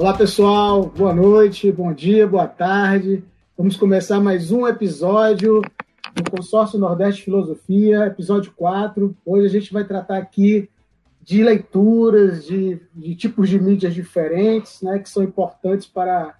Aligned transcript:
Olá, 0.00 0.16
pessoal. 0.16 0.86
Boa 0.96 1.12
noite, 1.12 1.72
bom 1.72 1.92
dia, 1.92 2.24
boa 2.24 2.46
tarde. 2.46 3.24
Vamos 3.56 3.76
começar 3.76 4.20
mais 4.20 4.52
um 4.52 4.64
episódio 4.64 5.60
do 6.14 6.30
Consórcio 6.30 6.78
Nordeste 6.78 7.24
Filosofia, 7.24 8.06
episódio 8.06 8.52
4. 8.54 9.12
Hoje 9.26 9.46
a 9.46 9.48
gente 9.48 9.72
vai 9.72 9.82
tratar 9.82 10.18
aqui 10.18 10.70
de 11.20 11.42
leituras, 11.42 12.46
de, 12.46 12.80
de 12.94 13.16
tipos 13.16 13.48
de 13.48 13.58
mídias 13.58 13.92
diferentes, 13.92 14.80
né, 14.82 15.00
que 15.00 15.10
são 15.10 15.20
importantes 15.20 15.88
para, 15.88 16.32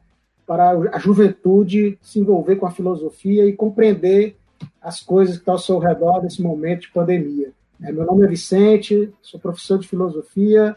para 0.46 0.70
a 0.92 0.98
juventude 1.00 1.98
se 2.00 2.20
envolver 2.20 2.54
com 2.54 2.66
a 2.66 2.70
filosofia 2.70 3.44
e 3.44 3.52
compreender 3.52 4.36
as 4.80 5.00
coisas 5.00 5.34
que 5.34 5.40
estão 5.40 5.54
ao 5.54 5.58
seu 5.58 5.80
redor 5.80 6.22
nesse 6.22 6.40
momento 6.40 6.82
de 6.82 6.92
pandemia. 6.92 7.50
É, 7.82 7.90
meu 7.90 8.06
nome 8.06 8.24
é 8.24 8.28
Vicente, 8.28 9.12
sou 9.20 9.40
professor 9.40 9.80
de 9.80 9.88
filosofia 9.88 10.76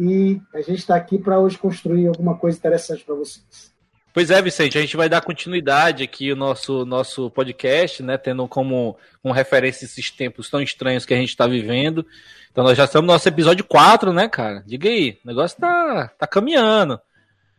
e 0.00 0.40
a 0.54 0.62
gente 0.62 0.78
está 0.78 0.96
aqui 0.96 1.18
para 1.18 1.38
hoje 1.38 1.58
construir 1.58 2.06
alguma 2.06 2.34
coisa 2.34 2.56
interessante 2.56 3.04
para 3.04 3.14
vocês. 3.14 3.70
Pois 4.14 4.30
é, 4.30 4.40
Vicente, 4.40 4.78
a 4.78 4.80
gente 4.80 4.96
vai 4.96 5.10
dar 5.10 5.20
continuidade 5.20 6.02
aqui 6.02 6.30
ao 6.30 6.36
nosso, 6.36 6.86
nosso 6.86 7.30
podcast, 7.30 8.02
né, 8.02 8.16
tendo 8.16 8.48
como, 8.48 8.96
como 9.22 9.34
referência 9.34 9.84
esses 9.84 10.10
tempos 10.10 10.48
tão 10.48 10.62
estranhos 10.62 11.04
que 11.04 11.12
a 11.12 11.16
gente 11.18 11.28
está 11.28 11.46
vivendo. 11.46 12.04
Então 12.50 12.64
nós 12.64 12.78
já 12.78 12.84
estamos 12.84 13.06
no 13.06 13.12
nosso 13.12 13.28
episódio 13.28 13.62
4, 13.62 14.10
né, 14.10 14.26
cara? 14.26 14.64
Diga 14.66 14.88
aí, 14.88 15.18
o 15.22 15.28
negócio 15.28 15.60
tá, 15.60 16.08
tá 16.18 16.26
caminhando. 16.26 16.98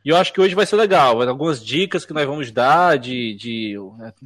E 0.04 0.10
eu 0.10 0.18
acho 0.18 0.34
que 0.34 0.42
hoje 0.42 0.56
vai 0.56 0.66
ser 0.66 0.78
legal. 0.78 1.22
Algumas 1.22 1.64
dicas 1.64 2.06
que 2.06 2.14
nós 2.14 2.26
vamos 2.26 2.52
dar 2.52 2.98
de. 2.98 3.36
de 3.36 3.76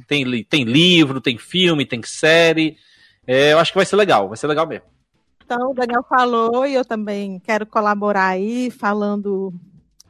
tem, 0.08 0.42
tem 0.42 0.64
livro, 0.64 1.20
tem 1.20 1.36
filme, 1.36 1.84
tem 1.84 2.02
série. 2.02 2.78
É, 3.26 3.52
eu 3.52 3.58
acho 3.58 3.72
que 3.72 3.78
vai 3.78 3.84
ser 3.84 3.96
legal, 3.96 4.26
vai 4.26 4.38
ser 4.38 4.46
legal 4.46 4.66
mesmo. 4.66 4.95
Então, 5.46 5.70
o 5.70 5.74
Daniel 5.74 6.02
falou 6.02 6.66
e 6.66 6.74
eu 6.74 6.84
também 6.84 7.38
quero 7.38 7.64
colaborar 7.64 8.30
aí, 8.30 8.68
falando, 8.68 9.54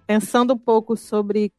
pensando 0.06 0.55
um 0.55 0.58
pouco 0.58 0.97
sobre 0.97 1.52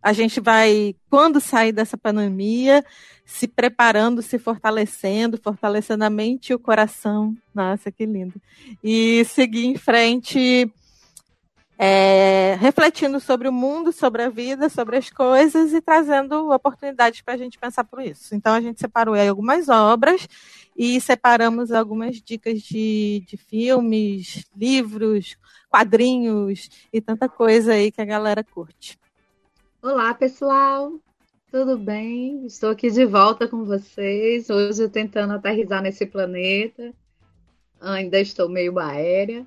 a 0.00 0.12
gente 0.12 0.38
vai, 0.38 0.94
quando 1.10 1.40
sair 1.40 1.72
dessa 1.72 1.98
pandemia, 1.98 2.84
se 3.24 3.48
preparando, 3.48 4.22
se 4.22 4.38
fortalecendo, 4.38 5.36
fortalecendo 5.42 6.04
a 6.04 6.10
mente 6.10 6.50
e 6.50 6.54
o 6.54 6.60
coração. 6.60 7.36
Nossa, 7.52 7.90
que 7.90 8.06
lindo. 8.06 8.40
E 8.84 9.24
seguir 9.24 9.66
em 9.66 9.76
frente 9.76 10.72
é, 11.76 12.56
refletindo 12.60 13.18
sobre 13.18 13.48
o 13.48 13.52
mundo, 13.52 13.92
sobre 13.92 14.22
a 14.22 14.28
vida, 14.28 14.68
sobre 14.68 14.96
as 14.96 15.10
coisas 15.10 15.72
e 15.72 15.80
trazendo 15.80 16.50
oportunidades 16.50 17.20
para 17.20 17.34
a 17.34 17.36
gente 17.36 17.58
pensar 17.58 17.84
por 17.84 18.00
isso. 18.00 18.34
Então 18.34 18.54
a 18.54 18.60
gente 18.60 18.80
separou 18.80 19.14
aí 19.14 19.28
algumas 19.28 19.68
obras 19.68 20.28
e 20.76 21.00
separamos 21.00 21.72
algumas 21.72 22.20
dicas 22.20 22.62
de, 22.62 23.24
de 23.26 23.36
filmes, 23.36 24.44
livros, 24.56 25.36
quadrinhos 25.68 26.68
e 26.92 27.00
tanta 27.00 27.28
coisa 27.28 27.72
aí 27.72 27.90
que 27.90 28.00
a 28.00 28.06
galera 28.06 28.44
curte. 28.44 28.98
Olá, 29.82 30.14
pessoal! 30.14 30.92
Tudo 31.50 31.78
bem? 31.78 32.46
Estou 32.46 32.70
aqui 32.70 32.90
de 32.90 33.04
volta 33.04 33.46
com 33.46 33.64
vocês. 33.64 34.50
Hoje 34.50 34.88
tentando 34.88 35.34
aterrizar 35.34 35.82
nesse 35.82 36.04
planeta. 36.04 36.92
Ainda 37.80 38.18
estou 38.18 38.48
meio 38.48 38.76
aérea 38.78 39.46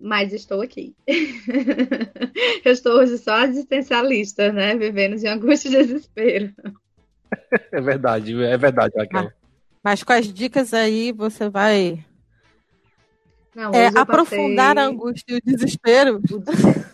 mas 0.00 0.32
estou 0.32 0.62
aqui. 0.62 0.94
eu 2.64 2.72
estou 2.72 2.94
hoje 2.94 3.18
só 3.18 3.44
existencialista, 3.44 4.50
né? 4.50 4.74
Vivendo 4.74 5.16
de 5.16 5.28
angústia 5.28 5.68
e 5.68 5.72
desespero. 5.72 6.52
É 7.72 7.80
verdade, 7.80 8.42
é 8.42 8.56
verdade, 8.56 8.92
Raquel. 8.96 9.22
Mas, 9.22 9.32
mas 9.82 10.02
com 10.02 10.12
as 10.12 10.32
dicas 10.32 10.74
aí 10.74 11.12
você 11.12 11.48
vai 11.48 12.04
Não, 13.54 13.72
é, 13.72 13.86
aprofundar 13.86 14.74
passei... 14.74 14.88
a 14.88 14.92
angústia 14.92 15.34
e 15.34 15.36
o 15.36 15.40
desespero. 15.40 16.20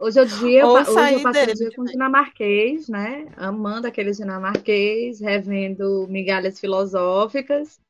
Hoje 0.00 0.18
é 0.20 0.22
o 0.22 0.26
dia, 0.26 0.64
hoje 0.64 0.90
eu 1.14 1.22
passei 1.22 1.50
o 1.50 1.54
dia 1.54 1.70
com 1.74 1.84
dinamarquês, 1.84 2.88
né? 2.88 3.26
Amando 3.36 3.86
aqueles 3.88 4.16
dinamarquês, 4.16 5.20
revendo 5.20 6.06
migalhas 6.08 6.60
filosóficas 6.60 7.80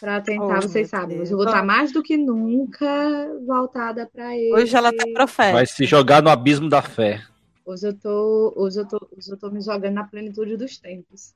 para 0.00 0.20
tentar, 0.20 0.58
oh, 0.58 0.62
vocês 0.62 0.88
sabem, 0.88 1.20
hoje 1.20 1.32
eu 1.32 1.36
vou 1.36 1.46
estar 1.46 1.64
mais 1.64 1.92
do 1.92 2.02
que 2.02 2.16
nunca 2.16 3.28
voltada 3.46 4.08
para 4.12 4.36
ele. 4.36 4.54
Hoje 4.54 4.76
ela 4.76 4.92
tá 4.94 5.04
profeta. 5.12 5.52
Vai 5.52 5.66
se 5.66 5.84
jogar 5.84 6.22
no 6.22 6.30
abismo 6.30 6.68
da 6.68 6.82
fé. 6.82 7.22
Hoje 7.64 7.86
eu 7.86 7.94
tô, 7.94 8.52
hoje 8.56 8.80
eu 8.80 8.86
tô, 8.86 8.96
hoje 9.16 9.30
eu 9.30 9.36
tô 9.36 9.50
me 9.50 9.60
jogando 9.60 9.94
na 9.94 10.04
plenitude 10.04 10.56
dos 10.56 10.78
tempos. 10.78 11.34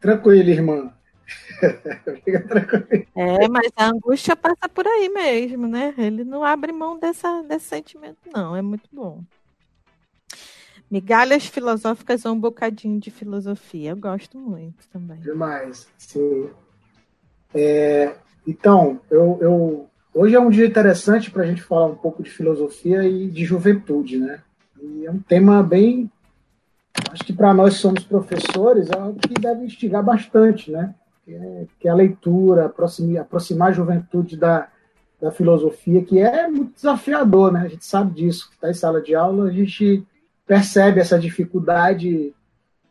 Tranquilo, 0.00 0.50
irmã. 0.50 0.92
É, 3.16 3.48
mas 3.48 3.72
a 3.76 3.86
angústia 3.86 4.36
passa 4.36 4.68
por 4.68 4.86
aí 4.86 5.08
mesmo, 5.08 5.66
né? 5.66 5.94
Ele 5.96 6.22
não 6.22 6.44
abre 6.44 6.70
mão 6.72 6.98
dessa, 6.98 7.42
desse 7.42 7.66
sentimento, 7.66 8.18
não. 8.32 8.54
É 8.54 8.60
muito 8.60 8.88
bom. 8.92 9.22
Migalhas 10.90 11.46
filosóficas 11.46 12.24
ou 12.24 12.34
um 12.34 12.38
bocadinho 12.38 13.00
de 13.00 13.10
filosofia. 13.10 13.90
Eu 13.90 13.96
gosto 13.96 14.38
muito 14.38 14.86
também. 14.88 15.18
Demais, 15.20 15.88
sim. 15.96 16.50
É, 17.54 18.14
então, 18.46 19.00
eu, 19.10 19.38
eu, 19.40 19.90
hoje 20.12 20.34
é 20.34 20.40
um 20.40 20.50
dia 20.50 20.66
interessante 20.66 21.30
para 21.30 21.44
a 21.44 21.46
gente 21.46 21.62
falar 21.62 21.86
um 21.86 21.94
pouco 21.94 22.22
de 22.22 22.30
filosofia 22.30 23.04
e 23.04 23.28
de 23.28 23.44
juventude, 23.44 24.18
né? 24.18 24.42
E 24.80 25.06
é 25.06 25.10
um 25.10 25.20
tema 25.20 25.62
bem. 25.62 26.10
Acho 27.10 27.24
que 27.24 27.32
para 27.32 27.54
nós 27.54 27.74
somos 27.74 28.04
professores 28.04 28.90
é 28.90 28.98
algo 28.98 29.18
que 29.18 29.34
deve 29.34 29.64
instigar 29.64 30.02
bastante, 30.02 30.70
né? 30.70 30.94
Que 31.24 31.34
é, 31.34 31.66
que 31.80 31.88
é 31.88 31.90
a 31.90 31.94
leitura, 31.94 32.66
aproximar, 32.66 33.22
aproximar 33.22 33.68
a 33.70 33.72
juventude 33.72 34.36
da, 34.36 34.68
da 35.20 35.30
filosofia, 35.30 36.04
que 36.04 36.18
é 36.18 36.48
muito 36.48 36.74
desafiador, 36.74 37.52
né? 37.52 37.62
A 37.62 37.68
gente 37.68 37.86
sabe 37.86 38.14
disso, 38.14 38.48
que 38.48 38.56
está 38.56 38.70
em 38.70 38.74
sala 38.74 39.00
de 39.00 39.14
aula, 39.14 39.48
a 39.48 39.52
gente 39.52 40.06
percebe 40.46 41.00
essa 41.00 41.18
dificuldade, 41.18 42.34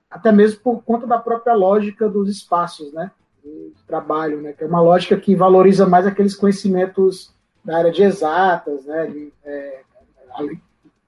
até 0.09 0.31
mesmo 0.31 0.59
por 0.61 0.81
conta 0.83 1.05
da 1.05 1.19
própria 1.19 1.53
lógica 1.53 2.09
dos 2.09 2.29
espaços, 2.29 2.91
né? 2.93 3.11
Trabalho, 3.87 4.41
né? 4.41 4.53
Que 4.53 4.63
é 4.63 4.67
uma 4.67 4.81
lógica 4.81 5.17
que 5.17 5.35
valoriza 5.35 5.85
mais 5.85 6.05
aqueles 6.05 6.35
conhecimentos 6.35 7.33
da 7.63 7.77
área 7.77 7.91
de 7.91 8.03
exatas, 8.03 8.85
né? 8.85 9.07
De, 9.07 9.33
é, 9.45 9.81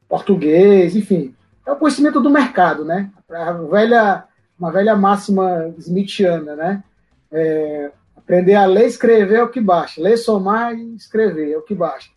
português, 0.07 0.95
enfim. 0.95 1.35
É 1.65 1.71
o 1.71 1.77
conhecimento 1.77 2.21
do 2.21 2.29
mercado, 2.29 2.85
né? 2.85 3.11
A 3.29 3.51
velha, 3.53 4.25
uma 4.57 4.71
velha 4.71 4.95
máxima 4.95 5.73
smithiana, 5.79 6.55
né? 6.55 6.83
É, 7.31 7.91
aprender 8.15 8.55
a 8.55 8.65
ler 8.65 8.85
e 8.85 8.87
escrever 8.87 9.35
é 9.35 9.43
o 9.43 9.49
que 9.49 9.59
basta. 9.59 10.01
Ler, 10.01 10.17
somar 10.17 10.75
e 10.75 10.95
escrever 10.95 11.51
é 11.51 11.57
o 11.57 11.63
que 11.63 11.73
basta. 11.73 12.11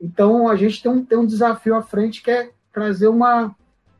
Então, 0.00 0.48
a 0.48 0.56
gente 0.56 0.82
tem 0.82 0.92
um, 0.92 1.04
tem 1.04 1.18
um 1.18 1.26
desafio 1.26 1.74
à 1.74 1.82
frente 1.82 2.22
que 2.22 2.30
é 2.30 2.50
trazer 2.72 3.08
uma... 3.08 3.54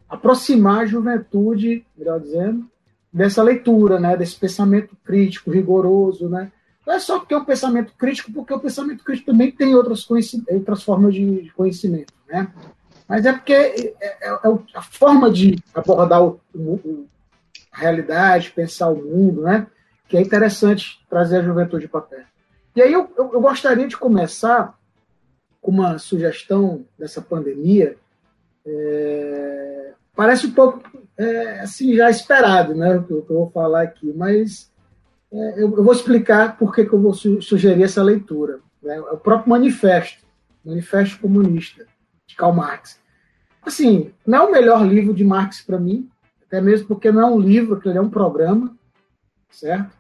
aproximar 0.09 0.83
a 0.83 0.87
juventude, 0.87 1.85
melhor 1.97 2.21
dizendo, 2.21 2.71
dessa 3.17 3.43
leitura, 3.43 3.99
né, 3.99 4.15
desse 4.15 4.37
pensamento 4.37 4.95
crítico, 5.03 5.51
rigoroso, 5.51 6.29
né? 6.29 6.53
Não 6.87 6.93
é 6.93 6.99
só 6.99 7.19
porque 7.19 7.33
é 7.33 7.39
um 7.39 7.45
pensamento 7.47 7.95
crítico, 7.97 8.31
porque 8.31 8.53
o 8.53 8.61
pensamento 8.61 9.03
crítico 9.03 9.31
também 9.31 9.51
tem 9.51 9.75
outras, 9.75 10.07
outras 10.51 10.83
formas 10.83 11.15
de 11.15 11.51
conhecimento, 11.57 12.13
né? 12.29 12.53
Mas 13.09 13.25
é 13.25 13.33
porque 13.33 13.55
é, 13.55 13.97
é, 14.01 14.29
é 14.29 14.59
a 14.75 14.83
forma 14.83 15.31
de 15.31 15.59
abordar 15.75 16.23
o, 16.23 16.39
o, 16.55 17.07
a 17.73 17.79
realidade, 17.79 18.53
pensar 18.55 18.91
o 18.91 19.03
mundo, 19.03 19.43
né? 19.43 19.67
Que 20.09 20.19
é 20.19 20.21
interessante 20.21 21.03
trazer 21.09 21.39
a 21.39 21.43
juventude 21.43 21.89
para 21.89 22.03
perto. 22.03 22.29
E 22.77 22.83
aí 22.83 22.93
eu, 22.93 23.11
eu, 23.17 23.33
eu 23.33 23.41
gostaria 23.41 23.89
de 23.89 23.97
começar 23.97 24.79
com 25.63 25.71
uma 25.71 25.97
sugestão 25.99 26.85
dessa 26.99 27.23
pandemia. 27.23 27.97
É, 28.67 29.93
parece 30.15 30.47
um 30.47 30.53
pouco 30.53 30.83
é, 31.19 31.61
assim, 31.61 31.95
já 31.95 32.11
esperado, 32.11 32.75
né, 32.75 32.97
o 32.97 33.05
que 33.05 33.13
eu 33.13 33.25
vou 33.29 33.51
falar 33.51 33.83
aqui, 33.83 34.13
mas 34.15 34.71
é, 35.33 35.63
eu, 35.63 35.77
eu, 35.77 35.83
vou 35.83 35.93
explicar 35.93 36.57
por 36.59 36.75
que, 36.75 36.83
eu 36.83 37.01
vou 37.01 37.15
su 37.15 37.41
sugerir 37.41 37.83
essa 37.83 38.03
leitura. 38.03 38.61
Né, 38.83 38.97
é 38.97 39.01
o 39.01 39.17
próprio 39.19 39.51
manifesto, 39.51 40.25
Manifesto 40.65 41.21
Comunista, 41.21 41.87
de 42.27 42.37
Karl 42.37 42.53
Marx. 42.53 43.01
Assim, 43.63 44.13
não 44.27 44.39
é 44.39 44.43
o 44.43 44.53
melhor 44.53 44.87
livro 44.87 45.15
de 45.15 45.25
Marx 45.25 45.61
para 45.61 45.79
mim, 45.79 46.09
até 46.47 46.61
mesmo 46.61 46.87
porque 46.87 47.11
não 47.11 47.23
é 47.23 47.27
um 47.27 47.41
livro, 47.41 47.81
ele 47.85 47.99
é 47.99 48.01
um 48.01 48.11
programa, 48.11 48.77
certo? 49.51 49.97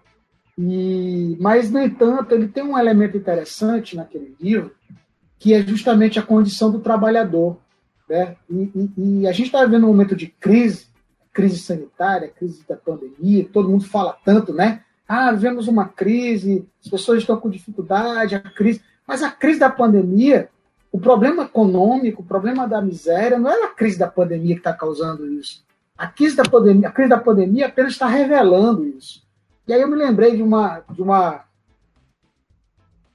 E, 0.59 1.37
mas, 1.39 1.71
no 1.71 1.81
entanto, 1.81 2.35
ele 2.35 2.49
tem 2.49 2.63
um 2.63 2.79
elemento 2.79 3.17
interessante 3.17 3.97
naquele 3.97 4.35
livro, 4.41 4.73
que 5.39 5.53
é 5.53 5.63
justamente 5.63 6.19
a 6.19 6.23
condição 6.23 6.71
do 6.71 6.79
trabalhador. 6.79 7.59
Né? 8.09 8.37
E, 8.49 8.71
e, 8.75 9.21
e 9.21 9.27
a 9.27 9.33
gente 9.33 9.47
está 9.47 9.65
vivendo 9.65 9.85
um 9.85 9.89
momento 9.89 10.17
de 10.17 10.29
crise, 10.29 10.87
crise 11.37 11.59
sanitária, 11.59 12.33
crise 12.35 12.65
da 12.67 12.75
pandemia, 12.75 13.47
todo 13.53 13.69
mundo 13.69 13.85
fala 13.85 14.17
tanto, 14.25 14.55
né? 14.55 14.83
Ah, 15.07 15.31
vivemos 15.33 15.69
uma 15.69 15.87
crise, 15.87 16.67
as 16.83 16.91
pessoas 16.91 17.19
estão 17.19 17.39
com 17.39 17.51
dificuldade, 17.51 18.35
a 18.35 18.41
crise. 18.41 18.81
Mas 19.07 19.23
a 19.23 19.31
crise 19.31 19.61
da 19.61 19.69
pandemia, 19.69 20.49
o 20.91 20.99
problema 20.99 21.43
econômico, 21.43 22.23
o 22.23 22.25
problema 22.25 22.67
da 22.67 22.81
miséria, 22.81 23.39
não 23.39 23.51
é 23.51 23.65
a 23.65 23.69
crise 23.69 23.99
da 23.99 24.09
pandemia 24.09 24.55
que 24.55 24.61
está 24.61 24.73
causando 24.73 25.31
isso. 25.31 25.63
A 25.97 26.07
crise 26.07 26.37
da 26.37 26.43
pandemia, 26.43 26.89
a 26.89 26.91
crise 26.91 27.11
da 27.11 27.19
pandemia 27.19 27.67
apenas 27.67 27.93
está 27.93 28.07
revelando 28.07 28.87
isso. 28.87 29.23
E 29.69 29.75
aí 29.75 29.83
eu 29.83 29.89
me 29.89 29.97
lembrei 29.97 30.35
de 30.35 30.43
uma. 30.43 30.83
De 30.89 31.03
uma 31.03 31.45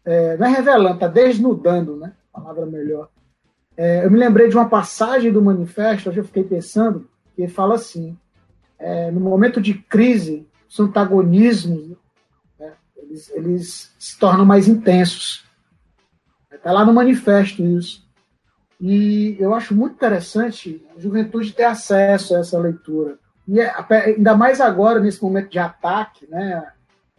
é, 0.05 0.37
não 0.37 0.45
é 0.45 0.49
revelando, 0.49 0.93
está 0.93 1.07
desnudando, 1.07 1.97
né? 1.97 2.13
Palavra 2.31 2.67
melhor. 2.67 3.09
É, 3.75 4.05
eu 4.05 4.11
me 4.11 4.19
lembrei 4.19 4.47
de 4.47 4.55
uma 4.55 4.69
passagem 4.69 5.31
do 5.31 5.41
manifesto, 5.41 6.09
hoje 6.09 6.19
eu 6.19 6.25
fiquei 6.25 6.43
pensando, 6.43 7.09
que 7.35 7.47
fala 7.47 7.75
assim: 7.75 8.17
é, 8.77 9.11
no 9.11 9.19
momento 9.19 9.61
de 9.61 9.73
crise, 9.73 10.47
os 10.69 10.79
antagonismos 10.79 11.97
né, 12.59 12.73
eles, 12.97 13.29
eles 13.31 13.95
se 13.99 14.17
tornam 14.17 14.45
mais 14.45 14.67
intensos. 14.67 15.45
Está 16.51 16.71
lá 16.71 16.85
no 16.85 16.93
manifesto 16.93 17.63
isso. 17.63 18.07
E 18.79 19.37
eu 19.39 19.53
acho 19.53 19.75
muito 19.75 19.93
interessante 19.93 20.83
a 20.95 20.99
juventude 20.99 21.53
ter 21.53 21.65
acesso 21.65 22.35
a 22.35 22.39
essa 22.39 22.57
leitura. 22.57 23.19
E 23.47 23.59
é, 23.59 23.71
ainda 23.89 24.35
mais 24.35 24.59
agora, 24.59 24.99
nesse 24.99 25.21
momento 25.21 25.49
de 25.49 25.59
ataque, 25.59 26.27
né, 26.27 26.71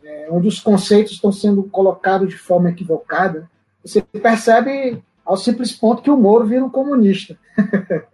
é, 0.02 0.28
onde 0.30 0.48
os 0.48 0.58
conceitos 0.58 1.12
estão 1.12 1.30
sendo 1.30 1.62
colocados 1.64 2.28
de 2.28 2.36
forma 2.36 2.70
equivocada, 2.70 3.48
você 3.84 4.00
percebe 4.00 5.02
ao 5.24 5.36
simples 5.36 5.72
ponto 5.72 6.02
que 6.02 6.10
o 6.10 6.16
Moro 6.16 6.46
vira 6.46 6.64
um 6.64 6.70
comunista. 6.70 7.38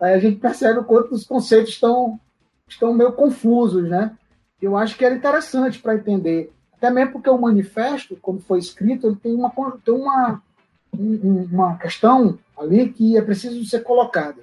Aí 0.00 0.14
a 0.14 0.18
gente 0.18 0.38
percebe 0.38 0.80
o 0.80 0.84
quanto 0.84 1.14
os 1.14 1.24
conceitos 1.24 1.70
estão, 1.70 2.18
estão 2.68 2.92
meio 2.92 3.12
confusos, 3.12 3.88
né? 3.88 4.16
Eu 4.60 4.76
acho 4.76 4.96
que 4.96 5.04
era 5.04 5.14
interessante 5.14 5.78
para 5.78 5.94
entender. 5.94 6.52
Até 6.76 6.90
mesmo 6.90 7.12
porque 7.12 7.30
o 7.30 7.38
manifesto, 7.38 8.16
como 8.16 8.38
foi 8.38 8.58
escrito, 8.58 9.06
ele 9.06 9.16
tem 9.16 9.34
uma, 9.34 9.50
tem 9.84 9.94
uma, 9.94 10.42
uma 10.92 11.76
questão 11.78 12.38
ali 12.58 12.88
que 12.90 13.16
é 13.16 13.22
preciso 13.22 13.64
ser 13.64 13.82
colocada. 13.82 14.42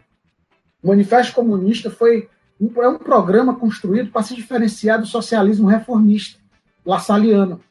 O 0.82 0.88
Manifesto 0.88 1.34
Comunista 1.34 1.90
foi 1.90 2.30
um, 2.60 2.82
é 2.82 2.88
um 2.88 2.98
programa 2.98 3.56
construído 3.56 4.12
para 4.12 4.24
se 4.24 4.36
diferenciar 4.36 5.00
do 5.00 5.08
socialismo 5.08 5.68
reformista, 5.68 6.40
lassaliano, 6.86 7.62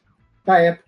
da 0.45 0.59
época. 0.59 0.83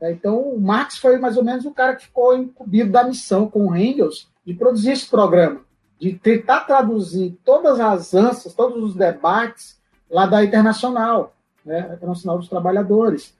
É, 0.00 0.12
então, 0.12 0.40
o 0.40 0.60
Marx 0.60 0.98
foi 0.98 1.18
mais 1.18 1.36
ou 1.36 1.44
menos 1.44 1.64
o 1.66 1.70
cara 1.70 1.94
que 1.94 2.06
ficou 2.06 2.36
incumbido 2.36 2.90
da 2.90 3.04
missão 3.04 3.48
com 3.48 3.68
o 3.68 3.76
Engels 3.76 4.28
de 4.44 4.54
produzir 4.54 4.92
esse 4.92 5.08
programa, 5.08 5.60
de 6.00 6.14
tentar 6.14 6.60
traduzir 6.60 7.38
todas 7.44 7.78
as 7.78 8.14
ânsias, 8.14 8.54
todos 8.54 8.82
os 8.82 8.94
debates 8.94 9.78
lá 10.10 10.24
da 10.24 10.42
Internacional, 10.42 11.36
né, 11.64 11.92
Internacional 11.92 12.38
dos 12.38 12.48
Trabalhadores, 12.48 13.36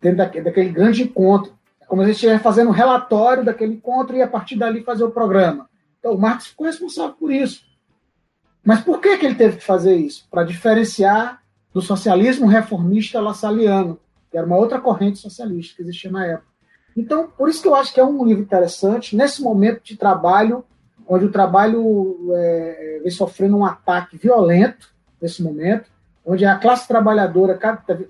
dentro 0.00 0.18
daquele, 0.18 0.44
daquele 0.44 0.68
grande 0.68 1.02
encontro. 1.02 1.52
É 1.80 1.86
como 1.86 2.02
se 2.02 2.04
a 2.04 2.06
gente 2.08 2.16
estivesse 2.16 2.42
fazendo 2.42 2.68
um 2.68 2.72
relatório 2.72 3.44
daquele 3.44 3.74
encontro 3.74 4.14
e 4.14 4.22
a 4.22 4.28
partir 4.28 4.56
dali 4.56 4.82
fazer 4.82 5.04
o 5.04 5.10
programa. 5.10 5.68
Então, 5.98 6.12
o 6.12 6.18
Marx 6.18 6.48
ficou 6.48 6.66
responsável 6.66 7.14
por 7.14 7.32
isso. 7.32 7.64
Mas 8.62 8.82
por 8.82 9.00
que, 9.00 9.16
que 9.16 9.24
ele 9.24 9.34
teve 9.34 9.56
que 9.56 9.64
fazer 9.64 9.96
isso? 9.96 10.26
Para 10.30 10.44
diferenciar 10.44 11.42
do 11.72 11.80
socialismo 11.80 12.46
reformista 12.46 13.20
lassaliano, 13.20 13.98
que 14.30 14.36
era 14.36 14.46
uma 14.46 14.56
outra 14.56 14.78
corrente 14.78 15.18
socialista 15.18 15.76
que 15.76 15.82
existia 15.82 16.10
na 16.10 16.26
época. 16.26 16.52
Então, 16.96 17.28
por 17.28 17.48
isso 17.48 17.62
que 17.62 17.68
eu 17.68 17.74
acho 17.74 17.94
que 17.94 18.00
é 18.00 18.04
um 18.04 18.24
livro 18.24 18.42
interessante, 18.42 19.16
nesse 19.16 19.42
momento 19.42 19.82
de 19.82 19.96
trabalho, 19.96 20.64
onde 21.12 21.26
o 21.26 21.30
trabalho 21.30 22.16
é, 22.34 23.00
vem 23.02 23.10
sofrendo 23.10 23.58
um 23.58 23.66
ataque 23.66 24.16
violento, 24.16 24.94
nesse 25.20 25.42
momento, 25.42 25.90
onde 26.24 26.42
a 26.46 26.56
classe 26.56 26.88
trabalhadora 26.88 27.58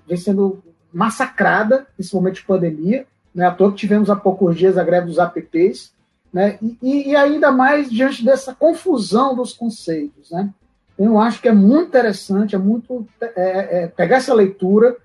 vem 0.07 0.15
sendo 0.15 0.63
massacrada 0.93 1.85
nesse 1.99 2.15
momento 2.15 2.35
de 2.35 2.45
pandemia, 2.45 3.05
né, 3.35 3.45
à 3.45 3.51
toa 3.51 3.71
que 3.71 3.77
tivemos 3.77 4.09
há 4.09 4.15
poucos 4.15 4.55
dias 4.55 4.77
a 4.77 4.85
greve 4.85 5.07
dos 5.07 5.19
APPs, 5.19 5.93
né, 6.31 6.57
e, 6.81 7.09
e 7.09 7.13
ainda 7.13 7.51
mais 7.51 7.91
diante 7.91 8.23
dessa 8.23 8.55
confusão 8.55 9.35
dos 9.35 9.51
conceitos. 9.51 10.31
Né. 10.31 10.49
Eu 10.97 11.19
acho 11.19 11.41
que 11.41 11.49
é 11.49 11.53
muito 11.53 11.89
interessante, 11.89 12.55
é 12.55 12.57
muito 12.57 13.05
é, 13.19 13.83
é, 13.83 13.87
pegar 13.87 14.17
essa 14.17 14.33
leitura 14.33 14.95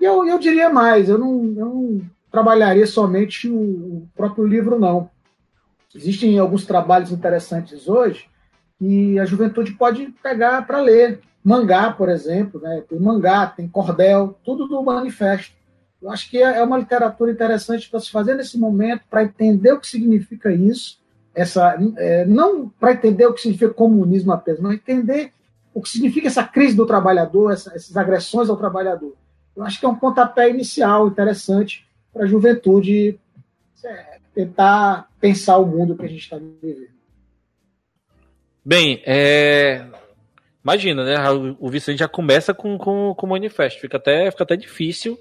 e 0.00 0.04
eu, 0.04 0.24
eu 0.24 0.38
diria 0.38 0.70
mais, 0.70 1.08
eu 1.08 1.18
não, 1.18 1.54
eu 1.56 1.66
não 1.66 2.00
trabalharia 2.30 2.86
somente 2.86 3.50
o, 3.50 3.56
o 3.56 4.08
próprio 4.14 4.46
livro, 4.46 4.78
não. 4.78 5.10
Existem 5.94 6.38
alguns 6.38 6.66
trabalhos 6.66 7.10
interessantes 7.10 7.88
hoje 7.88 8.26
que 8.78 9.18
a 9.18 9.24
juventude 9.24 9.72
pode 9.72 10.06
pegar 10.22 10.66
para 10.66 10.80
ler. 10.80 11.20
Mangá, 11.42 11.90
por 11.92 12.08
exemplo, 12.08 12.60
né? 12.60 12.82
tem 12.88 12.98
mangá, 12.98 13.46
tem 13.46 13.66
cordel, 13.68 14.38
tudo 14.44 14.66
do 14.68 14.82
manifesto. 14.82 15.54
Eu 16.00 16.10
acho 16.10 16.28
que 16.30 16.38
é, 16.38 16.58
é 16.58 16.62
uma 16.62 16.78
literatura 16.78 17.32
interessante 17.32 17.88
para 17.88 18.00
se 18.00 18.10
fazer 18.10 18.34
nesse 18.34 18.58
momento, 18.58 19.02
para 19.08 19.24
entender 19.24 19.72
o 19.72 19.80
que 19.80 19.86
significa 19.86 20.52
isso, 20.52 21.00
essa, 21.34 21.76
é, 21.96 22.24
não 22.24 22.68
para 22.68 22.92
entender 22.92 23.26
o 23.26 23.32
que 23.32 23.40
significa 23.40 23.72
comunismo 23.72 24.32
apenas, 24.32 24.60
mas 24.60 24.74
entender 24.74 25.32
o 25.72 25.80
que 25.80 25.88
significa 25.88 26.26
essa 26.26 26.44
crise 26.44 26.76
do 26.76 26.86
trabalhador, 26.86 27.52
essa, 27.52 27.74
essas 27.74 27.96
agressões 27.96 28.48
ao 28.50 28.56
trabalhador 28.56 29.16
eu 29.58 29.64
acho 29.64 29.80
que 29.80 29.84
é 29.84 29.88
um 29.88 29.96
pontapé 29.96 30.48
inicial 30.48 31.08
interessante 31.08 31.84
para 32.12 32.22
a 32.22 32.28
juventude 32.28 33.18
é, 33.84 34.17
tentar 34.38 35.08
pensar 35.20 35.58
o 35.58 35.66
mundo 35.66 35.96
que 35.96 36.04
a 36.04 36.08
gente 36.08 36.22
está 36.22 36.36
vivendo. 36.38 36.90
Bem, 38.64 39.02
é... 39.04 39.84
imagina, 40.62 41.04
né? 41.04 41.16
O 41.58 41.68
Vicente 41.68 41.98
já 41.98 42.06
começa 42.06 42.54
com, 42.54 42.78
com, 42.78 43.16
com 43.16 43.26
o 43.26 43.30
manifesto. 43.30 43.80
Fica 43.80 43.96
até, 43.96 44.30
fica 44.30 44.44
até 44.44 44.54
difícil 44.54 45.18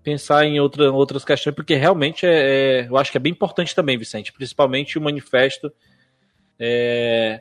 pensar 0.00 0.44
em 0.44 0.60
outra, 0.60 0.92
outras 0.92 1.24
questões, 1.24 1.56
porque 1.56 1.74
realmente 1.74 2.24
é, 2.24 2.82
é, 2.82 2.88
eu 2.88 2.96
acho 2.96 3.10
que 3.10 3.16
é 3.16 3.20
bem 3.20 3.32
importante 3.32 3.74
também, 3.74 3.98
Vicente, 3.98 4.32
principalmente 4.32 4.96
o 4.96 5.02
manifesto. 5.02 5.72
É, 6.56 7.40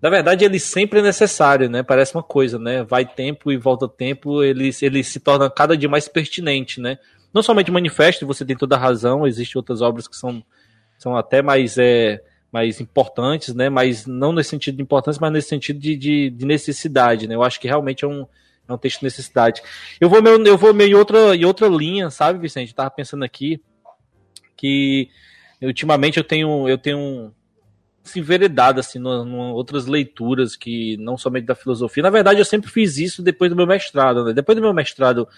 na 0.00 0.08
verdade, 0.08 0.42
ele 0.42 0.58
sempre 0.58 1.00
é 1.00 1.02
necessário, 1.02 1.68
né? 1.68 1.82
Parece 1.82 2.14
uma 2.14 2.22
coisa, 2.22 2.58
né? 2.58 2.82
Vai 2.82 3.04
tempo 3.04 3.52
e 3.52 3.58
volta 3.58 3.86
tempo, 3.86 4.42
ele, 4.42 4.70
ele 4.80 5.04
se 5.04 5.20
torna 5.20 5.50
cada 5.50 5.76
dia 5.76 5.88
mais 5.88 6.08
pertinente, 6.08 6.80
né? 6.80 6.98
Não 7.32 7.42
somente 7.42 7.70
o 7.70 7.74
manifesto, 7.74 8.26
você 8.26 8.44
tem 8.44 8.56
toda 8.56 8.76
a 8.76 8.78
razão, 8.78 9.26
existem 9.26 9.58
outras 9.58 9.80
obras 9.80 10.08
que 10.08 10.16
são, 10.16 10.42
são 10.98 11.16
até 11.16 11.42
mais, 11.42 11.78
é, 11.78 12.22
mais 12.52 12.80
importantes, 12.80 13.54
né? 13.54 13.68
Mas 13.68 14.06
não 14.06 14.32
nesse 14.32 14.50
sentido 14.50 14.76
de 14.76 14.82
importância, 14.82 15.20
mas 15.20 15.32
nesse 15.32 15.48
sentido 15.48 15.78
de, 15.78 15.96
de, 15.96 16.30
de 16.30 16.46
necessidade, 16.46 17.28
né? 17.28 17.34
Eu 17.34 17.42
acho 17.42 17.60
que 17.60 17.68
realmente 17.68 18.04
é 18.04 18.08
um, 18.08 18.26
é 18.68 18.72
um 18.72 18.78
texto 18.78 18.98
de 18.98 19.04
necessidade. 19.04 19.62
Eu 20.00 20.08
vou 20.08 20.22
meio, 20.22 20.44
eu 20.46 20.58
vou 20.58 20.74
meio 20.74 20.90
em 20.90 20.94
outra, 20.94 21.36
em 21.36 21.44
outra 21.44 21.68
linha, 21.68 22.10
sabe, 22.10 22.38
Vicente? 22.38 22.70
Eu 22.70 22.76
tava 22.76 22.90
pensando 22.90 23.24
aqui 23.24 23.62
que 24.56 25.08
ultimamente 25.62 26.18
eu 26.18 26.24
tenho, 26.24 26.68
eu 26.68 26.78
tenho 26.78 27.32
se 28.02 28.18
enveredado 28.18 28.80
assim, 28.80 28.98
no, 28.98 29.52
outras 29.52 29.86
leituras 29.86 30.56
que 30.56 30.96
não 30.98 31.16
somente 31.16 31.46
da 31.46 31.54
filosofia. 31.54 32.02
Na 32.02 32.10
verdade, 32.10 32.40
eu 32.40 32.44
sempre 32.44 32.70
fiz 32.70 32.98
isso 32.98 33.22
depois 33.22 33.50
do 33.50 33.56
meu 33.56 33.66
mestrado. 33.66 34.24
Né? 34.24 34.32
Depois 34.32 34.56
do 34.56 34.62
meu 34.62 34.72
mestrado 34.74 35.28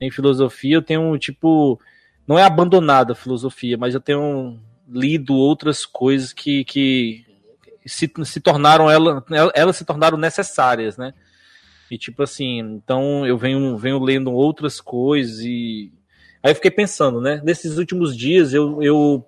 em 0.00 0.10
filosofia, 0.10 0.76
eu 0.76 0.82
tenho 0.82 1.16
tipo 1.18 1.80
não 2.26 2.38
é 2.38 2.44
abandonado 2.44 3.12
a 3.12 3.16
filosofia, 3.16 3.76
mas 3.76 3.92
eu 3.92 4.00
tenho 4.00 4.58
lido 4.88 5.34
outras 5.34 5.84
coisas 5.84 6.32
que, 6.32 6.64
que 6.64 7.24
se, 7.84 8.10
se 8.24 8.40
tornaram 8.40 8.90
ela, 8.90 9.24
elas 9.54 9.76
se 9.76 9.84
tornaram 9.84 10.16
necessárias, 10.16 10.96
né? 10.96 11.12
E 11.90 11.98
tipo 11.98 12.22
assim, 12.22 12.60
então 12.60 13.26
eu 13.26 13.36
venho, 13.36 13.76
venho 13.76 13.98
lendo 13.98 14.32
outras 14.32 14.80
coisas 14.80 15.40
e 15.40 15.92
aí 16.40 16.52
eu 16.52 16.54
fiquei 16.54 16.70
pensando, 16.70 17.20
né? 17.20 17.40
Nesses 17.44 17.78
últimos 17.78 18.16
dias 18.16 18.54
eu, 18.54 18.80
eu 18.80 19.26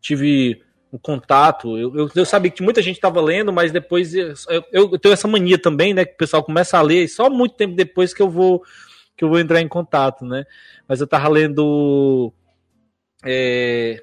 tive 0.00 0.62
o 0.92 0.98
contato. 0.98 1.76
Eu, 1.76 1.96
eu, 1.96 2.10
eu, 2.14 2.24
sabia 2.24 2.52
que 2.52 2.62
muita 2.62 2.80
gente 2.80 2.96
estava 2.96 3.20
lendo, 3.20 3.52
mas 3.52 3.72
depois 3.72 4.14
eu, 4.14 4.32
eu, 4.70 4.98
tenho 4.98 5.12
essa 5.12 5.26
mania 5.26 5.58
também, 5.58 5.92
né? 5.92 6.04
Que 6.04 6.14
o 6.14 6.18
pessoal 6.18 6.44
começa 6.44 6.78
a 6.78 6.82
ler 6.82 7.02
e 7.02 7.08
só 7.08 7.28
muito 7.28 7.56
tempo 7.56 7.74
depois 7.74 8.14
que 8.14 8.22
eu 8.22 8.30
vou 8.30 8.62
que 9.18 9.24
eu 9.24 9.28
vou 9.28 9.40
entrar 9.40 9.60
em 9.60 9.66
contato, 9.66 10.24
né? 10.24 10.46
Mas 10.86 11.00
eu 11.00 11.04
estava 11.04 11.28
lendo 11.28 12.32
é, 13.24 14.00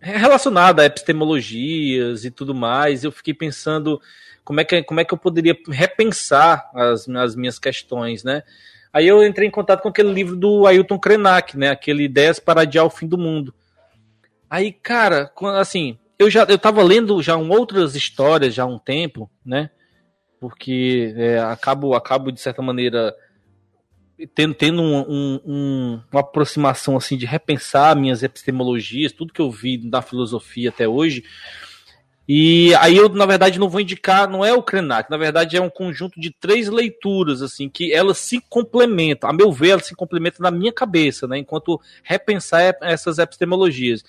relacionado 0.00 0.80
a 0.80 0.86
epistemologias 0.86 2.24
e 2.24 2.30
tudo 2.30 2.54
mais. 2.54 3.04
Eu 3.04 3.12
fiquei 3.12 3.34
pensando 3.34 4.00
como 4.42 4.58
é 4.58 4.64
que, 4.64 4.82
como 4.82 4.98
é 4.98 5.04
que 5.04 5.12
eu 5.12 5.18
poderia 5.18 5.54
repensar 5.68 6.70
as, 6.74 7.06
as 7.06 7.36
minhas 7.36 7.58
questões, 7.58 8.24
né? 8.24 8.42
Aí 8.90 9.06
eu 9.06 9.22
entrei 9.22 9.46
em 9.46 9.50
contato 9.52 9.82
com 9.82 9.90
aquele 9.90 10.10
livro 10.10 10.34
do 10.34 10.66
Ailton 10.66 10.98
Krenak, 10.98 11.56
né? 11.58 11.68
Aquele 11.68 12.04
Ideias 12.04 12.40
para 12.40 12.62
Adiar 12.62 12.86
o 12.86 12.90
Fim 12.90 13.06
do 13.06 13.18
Mundo. 13.18 13.54
Aí, 14.48 14.72
cara, 14.72 15.30
assim, 15.58 15.98
eu 16.18 16.30
já 16.30 16.44
eu 16.44 16.58
tava 16.58 16.82
lendo 16.82 17.22
já 17.22 17.36
um, 17.36 17.50
outras 17.50 17.94
histórias 17.94 18.54
já 18.54 18.62
há 18.62 18.66
um 18.66 18.78
tempo, 18.78 19.30
né? 19.44 19.68
Porque 20.40 21.14
é, 21.14 21.38
acabo, 21.38 21.94
acabo, 21.94 22.32
de 22.32 22.40
certa 22.40 22.62
maneira, 22.62 23.14
tendo, 24.34 24.54
tendo 24.54 24.82
um, 24.82 25.00
um, 25.00 25.40
um, 25.44 26.00
uma 26.10 26.20
aproximação 26.20 26.96
assim 26.96 27.16
de 27.16 27.26
repensar 27.26 27.96
minhas 27.96 28.22
epistemologias, 28.22 29.12
tudo 29.12 29.32
que 29.32 29.40
eu 29.40 29.50
vi 29.50 29.76
da 29.78 30.02
filosofia 30.02 30.70
até 30.70 30.86
hoje. 30.86 31.24
E 32.28 32.72
aí 32.76 32.96
eu, 32.96 33.08
na 33.08 33.26
verdade, 33.26 33.58
não 33.58 33.68
vou 33.68 33.80
indicar, 33.80 34.28
não 34.28 34.44
é 34.44 34.52
o 34.52 34.62
Krenak, 34.62 35.10
na 35.10 35.16
verdade 35.16 35.56
é 35.56 35.60
um 35.60 35.68
conjunto 35.68 36.20
de 36.20 36.30
três 36.30 36.68
leituras, 36.68 37.42
assim, 37.42 37.68
que 37.68 37.92
elas 37.92 38.18
se 38.18 38.40
complementam. 38.48 39.28
A 39.28 39.32
meu 39.32 39.50
ver, 39.50 39.70
elas 39.70 39.86
se 39.86 39.96
complementam 39.96 40.42
na 40.42 40.50
minha 40.50 40.72
cabeça, 40.72 41.26
né? 41.26 41.38
Enquanto 41.38 41.80
repensar 42.04 42.76
essas 42.82 43.18
epistemologias 43.18 44.04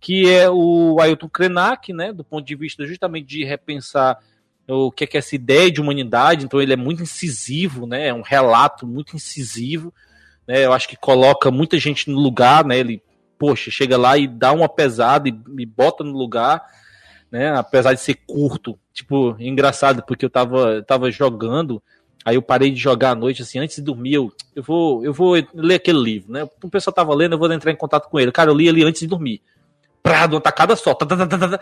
que 0.00 0.30
é 0.30 0.48
o 0.48 1.00
Ailton 1.00 1.28
Krenak, 1.28 1.92
né, 1.92 2.12
do 2.12 2.22
ponto 2.22 2.46
de 2.46 2.54
vista 2.54 2.86
justamente 2.86 3.26
de 3.26 3.44
repensar 3.44 4.18
o 4.68 4.90
que 4.90 5.04
é, 5.04 5.06
que 5.06 5.16
é 5.16 5.20
essa 5.20 5.34
ideia 5.34 5.70
de 5.70 5.80
humanidade, 5.80 6.44
então 6.44 6.60
ele 6.60 6.72
é 6.72 6.76
muito 6.76 7.02
incisivo, 7.02 7.86
né, 7.86 8.08
é 8.08 8.14
um 8.14 8.22
relato 8.22 8.86
muito 8.86 9.14
incisivo, 9.14 9.92
né, 10.46 10.64
eu 10.64 10.72
acho 10.72 10.88
que 10.88 10.96
coloca 10.96 11.50
muita 11.50 11.78
gente 11.78 12.10
no 12.10 12.18
lugar, 12.18 12.64
né, 12.64 12.78
ele, 12.78 13.02
poxa, 13.38 13.70
chega 13.70 13.96
lá 13.96 14.18
e 14.18 14.26
dá 14.26 14.52
uma 14.52 14.68
pesada 14.68 15.28
e, 15.28 15.38
e 15.58 15.66
bota 15.66 16.02
no 16.02 16.16
lugar, 16.16 16.62
né? 17.30 17.56
Apesar 17.56 17.92
de 17.92 18.00
ser 18.00 18.14
curto, 18.26 18.78
tipo, 18.92 19.36
engraçado, 19.38 20.02
porque 20.06 20.24
eu 20.24 20.30
tava, 20.30 20.82
tava 20.82 21.10
jogando, 21.10 21.82
aí 22.24 22.36
eu 22.36 22.42
parei 22.42 22.70
de 22.70 22.80
jogar 22.80 23.10
à 23.10 23.14
noite, 23.14 23.42
assim, 23.42 23.58
antes 23.58 23.76
de 23.76 23.82
dormir, 23.82 24.14
eu, 24.14 24.32
eu, 24.54 24.62
vou, 24.62 25.04
eu 25.04 25.12
vou 25.12 25.34
ler 25.54 25.74
aquele 25.74 25.98
livro, 25.98 26.32
né? 26.32 26.48
O 26.62 26.70
pessoal 26.70 26.94
tava 26.94 27.14
lendo, 27.14 27.34
eu 27.34 27.38
vou 27.38 27.52
entrar 27.52 27.70
em 27.70 27.76
contato 27.76 28.08
com 28.08 28.18
ele. 28.18 28.32
Cara, 28.32 28.50
eu 28.50 28.54
li 28.54 28.68
ele 28.68 28.84
antes 28.84 29.00
de 29.00 29.06
dormir. 29.06 29.42
Prado, 30.06 30.34
uma 30.36 30.40
tacada 30.40 30.76
só. 30.76 30.94
Tá, 30.94 31.04
tá, 31.04 31.26
tá, 31.26 31.60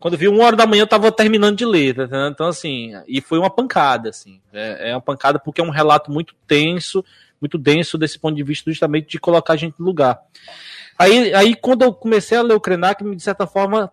Quando 0.00 0.18
vi 0.18 0.26
uma 0.26 0.42
hora 0.42 0.56
da 0.56 0.66
manhã, 0.66 0.82
eu 0.82 0.86
tava 0.88 1.12
terminando 1.12 1.56
de 1.56 1.64
ler. 1.64 1.96
Então, 2.28 2.48
assim, 2.48 2.90
e 3.06 3.20
foi 3.20 3.38
uma 3.38 3.48
pancada, 3.48 4.08
assim. 4.08 4.40
É, 4.52 4.90
é 4.90 4.94
uma 4.94 5.00
pancada 5.00 5.38
porque 5.38 5.60
é 5.60 5.64
um 5.64 5.70
relato 5.70 6.10
muito 6.10 6.34
tenso, 6.44 7.04
muito 7.40 7.56
denso 7.56 7.96
desse 7.96 8.18
ponto 8.18 8.34
de 8.34 8.42
vista, 8.42 8.68
justamente 8.68 9.06
de 9.10 9.20
colocar 9.20 9.52
a 9.52 9.56
gente 9.56 9.78
no 9.78 9.86
lugar. 9.86 10.18
Aí, 10.98 11.32
aí 11.32 11.54
quando 11.54 11.82
eu 11.82 11.94
comecei 11.94 12.36
a 12.36 12.42
ler 12.42 12.54
o 12.54 12.60
Krenak, 12.60 13.04
de 13.04 13.22
certa 13.22 13.46
forma, 13.46 13.92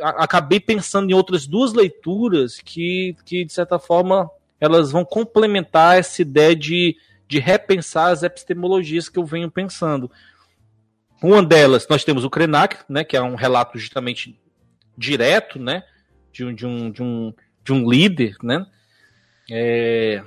acabei 0.00 0.60
pensando 0.60 1.10
em 1.10 1.14
outras 1.14 1.48
duas 1.48 1.72
leituras 1.72 2.60
que, 2.64 3.16
que 3.24 3.44
de 3.44 3.52
certa 3.52 3.76
forma, 3.80 4.30
elas 4.60 4.92
vão 4.92 5.04
complementar 5.04 5.98
essa 5.98 6.22
ideia 6.22 6.54
de, 6.54 6.96
de 7.26 7.40
repensar 7.40 8.12
as 8.12 8.22
epistemologias 8.22 9.08
que 9.08 9.18
eu 9.18 9.24
venho 9.24 9.50
pensando. 9.50 10.08
Uma 11.22 11.42
delas, 11.42 11.86
nós 11.88 12.02
temos 12.02 12.24
o 12.24 12.30
Krenak, 12.30 12.78
né, 12.88 13.04
que 13.04 13.16
é 13.16 13.20
um 13.20 13.34
relato 13.34 13.78
justamente 13.78 14.38
direto, 14.96 15.58
né, 15.58 15.82
de 16.32 16.44
um, 16.44 16.54
de 16.54 16.66
um, 16.66 16.90
de 16.90 17.02
um, 17.02 17.34
de 17.62 17.72
um 17.72 17.90
líder, 17.90 18.36
né, 18.42 18.66
é, 19.50 20.22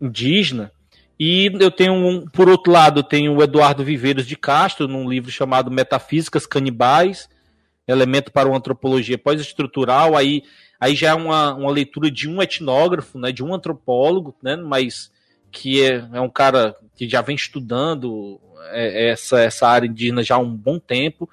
indígena. 0.00 0.70
E 1.18 1.50
eu 1.58 1.70
tenho, 1.70 1.94
um, 1.94 2.26
por 2.26 2.48
outro 2.48 2.70
lado, 2.70 3.02
tenho 3.02 3.34
o 3.34 3.42
Eduardo 3.42 3.82
Viveiros 3.82 4.26
de 4.26 4.36
Castro, 4.36 4.86
num 4.86 5.08
livro 5.08 5.30
chamado 5.30 5.70
Metafísicas 5.70 6.46
Canibais, 6.46 7.28
Elemento 7.86 8.32
para 8.32 8.48
uma 8.48 8.56
Antropologia 8.58 9.16
Pós-Estrutural, 9.16 10.16
aí, 10.16 10.42
aí 10.78 10.94
já 10.94 11.10
é 11.10 11.14
uma, 11.14 11.54
uma 11.54 11.70
leitura 11.70 12.10
de 12.10 12.28
um 12.28 12.42
etnógrafo, 12.42 13.18
né, 13.18 13.32
de 13.32 13.42
um 13.42 13.54
antropólogo, 13.54 14.34
né, 14.42 14.56
mas 14.56 15.10
que 15.50 15.82
é, 15.82 16.06
é 16.12 16.20
um 16.20 16.28
cara 16.28 16.76
que 16.96 17.08
já 17.08 17.22
vem 17.22 17.36
estudando 17.36 18.40
essa, 18.72 19.40
essa 19.40 19.68
área 19.68 19.86
indígena 19.86 20.22
já 20.22 20.36
há 20.36 20.38
um 20.38 20.54
bom 20.54 20.78
tempo. 20.78 21.28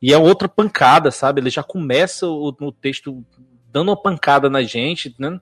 E 0.00 0.12
é 0.12 0.18
outra 0.18 0.48
pancada, 0.48 1.10
sabe? 1.10 1.40
Ele 1.40 1.50
já 1.50 1.62
começa 1.62 2.26
o, 2.26 2.54
no 2.60 2.70
texto 2.70 3.24
dando 3.72 3.88
uma 3.88 4.00
pancada 4.00 4.50
na 4.50 4.62
gente, 4.62 5.14
né? 5.18 5.40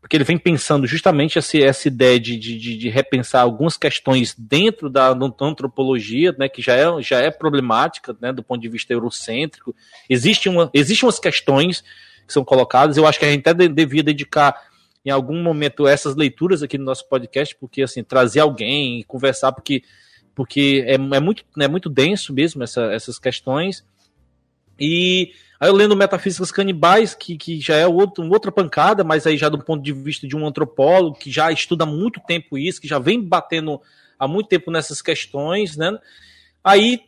Porque 0.00 0.16
ele 0.16 0.24
vem 0.24 0.38
pensando 0.38 0.86
justamente 0.86 1.38
essa, 1.38 1.58
essa 1.58 1.88
ideia 1.88 2.18
de, 2.18 2.36
de, 2.36 2.76
de 2.76 2.88
repensar 2.88 3.42
algumas 3.42 3.76
questões 3.76 4.34
dentro 4.38 4.88
da, 4.88 5.12
da 5.12 5.26
antropologia, 5.40 6.34
né, 6.38 6.48
que 6.48 6.62
já 6.62 6.74
é, 6.74 7.02
já 7.02 7.20
é 7.20 7.30
problemática 7.30 8.16
né, 8.20 8.32
do 8.32 8.42
ponto 8.42 8.60
de 8.60 8.68
vista 8.68 8.92
eurocêntrico. 8.92 9.74
Existe 10.08 10.48
uma, 10.48 10.70
existem 10.72 11.06
umas 11.06 11.18
questões 11.18 11.82
que 12.26 12.32
são 12.32 12.44
colocadas, 12.44 12.96
eu 12.96 13.06
acho 13.06 13.18
que 13.18 13.24
a 13.24 13.30
gente 13.30 13.48
até 13.48 13.68
devia 13.68 14.02
dedicar 14.02 14.54
em 15.04 15.10
algum 15.10 15.42
momento 15.42 15.86
essas 15.86 16.14
leituras 16.14 16.62
aqui 16.62 16.78
no 16.78 16.84
nosso 16.84 17.08
podcast, 17.08 17.56
porque 17.56 17.82
assim, 17.82 18.04
trazer 18.04 18.40
alguém, 18.40 19.02
conversar, 19.04 19.52
porque 19.52 19.82
porque 20.38 20.84
é, 20.86 20.94
é, 20.94 21.20
muito, 21.20 21.44
é 21.58 21.66
muito 21.66 21.90
denso 21.90 22.32
mesmo 22.32 22.62
essa, 22.62 22.92
essas 22.92 23.18
questões. 23.18 23.84
E 24.78 25.32
aí 25.58 25.68
eu 25.68 25.74
lendo 25.74 25.96
Metafísicas 25.96 26.52
Canibais, 26.52 27.12
que, 27.12 27.36
que 27.36 27.60
já 27.60 27.74
é 27.74 27.88
outro, 27.88 28.24
outra 28.30 28.52
pancada, 28.52 29.02
mas 29.02 29.26
aí 29.26 29.36
já 29.36 29.48
do 29.48 29.58
ponto 29.58 29.82
de 29.82 29.92
vista 29.92 30.28
de 30.28 30.36
um 30.36 30.46
antropólogo 30.46 31.18
que 31.18 31.28
já 31.28 31.50
estuda 31.50 31.82
há 31.82 31.86
muito 31.88 32.20
tempo 32.20 32.56
isso, 32.56 32.80
que 32.80 32.86
já 32.86 33.00
vem 33.00 33.20
batendo 33.20 33.80
há 34.16 34.28
muito 34.28 34.48
tempo 34.48 34.70
nessas 34.70 35.02
questões, 35.02 35.76
né? 35.76 35.98
Aí 36.62 37.00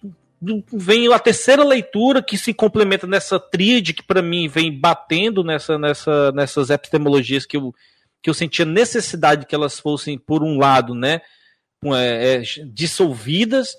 vem 0.72 1.06
a 1.12 1.18
terceira 1.20 1.62
leitura 1.62 2.20
que 2.20 2.36
se 2.36 2.52
complementa 2.52 3.06
nessa 3.06 3.38
tríade 3.38 3.94
que 3.94 4.02
para 4.02 4.22
mim 4.22 4.48
vem 4.48 4.76
batendo 4.76 5.44
nessa, 5.44 5.78
nessa, 5.78 6.32
nessas 6.32 6.68
epistemologias 6.68 7.46
que 7.46 7.56
eu, 7.56 7.72
que 8.20 8.28
eu 8.28 8.34
sentia 8.34 8.64
necessidade 8.64 9.46
que 9.46 9.54
elas 9.54 9.78
fossem, 9.78 10.18
por 10.18 10.42
um 10.42 10.58
lado, 10.58 10.96
né, 10.96 11.20
é, 11.86 12.36
é, 12.36 12.42
dissolvidas, 12.66 13.74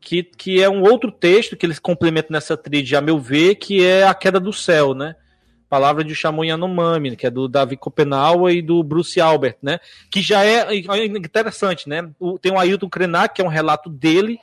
que, 0.00 0.22
que 0.22 0.62
é 0.62 0.68
um 0.68 0.82
outro 0.82 1.10
texto 1.10 1.56
que 1.56 1.64
eles 1.64 1.78
complementam 1.78 2.32
nessa 2.32 2.56
tríade, 2.56 2.94
a 2.94 3.00
meu 3.00 3.18
ver, 3.18 3.54
que 3.54 3.84
é 3.84 4.06
A 4.06 4.12
Queda 4.12 4.38
do 4.38 4.52
Céu, 4.52 4.94
né? 4.94 5.16
Palavra 5.68 6.04
de 6.04 6.14
Shamun 6.14 6.44
Yanomami, 6.44 7.16
que 7.16 7.26
é 7.26 7.30
do 7.30 7.48
Davi 7.48 7.76
Copenaua 7.76 8.52
e 8.52 8.60
do 8.60 8.82
Bruce 8.82 9.18
Albert, 9.18 9.56
né? 9.62 9.80
Que 10.10 10.20
já 10.20 10.44
é, 10.44 10.74
é 10.74 11.06
interessante, 11.06 11.88
né? 11.88 12.10
Tem 12.40 12.52
o 12.52 12.58
Ailton 12.58 12.88
Krenak, 12.88 13.34
que 13.34 13.40
é 13.40 13.44
um 13.44 13.48
relato 13.48 13.88
dele. 13.88 14.38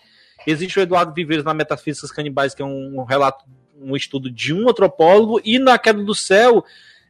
Existe 0.45 0.79
o 0.79 0.81
Eduardo 0.81 1.13
Viveiros 1.13 1.45
na 1.45 1.53
Metafísicas 1.53 2.11
Canibais, 2.11 2.53
que 2.55 2.61
é 2.61 2.65
um 2.65 3.03
relato, 3.03 3.45
um 3.79 3.95
estudo 3.95 4.31
de 4.31 4.53
um 4.53 4.69
antropólogo. 4.69 5.39
E 5.43 5.57
na 5.57 5.77
Queda 5.77 6.03
do 6.03 6.13
Céu 6.13 6.63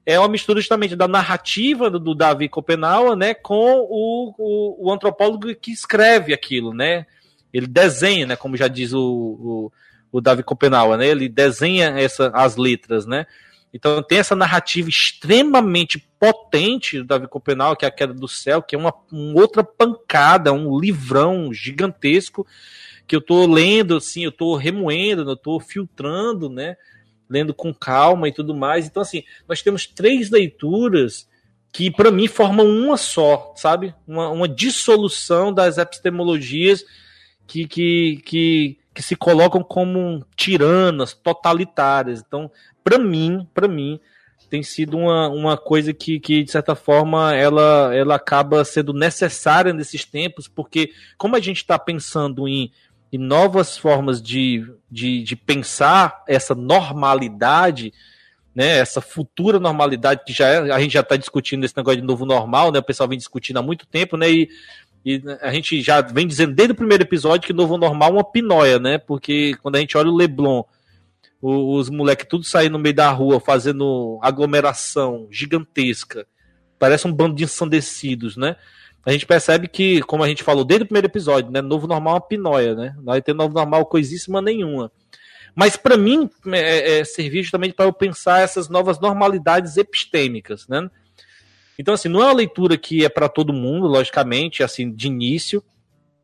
é 0.06 0.20
uma 0.20 0.28
mistura 0.28 0.60
justamente 0.60 0.96
da 0.96 1.08
narrativa 1.08 1.90
do, 1.90 2.00
do 2.00 2.14
Davi 2.14 2.48
Copenaua, 2.48 3.16
né, 3.16 3.34
com 3.34 3.88
o, 3.90 4.36
o, 4.38 4.88
o, 4.88 4.92
antropólogo 4.92 5.54
que 5.56 5.72
escreve 5.72 6.34
aquilo, 6.34 6.74
né? 6.74 7.06
Ele 7.52 7.66
desenha, 7.66 8.28
né, 8.28 8.36
como 8.36 8.56
já 8.56 8.68
diz 8.68 8.94
o, 8.94 9.02
o, 9.02 9.72
o 10.12 10.22
Davi 10.22 10.44
Copenaua, 10.44 10.98
né? 10.98 11.08
Ele 11.08 11.28
desenha 11.28 11.90
essa, 11.98 12.30
as 12.36 12.56
letras, 12.56 13.06
né? 13.06 13.26
Então 13.74 14.02
tem 14.02 14.20
essa 14.20 14.36
narrativa 14.36 14.88
extremamente 14.88 16.00
potente 16.20 17.00
do 17.00 17.04
Davi 17.04 17.28
Copenaua, 17.28 17.76
que 17.76 17.84
é 17.84 17.88
a 17.88 17.92
Queda 17.92 18.14
do 18.14 18.28
Céu, 18.28 18.62
que 18.62 18.76
é 18.76 18.78
uma, 18.78 18.94
uma 19.12 19.42
outra 19.42 19.64
pancada, 19.64 20.54
um 20.54 20.80
livrão 20.80 21.52
gigantesco 21.52 22.46
que 23.08 23.16
eu 23.16 23.22
tô 23.22 23.46
lendo, 23.46 23.98
assim, 23.98 24.24
eu 24.24 24.32
tô 24.32 24.56
remoendo, 24.56 25.30
eu 25.30 25.36
tô 25.36 25.60
filtrando, 25.60 26.50
né? 26.50 26.76
Lendo 27.30 27.54
com 27.54 27.74
calma 27.74 28.28
e 28.28 28.32
tudo 28.32 28.56
mais. 28.56 28.86
Então, 28.86 29.02
assim, 29.02 29.24
nós 29.48 29.62
temos 29.62 29.86
três 29.86 30.30
leituras 30.30 31.28
que, 31.72 31.92
para 31.92 32.12
mim, 32.12 32.28
formam 32.28 32.68
uma 32.68 32.98
só, 32.98 33.54
sabe? 33.56 33.94
Uma, 34.08 34.30
uma 34.30 34.48
dissolução 34.48 35.54
das 35.54 35.78
epistemologias 35.78 36.86
que, 37.46 37.68
que, 37.68 38.22
que, 38.26 38.78
que 38.94 39.02
se 39.02 39.16
colocam 39.16 39.62
como 39.62 40.26
tiranas, 40.36 41.14
totalitárias. 41.14 42.24
Então, 42.26 42.50
para 42.84 42.98
mim, 42.98 43.48
para 43.54 43.68
mim, 43.68 44.00
tem 44.50 44.64
sido 44.64 44.98
uma, 44.98 45.28
uma 45.28 45.58
coisa 45.58 45.94
que, 45.94 46.20
que, 46.20 46.44
de 46.44 46.52
certa 46.52 46.76
forma, 46.76 47.36
ela, 47.36 47.94
ela 47.94 48.16
acaba 48.16 48.64
sendo 48.64 48.94
necessária 48.94 49.74
nesses 49.74 50.06
tempos, 50.06 50.48
porque 50.48 50.92
como 51.18 51.36
a 51.36 51.40
gente 51.40 51.58
está 51.58 51.78
pensando 51.78 52.48
em 52.48 52.72
e 53.16 53.18
novas 53.18 53.78
formas 53.78 54.22
de, 54.22 54.70
de, 54.92 55.24
de 55.24 55.38
pensar 55.38 56.22
essa 56.28 56.54
normalidade, 56.54 57.94
né, 58.54 58.80
essa 58.80 59.00
futura 59.00 59.58
normalidade 59.58 60.24
que 60.26 60.34
já 60.34 60.50
é, 60.50 60.70
a 60.70 60.80
gente 60.82 60.92
já 60.92 61.00
está 61.00 61.16
discutindo 61.16 61.64
esse 61.64 61.78
negócio 61.78 62.02
de 62.02 62.06
novo 62.06 62.26
normal, 62.26 62.74
né, 62.74 62.80
o 62.80 62.84
pessoal 62.84 63.08
vem 63.08 63.18
discutindo 63.18 63.56
há 63.56 63.62
muito 63.62 63.88
tempo, 63.88 64.18
né, 64.18 64.30
e, 64.30 64.50
e 65.06 65.24
a 65.42 65.50
gente 65.54 65.82
já 65.82 66.02
vem 66.02 66.28
dizendo 66.28 66.54
desde 66.54 66.74
o 66.74 66.76
primeiro 66.76 67.04
episódio 67.04 67.48
que 67.48 67.54
novo 67.54 67.78
normal 67.78 68.10
é 68.10 68.14
uma 68.16 68.30
pinóia, 68.30 68.80
né, 68.80 68.98
porque 68.98 69.56
quando 69.62 69.78
a 69.78 69.80
gente 69.80 69.98
olha 69.98 70.10
o 70.10 70.16
Leblon, 70.18 70.64
os 71.42 71.90
moleques 71.90 72.28
tudo 72.28 72.44
saindo 72.44 72.74
no 72.74 72.80
meio 72.80 72.96
da 72.96 73.10
rua 73.12 73.40
fazendo 73.40 74.20
aglomeração 74.22 75.26
gigantesca, 75.32 76.28
parece 76.78 77.08
um 77.08 77.14
bando 77.14 77.36
de 77.36 77.46
ensandecidos, 77.46 78.36
né, 78.36 78.58
a 79.06 79.12
gente 79.12 79.26
percebe 79.26 79.68
que, 79.68 80.02
como 80.02 80.24
a 80.24 80.28
gente 80.28 80.44
falou 80.44 80.66
desde 80.66 80.84
o 80.84 80.88
primeiro 80.88 81.08
episódio, 81.08 81.52
né, 81.52 81.62
novo 81.62 81.86
normal 81.86 82.14
é 82.14 82.16
uma 82.16 82.28
pinóia, 82.28 82.76
né? 82.76 82.94
Não 82.98 83.06
vai 83.06 83.22
ter 83.22 83.36
novo 83.36 83.54
normal 83.54 83.86
coisíssima 83.86 84.42
nenhuma. 84.42 84.92
Mas 85.56 85.78
para 85.78 85.96
mim 85.96 86.30
é, 86.48 87.00
é, 87.00 87.06
servir 87.06 87.44
justamente 87.44 87.74
para 87.74 87.86
eu 87.86 87.94
pensar 87.94 88.42
essas 88.42 88.68
novas 88.68 89.00
normalidades 89.00 89.78
epistêmicas, 89.78 90.68
né? 90.68 90.90
Então 91.78 91.94
assim, 91.94 92.10
não 92.10 92.22
é 92.22 92.26
uma 92.26 92.34
leitura 92.34 92.78
que 92.78 93.06
é 93.06 93.10
para 93.10 93.30
todo 93.30 93.54
mundo, 93.54 93.88
logicamente, 93.88 94.64
assim 94.64 94.92
de 94.92 95.08
início. 95.08 95.64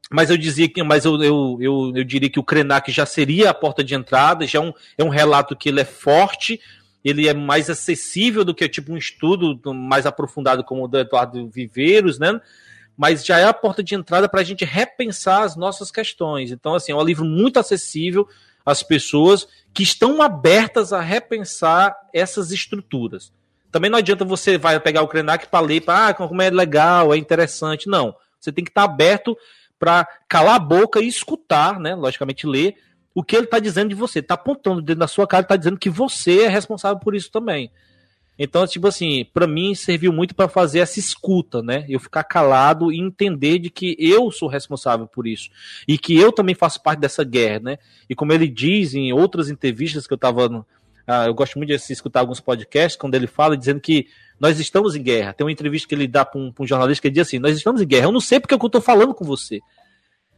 Mas 0.10 0.30
eu 0.30 0.36
dizia 0.36 0.68
que, 0.68 0.84
mas 0.84 1.06
eu, 1.06 1.22
eu, 1.24 1.58
eu, 1.62 1.94
eu 1.96 2.04
diria 2.04 2.30
que 2.30 2.40
o 2.40 2.44
Krenak 2.44 2.92
já 2.92 3.06
seria 3.06 3.52
a 3.52 3.54
porta 3.54 3.82
de 3.82 3.96
entrada, 3.96 4.46
já 4.46 4.60
é 4.60 4.62
um, 4.62 4.74
é 4.98 5.04
um 5.04 5.10
relato 5.10 5.56
que 5.56 5.70
ele 5.70 5.80
é 5.80 5.86
forte, 5.86 6.60
ele 7.04 7.30
é 7.30 7.34
mais 7.34 7.70
acessível 7.70 8.44
do 8.44 8.54
que 8.54 8.68
tipo 8.68 8.92
um 8.92 8.98
estudo 8.98 9.58
mais 9.74 10.06
aprofundado 10.06 10.66
como 10.66 10.84
o 10.84 10.88
do 10.88 11.00
Eduardo 11.00 11.48
Viveiros, 11.48 12.20
né? 12.20 12.42
Mas 13.02 13.26
já 13.26 13.40
é 13.40 13.46
a 13.46 13.54
porta 13.54 13.82
de 13.82 13.96
entrada 13.96 14.30
para 14.30 14.42
a 14.42 14.44
gente 14.44 14.64
repensar 14.64 15.42
as 15.42 15.56
nossas 15.56 15.90
questões. 15.90 16.52
Então, 16.52 16.76
assim, 16.76 16.92
é 16.92 16.96
um 16.96 17.04
livro 17.04 17.26
muito 17.26 17.58
acessível 17.58 18.30
às 18.64 18.84
pessoas 18.84 19.48
que 19.74 19.82
estão 19.82 20.22
abertas 20.22 20.94
a 20.94 21.02
repensar 21.02 21.98
essas 22.14 22.52
estruturas. 22.52 23.34
Também 23.72 23.90
não 23.90 23.98
adianta 23.98 24.24
você 24.24 24.56
vai 24.56 24.80
pegar 24.80 25.02
o 25.02 25.08
Krenak 25.08 25.48
para 25.48 25.66
ler, 25.66 25.82
para 25.82 26.10
ah, 26.10 26.14
como 26.14 26.44
é 26.44 26.52
legal, 26.52 27.12
é 27.12 27.18
interessante. 27.18 27.90
Não. 27.90 28.16
Você 28.40 28.52
tem 28.52 28.64
que 28.64 28.70
estar 28.70 28.88
tá 28.88 28.94
aberto 28.94 29.36
para 29.80 30.08
calar 30.30 30.58
a 30.58 30.60
boca 30.60 31.02
e 31.02 31.08
escutar, 31.08 31.80
né? 31.80 31.96
Logicamente, 31.96 32.46
ler 32.46 32.76
o 33.16 33.24
que 33.24 33.36
ele 33.36 33.46
está 33.46 33.58
dizendo 33.58 33.90
de 33.90 33.96
você. 33.96 34.20
Está 34.20 34.36
apontando 34.36 34.80
dentro 34.80 35.00
da 35.00 35.08
sua 35.08 35.26
cara, 35.26 35.42
está 35.42 35.56
dizendo 35.56 35.80
que 35.80 35.90
você 35.90 36.44
é 36.44 36.48
responsável 36.48 37.00
por 37.00 37.16
isso 37.16 37.32
também. 37.32 37.72
Então, 38.44 38.66
tipo 38.66 38.88
assim, 38.88 39.24
para 39.32 39.46
mim 39.46 39.76
serviu 39.76 40.12
muito 40.12 40.34
para 40.34 40.48
fazer 40.48 40.80
essa 40.80 40.98
escuta, 40.98 41.62
né? 41.62 41.86
Eu 41.88 42.00
ficar 42.00 42.24
calado 42.24 42.92
e 42.92 43.00
entender 43.00 43.60
de 43.60 43.70
que 43.70 43.96
eu 44.00 44.32
sou 44.32 44.50
responsável 44.50 45.06
por 45.06 45.28
isso 45.28 45.52
e 45.88 45.96
que 45.96 46.18
eu 46.18 46.32
também 46.32 46.56
faço 46.56 46.82
parte 46.82 47.02
dessa 47.02 47.24
guerra, 47.24 47.60
né? 47.60 47.78
E 48.10 48.16
como 48.16 48.34
ele 48.34 48.48
diz 48.48 48.96
em 48.96 49.14
outras 49.14 49.48
entrevistas 49.48 50.08
que 50.08 50.14
eu 50.14 50.16
estava 50.16 50.66
Ah, 51.06 51.28
eu 51.28 51.36
gosto 51.36 51.56
muito 51.60 51.70
de 51.70 51.94
escutar 51.94 52.22
alguns 52.22 52.40
podcasts 52.40 53.00
quando 53.00 53.14
ele 53.14 53.28
fala 53.28 53.56
dizendo 53.56 53.80
que 53.80 54.08
nós 54.40 54.60
estamos 54.60 54.96
em 54.96 55.04
guerra. 55.04 55.34
Tem 55.34 55.46
uma 55.46 55.52
entrevista 55.52 55.88
que 55.88 55.94
ele 55.94 56.08
dá 56.08 56.26
para 56.26 56.42
um, 56.42 56.52
um, 56.60 56.66
jornalista 56.66 57.00
que 57.00 57.10
ele 57.10 57.14
diz 57.14 57.28
assim: 57.28 57.38
Nós 57.38 57.56
estamos 57.56 57.80
em 57.80 57.86
guerra. 57.86 58.08
Eu 58.08 58.12
não 58.12 58.20
sei 58.20 58.40
porque 58.40 58.56
eu 58.56 58.66
estou 58.66 58.82
falando 58.82 59.14
com 59.14 59.24
você. 59.24 59.60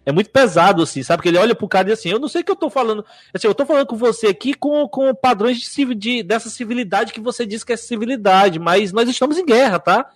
É 0.06 0.12
muito 0.12 0.30
pesado, 0.30 0.84
assim, 0.84 1.02
sabe? 1.02 1.24
Que 1.24 1.30
ele 1.30 1.38
olha 1.38 1.56
pro 1.56 1.68
cara 1.68 1.88
e 1.88 1.92
diz 1.92 2.00
assim: 2.00 2.10
Eu 2.10 2.20
não 2.20 2.28
sei 2.28 2.42
o 2.42 2.44
que 2.44 2.52
eu 2.52 2.56
estou 2.56 2.70
falando. 2.70 3.06
Assim, 3.34 3.48
eu 3.48 3.52
estou 3.52 3.66
falando 3.66 3.86
com 3.86 3.96
você 3.96 4.28
aqui 4.28 4.54
com, 4.54 4.88
com 4.88 5.14
padrões 5.16 5.60
de, 5.60 5.96
de, 5.96 6.24
dessa 6.24 6.50
civilidade 6.50 7.14
que 7.14 7.22
você 7.22 7.46
diz 7.46 7.64
que 7.64 7.72
é 7.72 7.78
civilidade, 7.78 8.60
mas 8.60 8.92
nós 8.92 9.08
estamos 9.08 9.38
em 9.38 9.46
guerra, 9.46 9.80
tá? 9.80 10.12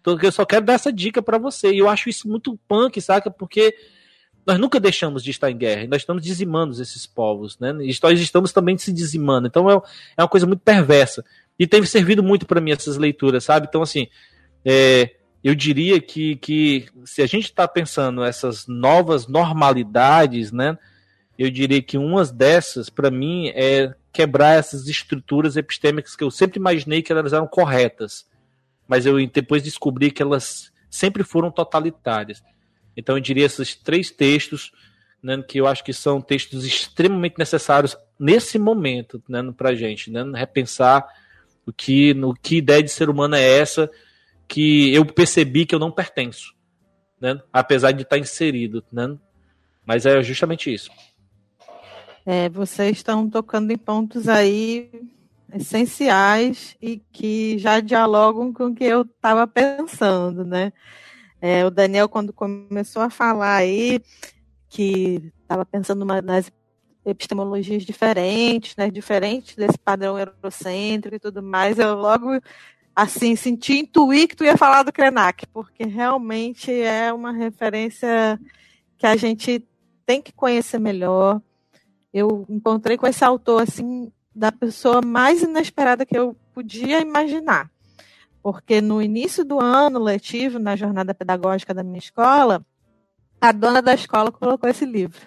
Então 0.00 0.18
eu 0.20 0.32
só 0.32 0.44
quero 0.44 0.64
dar 0.64 0.74
essa 0.74 0.92
dica 0.92 1.22
para 1.22 1.38
você. 1.38 1.72
E 1.72 1.78
eu 1.78 1.88
acho 1.88 2.08
isso 2.08 2.28
muito 2.28 2.58
punk, 2.68 3.00
saca? 3.00 3.30
Porque 3.30 3.74
nós 4.46 4.58
nunca 4.58 4.80
deixamos 4.80 5.22
de 5.22 5.30
estar 5.30 5.50
em 5.50 5.56
guerra, 5.56 5.86
nós 5.86 6.02
estamos 6.02 6.22
dizimando 6.22 6.80
esses 6.80 7.06
povos, 7.06 7.58
né? 7.58 7.74
E 7.80 7.96
nós 8.02 8.20
estamos 8.20 8.52
também 8.52 8.76
se 8.76 8.92
dizimando. 8.92 9.46
Então 9.46 9.70
é, 9.70 9.74
é 10.16 10.22
uma 10.22 10.28
coisa 10.28 10.46
muito 10.46 10.60
perversa. 10.60 11.24
E 11.58 11.66
tem 11.66 11.84
servido 11.84 12.22
muito 12.22 12.46
para 12.46 12.60
mim 12.60 12.72
essas 12.72 12.96
leituras, 12.96 13.44
sabe? 13.44 13.66
Então, 13.68 13.82
assim, 13.82 14.08
é, 14.64 15.10
eu 15.42 15.54
diria 15.54 16.00
que, 16.00 16.36
que 16.36 16.86
se 17.04 17.22
a 17.22 17.26
gente 17.26 17.44
está 17.44 17.66
pensando 17.66 18.22
essas 18.22 18.66
novas 18.66 19.26
normalidades, 19.26 20.52
né? 20.52 20.78
Eu 21.38 21.50
diria 21.50 21.80
que 21.80 21.96
uma 21.96 22.24
dessas, 22.26 22.90
para 22.90 23.10
mim, 23.10 23.48
é 23.54 23.94
quebrar 24.12 24.58
essas 24.58 24.86
estruturas 24.86 25.56
epistêmicas 25.56 26.14
que 26.14 26.22
eu 26.22 26.30
sempre 26.30 26.58
imaginei 26.58 27.00
que 27.00 27.10
elas 27.10 27.32
eram 27.32 27.46
corretas, 27.46 28.26
mas 28.86 29.06
eu 29.06 29.14
depois 29.26 29.62
descobri 29.62 30.10
que 30.10 30.22
elas 30.22 30.70
sempre 30.90 31.22
foram 31.22 31.50
totalitárias. 31.50 32.42
Então 32.94 33.16
eu 33.16 33.20
diria 33.20 33.46
esses 33.46 33.74
três 33.74 34.10
textos, 34.10 34.72
né, 35.22 35.42
que 35.42 35.58
eu 35.58 35.66
acho 35.66 35.82
que 35.82 35.92
são 35.92 36.20
textos 36.20 36.66
extremamente 36.66 37.38
necessários 37.38 37.96
nesse 38.18 38.58
momento, 38.58 39.22
né, 39.28 39.40
para 39.56 39.70
a 39.70 39.74
gente, 39.74 40.10
né, 40.10 40.22
repensar 40.34 41.06
o 41.64 41.72
que, 41.72 42.12
no 42.12 42.34
que 42.34 42.56
ideia 42.56 42.82
de 42.82 42.90
ser 42.90 43.08
humano 43.08 43.36
é 43.36 43.58
essa 43.58 43.88
que 44.50 44.92
eu 44.92 45.06
percebi 45.06 45.64
que 45.64 45.72
eu 45.72 45.78
não 45.78 45.92
pertenço, 45.92 46.52
né, 47.20 47.40
apesar 47.52 47.92
de 47.92 48.02
estar 48.02 48.18
inserido, 48.18 48.84
né, 48.92 49.16
mas 49.86 50.04
é 50.04 50.20
justamente 50.22 50.74
isso. 50.74 50.90
É, 52.26 52.48
vocês 52.48 52.98
estão 52.98 53.30
tocando 53.30 53.70
em 53.70 53.78
pontos 53.78 54.28
aí 54.28 54.90
essenciais 55.54 56.76
e 56.82 57.00
que 57.12 57.58
já 57.58 57.78
dialogam 57.80 58.52
com 58.52 58.66
o 58.66 58.74
que 58.74 58.84
eu 58.84 59.02
estava 59.02 59.46
pensando, 59.46 60.44
né? 60.44 60.72
É, 61.40 61.64
o 61.64 61.70
Daniel, 61.70 62.08
quando 62.08 62.32
começou 62.32 63.02
a 63.02 63.10
falar 63.10 63.56
aí, 63.56 64.00
que 64.68 65.32
estava 65.42 65.64
pensando 65.64 66.02
uma, 66.02 66.20
nas 66.20 66.52
epistemologias 67.04 67.84
diferentes, 67.84 68.76
né, 68.76 68.90
diferentes 68.90 69.56
desse 69.56 69.78
padrão 69.78 70.18
eurocêntrico 70.18 71.16
e 71.16 71.20
tudo 71.20 71.42
mais, 71.42 71.78
eu 71.78 71.94
logo 71.94 72.38
assim 73.02 73.36
senti 73.36 73.78
intuir 73.80 74.28
que 74.28 74.36
tu 74.36 74.44
ia 74.44 74.56
falar 74.56 74.82
do 74.82 74.92
Krenak, 74.92 75.46
porque 75.48 75.84
realmente 75.84 76.72
é 76.72 77.12
uma 77.12 77.32
referência 77.32 78.38
que 78.98 79.06
a 79.06 79.16
gente 79.16 79.64
tem 80.04 80.20
que 80.20 80.32
conhecer 80.32 80.78
melhor. 80.78 81.40
Eu 82.12 82.44
encontrei 82.48 82.96
com 82.96 83.06
esse 83.06 83.24
autor 83.24 83.62
assim 83.62 84.12
da 84.34 84.50
pessoa 84.50 85.00
mais 85.02 85.42
inesperada 85.42 86.04
que 86.04 86.16
eu 86.16 86.36
podia 86.52 87.00
imaginar 87.00 87.70
porque 88.42 88.80
no 88.80 89.02
início 89.02 89.44
do 89.44 89.60
ano 89.60 89.98
letivo, 89.98 90.58
na 90.58 90.76
jornada 90.76 91.14
pedagógica 91.14 91.74
da 91.74 91.82
minha 91.82 91.98
escola, 91.98 92.64
a 93.40 93.52
dona 93.52 93.82
da 93.82 93.94
escola 93.94 94.32
colocou 94.32 94.68
esse 94.68 94.84
livro 94.84 95.20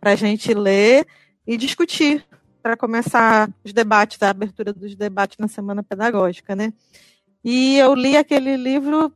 para 0.00 0.12
a 0.12 0.16
gente 0.16 0.52
ler 0.54 1.06
e 1.46 1.56
discutir, 1.56 2.24
para 2.60 2.76
começar 2.76 3.50
os 3.64 3.72
debates, 3.72 4.22
a 4.22 4.30
abertura 4.30 4.72
dos 4.72 4.94
debates 4.94 5.38
na 5.38 5.48
semana 5.48 5.82
pedagógica, 5.82 6.54
né? 6.54 6.72
E 7.44 7.78
eu 7.78 7.94
li 7.94 8.16
aquele 8.16 8.56
livro 8.56 9.12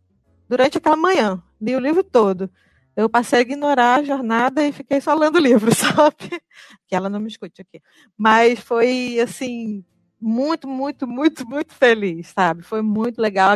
durante 0.49 0.79
aquela 0.79 0.97
manhã, 0.97 1.43
li 1.61 1.77
o 1.77 1.81
livro 1.81 2.03
todo. 2.03 2.51
Eu 2.97 3.09
passei 3.09 3.41
a 3.41 3.43
ignorar 3.43 4.01
a 4.01 4.05
jornada 4.05 4.65
e 4.67 4.73
fiquei 4.73 5.01
só 5.01 5.15
lendo 5.15 5.37
o 5.37 5.41
livro, 5.41 5.71
sabe? 5.75 6.41
Que 6.87 6.95
ela 6.95 7.09
não 7.09 7.21
me 7.21 7.29
escute 7.29 7.61
aqui. 7.61 7.83
Mas 8.17 8.61
foi, 8.61 9.19
assim, 9.21 9.85
muito, 10.21 10.69
muito, 10.69 11.07
muito, 11.07 11.47
muito 11.47 11.75
feliz, 11.75 12.29
sabe? 12.29 12.63
Foi 12.63 12.83
muito 12.83 13.21
legal. 13.21 13.51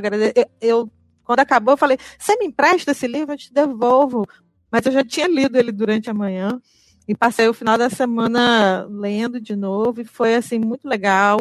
Eu, 0.60 0.90
quando 1.24 1.40
acabou, 1.40 1.74
eu 1.74 1.78
falei: 1.78 1.96
você 2.18 2.36
me 2.36 2.46
empresta 2.46 2.90
esse 2.90 3.06
livro? 3.06 3.32
Eu 3.32 3.38
te 3.38 3.52
devolvo. 3.52 4.26
Mas 4.70 4.84
eu 4.84 4.92
já 4.92 5.04
tinha 5.04 5.26
lido 5.26 5.56
ele 5.56 5.72
durante 5.72 6.10
a 6.10 6.14
manhã 6.14 6.60
e 7.08 7.16
passei 7.16 7.48
o 7.48 7.54
final 7.54 7.78
da 7.78 7.88
semana 7.88 8.86
lendo 8.90 9.40
de 9.40 9.56
novo 9.56 10.02
e 10.02 10.04
foi 10.04 10.34
assim 10.34 10.58
muito 10.58 10.86
legal. 10.86 11.38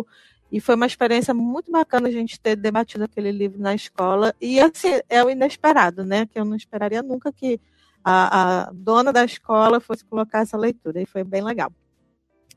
E 0.49 0.61
foi 0.61 0.75
uma 0.75 0.85
experiência 0.85 1.33
muito 1.33 1.69
bacana 1.69 2.07
a 2.07 2.11
gente 2.11 2.39
ter 2.39 2.55
debatido 2.55 3.03
aquele 3.03 3.33
livro 3.33 3.59
na 3.59 3.75
escola. 3.75 4.33
E 4.39 4.61
assim, 4.61 5.01
é 5.09 5.21
o 5.21 5.29
inesperado, 5.29 6.05
né? 6.05 6.25
Que 6.25 6.39
eu 6.39 6.45
não 6.45 6.55
esperaria 6.55 7.03
nunca 7.03 7.33
que 7.33 7.59
a, 8.01 8.67
a 8.67 8.71
dona 8.71 9.11
da 9.11 9.25
escola 9.25 9.81
fosse 9.81 10.05
colocar 10.05 10.39
essa 10.39 10.55
leitura. 10.55 11.01
E 11.01 11.05
foi 11.05 11.25
bem 11.25 11.43
legal. 11.43 11.69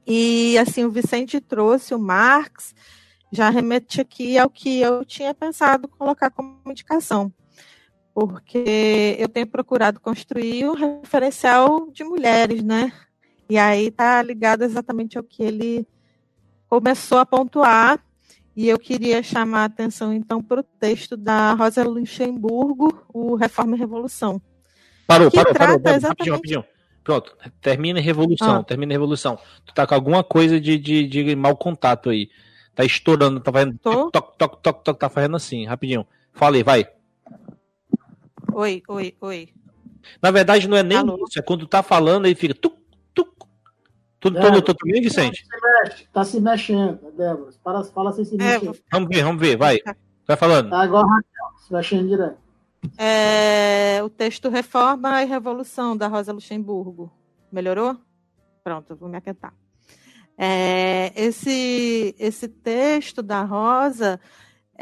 E 0.06 0.56
assim, 0.56 0.84
o 0.84 0.90
Vicente 0.90 1.40
trouxe 1.40 1.92
o 1.92 1.98
Marx, 1.98 2.72
já 3.32 3.50
remete 3.50 4.00
aqui 4.00 4.38
ao 4.38 4.48
que 4.48 4.80
eu 4.80 5.04
tinha 5.04 5.34
pensado 5.34 5.88
colocar 5.88 6.30
como 6.30 6.60
indicação, 6.66 7.32
porque 8.26 9.16
eu 9.18 9.28
tenho 9.28 9.46
procurado 9.46 10.00
construir 10.00 10.66
um 10.68 10.74
referencial 10.74 11.90
de 11.90 12.04
mulheres, 12.04 12.62
né? 12.62 12.92
E 13.48 13.58
aí 13.58 13.88
está 13.88 14.22
ligado 14.22 14.62
exatamente 14.62 15.18
ao 15.18 15.24
que 15.24 15.42
ele 15.42 15.86
começou 16.68 17.18
a 17.18 17.26
pontuar, 17.26 18.00
e 18.54 18.68
eu 18.68 18.78
queria 18.78 19.22
chamar 19.22 19.62
a 19.62 19.64
atenção 19.64 20.12
então 20.12 20.42
para 20.42 20.60
o 20.60 20.62
texto 20.62 21.16
da 21.16 21.52
Rosa 21.54 21.82
Luxemburgo, 21.82 23.06
o 23.12 23.34
Reforma 23.34 23.76
e 23.76 23.78
Revolução. 23.78 24.40
Parou, 25.06 25.30
parou, 25.30 25.54
parou, 25.54 25.80
parou, 25.80 26.00
rapidinho, 26.00 26.34
rapidinho. 26.34 26.64
Pronto, 27.02 27.36
termina 27.60 27.98
em 27.98 28.02
revolução, 28.02 28.56
ah. 28.56 28.62
termina 28.62 28.92
em 28.92 28.94
revolução. 28.94 29.38
Tu 29.64 29.74
tá 29.74 29.86
com 29.86 29.94
alguma 29.94 30.22
coisa 30.22 30.60
de, 30.60 30.78
de, 30.78 31.08
de 31.08 31.34
mau 31.34 31.56
contato 31.56 32.10
aí. 32.10 32.28
Tá 32.74 32.84
estourando, 32.84 33.40
tá 33.40 33.50
fazendo 33.50 33.78
toque, 33.78 34.12
toque, 34.12 34.38
toque, 34.38 34.84
toque, 34.84 35.00
tá 35.00 35.08
fazendo 35.08 35.36
assim, 35.36 35.66
rapidinho. 35.66 36.06
Fala 36.32 36.56
aí, 36.56 36.62
vai. 36.62 36.86
Oi, 38.54 38.82
oi, 38.88 39.14
oi. 39.20 39.48
Na 40.22 40.30
verdade, 40.30 40.68
não 40.68 40.76
é 40.76 40.82
nem 40.82 40.98
Alô? 40.98 41.24
isso, 41.28 41.38
é 41.38 41.42
quando 41.42 41.66
tá 41.66 41.82
falando 41.82 42.26
aí 42.26 42.34
fica 42.34 42.54
tuc, 42.54 42.74
tuc. 43.14 43.28
Tu, 44.18 44.28
é, 44.28 44.50
notou 44.50 44.74
também, 44.74 45.00
Vicente? 45.00 45.46
Tá 45.46 45.56
se, 45.56 45.62
mexe, 45.62 46.08
tá 46.12 46.24
se 46.24 46.40
mexendo, 46.40 47.12
Débora. 47.16 47.52
Para, 47.62 47.84
fala 47.84 48.12
sem 48.12 48.24
se 48.24 48.34
é, 48.34 48.58
mexer. 48.58 48.82
Vamos 48.92 49.08
ver, 49.08 49.24
vamos 49.24 49.40
ver, 49.40 49.56
vai. 49.56 49.78
Vai 50.26 50.36
falando. 50.36 50.70
Tá 50.70 50.84
igual 50.84 51.06
Raquel, 51.06 51.58
se 51.58 51.72
mexendo 51.72 52.08
direto. 52.08 52.38
É, 52.96 54.00
o 54.02 54.08
texto 54.08 54.48
Reforma 54.48 55.22
e 55.22 55.26
Revolução, 55.26 55.96
da 55.96 56.06
Rosa 56.06 56.32
Luxemburgo. 56.32 57.12
Melhorou? 57.52 57.96
Pronto, 58.62 58.94
vou 58.96 59.08
me 59.08 59.16
aquietar. 59.16 59.54
É, 60.36 61.12
esse, 61.14 62.14
esse 62.18 62.48
texto 62.48 63.22
da 63.22 63.42
Rosa 63.42 64.18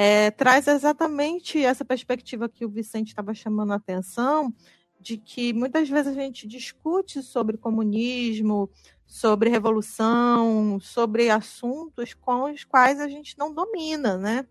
é, 0.01 0.31
traz 0.31 0.69
exatamente 0.69 1.65
essa 1.65 1.85
perspectiva 1.85 2.49
que 2.49 2.65
o 2.65 2.69
Vicente 2.69 3.09
estava 3.09 3.35
chamando 3.35 3.73
a 3.73 3.77
atenção, 3.77 4.55
de 5.01 5.17
que 5.17 5.53
muitas 5.53 5.89
vezes 5.89 6.17
a 6.17 6.21
gente 6.21 6.47
discute 6.47 7.21
sobre 7.21 7.57
comunismo, 7.57 8.71
sobre 9.05 9.51
revolução, 9.51 10.79
sobre 10.81 11.31
assuntos 11.31 12.15
com 12.15 12.45
os 12.45 12.63
quais 12.63 13.01
a 13.01 13.09
gente 13.09 13.37
não 13.37 13.53
domina, 13.53 14.17
né? 14.17 14.47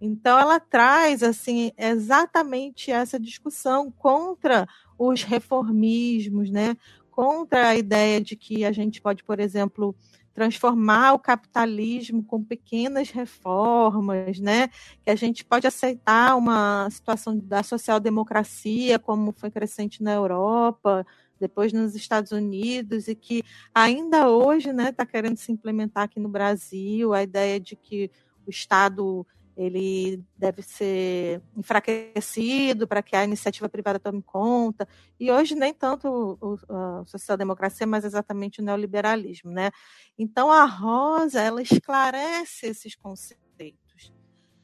Então 0.00 0.38
ela 0.38 0.60
traz 0.60 1.24
assim 1.24 1.72
exatamente 1.76 2.92
essa 2.92 3.18
discussão 3.18 3.90
contra 3.90 4.64
os 4.96 5.24
reformismos, 5.24 6.52
né? 6.52 6.76
Contra 7.10 7.70
a 7.70 7.76
ideia 7.76 8.20
de 8.20 8.36
que 8.36 8.64
a 8.64 8.70
gente 8.70 9.02
pode, 9.02 9.24
por 9.24 9.40
exemplo, 9.40 9.92
transformar 10.38 11.14
o 11.14 11.18
capitalismo 11.18 12.22
com 12.22 12.44
pequenas 12.44 13.10
reformas, 13.10 14.38
né? 14.38 14.68
Que 15.04 15.10
a 15.10 15.16
gente 15.16 15.44
pode 15.44 15.66
aceitar 15.66 16.36
uma 16.36 16.88
situação 16.92 17.36
da 17.36 17.64
social-democracia 17.64 19.00
como 19.00 19.32
foi 19.32 19.50
crescente 19.50 20.00
na 20.00 20.12
Europa, 20.12 21.04
depois 21.40 21.72
nos 21.72 21.96
Estados 21.96 22.30
Unidos 22.30 23.08
e 23.08 23.16
que 23.16 23.42
ainda 23.74 24.30
hoje, 24.30 24.72
né, 24.72 24.90
está 24.90 25.04
querendo 25.04 25.36
se 25.36 25.50
implementar 25.50 26.04
aqui 26.04 26.20
no 26.20 26.28
Brasil 26.28 27.12
a 27.12 27.20
ideia 27.20 27.58
de 27.58 27.74
que 27.74 28.08
o 28.46 28.50
Estado 28.50 29.26
ele 29.58 30.24
deve 30.36 30.62
ser 30.62 31.42
enfraquecido 31.56 32.86
para 32.86 33.02
que 33.02 33.16
a 33.16 33.24
iniciativa 33.24 33.68
privada 33.68 33.98
tome 33.98 34.22
conta. 34.22 34.86
E 35.18 35.32
hoje 35.32 35.56
nem 35.56 35.74
tanto 35.74 36.38
a 36.70 37.02
social-democracia, 37.04 37.84
mas 37.84 38.04
exatamente 38.04 38.60
o 38.60 38.64
neoliberalismo, 38.64 39.50
né? 39.50 39.72
Então 40.16 40.52
a 40.52 40.64
Rosa 40.64 41.40
ela 41.40 41.60
esclarece 41.60 42.68
esses 42.68 42.94
conceitos. 42.94 44.12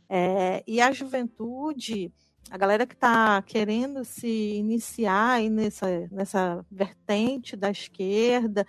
É, 0.08 0.62
e 0.64 0.80
a 0.80 0.92
juventude, 0.92 2.12
a 2.48 2.56
galera 2.56 2.86
que 2.86 2.94
está 2.94 3.42
querendo 3.42 4.04
se 4.04 4.54
iniciar 4.54 5.40
nessa, 5.50 6.06
nessa 6.12 6.64
vertente 6.70 7.56
da 7.56 7.68
esquerda, 7.68 8.64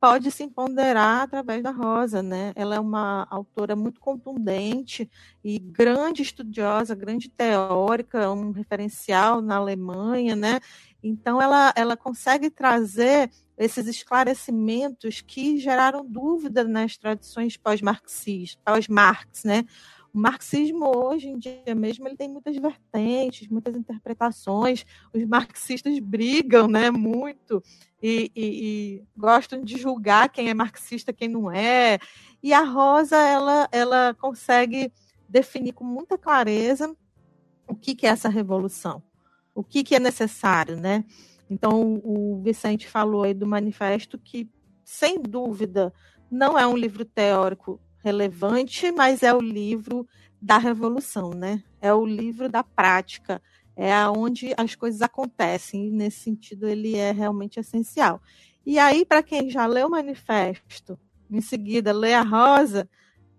pode 0.00 0.30
se 0.30 0.42
empoderar 0.42 1.24
através 1.24 1.62
da 1.62 1.70
Rosa, 1.70 2.22
né? 2.22 2.52
Ela 2.56 2.76
é 2.76 2.80
uma 2.80 3.26
autora 3.30 3.76
muito 3.76 4.00
contundente 4.00 5.08
e 5.44 5.58
grande 5.58 6.22
estudiosa, 6.22 6.94
grande 6.94 7.28
teórica, 7.28 8.32
um 8.32 8.50
referencial 8.50 9.42
na 9.42 9.56
Alemanha, 9.56 10.34
né? 10.34 10.58
Então 11.02 11.40
ela, 11.40 11.72
ela 11.76 11.96
consegue 11.96 12.50
trazer 12.50 13.30
esses 13.58 13.86
esclarecimentos 13.86 15.20
que 15.20 15.58
geraram 15.58 16.04
dúvida 16.06 16.64
nas 16.64 16.96
tradições 16.96 17.58
pós-marxistas, 17.58 18.58
pós-Marx, 18.64 19.44
né? 19.44 19.66
O 20.12 20.18
marxismo 20.18 20.86
hoje 20.96 21.28
em 21.28 21.38
dia 21.38 21.74
mesmo 21.74 22.08
ele 22.08 22.16
tem 22.16 22.28
muitas 22.28 22.56
vertentes, 22.56 23.48
muitas 23.48 23.76
interpretações. 23.76 24.84
Os 25.14 25.24
marxistas 25.24 25.98
brigam, 26.00 26.66
né, 26.66 26.90
muito 26.90 27.62
e, 28.02 28.30
e, 28.34 28.44
e, 28.44 29.04
gostam 29.16 29.62
de 29.62 29.78
julgar 29.78 30.28
quem 30.28 30.48
é 30.48 30.54
marxista, 30.54 31.12
quem 31.12 31.28
não 31.28 31.50
é. 31.50 31.98
E 32.42 32.52
a 32.52 32.62
Rosa 32.62 33.16
ela 33.16 33.68
ela 33.70 34.14
consegue 34.14 34.92
definir 35.28 35.72
com 35.72 35.84
muita 35.84 36.18
clareza 36.18 36.94
o 37.68 37.74
que, 37.74 37.94
que 37.94 38.06
é 38.06 38.10
essa 38.10 38.28
revolução, 38.28 39.00
o 39.54 39.62
que, 39.62 39.84
que 39.84 39.94
é 39.94 40.00
necessário, 40.00 40.76
né? 40.76 41.04
Então 41.48 42.00
o 42.04 42.40
Vicente 42.42 42.88
falou 42.88 43.22
aí 43.22 43.34
do 43.34 43.46
manifesto 43.46 44.18
que 44.18 44.48
sem 44.84 45.22
dúvida 45.22 45.92
não 46.30 46.58
é 46.58 46.66
um 46.66 46.76
livro 46.76 47.04
teórico 47.04 47.80
relevante, 48.02 48.90
mas 48.92 49.22
é 49.22 49.32
o 49.32 49.40
livro 49.40 50.06
da 50.40 50.58
revolução, 50.58 51.30
né? 51.30 51.62
É 51.80 51.92
o 51.92 52.04
livro 52.04 52.48
da 52.48 52.62
prática, 52.62 53.42
é 53.76 53.92
aonde 53.92 54.54
as 54.56 54.74
coisas 54.74 55.02
acontecem. 55.02 55.88
E 55.88 55.90
nesse 55.90 56.20
sentido, 56.20 56.66
ele 56.66 56.96
é 56.96 57.12
realmente 57.12 57.60
essencial. 57.60 58.20
E 58.64 58.78
aí, 58.78 59.04
para 59.04 59.22
quem 59.22 59.50
já 59.50 59.66
leu 59.66 59.88
o 59.88 59.90
manifesto, 59.90 60.98
em 61.30 61.40
seguida 61.40 61.92
lê 61.92 62.14
a 62.14 62.22
Rosa, 62.22 62.88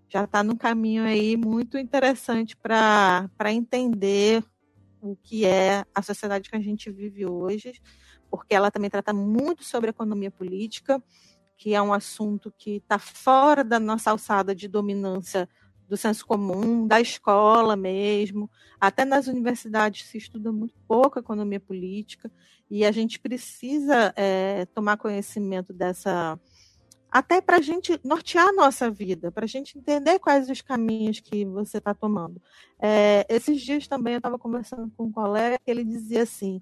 já 0.09 0.23
está 0.23 0.43
no 0.43 0.57
caminho 0.57 1.03
aí 1.03 1.37
muito 1.37 1.77
interessante 1.77 2.55
para 2.55 3.29
entender 3.51 4.43
o 5.01 5.15
que 5.15 5.45
é 5.45 5.85
a 5.95 6.01
sociedade 6.01 6.49
que 6.49 6.55
a 6.55 6.61
gente 6.61 6.91
vive 6.91 7.25
hoje, 7.25 7.73
porque 8.29 8.53
ela 8.53 8.69
também 8.69 8.89
trata 8.89 9.13
muito 9.13 9.63
sobre 9.63 9.89
economia 9.89 10.29
política 10.29 11.01
que 11.61 11.75
é 11.75 11.81
um 11.81 11.93
assunto 11.93 12.51
que 12.57 12.77
está 12.77 12.97
fora 12.97 13.63
da 13.63 13.79
nossa 13.79 14.09
alçada 14.09 14.55
de 14.55 14.67
dominância 14.67 15.47
do 15.87 15.95
senso 15.95 16.25
comum, 16.25 16.87
da 16.87 16.99
escola 16.99 17.75
mesmo. 17.75 18.49
Até 18.79 19.05
nas 19.05 19.27
universidades 19.27 20.07
se 20.07 20.17
estuda 20.17 20.51
muito 20.51 20.73
pouco 20.87 21.19
economia 21.19 21.59
política, 21.59 22.31
e 22.67 22.83
a 22.83 22.91
gente 22.91 23.19
precisa 23.19 24.11
é, 24.15 24.65
tomar 24.73 24.97
conhecimento 24.97 25.71
dessa. 25.71 26.39
Até 27.11 27.39
para 27.39 27.57
a 27.57 27.61
gente 27.61 27.99
nortear 28.03 28.47
a 28.47 28.53
nossa 28.53 28.89
vida, 28.89 29.31
para 29.31 29.45
a 29.45 29.47
gente 29.47 29.77
entender 29.77 30.17
quais 30.17 30.49
os 30.49 30.61
caminhos 30.61 31.19
que 31.19 31.45
você 31.45 31.77
está 31.77 31.93
tomando. 31.93 32.41
É, 32.79 33.23
esses 33.29 33.61
dias 33.61 33.87
também 33.87 34.13
eu 34.13 34.17
estava 34.17 34.39
conversando 34.39 34.91
com 34.97 35.03
um 35.03 35.11
colega 35.11 35.59
que 35.63 35.69
ele 35.69 35.83
dizia 35.83 36.23
assim: 36.23 36.59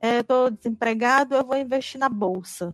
estou 0.00 0.46
é, 0.46 0.50
desempregado, 0.52 1.34
eu 1.34 1.44
vou 1.44 1.56
investir 1.56 1.98
na 1.98 2.08
bolsa. 2.08 2.72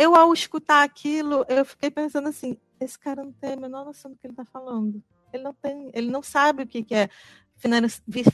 Eu, 0.00 0.16
ao 0.16 0.32
escutar 0.32 0.82
aquilo, 0.82 1.44
eu 1.46 1.62
fiquei 1.62 1.90
pensando 1.90 2.26
assim: 2.26 2.56
esse 2.80 2.98
cara 2.98 3.22
não 3.22 3.32
tem 3.32 3.52
a 3.52 3.56
menor 3.56 3.84
noção 3.84 4.10
do 4.10 4.16
que 4.16 4.26
ele 4.26 4.32
está 4.32 4.46
falando. 4.46 5.04
Ele 5.30 5.42
não 5.42 5.52
tem, 5.52 5.90
ele 5.92 6.10
não 6.10 6.22
sabe 6.22 6.62
o 6.62 6.66
que, 6.66 6.82
que 6.82 6.94
é 6.94 7.10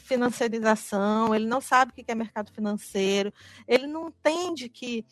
financiarização, 0.05 1.35
ele 1.35 1.45
não 1.45 1.61
sabe 1.61 1.91
o 1.91 1.95
que 1.97 2.05
é 2.07 2.15
mercado 2.15 2.53
financeiro, 2.53 3.33
ele 3.67 3.89
não 3.89 4.11
entende 4.11 4.69
que, 4.69 5.05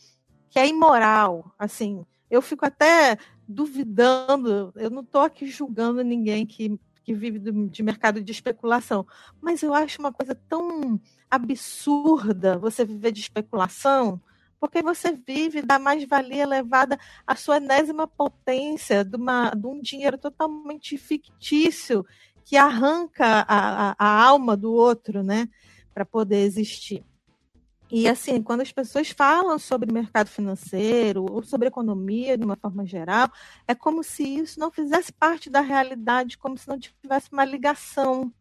que 0.49 0.61
é 0.61 0.69
imoral. 0.69 1.53
Assim, 1.59 2.07
eu 2.31 2.41
fico 2.41 2.65
até 2.65 3.19
duvidando, 3.49 4.73
eu 4.77 4.91
não 4.91 5.03
estou 5.03 5.23
aqui 5.23 5.49
julgando 5.49 6.05
ninguém 6.05 6.47
que, 6.47 6.79
que 7.03 7.13
vive 7.13 7.41
de 7.69 7.83
mercado 7.83 8.23
de 8.23 8.31
especulação, 8.31 9.05
mas 9.41 9.61
eu 9.61 9.75
acho 9.75 9.99
uma 9.99 10.13
coisa 10.13 10.37
tão 10.49 11.01
absurda 11.29 12.57
você 12.57 12.85
viver 12.85 13.11
de 13.11 13.23
especulação 13.23 14.23
porque 14.61 14.83
você 14.83 15.13
vive 15.13 15.63
da 15.63 15.79
mais-valia 15.79 16.43
elevada 16.43 16.99
à 17.27 17.35
sua 17.37 17.57
enésima 17.57 18.07
potência 18.07 19.05
de, 19.05 19.17
uma, 19.17 19.51
de 19.51 19.67
um 19.67 19.81
dinheiro 19.81 20.19
totalmente 20.19 20.97
fictício 20.97 22.05
que 22.45 22.57
arranca 22.57 23.45
a, 23.49 23.91
a, 23.91 23.97
a 23.99 24.25
alma 24.25 24.57
do 24.57 24.73
outro, 24.73 25.23
né, 25.23 25.49
para 25.93 26.05
poder 26.05 26.43
existir. 26.43 27.05
E 27.91 28.09
assim, 28.09 28.43
quando 28.43 28.63
as 28.63 28.73
pessoas 28.73 29.11
falam 29.11 29.59
sobre 29.59 29.93
mercado 29.93 30.29
financeiro 30.29 31.27
ou 31.31 31.43
sobre 31.43 31.69
economia 31.69 32.37
de 32.37 32.45
uma 32.45 32.57
forma 32.57 32.85
geral, 32.85 33.31
é 33.69 33.75
como 33.75 34.03
se 34.03 34.23
isso 34.23 34.59
não 34.59 34.71
fizesse 34.71 35.13
parte 35.13 35.49
da 35.49 35.61
realidade, 35.61 36.39
como 36.39 36.59
se 36.59 36.67
não 36.67 36.79
tivesse 36.79 37.31
uma 37.31 37.45
ligação 37.45 38.33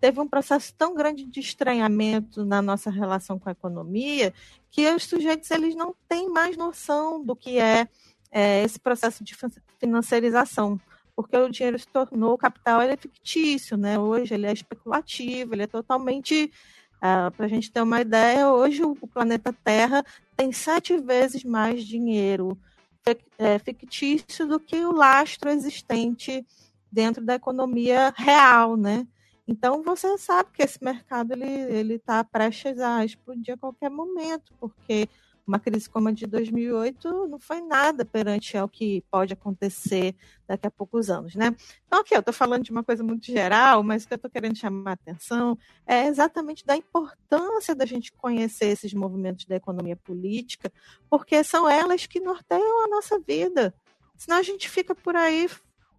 teve 0.00 0.20
um 0.20 0.28
processo 0.28 0.72
tão 0.74 0.94
grande 0.94 1.24
de 1.24 1.40
estranhamento 1.40 2.44
na 2.44 2.62
nossa 2.62 2.90
relação 2.90 3.38
com 3.38 3.48
a 3.48 3.52
economia 3.52 4.32
que 4.70 4.88
os 4.94 5.04
sujeitos 5.04 5.50
eles 5.50 5.74
não 5.74 5.94
têm 6.08 6.28
mais 6.28 6.56
noção 6.56 7.24
do 7.24 7.34
que 7.34 7.58
é, 7.58 7.88
é 8.30 8.62
esse 8.62 8.78
processo 8.78 9.24
de 9.24 9.36
financiarização 9.78 10.80
porque 11.18 11.36
o 11.36 11.48
dinheiro 11.48 11.76
se 11.76 11.88
tornou, 11.88 12.34
o 12.34 12.38
capital 12.38 12.80
ele 12.80 12.92
é 12.92 12.96
fictício, 12.96 13.76
né? 13.76 13.98
Hoje 13.98 14.34
ele 14.34 14.46
é 14.46 14.52
especulativo, 14.52 15.52
ele 15.52 15.64
é 15.64 15.66
totalmente. 15.66 16.52
Ah, 17.00 17.32
Para 17.32 17.46
a 17.46 17.48
gente 17.48 17.72
ter 17.72 17.82
uma 17.82 18.00
ideia, 18.00 18.52
hoje 18.52 18.84
o, 18.84 18.94
planeta 18.94 19.52
Terra 19.52 20.04
tem 20.36 20.52
sete 20.52 20.96
vezes 20.96 21.42
mais 21.42 21.84
dinheiro 21.84 22.56
é, 23.36 23.58
fictício 23.58 24.46
do 24.46 24.60
que 24.60 24.76
o 24.76 24.92
lastro 24.92 25.50
existente 25.50 26.46
dentro 26.90 27.24
da 27.24 27.34
economia 27.34 28.14
real, 28.16 28.76
né? 28.76 29.04
Então 29.48 29.82
você 29.82 30.18
sabe 30.18 30.50
que 30.52 30.62
esse 30.62 30.78
mercado 30.84 31.32
ele 31.32 31.48
ele 31.48 31.94
está 31.94 32.22
prestes 32.22 32.78
a 32.78 33.04
explodir 33.04 33.54
a 33.54 33.58
qualquer 33.58 33.90
momento, 33.90 34.52
porque 34.60 35.08
uma 35.48 35.58
crise 35.58 35.88
como 35.88 36.08
a 36.08 36.12
de 36.12 36.26
2008 36.26 37.26
não 37.26 37.38
foi 37.38 37.62
nada 37.62 38.04
perante 38.04 38.56
ao 38.56 38.68
que 38.68 39.02
pode 39.10 39.32
acontecer 39.32 40.14
daqui 40.46 40.66
a 40.66 40.70
poucos 40.70 41.08
anos, 41.08 41.34
né? 41.34 41.56
Então, 41.86 42.00
aqui 42.00 42.14
eu 42.14 42.20
estou 42.20 42.34
falando 42.34 42.64
de 42.64 42.70
uma 42.70 42.84
coisa 42.84 43.02
muito 43.02 43.24
geral, 43.24 43.82
mas 43.82 44.04
o 44.04 44.08
que 44.08 44.12
eu 44.12 44.16
estou 44.16 44.30
querendo 44.30 44.56
chamar 44.56 44.90
a 44.90 44.94
atenção 44.94 45.58
é 45.86 46.06
exatamente 46.06 46.66
da 46.66 46.76
importância 46.76 47.74
da 47.74 47.86
gente 47.86 48.12
conhecer 48.12 48.66
esses 48.66 48.92
movimentos 48.92 49.46
da 49.46 49.56
economia 49.56 49.96
política, 49.96 50.70
porque 51.08 51.42
são 51.42 51.66
elas 51.66 52.06
que 52.06 52.20
norteiam 52.20 52.84
a 52.84 52.88
nossa 52.88 53.18
vida. 53.18 53.74
Senão 54.18 54.36
a 54.36 54.42
gente 54.42 54.68
fica 54.68 54.94
por 54.94 55.16
aí 55.16 55.48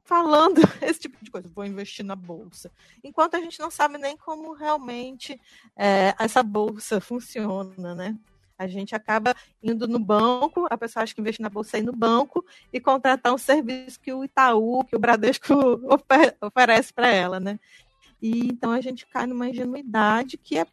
falando 0.10 0.60
esse 0.82 1.02
tipo 1.02 1.24
de 1.24 1.30
coisa, 1.30 1.48
vou 1.54 1.64
investir 1.64 2.04
na 2.04 2.16
bolsa. 2.16 2.72
Enquanto 3.04 3.36
a 3.36 3.40
gente 3.40 3.60
não 3.60 3.70
sabe 3.70 4.00
nem 4.00 4.18
como 4.18 4.54
realmente 4.54 5.40
é, 5.76 6.16
essa 6.18 6.42
bolsa 6.42 7.00
funciona, 7.00 7.94
né? 7.94 8.18
A 8.58 8.68
gente 8.68 8.96
acaba 8.96 9.36
indo 9.62 9.88
no 9.88 10.00
banco, 10.00 10.68
a 10.70 10.78
pessoa 10.78 11.04
acha 11.04 11.14
que 11.14 11.22
investir 11.22 11.44
na 11.44 11.50
bolsa 11.50 11.78
é 11.78 11.80
ir 11.80 11.84
no 11.84 11.94
banco 11.94 12.44
e 12.74 12.80
contratar 12.80 13.34
um 13.34 13.38
serviço 13.38 14.00
que 14.00 14.12
o 14.12 14.26
Itaú, 14.26 14.84
que 14.84 14.96
o 14.96 15.00
Bradesco 15.00 15.54
oferece 16.42 16.92
para 16.92 17.08
ela, 17.10 17.40
né? 17.40 17.60
E 18.20 18.48
então 18.48 18.72
a 18.72 18.82
gente 18.82 19.06
cai 19.06 19.28
numa 19.28 19.48
ingenuidade 19.48 20.38
que 20.38 20.58
é 20.58 20.66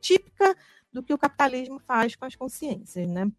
típica 0.00 0.54
do 0.92 1.02
que 1.02 1.14
o 1.14 1.18
capitalismo 1.18 1.78
faz 1.78 2.16
com 2.16 2.24
as 2.24 2.34
consciências, 2.34 3.08
né? 3.08 3.30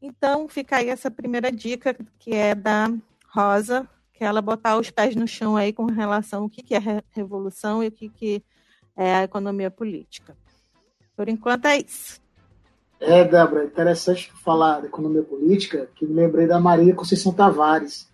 Então 0.00 0.46
fica 0.46 0.76
aí 0.76 0.90
essa 0.90 1.10
primeira 1.10 1.50
dica 1.50 1.96
que 2.18 2.34
é 2.34 2.54
da 2.54 2.92
Rosa 3.26 3.88
que 4.16 4.24
é 4.24 4.26
ela 4.26 4.40
botar 4.40 4.78
os 4.78 4.90
pés 4.90 5.14
no 5.14 5.28
chão 5.28 5.56
aí 5.56 5.72
com 5.72 5.84
relação 5.84 6.44
ao 6.44 6.48
que, 6.48 6.62
que 6.62 6.74
é 6.74 7.02
revolução 7.10 7.84
e 7.84 7.88
o 7.88 7.92
que, 7.92 8.08
que 8.08 8.42
é 8.96 9.16
a 9.16 9.24
economia 9.24 9.70
política. 9.70 10.34
Por 11.14 11.28
enquanto 11.28 11.66
é 11.66 11.78
isso. 11.78 12.20
É, 12.98 13.24
Débora, 13.24 13.64
interessante 13.64 14.32
falar 14.42 14.80
da 14.80 14.86
economia 14.86 15.22
política, 15.22 15.88
que 15.94 16.06
me 16.06 16.14
lembrei 16.14 16.46
da 16.46 16.58
Maria 16.58 16.94
Conceição 16.94 17.32
Tavares, 17.32 18.08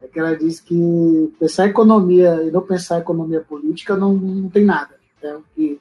é 0.00 0.06
que 0.06 0.20
ela 0.20 0.36
diz 0.36 0.60
que 0.60 1.32
pensar 1.38 1.66
economia 1.66 2.42
e 2.44 2.50
não 2.50 2.62
pensar 2.62 3.00
economia 3.00 3.40
política 3.40 3.96
não, 3.96 4.14
não 4.14 4.48
tem 4.48 4.64
nada. 4.64 4.94
Né? 5.20 5.40
E, 5.58 5.80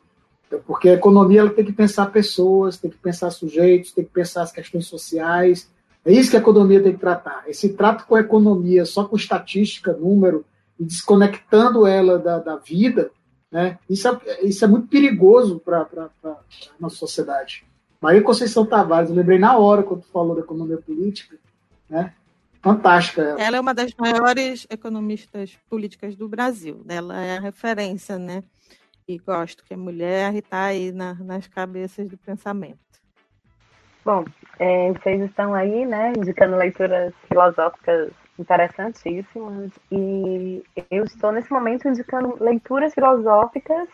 porque 0.66 0.90
a 0.90 0.94
economia 0.94 1.42
ela 1.42 1.50
tem 1.52 1.64
que 1.64 1.72
pensar 1.72 2.08
pessoas, 2.08 2.78
tem 2.78 2.90
que 2.90 2.98
pensar 2.98 3.30
sujeitos, 3.30 3.92
tem 3.92 4.04
que 4.04 4.12
pensar 4.12 4.42
as 4.42 4.52
questões 4.52 4.88
sociais, 4.88 5.70
é 6.06 6.12
isso 6.12 6.32
que 6.32 6.38
a 6.38 6.40
economia 6.40 6.82
tem 6.82 6.94
que 6.94 7.00
tratar. 7.00 7.44
Esse 7.48 7.70
trato 7.74 8.06
com 8.06 8.16
a 8.16 8.22
economia 8.22 8.86
só 8.86 9.06
com 9.06 9.16
estatística, 9.16 9.94
número, 9.94 10.46
e 10.80 10.86
desconectando 10.86 11.86
ela 11.86 12.18
da, 12.18 12.40
da 12.40 12.56
vida, 12.56 13.12
né? 13.52 13.78
isso, 13.90 14.08
é, 14.08 14.46
isso 14.46 14.64
é 14.64 14.68
muito 14.68 14.88
perigoso 14.88 15.60
para 15.60 15.88
a 16.24 16.38
nossa 16.80 16.96
sociedade. 16.96 17.66
Maria 18.02 18.24
Conceição 18.24 18.66
Tavares, 18.66 19.10
eu 19.10 19.16
lembrei 19.16 19.38
na 19.38 19.58
hora 19.58 19.84
quando 19.84 20.02
tu 20.02 20.08
falou 20.08 20.36
da 20.36 20.42
economia 20.42 20.78
política, 20.78 21.38
né? 21.90 22.14
Fantástica. 22.62 23.22
Ela. 23.22 23.42
ela 23.42 23.58
é 23.58 23.60
uma 23.60 23.74
das 23.74 23.94
maiores 23.98 24.68
economistas 24.70 25.58
políticas 25.70 26.16
do 26.16 26.28
Brasil. 26.28 26.84
Ela 26.88 27.22
é 27.22 27.38
a 27.38 27.42
referência, 27.42 28.18
né? 28.18 28.44
E 29.08 29.18
gosto 29.18 29.64
que 29.64 29.74
a 29.74 29.78
mulher 29.78 30.36
está 30.36 30.64
aí 30.64 30.92
na, 30.92 31.14
nas 31.16 31.48
cabeças 31.48 32.08
do 32.10 32.18
pensamento. 32.18 32.80
Bom, 34.06 34.24
é, 34.58 34.92
vocês 34.94 35.22
estão 35.22 35.54
aí, 35.54 35.86
né, 35.86 36.14
indicando 36.18 36.56
leituras 36.56 37.14
filosóficas 37.28 38.12
interessantíssimas 38.40 39.72
e 39.92 40.64
eu 40.90 41.04
estou 41.04 41.32
nesse 41.32 41.52
momento 41.52 41.88
indicando 41.88 42.42
leituras 42.42 42.94
filosóficas 42.94 43.90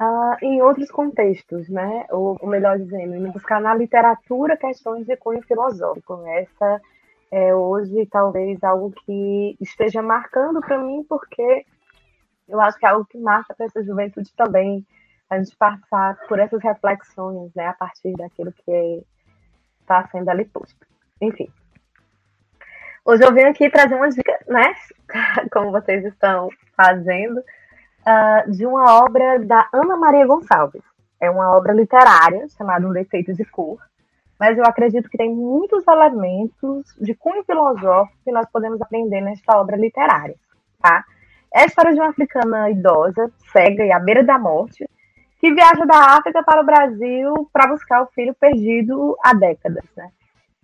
uh, 0.00 0.36
em 0.42 0.60
outros 0.60 0.90
contextos, 0.90 1.68
né? 1.68 2.06
Ou, 2.10 2.36
ou 2.40 2.48
melhor 2.48 2.78
dizendo, 2.78 3.32
buscar 3.32 3.60
na 3.60 3.74
literatura 3.74 4.56
questões 4.56 5.06
de 5.06 5.16
cunho 5.16 5.42
filosófico. 5.42 6.20
Essa 6.26 6.80
é 7.30 7.54
hoje 7.54 8.06
talvez 8.06 8.62
algo 8.64 8.90
que 8.90 9.56
esteja 9.60 10.02
marcando 10.02 10.60
para 10.60 10.78
mim, 10.78 11.04
porque 11.08 11.64
eu 12.48 12.60
acho 12.60 12.78
que 12.78 12.86
é 12.86 12.88
algo 12.88 13.06
que 13.06 13.18
marca 13.18 13.54
para 13.54 13.66
essa 13.66 13.84
juventude 13.84 14.32
também, 14.34 14.84
a 15.28 15.38
gente 15.38 15.56
passar 15.56 16.18
por 16.26 16.40
essas 16.40 16.60
reflexões, 16.60 17.54
né, 17.54 17.68
a 17.68 17.72
partir 17.72 18.12
daquilo 18.14 18.52
que 18.52 19.04
está 19.90 20.08
sendo 20.08 20.28
ali 20.28 20.44
posto. 20.44 20.86
Enfim. 21.20 21.48
Hoje 23.04 23.24
eu 23.24 23.34
vim 23.34 23.42
aqui 23.42 23.68
trazer 23.68 23.96
uma 23.96 24.08
dica, 24.08 24.38
né, 24.46 24.72
como 25.52 25.72
vocês 25.72 26.04
estão 26.04 26.48
fazendo, 26.76 27.38
uh, 27.38 28.50
de 28.50 28.64
uma 28.64 29.02
obra 29.02 29.40
da 29.40 29.68
Ana 29.72 29.96
Maria 29.96 30.26
Gonçalves. 30.26 30.82
É 31.20 31.28
uma 31.28 31.56
obra 31.56 31.72
literária 31.72 32.46
chamada 32.56 32.86
Um 32.86 32.92
Defeito 32.92 33.34
de 33.34 33.44
Cor, 33.44 33.78
mas 34.38 34.56
eu 34.56 34.64
acredito 34.64 35.08
que 35.10 35.18
tem 35.18 35.34
muitos 35.34 35.86
elementos 35.86 36.86
de 36.98 37.14
cunho 37.14 37.44
filosófico 37.44 38.16
que 38.24 38.32
nós 38.32 38.46
podemos 38.50 38.80
aprender 38.80 39.20
nesta 39.20 39.58
obra 39.58 39.76
literária, 39.76 40.36
tá? 40.80 41.04
É 41.52 41.62
a 41.62 41.66
história 41.66 41.92
de 41.92 42.00
uma 42.00 42.10
africana 42.10 42.70
idosa, 42.70 43.30
cega 43.52 43.84
e 43.84 43.92
à 43.92 43.98
beira 43.98 44.22
da 44.22 44.38
morte, 44.38 44.88
que 45.40 45.54
viaja 45.54 45.86
da 45.86 46.18
África 46.18 46.42
para 46.42 46.60
o 46.60 46.66
Brasil 46.66 47.48
para 47.50 47.68
buscar 47.68 48.02
o 48.02 48.08
filho 48.08 48.34
perdido 48.34 49.16
há 49.24 49.32
décadas, 49.32 49.84
né? 49.96 50.10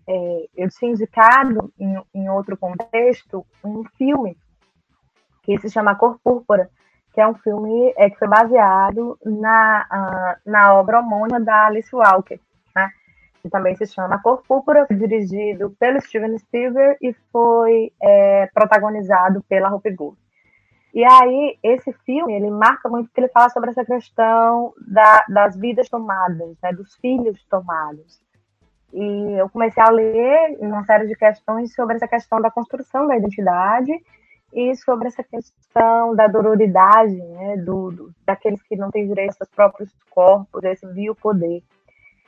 É, 0.06 0.46
eu 0.54 0.68
tinha 0.68 0.92
indicado, 0.92 1.72
em, 1.80 2.00
em 2.14 2.28
outro 2.30 2.56
contexto, 2.56 3.44
um 3.64 3.82
filme 3.96 4.36
que 5.42 5.58
se 5.58 5.70
chama 5.70 5.96
Cor 5.96 6.20
Púrpura, 6.22 6.70
que 7.12 7.20
é 7.20 7.26
um 7.26 7.34
filme 7.34 7.92
é, 7.96 8.10
que 8.10 8.18
foi 8.18 8.28
baseado 8.28 9.18
na, 9.24 9.86
uh, 9.90 10.50
na 10.50 10.74
obra 10.74 11.00
homônima 11.00 11.40
da 11.40 11.66
Alice 11.66 11.94
Walker, 11.96 12.38
né? 12.74 12.90
que 13.42 13.48
também 13.48 13.74
se 13.74 13.86
chama 13.86 14.20
Cor 14.22 14.42
Púrpura, 14.46 14.86
dirigido 14.90 15.74
pelo 15.80 16.00
Steven 16.02 16.38
Spielberg 16.38 16.98
e 17.00 17.14
foi 17.32 17.92
é, 18.00 18.46
protagonizado 18.52 19.42
pela 19.48 19.68
Rupi 19.68 19.90
Gould. 19.90 20.18
E 20.94 21.04
aí, 21.04 21.58
esse 21.62 21.92
filme, 22.04 22.32
ele 22.32 22.50
marca 22.50 22.88
muito 22.88 23.08
porque 23.08 23.20
ele 23.20 23.28
fala 23.28 23.50
sobre 23.50 23.70
essa 23.70 23.84
questão 23.84 24.72
da, 24.86 25.24
das 25.28 25.56
vidas 25.56 25.88
tomadas, 25.88 26.56
né, 26.62 26.72
dos 26.72 26.94
filhos 26.96 27.44
tomados. 27.50 28.20
E 28.92 29.32
eu 29.38 29.48
comecei 29.50 29.82
a 29.82 29.90
ler 29.90 30.56
uma 30.58 30.84
série 30.84 31.06
de 31.06 31.14
questões 31.14 31.74
sobre 31.74 31.96
essa 31.96 32.08
questão 32.08 32.40
da 32.40 32.50
construção 32.50 33.06
da 33.06 33.16
identidade 33.16 33.92
e 34.54 34.74
sobre 34.76 35.08
essa 35.08 35.22
questão 35.22 36.14
da 36.14 36.26
dororidade, 36.28 37.14
né, 37.14 37.58
do, 37.58 37.90
do, 37.90 38.10
daqueles 38.24 38.62
que 38.62 38.76
não 38.76 38.90
têm 38.90 39.06
direito 39.06 39.36
aos 39.38 39.50
próprios 39.50 39.94
corpos, 40.08 40.64
esse 40.64 40.86
biopoder. 40.86 41.62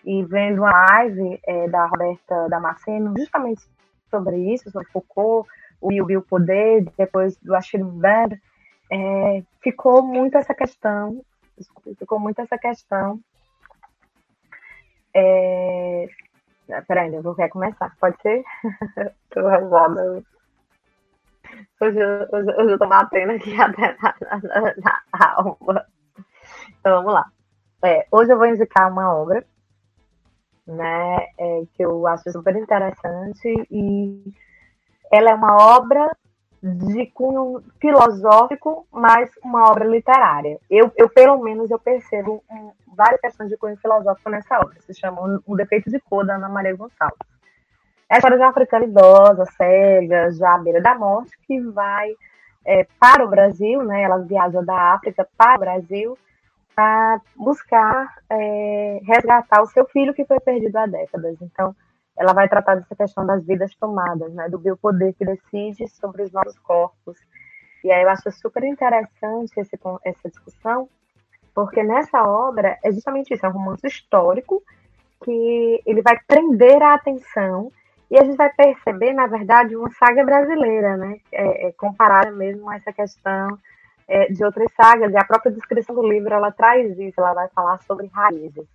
E 0.04 0.22
vendo 0.24 0.58
uma 0.60 0.70
live 0.90 1.40
é, 1.46 1.68
da 1.68 1.86
Roberta 1.86 2.48
Damasceno 2.48 3.14
justamente 3.16 3.62
sobre 4.10 4.36
isso, 4.52 4.70
sobre 4.70 4.88
Foucault, 4.88 5.48
o 5.80 6.04
biopoder, 6.04 6.84
depois 6.96 7.36
do 7.38 7.54
Achille 7.54 7.84
é, 8.90 9.42
ficou 9.62 10.02
muito 10.02 10.36
essa 10.36 10.54
questão, 10.54 11.22
ficou 11.98 12.18
muito 12.18 12.40
essa 12.40 12.58
questão. 12.58 13.20
É, 15.14 16.08
peraí, 16.86 17.14
eu 17.14 17.22
vou 17.22 17.32
recomeçar, 17.32 17.96
pode 18.00 18.20
ser? 18.20 18.42
Tô 19.30 19.46
rasgada. 19.46 20.22
Hoje, 21.80 21.98
hoje, 22.32 22.50
hoje 22.56 22.72
eu 22.72 22.78
tô 22.78 22.86
batendo 22.86 23.32
aqui 23.32 23.54
até 23.60 23.96
na, 24.00 24.14
na, 24.42 25.02
na 25.12 25.34
alma. 25.34 25.86
Então 26.78 26.96
vamos 26.96 27.12
lá. 27.14 27.30
É, 27.84 28.06
hoje 28.10 28.32
eu 28.32 28.36
vou 28.36 28.46
indicar 28.46 28.90
uma 28.90 29.14
obra 29.14 29.44
né, 30.66 31.16
é, 31.38 31.62
que 31.74 31.82
eu 31.82 32.06
acho 32.06 32.30
super 32.30 32.54
interessante 32.54 33.66
e 33.70 34.32
ela 35.12 35.30
é 35.30 35.34
uma 35.34 35.76
obra 35.76 36.10
de 36.62 37.06
cunho 37.06 37.62
filosófico, 37.80 38.86
mas 38.92 39.30
uma 39.44 39.70
obra 39.70 39.84
literária. 39.84 40.58
Eu, 40.68 40.90
eu 40.96 41.08
pelo 41.08 41.38
menos, 41.38 41.70
eu 41.70 41.78
percebo 41.78 42.42
um, 42.50 42.72
várias 42.96 43.20
questões 43.20 43.48
de 43.48 43.56
cunho 43.56 43.76
filosófico 43.76 44.28
nessa 44.30 44.58
obra. 44.58 44.74
Se 44.80 44.92
chama 44.92 45.40
O 45.46 45.56
Defeito 45.56 45.88
de 45.90 46.00
Cor, 46.00 46.26
da 46.26 46.34
Ana 46.34 46.48
Maria 46.48 46.76
Gonçalves. 46.76 47.18
É 48.10 48.14
a 48.14 48.18
história 48.18 48.38
de 48.38 48.42
uma 48.42 48.50
africana 48.50 48.84
idosa, 48.84 49.44
cega, 49.56 50.30
já 50.32 50.54
à 50.54 50.58
beira 50.58 50.80
da 50.80 50.94
morte, 50.94 51.38
que 51.46 51.60
vai 51.60 52.10
é, 52.64 52.86
para 52.98 53.24
o 53.24 53.28
Brasil, 53.28 53.82
né? 53.82 54.02
Ela 54.02 54.18
viaja 54.18 54.62
da 54.62 54.94
África 54.94 55.28
para 55.36 55.56
o 55.56 55.60
Brasil 55.60 56.18
para 56.74 57.20
buscar 57.36 58.14
é, 58.30 59.00
resgatar 59.04 59.62
o 59.62 59.66
seu 59.66 59.84
filho 59.86 60.14
que 60.14 60.24
foi 60.24 60.38
perdido 60.40 60.76
há 60.76 60.86
décadas. 60.86 61.36
Então, 61.42 61.74
ela 62.18 62.32
vai 62.32 62.48
tratar 62.48 62.74
dessa 62.74 62.96
questão 62.96 63.24
das 63.24 63.44
vidas 63.44 63.74
tomadas, 63.76 64.32
né? 64.34 64.48
Do 64.48 64.58
biopoder 64.58 65.14
que 65.14 65.24
decide 65.24 65.88
sobre 65.88 66.22
os 66.22 66.32
nossos 66.32 66.58
corpos. 66.58 67.16
E 67.84 67.92
aí 67.92 68.02
eu 68.02 68.10
acho 68.10 68.30
super 68.32 68.64
interessante 68.64 69.52
esse, 69.56 69.78
essa 70.04 70.28
discussão, 70.28 70.88
porque 71.54 71.82
nessa 71.82 72.22
obra 72.22 72.76
é 72.84 72.92
justamente 72.92 73.32
isso, 73.32 73.46
é 73.46 73.48
um 73.48 73.52
romance 73.52 73.86
histórico 73.86 74.62
que 75.24 75.82
ele 75.86 76.02
vai 76.02 76.18
prender 76.26 76.82
a 76.82 76.94
atenção 76.94 77.70
e 78.10 78.18
a 78.18 78.24
gente 78.24 78.36
vai 78.36 78.50
perceber, 78.52 79.12
na 79.12 79.26
verdade, 79.26 79.76
uma 79.76 79.90
saga 79.92 80.24
brasileira, 80.24 80.96
né? 80.96 81.20
É, 81.30 81.68
é 81.68 81.72
comparada 81.72 82.30
mesmo 82.32 82.68
a 82.68 82.76
essa 82.76 82.92
questão 82.92 83.58
é, 84.08 84.26
de 84.32 84.42
outras 84.44 84.72
sagas. 84.74 85.12
E 85.12 85.16
a 85.16 85.24
própria 85.24 85.52
descrição 85.52 85.94
do 85.94 86.08
livro 86.08 86.32
ela 86.32 86.50
traz 86.50 86.98
isso, 86.98 87.20
ela 87.20 87.34
vai 87.34 87.48
falar 87.48 87.78
sobre 87.82 88.06
raízes. 88.08 88.66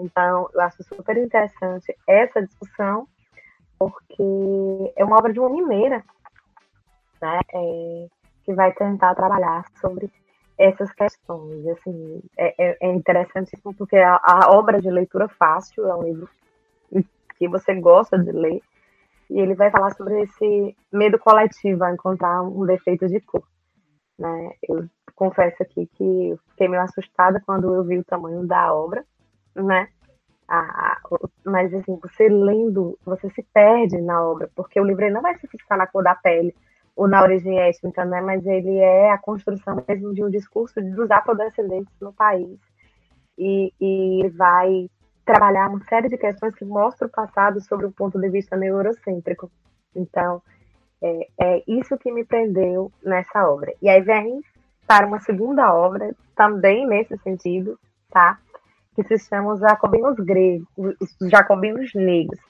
Então, 0.00 0.48
eu 0.52 0.60
acho 0.60 0.82
super 0.82 1.16
interessante 1.16 1.96
essa 2.06 2.42
discussão, 2.42 3.06
porque 3.78 4.92
é 4.96 5.04
uma 5.04 5.16
obra 5.16 5.32
de 5.32 5.40
uma 5.40 5.50
mineira, 5.50 6.04
né? 7.20 7.40
É, 7.52 8.06
que 8.44 8.54
vai 8.54 8.72
tentar 8.72 9.14
trabalhar 9.14 9.64
sobre 9.80 10.10
essas 10.58 10.92
questões. 10.92 11.66
Assim, 11.68 12.22
é, 12.36 12.54
é, 12.58 12.76
é 12.80 12.92
interessantíssimo 12.92 13.74
porque 13.74 13.96
a, 13.96 14.20
a 14.22 14.50
obra 14.50 14.80
de 14.80 14.90
leitura 14.90 15.28
fácil 15.28 15.86
é 15.86 15.94
um 15.94 16.02
livro 16.02 16.28
que 17.40 17.48
você 17.48 17.74
gosta 17.74 18.18
de 18.18 18.30
ler, 18.30 18.60
e 19.30 19.40
ele 19.40 19.54
vai 19.54 19.70
falar 19.70 19.94
sobre 19.94 20.22
esse 20.22 20.76
medo 20.92 21.18
coletivo 21.18 21.82
a 21.84 21.92
encontrar 21.92 22.42
um 22.42 22.66
defeito 22.66 23.06
de 23.06 23.18
cor. 23.20 23.42
Né? 24.18 24.52
Eu 24.68 24.86
confesso 25.14 25.62
aqui 25.62 25.86
que 25.94 26.34
fiquei 26.50 26.68
meio 26.68 26.82
assustada 26.82 27.40
quando 27.46 27.74
eu 27.74 27.82
vi 27.82 27.98
o 27.98 28.04
tamanho 28.04 28.46
da 28.46 28.74
obra, 28.74 29.06
né? 29.54 29.88
Ah, 30.48 30.98
mas 31.44 31.72
assim, 31.72 31.96
você 32.02 32.28
lendo, 32.28 32.98
você 33.04 33.30
se 33.30 33.42
perde 33.54 34.00
na 34.00 34.20
obra, 34.20 34.50
porque 34.56 34.80
o 34.80 34.84
livro 34.84 35.08
não 35.12 35.22
vai 35.22 35.38
se 35.38 35.46
fixar 35.46 35.78
na 35.78 35.86
cor 35.86 36.02
da 36.02 36.14
pele 36.14 36.54
ou 36.96 37.06
na 37.06 37.22
origem 37.22 37.60
étnica, 37.60 38.04
né? 38.04 38.20
Mas 38.20 38.44
ele 38.44 38.76
é 38.78 39.12
a 39.12 39.18
construção 39.18 39.82
mesmo 39.86 40.12
de 40.12 40.24
um 40.24 40.30
discurso 40.30 40.80
dos 40.82 41.10
afrodescendentes 41.10 41.94
no 42.00 42.12
país. 42.12 42.58
E, 43.38 43.72
e 43.80 44.28
vai 44.30 44.90
trabalhar 45.24 45.68
uma 45.68 45.82
série 45.84 46.08
de 46.08 46.18
questões 46.18 46.54
que 46.54 46.64
mostram 46.64 47.08
o 47.08 47.12
passado 47.12 47.60
sobre 47.60 47.86
um 47.86 47.92
ponto 47.92 48.18
de 48.18 48.28
vista 48.28 48.56
neurocêntrico. 48.56 49.50
Então, 49.94 50.42
é, 51.02 51.28
é 51.40 51.62
isso 51.66 51.96
que 51.96 52.12
me 52.12 52.24
prendeu 52.24 52.92
nessa 53.02 53.48
obra. 53.48 53.72
E 53.80 53.88
aí 53.88 54.00
vem 54.02 54.42
para 54.86 55.06
uma 55.06 55.20
segunda 55.20 55.72
obra, 55.72 56.14
também 56.34 56.86
nesse 56.86 57.16
sentido, 57.18 57.78
tá? 58.10 58.38
Que 58.94 59.04
se 59.04 59.18
chama 59.28 59.54
Os 59.54 59.60
Jacobinos 59.60 60.16
Gregos, 60.16 60.66
os 60.76 61.30
Jacobinos 61.30 61.92
Negros, 61.94 62.40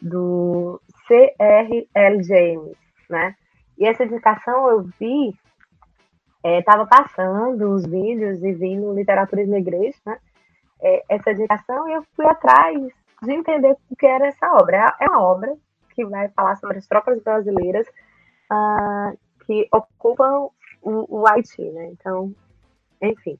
do 0.00 0.80
C.R.L. 1.06 2.22
James, 2.22 2.76
né? 3.08 3.34
E 3.78 3.86
essa 3.86 4.04
indicação 4.04 4.68
eu 4.68 4.82
vi, 4.98 5.34
estava 6.44 6.82
é, 6.82 6.86
passando 6.86 7.70
os 7.70 7.86
vídeos 7.86 8.42
e 8.42 8.52
vi 8.52 8.76
no 8.76 8.94
Literatura 8.94 9.44
Negres, 9.46 9.96
né? 10.04 10.18
é, 10.80 11.04
essa 11.08 11.32
indicação 11.32 11.88
e 11.88 11.92
eu 11.94 12.04
fui 12.14 12.26
atrás 12.26 12.76
de 13.22 13.32
entender 13.32 13.76
o 13.90 13.96
que 13.96 14.06
era 14.06 14.28
essa 14.28 14.52
obra. 14.54 14.94
É 15.00 15.08
uma 15.08 15.22
obra 15.22 15.56
que 15.94 16.04
vai 16.04 16.28
falar 16.30 16.56
sobre 16.56 16.78
as 16.78 16.86
tropas 16.86 17.20
brasileiras 17.22 17.86
uh, 18.50 19.18
que 19.44 19.68
ocupam 19.72 20.48
o, 20.82 21.20
o, 21.20 21.26
Haiti, 21.26 21.62
né? 21.62 21.86
Então, 21.86 22.32
enfim. 23.02 23.38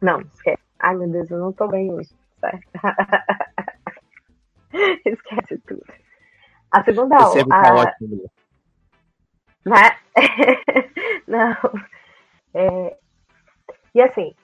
Não, 0.00 0.20
esquece. 0.20 0.62
Ai, 0.84 0.96
meu 0.96 1.08
Deus, 1.08 1.30
eu 1.30 1.38
não 1.38 1.52
tô 1.52 1.68
bem 1.68 1.92
hoje, 1.92 2.10
certo? 2.40 2.68
esquece 5.06 5.58
tudo. 5.66 5.84
A 6.70 6.84
segunda 6.84 7.16
obra. 7.16 7.46
Tá 7.46 7.74
ótimo. 7.74 8.30
Né? 9.64 9.96
não. 11.26 11.56
É, 12.52 12.98
e 13.94 14.02
assim, 14.02 14.34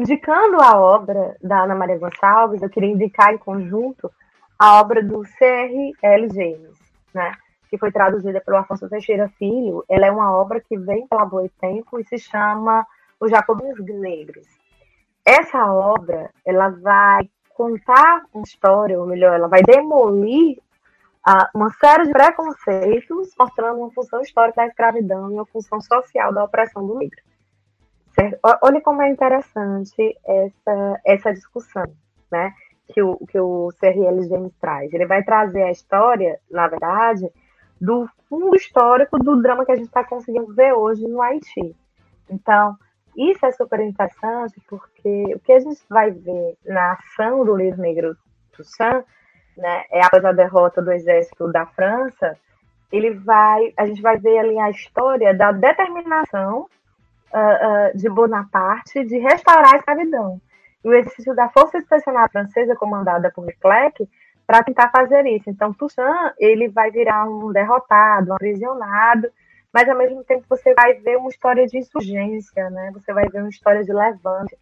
Indicando 0.00 0.56
a 0.62 0.80
obra 0.80 1.36
da 1.42 1.64
Ana 1.64 1.74
Maria 1.74 1.98
Gonçalves, 1.98 2.62
eu 2.62 2.70
queria 2.70 2.90
indicar 2.90 3.34
em 3.34 3.38
conjunto 3.38 4.10
a 4.58 4.80
obra 4.80 5.02
do 5.02 5.22
C.R.L. 5.26 6.28
James, 6.32 6.78
né? 7.12 7.32
que 7.68 7.76
foi 7.76 7.92
traduzida 7.92 8.40
pelo 8.40 8.56
Afonso 8.56 8.88
Teixeira 8.88 9.28
Filho. 9.38 9.84
Ela 9.86 10.06
é 10.06 10.10
uma 10.10 10.34
obra 10.34 10.58
que 10.58 10.78
vem 10.78 11.06
pela 11.06 11.26
Boa 11.26 11.46
Tempo 11.60 12.00
e 12.00 12.04
se 12.04 12.18
chama 12.18 12.86
Os 13.20 13.30
Jacobinos 13.30 13.84
Negros. 13.84 14.46
Essa 15.24 15.72
obra, 15.72 16.30
ela 16.44 16.70
vai 16.70 17.28
contar 17.54 18.24
uma 18.32 18.42
história, 18.42 18.98
ou 18.98 19.06
melhor, 19.06 19.34
ela 19.34 19.48
vai 19.48 19.62
demolir 19.62 20.58
uh, 21.28 21.46
uma 21.54 21.70
série 21.74 22.04
de 22.04 22.12
preconceitos, 22.12 23.34
mostrando 23.38 23.80
uma 23.80 23.90
função 23.90 24.20
histórica 24.20 24.62
da 24.62 24.66
escravidão 24.68 25.30
e 25.30 25.34
uma 25.34 25.46
função 25.46 25.80
social 25.80 26.32
da 26.32 26.44
opressão 26.44 26.86
do 26.86 26.98
negro. 26.98 27.20
Olha 28.62 28.80
como 28.80 29.02
é 29.02 29.08
interessante 29.08 30.18
essa, 30.26 31.00
essa 31.04 31.32
discussão, 31.32 31.84
né? 32.30 32.52
Que 32.92 33.02
o, 33.02 33.16
que 33.26 33.38
o 33.38 33.68
CRL 33.78 34.28
James 34.28 34.52
traz. 34.60 34.92
Ele 34.92 35.06
vai 35.06 35.22
trazer 35.22 35.62
a 35.62 35.70
história, 35.70 36.38
na 36.50 36.66
verdade, 36.66 37.30
do 37.80 38.08
fundo 38.28 38.54
histórico 38.56 39.18
do 39.18 39.40
drama 39.40 39.64
que 39.64 39.72
a 39.72 39.76
gente 39.76 39.86
está 39.86 40.04
conseguindo 40.04 40.52
ver 40.52 40.74
hoje 40.74 41.06
no 41.06 41.22
Haiti. 41.22 41.74
Então, 42.28 42.76
isso 43.16 43.44
é 43.44 43.52
super 43.52 43.80
interessante 43.80 44.60
porque 44.68 45.34
o 45.34 45.40
que 45.40 45.52
a 45.52 45.60
gente 45.60 45.80
vai 45.88 46.10
ver 46.10 46.56
na 46.64 46.92
ação 46.92 47.44
do 47.44 47.56
livro 47.56 47.80
negro 47.80 48.16
Toussaint, 48.52 49.04
né, 49.56 49.84
é 49.90 50.04
após 50.04 50.24
a 50.24 50.32
derrota 50.32 50.80
do 50.80 50.92
exército 50.92 51.50
da 51.50 51.66
França, 51.66 52.36
ele 52.92 53.10
vai, 53.10 53.72
a 53.76 53.86
gente 53.86 54.02
vai 54.02 54.18
ver 54.18 54.38
ali 54.38 54.58
a 54.58 54.70
história 54.70 55.34
da 55.34 55.52
determinação 55.52 56.66
uh, 57.32 57.94
uh, 57.94 57.96
de 57.96 58.08
Bonaparte 58.08 59.04
de 59.04 59.18
restaurar 59.18 59.74
a 59.74 59.76
escravidão. 59.76 60.40
E 60.84 60.88
o 60.88 60.94
exercício 60.94 61.34
da 61.34 61.48
Força 61.48 61.78
Especial 61.78 62.28
Francesa, 62.30 62.74
comandada 62.74 63.30
por 63.30 63.44
Leclerc, 63.44 64.08
para 64.46 64.64
tentar 64.64 64.90
fazer 64.90 65.24
isso. 65.26 65.48
Então, 65.48 65.72
Toussaint, 65.72 66.32
ele 66.38 66.68
vai 66.68 66.90
virar 66.90 67.24
um 67.24 67.52
derrotado, 67.52 68.32
um 68.32 68.34
aprisionado, 68.34 69.30
mas 69.72 69.88
ao 69.88 69.96
mesmo 69.96 70.24
tempo 70.24 70.44
você 70.48 70.74
vai 70.74 70.94
ver 70.94 71.16
uma 71.16 71.30
história 71.30 71.66
de 71.66 71.78
insurgência, 71.78 72.68
né? 72.70 72.90
Você 72.92 73.12
vai 73.12 73.28
ver 73.28 73.40
uma 73.40 73.50
história 73.50 73.84
de 73.84 73.92
levante. 73.92 74.56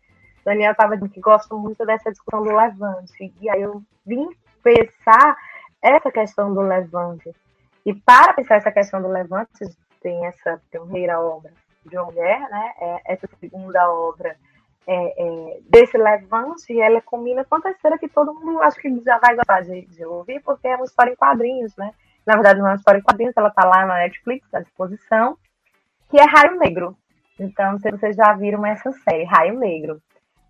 Daniel 0.45 0.73
estava 0.73 0.95
dizendo 0.95 1.13
que 1.13 1.21
gosta 1.21 1.55
muito 1.55 1.85
dessa 1.85 2.11
discussão 2.11 2.43
do 2.43 2.55
levante, 2.55 3.33
e 3.41 3.51
aí 3.51 3.63
eu 3.63 3.83
vim 4.07 4.29
pensar 4.63 5.37
essa 5.83 6.11
questão 6.11 6.55
do 6.55 6.61
levante. 6.61 7.35
E 7.85 7.95
para 7.95 8.35
pensar 8.35 8.57
essa 8.57 8.73
questão 8.73 9.01
do 9.01 9.09
levante, 9.09 9.65
tem 10.01 10.27
essa 10.27 10.61
primeira 10.71 11.21
obra 11.21 11.53
de 11.85 11.97
uma 11.97 12.07
mulher, 12.07 12.41
né? 12.51 12.73
É 12.81 13.13
essa 13.13 13.29
segunda 13.41 13.91
obra 13.91 14.37
é, 14.87 14.95
é, 14.95 15.61
desse 15.69 15.99
levante, 15.99 16.73
e 16.73 16.81
ela 16.81 17.01
combina 17.03 17.45
com 17.45 17.57
a 17.57 17.61
terceira 17.61 17.99
que 17.99 18.09
todo 18.09 18.35
mundo 18.35 18.63
acho 18.63 18.81
que 18.81 19.03
já 19.05 19.19
vai 19.19 19.37
gostar 19.37 19.61
de, 19.63 19.83
de, 19.87 20.05
ouvir, 20.05 20.41
porque 20.43 20.67
é 20.67 20.77
uma 20.77 20.85
história 20.85 21.13
em 21.13 21.17
quadrinhos, 21.17 21.77
né? 21.77 21.93
Na 22.29 22.35
verdade, 22.35 22.61
é 22.61 22.63
uma 22.63 22.75
história 22.75 22.99
em 22.99 23.03
quadrinhos, 23.03 23.35
ela 23.35 23.49
tá 23.49 23.67
lá 23.67 23.87
na 23.87 23.95
Netflix, 24.01 24.47
à 24.53 24.61
disposição, 24.61 25.39
que 26.11 26.21
é 26.21 26.25
Raio 26.25 26.59
Negro. 26.59 26.95
Então, 27.41 27.79
se 27.79 27.91
vocês 27.91 28.15
já 28.15 28.35
viram 28.35 28.67
essa 28.67 28.93
série, 28.93 29.25
Raio 29.25 29.59
Negro. 29.59 29.99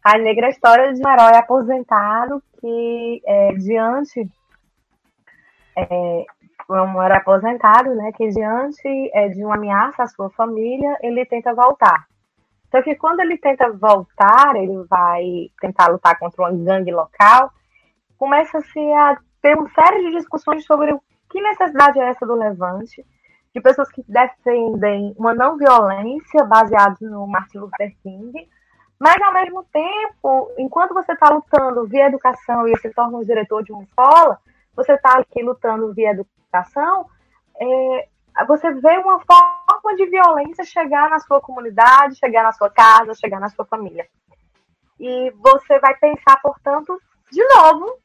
Raio 0.04 0.24
Negro 0.24 0.42
é 0.42 0.48
a 0.48 0.50
história 0.50 0.92
de 0.92 1.00
um 1.00 1.08
herói 1.08 1.36
aposentado 1.36 2.42
que, 2.60 3.22
é, 3.24 3.52
diante. 3.52 4.28
É, 5.76 6.24
um 6.68 7.00
herói 7.00 7.18
aposentado, 7.18 7.94
né? 7.94 8.10
Que 8.10 8.28
diante 8.28 9.10
é, 9.14 9.28
de 9.28 9.44
uma 9.44 9.54
ameaça 9.54 10.02
à 10.02 10.08
sua 10.08 10.30
família, 10.30 10.98
ele 11.00 11.24
tenta 11.26 11.54
voltar. 11.54 12.08
Só 12.72 12.82
que 12.82 12.96
quando 12.96 13.20
ele 13.20 13.38
tenta 13.38 13.70
voltar, 13.70 14.56
ele 14.56 14.82
vai 14.90 15.22
tentar 15.60 15.86
lutar 15.86 16.18
contra 16.18 16.42
uma 16.42 16.50
gangue 16.50 16.90
local, 16.90 17.52
começa-se 18.18 18.80
a 18.94 19.16
ter 19.40 19.56
uma 19.56 19.68
série 19.68 20.10
de 20.10 20.16
discussões 20.16 20.64
sobre 20.64 20.92
o 20.92 21.00
que 21.30 21.40
necessidade 21.40 21.98
é 21.98 22.10
essa 22.10 22.26
do 22.26 22.34
levante, 22.34 23.04
de 23.54 23.60
pessoas 23.60 23.90
que 23.90 24.04
defendem 24.06 25.14
uma 25.18 25.34
não 25.34 25.56
violência 25.56 26.44
baseada 26.44 26.96
no 27.00 27.26
Martin 27.26 27.58
Luther 27.58 27.94
King, 28.02 28.48
mas 28.98 29.20
ao 29.22 29.32
mesmo 29.32 29.64
tempo, 29.72 30.52
enquanto 30.58 30.92
você 30.92 31.12
está 31.12 31.28
lutando 31.28 31.86
via 31.86 32.06
educação 32.06 32.66
e 32.66 32.76
se 32.78 32.90
torna 32.90 33.18
um 33.18 33.24
diretor 33.24 33.62
de 33.62 33.72
uma 33.72 33.84
escola, 33.84 34.38
você 34.74 34.92
está 34.92 35.18
aqui 35.18 35.42
lutando 35.42 35.92
via 35.94 36.10
educação, 36.10 37.06
é, 37.60 38.08
você 38.46 38.72
vê 38.74 38.98
uma 38.98 39.20
forma 39.20 39.96
de 39.96 40.06
violência 40.06 40.64
chegar 40.64 41.08
na 41.10 41.18
sua 41.20 41.40
comunidade, 41.40 42.18
chegar 42.18 42.42
na 42.42 42.52
sua 42.52 42.70
casa, 42.70 43.14
chegar 43.14 43.40
na 43.40 43.48
sua 43.48 43.64
família. 43.64 44.06
E 44.98 45.30
você 45.36 45.78
vai 45.78 45.94
pensar, 45.96 46.40
portanto, 46.42 47.00
de 47.30 47.42
novo, 47.54 47.98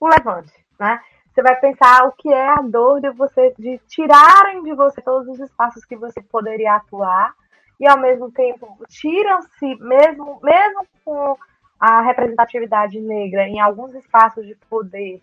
o 0.00 0.08
levante, 0.08 0.52
né? 0.78 1.00
Você 1.32 1.42
vai 1.42 1.56
pensar 1.60 2.06
o 2.06 2.12
que 2.12 2.32
é 2.32 2.48
a 2.48 2.62
dor 2.62 3.00
de 3.00 3.10
você 3.10 3.54
de 3.58 3.78
tirarem 3.88 4.62
de 4.62 4.74
você 4.74 5.00
todos 5.00 5.28
os 5.28 5.40
espaços 5.40 5.84
que 5.84 5.96
você 5.96 6.20
poderia 6.20 6.74
atuar 6.74 7.34
e 7.78 7.88
ao 7.88 7.98
mesmo 7.98 8.30
tempo 8.30 8.76
tiram-se 8.88 9.74
mesmo 9.76 10.38
mesmo 10.42 10.86
com 11.04 11.36
a 11.80 12.02
representatividade 12.02 13.00
negra 13.00 13.48
em 13.48 13.58
alguns 13.58 13.94
espaços 13.94 14.46
de 14.46 14.54
poder, 14.68 15.22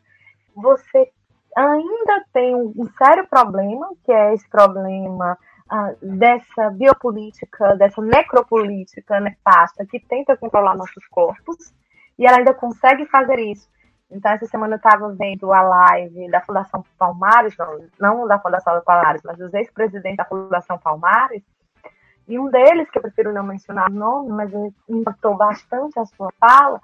você 0.55 1.11
ainda 1.55 2.25
tem 2.33 2.55
um 2.55 2.89
sério 2.97 3.27
problema, 3.27 3.91
que 4.03 4.11
é 4.11 4.33
esse 4.33 4.49
problema 4.49 5.37
ah, 5.69 5.93
dessa 6.01 6.71
biopolítica, 6.71 7.75
dessa 7.75 8.01
necropolítica 8.01 9.19
nefasta 9.19 9.85
que 9.85 9.99
tenta 9.99 10.35
controlar 10.35 10.75
nossos 10.75 11.05
corpos, 11.07 11.73
e 12.17 12.25
ela 12.25 12.37
ainda 12.37 12.53
consegue 12.53 13.05
fazer 13.05 13.37
isso. 13.37 13.69
Então, 14.09 14.31
essa 14.31 14.45
semana 14.45 14.75
eu 14.75 14.77
estava 14.77 15.09
vendo 15.13 15.51
a 15.51 15.61
live 15.61 16.31
da 16.31 16.41
Fundação 16.41 16.83
Palmares, 16.97 17.55
não, 17.57 17.79
não 17.99 18.27
da 18.27 18.39
Fundação 18.39 18.81
Palmares, 18.85 19.21
mas 19.23 19.37
dos 19.37 19.53
ex-presidentes 19.53 20.17
da 20.17 20.25
Fundação 20.25 20.77
Palmares, 20.77 21.43
e 22.27 22.37
um 22.37 22.49
deles, 22.49 22.89
que 22.89 22.97
eu 22.97 23.01
prefiro 23.01 23.33
não 23.33 23.43
mencionar 23.43 23.89
o 23.89 23.93
nome, 23.93 24.29
mas 24.29 24.51
impactou 24.89 25.35
bastante 25.35 25.97
a 25.97 26.05
sua 26.05 26.29
fala, 26.39 26.81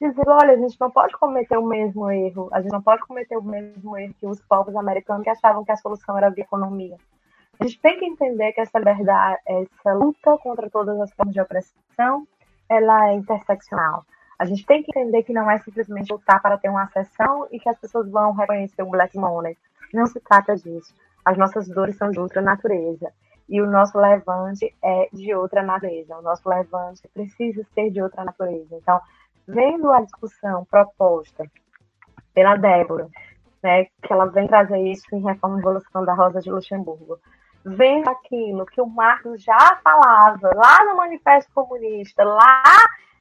dizer, 0.00 0.26
olha, 0.26 0.52
a 0.52 0.56
gente 0.56 0.78
não 0.80 0.90
pode 0.90 1.14
cometer 1.16 1.58
o 1.58 1.66
mesmo 1.66 2.10
erro, 2.10 2.48
a 2.52 2.60
gente 2.60 2.72
não 2.72 2.82
pode 2.82 3.02
cometer 3.02 3.36
o 3.36 3.42
mesmo 3.42 3.96
erro 3.96 4.14
que 4.18 4.26
os 4.26 4.40
povos 4.42 4.74
americanos 4.74 5.22
que 5.22 5.30
achavam 5.30 5.64
que 5.64 5.72
a 5.72 5.76
solução 5.76 6.16
era 6.16 6.28
a 6.28 6.40
economia. 6.40 6.96
A 7.58 7.64
gente 7.64 7.80
tem 7.80 7.98
que 7.98 8.04
entender 8.04 8.52
que 8.52 8.60
essa 8.60 8.78
verdade, 8.80 9.38
essa 9.46 9.92
luta 9.94 10.36
contra 10.38 10.68
todas 10.70 10.98
as 11.00 11.12
formas 11.12 11.34
de 11.34 11.40
opressão, 11.40 12.26
ela 12.68 13.08
é 13.08 13.14
interseccional. 13.14 14.04
A 14.38 14.44
gente 14.44 14.66
tem 14.66 14.82
que 14.82 14.90
entender 14.90 15.22
que 15.22 15.32
não 15.32 15.50
é 15.50 15.58
simplesmente 15.58 16.12
lutar 16.12 16.40
para 16.42 16.58
ter 16.58 16.68
uma 16.68 16.84
acessão 16.84 17.48
e 17.50 17.58
que 17.58 17.68
as 17.68 17.78
pessoas 17.78 18.08
vão 18.10 18.32
reconhecer 18.32 18.82
o 18.82 18.90
Black 18.90 19.16
Money. 19.16 19.56
Não 19.92 20.06
se 20.06 20.20
trata 20.20 20.54
disso. 20.56 20.94
As 21.24 21.36
nossas 21.38 21.68
dores 21.68 21.96
são 21.96 22.10
de 22.10 22.20
outra 22.20 22.42
natureza. 22.42 23.10
E 23.48 23.62
o 23.62 23.70
nosso 23.70 23.98
levante 23.98 24.74
é 24.82 25.08
de 25.12 25.34
outra 25.34 25.62
natureza. 25.62 26.16
O 26.18 26.22
nosso 26.22 26.48
levante 26.48 27.08
precisa 27.14 27.64
ser 27.74 27.90
de 27.90 28.02
outra 28.02 28.24
natureza. 28.24 28.76
Então, 28.76 29.00
vendo 29.46 29.90
a 29.90 30.00
discussão 30.02 30.64
proposta 30.64 31.44
pela 32.34 32.56
Débora, 32.56 33.08
né, 33.62 33.84
que 33.84 34.12
ela 34.12 34.26
vem 34.26 34.46
trazer 34.46 34.78
isso 34.78 35.06
em 35.12 35.22
Reforma 35.22 35.56
e 35.56 35.58
Revolução 35.58 36.04
da 36.04 36.12
Rosa 36.12 36.40
de 36.40 36.50
Luxemburgo, 36.50 37.18
vendo 37.64 38.08
aquilo 38.08 38.66
que 38.66 38.80
o 38.80 38.86
Marcos 38.86 39.42
já 39.42 39.80
falava 39.82 40.50
lá 40.54 40.84
no 40.84 40.96
Manifesto 40.96 41.50
Comunista, 41.54 42.22
lá 42.24 42.62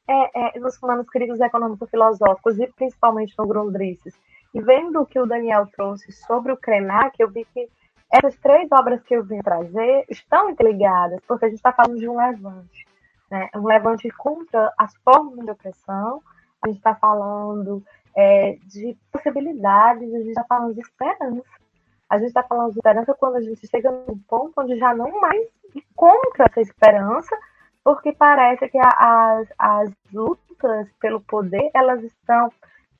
é, 0.07 0.57
é, 0.57 0.59
nos 0.59 0.79
manuscritos 0.79 1.39
econômico-filosóficos 1.39 2.59
e 2.59 2.67
principalmente 2.67 3.33
no 3.37 3.47
Grundrisses, 3.47 4.13
e 4.53 4.61
vendo 4.61 5.01
o 5.01 5.05
que 5.05 5.19
o 5.19 5.25
Daniel 5.25 5.67
trouxe 5.67 6.11
sobre 6.11 6.51
o 6.51 6.57
Krenak, 6.57 7.19
eu 7.19 7.29
vi 7.29 7.45
que 7.53 7.67
essas 8.11 8.37
três 8.37 8.71
obras 8.71 9.01
que 9.03 9.15
eu 9.15 9.23
vim 9.23 9.39
trazer 9.39 10.05
estão 10.09 10.49
interligadas, 10.49 11.19
porque 11.27 11.45
a 11.45 11.47
gente 11.49 11.57
está 11.57 11.73
falando 11.73 11.99
de 11.99 12.07
um 12.07 12.17
levante 12.17 12.85
né? 13.29 13.49
um 13.55 13.65
levante 13.65 14.09
contra 14.11 14.71
as 14.77 14.95
formas 14.97 15.43
de 15.45 15.51
opressão, 15.51 16.21
a 16.61 16.67
gente 16.67 16.77
está 16.77 16.95
falando 16.95 17.83
é, 18.15 18.57
de 18.65 18.97
possibilidades, 19.11 20.13
a 20.13 20.17
gente 20.17 20.29
está 20.29 20.43
falando 20.43 20.73
de 20.73 20.81
esperança. 20.81 21.43
A 22.09 22.17
gente 22.17 22.27
está 22.27 22.43
falando 22.43 22.71
de 22.71 22.77
esperança 22.77 23.13
quando 23.15 23.35
a 23.35 23.41
gente 23.41 23.67
chega 23.67 23.91
num 23.91 24.17
ponto 24.27 24.53
onde 24.57 24.77
já 24.77 24.93
não 24.93 25.19
mais 25.19 25.47
encontra 25.75 26.45
essa 26.45 26.61
esperança, 26.61 27.35
porque 27.85 28.11
parece 28.13 28.67
que 28.67 28.79
as, 28.79 29.47
as 29.59 29.91
lutas 30.11 30.91
pelo 30.99 31.21
poder 31.21 31.69
elas 31.71 32.03
estão 32.03 32.51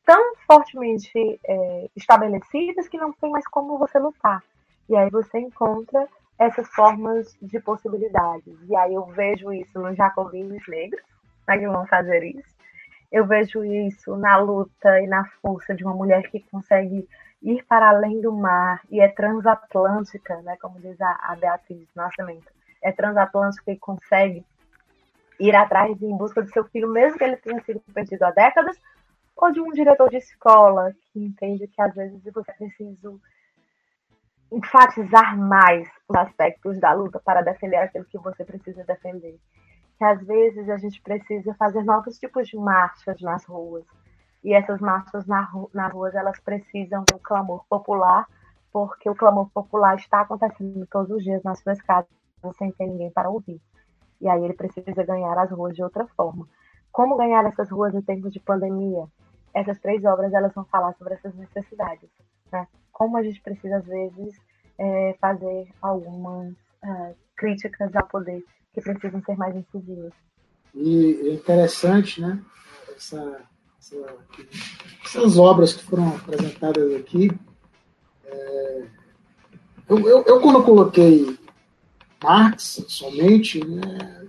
tão 0.06 0.36
fortemente 0.46 1.40
é, 1.44 1.90
estabelecidas 1.96 2.88
que 2.88 2.96
não 2.96 3.12
tem 3.14 3.32
mais 3.32 3.48
como 3.48 3.80
você 3.80 3.98
lutar. 3.98 4.44
E 4.88 4.96
aí 4.96 5.10
você 5.10 5.40
encontra 5.40 6.08
essas 6.38 6.68
formas 6.68 7.36
de 7.42 7.60
possibilidades. 7.60 8.56
E 8.70 8.76
aí 8.76 8.94
eu 8.94 9.06
vejo 9.08 9.52
isso 9.52 9.80
nos 9.80 9.98
jacobinos 9.98 10.62
negros, 10.68 11.02
né, 11.48 11.58
que 11.58 11.68
vão 11.68 11.88
fazer 11.88 12.24
isso. 12.24 12.56
Eu 13.12 13.26
vejo 13.26 13.64
isso 13.64 14.16
na 14.16 14.38
luta 14.38 15.02
e 15.02 15.08
na 15.08 15.26
força 15.42 15.74
de 15.74 15.84
uma 15.84 15.96
mulher 15.96 16.30
que 16.30 16.42
consegue 16.52 17.10
ir 17.42 17.64
para 17.64 17.90
além 17.90 18.22
do 18.22 18.32
mar 18.32 18.82
e 18.92 19.02
é 19.02 19.08
transatlântica, 19.08 20.40
né, 20.44 20.56
como 20.62 20.80
diz 20.80 21.02
a, 21.02 21.20
a 21.24 21.36
Beatriz 21.36 21.88
Nascimento. 21.96 22.54
É 22.84 22.92
transatlântica 22.92 23.72
e 23.72 23.80
consegue 23.80 24.46
ir 25.40 25.56
atrás 25.56 26.02
em 26.02 26.18
busca 26.18 26.42
do 26.42 26.50
seu 26.50 26.64
filho, 26.66 26.90
mesmo 26.90 27.18
que 27.18 27.24
ele 27.24 27.38
tenha 27.38 27.62
sido 27.64 27.80
perdido 27.94 28.24
há 28.24 28.32
décadas, 28.32 28.80
ou 29.36 29.52
de 29.52 29.60
um 29.60 29.72
diretor 29.72 30.10
de 30.10 30.18
escola 30.18 30.94
que 31.12 31.20
entende 31.20 31.68
que 31.68 31.82
às 31.82 31.94
vezes 31.94 32.22
você 32.34 32.54
precisa 32.54 33.14
enfatizar 34.52 35.38
mais 35.38 35.88
os 36.08 36.16
aspectos 36.16 36.80
da 36.80 36.94
luta 36.94 37.20
para 37.20 37.42
defender 37.42 37.78
aquilo 37.78 38.06
que 38.06 38.18
você 38.18 38.46
precisa 38.46 38.84
defender. 38.84 39.38
Que 39.98 40.06
às 40.06 40.22
vezes 40.26 40.70
a 40.70 40.78
gente 40.78 41.02
precisa 41.02 41.54
fazer 41.56 41.84
novos 41.84 42.18
tipos 42.18 42.48
de 42.48 42.58
marchas 42.58 43.20
nas 43.22 43.46
ruas. 43.46 43.86
E 44.44 44.54
essas 44.54 44.80
marchas 44.80 45.26
na 45.26 45.42
ru 45.42 45.70
nas 45.74 45.92
ruas, 45.92 46.14
elas 46.14 46.40
precisam 46.40 47.04
do 47.12 47.18
clamor 47.20 47.66
popular, 47.68 48.28
porque 48.72 49.10
o 49.10 49.16
clamor 49.16 49.50
popular 49.50 49.96
está 49.96 50.22
acontecendo 50.22 50.86
todos 50.88 51.10
os 51.10 51.24
dias 51.24 51.42
nas 51.44 51.60
suas 51.60 51.82
casas, 51.82 52.08
sem 52.58 52.72
ter 52.72 52.86
ninguém 52.86 53.10
para 53.10 53.30
ouvir. 53.30 53.60
E 54.22 54.28
aí 54.28 54.44
ele 54.44 54.54
precisa 54.54 55.04
ganhar 55.04 55.38
as 55.38 55.52
ruas 55.52 55.76
de 55.76 55.84
outra 55.84 56.06
forma. 56.16 56.48
Como 56.92 57.18
ganhar 57.18 57.46
essas 57.46 57.70
ruas 57.70 57.94
em 57.94 58.02
tempos 58.02 58.32
de 58.32 58.40
pandemia? 58.40 59.06
Essas 59.54 59.80
três 59.80 60.04
obras 60.06 60.34
elas 60.34 60.54
vão 60.54 60.66
falar 60.66 60.94
sobre 60.94 61.14
essas 61.14 61.34
necessidades. 61.36 62.10
Né? 62.52 62.68
Como 62.92 63.18
a 63.18 63.24
gente 63.24 63.42
precisa, 63.42 63.78
às 63.78 63.86
vezes, 63.86 64.36
é, 64.78 65.16
fazer 65.20 65.68
algumas 65.82 66.54
é, 66.84 67.14
críticas 67.36 67.96
ao 67.96 68.08
poder 68.08 68.44
que 68.74 68.82
precisam 68.82 69.22
ser 69.24 69.38
mais 69.38 69.56
incisivas. 69.56 70.14
E 70.74 71.30
é 71.30 71.34
interessante, 71.34 72.22
né? 72.22 72.42
Essa, 72.96 73.42
essa, 73.80 74.16
essas 75.04 75.38
obras 75.38 75.74
que 75.74 75.84
foram 75.84 76.16
apresentadas 76.16 76.94
aqui. 76.96 77.32
É, 78.26 78.86
eu, 79.88 80.00
eu, 80.00 80.24
eu, 80.24 80.42
quando 80.42 80.64
coloquei 80.64 81.38
Marx 82.26 82.84
somente, 82.88 83.64
né, 83.64 84.26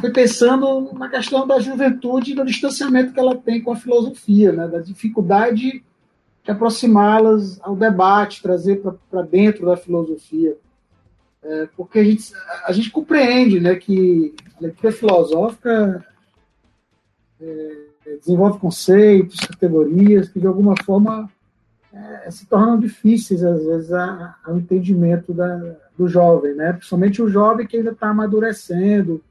fui 0.00 0.10
pensando 0.10 0.90
na 0.94 1.08
questão 1.08 1.46
da 1.46 1.60
juventude 1.60 2.32
e 2.32 2.34
do 2.34 2.46
distanciamento 2.46 3.12
que 3.12 3.20
ela 3.20 3.36
tem 3.36 3.60
com 3.62 3.72
a 3.72 3.76
filosofia, 3.76 4.52
né, 4.52 4.66
da 4.66 4.78
dificuldade 4.78 5.84
de 6.42 6.50
aproximá-las 6.50 7.60
ao 7.62 7.76
debate, 7.76 8.40
trazer 8.40 8.82
para 9.10 9.22
dentro 9.22 9.66
da 9.66 9.76
filosofia. 9.76 10.56
É, 11.42 11.68
porque 11.76 11.98
a 11.98 12.04
gente, 12.04 12.32
a 12.64 12.72
gente 12.72 12.90
compreende 12.90 13.60
né, 13.60 13.76
que 13.76 14.34
a 14.56 14.62
leitura 14.62 14.90
filosófica 14.90 16.06
é, 17.40 17.76
desenvolve 18.18 18.58
conceitos, 18.58 19.40
categorias 19.40 20.30
que, 20.30 20.40
de 20.40 20.46
alguma 20.46 20.74
forma, 20.82 21.30
é, 21.92 22.30
se 22.30 22.46
tornam 22.46 22.78
difíceis, 22.78 23.44
às 23.44 23.62
vezes, 23.64 23.92
ao 23.92 24.56
entendimento 24.56 25.34
da, 25.34 25.76
do 25.98 26.08
jovem, 26.08 26.54
né? 26.54 26.72
principalmente 26.72 27.20
o 27.20 27.28
jovem 27.28 27.66
que 27.66 27.76
ainda 27.76 27.90
está 27.90 28.08
amadurecendo, 28.08 29.22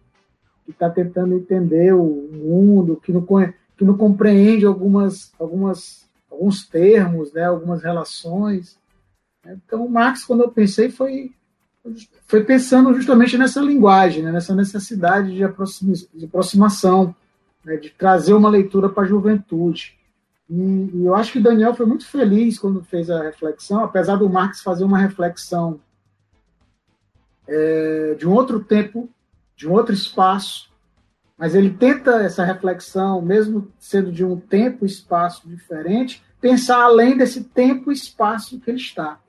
que 0.66 0.72
está 0.72 0.90
tentando 0.90 1.34
entender 1.34 1.94
o 1.94 2.30
mundo, 2.32 3.00
que 3.02 3.12
não, 3.12 3.26
que 3.78 3.86
não 3.86 3.98
compreende 3.98 4.66
algumas, 4.66 5.32
algumas 5.40 6.08
alguns 6.38 6.66
termos, 6.66 7.34
né, 7.34 7.46
algumas 7.46 7.82
relações. 7.82 8.78
Então, 9.46 9.86
o 9.86 9.90
Marx, 9.90 10.24
quando 10.24 10.44
eu 10.44 10.52
pensei, 10.52 10.90
foi, 10.90 11.32
foi 12.28 12.44
pensando 12.44 12.94
justamente 12.94 13.38
nessa 13.38 13.60
linguagem, 13.60 14.24
né, 14.24 14.32
nessa 14.32 14.54
necessidade 14.54 15.32
de, 15.32 15.38
de 16.14 16.26
aproximação, 16.26 17.16
né, 17.66 17.78
de 17.78 17.90
trazer 17.90 18.34
uma 18.34 18.50
leitura 18.50 18.88
para 18.88 19.04
a 19.04 19.08
juventude. 19.08 19.98
E, 20.50 20.54
e, 20.94 21.06
eu 21.06 21.16
acho 21.16 21.34
que 21.34 21.40
Daniel 21.40 21.74
foi 21.74 21.86
muito 21.86 22.06
feliz 22.06 22.60
quando 22.60 22.84
fez 22.84 23.10
a 23.10 23.24
reflexão, 23.24 23.84
apesar 23.84 24.16
do 24.18 24.30
Marx 24.30 24.62
fazer 24.62 24.84
uma 24.84 24.98
reflexão 24.98 25.80
é, 27.48 28.16
de 28.18 28.28
um 28.28 28.34
outro 28.34 28.60
tempo, 28.64 29.10
de 29.56 29.68
um 29.68 29.72
outro 29.72 29.94
espaço, 29.94 30.70
mas 31.38 31.54
ele 31.54 31.70
tenta 31.70 32.24
essa 32.24 32.44
reflexão, 32.44 33.22
mesmo 33.22 33.72
sendo 33.78 34.12
de 34.12 34.26
um 34.26 34.40
tempo 34.40 34.86
e 34.86 34.88
espaço 34.88 35.48
diferente, 35.48 36.24
pensar 36.42 36.82
além 36.82 37.16
desse 37.16 37.44
tempo 37.44 37.92
e 37.92 37.96
espaço 37.96 38.60
que 38.60 38.70
ele 38.70 38.80
está. 38.80 39.20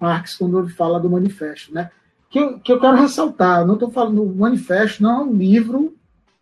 Marx, 0.00 0.36
quando 0.36 0.58
ele 0.58 0.70
fala 0.70 1.00
do 1.00 1.10
manifesto, 1.10 1.74
né? 1.74 1.90
Que 2.30 2.58
que 2.60 2.72
eu 2.72 2.80
quero 2.80 2.96
ressaltar, 2.96 3.66
não 3.66 3.74
estou 3.74 3.90
falando, 3.90 4.22
o 4.22 4.34
manifesto 4.34 5.02
não 5.02 5.10
é 5.10 5.24
um 5.24 5.32
livro, 5.32 5.94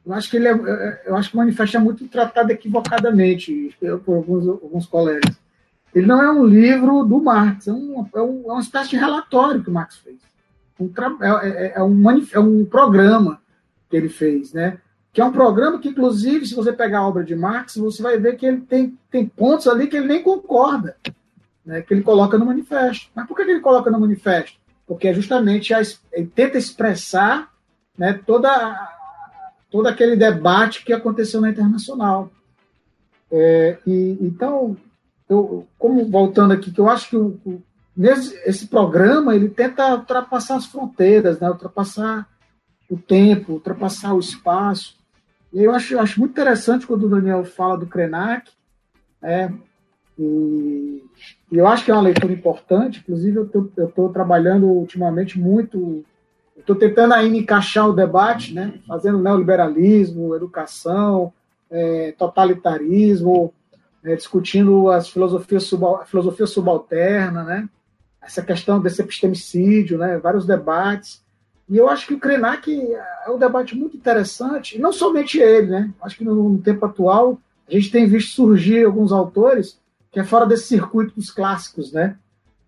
eu 0.05 0.13
acho 0.13 0.31
que 0.31 0.37
ele 0.37 0.49
é, 0.49 1.03
eu 1.07 1.17
acho 1.17 1.31
que 1.31 1.35
o 1.37 1.39
manifesto 1.39 1.77
é 1.77 1.81
muito 1.81 2.07
tratado 2.09 2.53
equivocadamente 2.53 3.75
por 4.05 4.17
alguns, 4.17 4.47
alguns 4.47 4.87
colegas. 4.87 5.37
Ele 5.95 6.07
não 6.07 6.23
é 6.23 6.31
um 6.31 6.45
livro 6.45 7.05
do 7.05 7.21
Marx, 7.21 7.67
é, 7.67 7.73
um, 7.73 8.07
é, 8.15 8.21
um, 8.21 8.43
é 8.47 8.53
uma 8.53 8.61
espécie 8.61 8.91
de 8.91 8.97
relatório 8.97 9.63
que 9.63 9.71
o 9.71 9.73
Marx 9.73 9.97
fez. 9.97 10.19
Um, 10.79 10.91
é, 11.21 11.49
é, 11.49 11.73
é, 11.77 11.83
um, 11.83 12.11
é 12.11 12.39
um 12.39 12.65
programa 12.65 13.41
que 13.89 13.97
ele 13.97 14.09
fez, 14.09 14.53
né? 14.53 14.79
que 15.17 15.23
é 15.23 15.25
um 15.25 15.33
programa 15.33 15.79
que, 15.79 15.89
inclusive, 15.89 16.45
se 16.45 16.55
você 16.55 16.75
pegar 16.75 16.99
a 16.99 17.09
obra 17.09 17.25
de 17.25 17.35
Marx, 17.35 17.79
você 17.79 18.03
vai 18.03 18.19
ver 18.19 18.37
que 18.37 18.45
ele 18.45 18.61
tem, 18.61 18.99
tem 19.11 19.27
pontos 19.27 19.67
ali 19.67 19.87
que 19.87 19.97
ele 19.97 20.09
nem 20.09 20.23
concorda, 20.23 20.95
né, 21.65 21.81
que 21.81 21.95
ele 21.95 22.03
coloca 22.03 22.37
no 22.37 22.45
manifesto. 22.45 23.09
Mas 23.15 23.27
por 23.27 23.35
que 23.35 23.41
ele 23.41 23.61
coloca 23.61 23.91
no 23.91 23.99
manifesto? 23.99 24.59
Porque 24.87 25.09
é 25.09 25.15
justamente 25.15 25.73
a, 25.73 25.81
ele 26.13 26.27
tenta 26.27 26.59
expressar 26.59 27.51
né, 27.97 28.21
toda, 28.27 28.51
todo 29.71 29.87
aquele 29.87 30.17
debate 30.17 30.85
que 30.85 30.93
aconteceu 30.93 31.41
na 31.41 31.49
internacional. 31.49 32.31
É, 33.33 33.79
e, 33.87 34.19
então, 34.21 34.77
eu, 35.31 35.67
como 35.79 36.05
voltando 36.11 36.53
aqui, 36.53 36.71
que 36.71 36.79
eu 36.79 36.91
acho 36.91 37.09
que 37.09 37.17
o, 37.17 37.41
o, 37.47 37.63
nesse, 37.97 38.35
esse 38.45 38.67
programa 38.67 39.35
ele 39.35 39.49
tenta 39.49 39.95
ultrapassar 39.95 40.57
as 40.57 40.67
fronteiras, 40.67 41.41
né, 41.41 41.49
ultrapassar 41.49 42.29
o 42.91 42.97
tempo, 42.97 43.55
ultrapassar 43.55 44.15
o 44.15 44.21
espaço, 44.21 44.97
e 45.53 45.63
eu 45.63 45.73
acho, 45.73 45.99
acho 45.99 46.21
muito 46.21 46.33
interessante 46.33 46.87
quando 46.87 47.05
o 47.05 47.09
Daniel 47.09 47.45
fala 47.45 47.79
do 47.79 47.87
Krenak, 47.87 48.51
é, 49.23 49.51
e, 50.19 51.03
e, 51.51 51.57
eu 51.57 51.67
acho 51.67 51.85
que 51.85 51.91
é 51.91 51.95
uma 51.95 52.03
leitura 52.03 52.33
importante, 52.33 53.01
inclusive 53.01 53.39
eu 53.39 53.87
estou 53.87 54.09
trabalhando 54.11 54.67
ultimamente 54.67 55.39
muito, 55.39 56.05
estou 56.57 56.77
tentando 56.77 57.15
ainda 57.15 57.37
encaixar 57.37 57.89
o 57.89 57.95
debate, 57.95 58.53
né, 58.55 58.79
fazendo 58.87 59.19
neoliberalismo, 59.19 60.35
educação, 60.35 61.33
é, 61.71 62.13
totalitarismo, 62.13 63.53
é, 64.05 64.15
discutindo 64.15 64.91
as 64.91 65.09
filosofias 65.09 65.65
subal, 65.65 66.05
filosofia 66.07 66.47
subalterna, 66.47 67.43
né, 67.43 67.69
essa 68.27 68.43
questão 68.43 68.81
desse 68.81 69.01
epistemicídio, 69.01 69.97
né, 69.97 70.19
vários 70.19 70.45
debates, 70.45 71.25
e 71.69 71.77
eu 71.77 71.89
acho 71.89 72.07
que 72.07 72.15
o 72.15 72.19
Krenak 72.19 72.73
é 73.27 73.31
um 73.31 73.39
debate 73.39 73.75
muito 73.75 73.97
interessante, 73.97 74.77
e 74.77 74.81
não 74.81 74.93
somente 74.93 75.39
ele, 75.39 75.67
né? 75.69 75.91
Acho 76.01 76.19
que 76.19 76.25
no, 76.25 76.51
no, 76.51 76.59
tempo 76.59 76.87
atual 76.87 77.41
a 77.69 77.73
gente 77.73 77.91
tem 77.91 78.07
visto 78.07 78.35
surgir 78.35 78.85
alguns 78.85 79.11
autores 79.11 79.79
que 80.13 80.21
é 80.21 80.25
fora 80.25 80.47
desse 80.47 80.69
circuito 80.69 81.15
dos 81.17 81.31
clássicos, 81.31 81.93
né? 81.93 82.17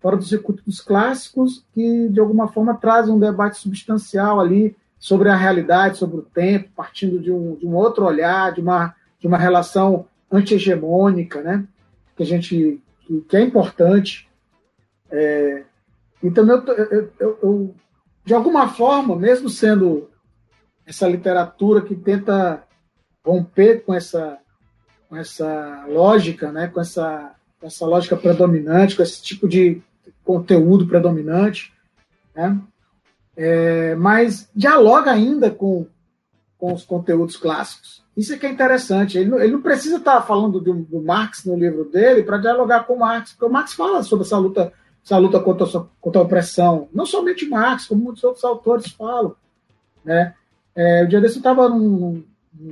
Fora 0.01 0.17
do 0.17 0.23
circuito 0.23 0.63
dos 0.65 0.81
clássicos, 0.81 1.63
que 1.73 2.09
de 2.09 2.19
alguma 2.19 2.49
forma 2.49 2.75
trazem 2.75 3.13
um 3.13 3.19
debate 3.19 3.57
substancial 3.57 4.39
ali 4.39 4.75
sobre 4.97 5.29
a 5.29 5.35
realidade, 5.35 5.97
sobre 5.97 6.17
o 6.17 6.21
tempo, 6.21 6.69
partindo 6.75 7.19
de 7.19 7.31
um, 7.31 7.55
de 7.55 7.65
um 7.65 7.75
outro 7.75 8.05
olhar, 8.05 8.51
de 8.51 8.59
uma, 8.59 8.93
de 9.17 9.27
uma 9.27 9.37
relação 9.37 10.05
anti-hegemônica, 10.29 11.41
né? 11.41 11.65
Que 12.17 12.23
a 12.23 12.25
gente 12.25 12.81
que, 13.07 13.21
que 13.21 13.37
é 13.37 13.41
importante. 13.41 14.28
É, 15.11 15.63
e 16.21 16.27
eu, 16.27 16.45
eu, 16.45 17.11
eu, 17.19 17.39
eu 17.41 17.75
de 18.25 18.33
alguma 18.33 18.67
forma, 18.67 19.15
mesmo 19.15 19.49
sendo 19.49 20.09
essa 20.85 21.07
literatura 21.07 21.81
que 21.81 21.95
tenta 21.95 22.63
romper 23.25 23.83
com 23.83 23.93
essa, 23.93 24.37
com 25.07 25.15
essa 25.15 25.85
lógica, 25.87 26.51
né, 26.51 26.67
com 26.67 26.79
essa, 26.79 27.35
essa 27.61 27.85
lógica 27.85 28.15
predominante, 28.15 28.95
com 28.95 29.03
esse 29.03 29.21
tipo 29.21 29.47
de 29.47 29.81
conteúdo 30.23 30.87
predominante, 30.87 31.73
né, 32.35 32.59
é, 33.35 33.95
mas 33.95 34.49
dialoga 34.53 35.11
ainda 35.11 35.49
com, 35.49 35.87
com 36.57 36.73
os 36.73 36.83
conteúdos 36.83 37.37
clássicos. 37.37 38.03
Isso 38.15 38.33
é 38.33 38.37
que 38.37 38.45
é 38.45 38.49
interessante. 38.51 39.17
Ele 39.17 39.29
não, 39.29 39.39
ele 39.39 39.53
não 39.53 39.61
precisa 39.61 39.95
estar 39.95 40.21
falando 40.21 40.59
do, 40.59 40.73
do 40.73 41.01
Marx 41.01 41.45
no 41.45 41.57
livro 41.57 41.85
dele 41.85 42.21
para 42.21 42.37
dialogar 42.37 42.83
com 42.85 42.95
o 42.95 42.99
Marx, 42.99 43.31
porque 43.31 43.45
o 43.45 43.49
Marx 43.49 43.73
fala 43.73 44.03
sobre 44.03 44.25
essa 44.25 44.37
luta 44.37 44.73
essa 45.03 45.17
luta 45.17 45.39
contra, 45.39 45.65
contra 45.99 46.21
a 46.21 46.23
opressão. 46.23 46.87
Não 46.93 47.05
somente 47.05 47.47
Marx, 47.47 47.87
como 47.87 48.03
muitos 48.03 48.23
outros 48.23 48.43
autores 48.43 48.91
falam. 48.91 49.35
Né? 50.03 50.33
É, 50.75 51.03
o 51.03 51.07
dia 51.07 51.19
desse 51.21 51.35
eu 51.35 51.39
estava 51.39 51.67
num, 51.69 52.23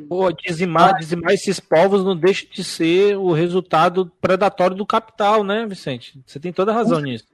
Pô, 0.10 0.32
dizimar, 0.32 0.98
dizimar 0.98 1.34
esses 1.34 1.60
povos 1.60 2.04
não 2.04 2.16
deixa 2.16 2.46
de 2.52 2.64
ser 2.64 3.16
o 3.16 3.32
resultado 3.32 4.12
predatório 4.20 4.76
do 4.76 4.86
capital, 4.86 5.44
né, 5.44 5.66
Vicente? 5.66 6.20
Você 6.26 6.40
tem 6.40 6.52
toda 6.52 6.72
a 6.72 6.76
razão 6.76 6.98
com 6.98 7.06
nisso. 7.06 7.26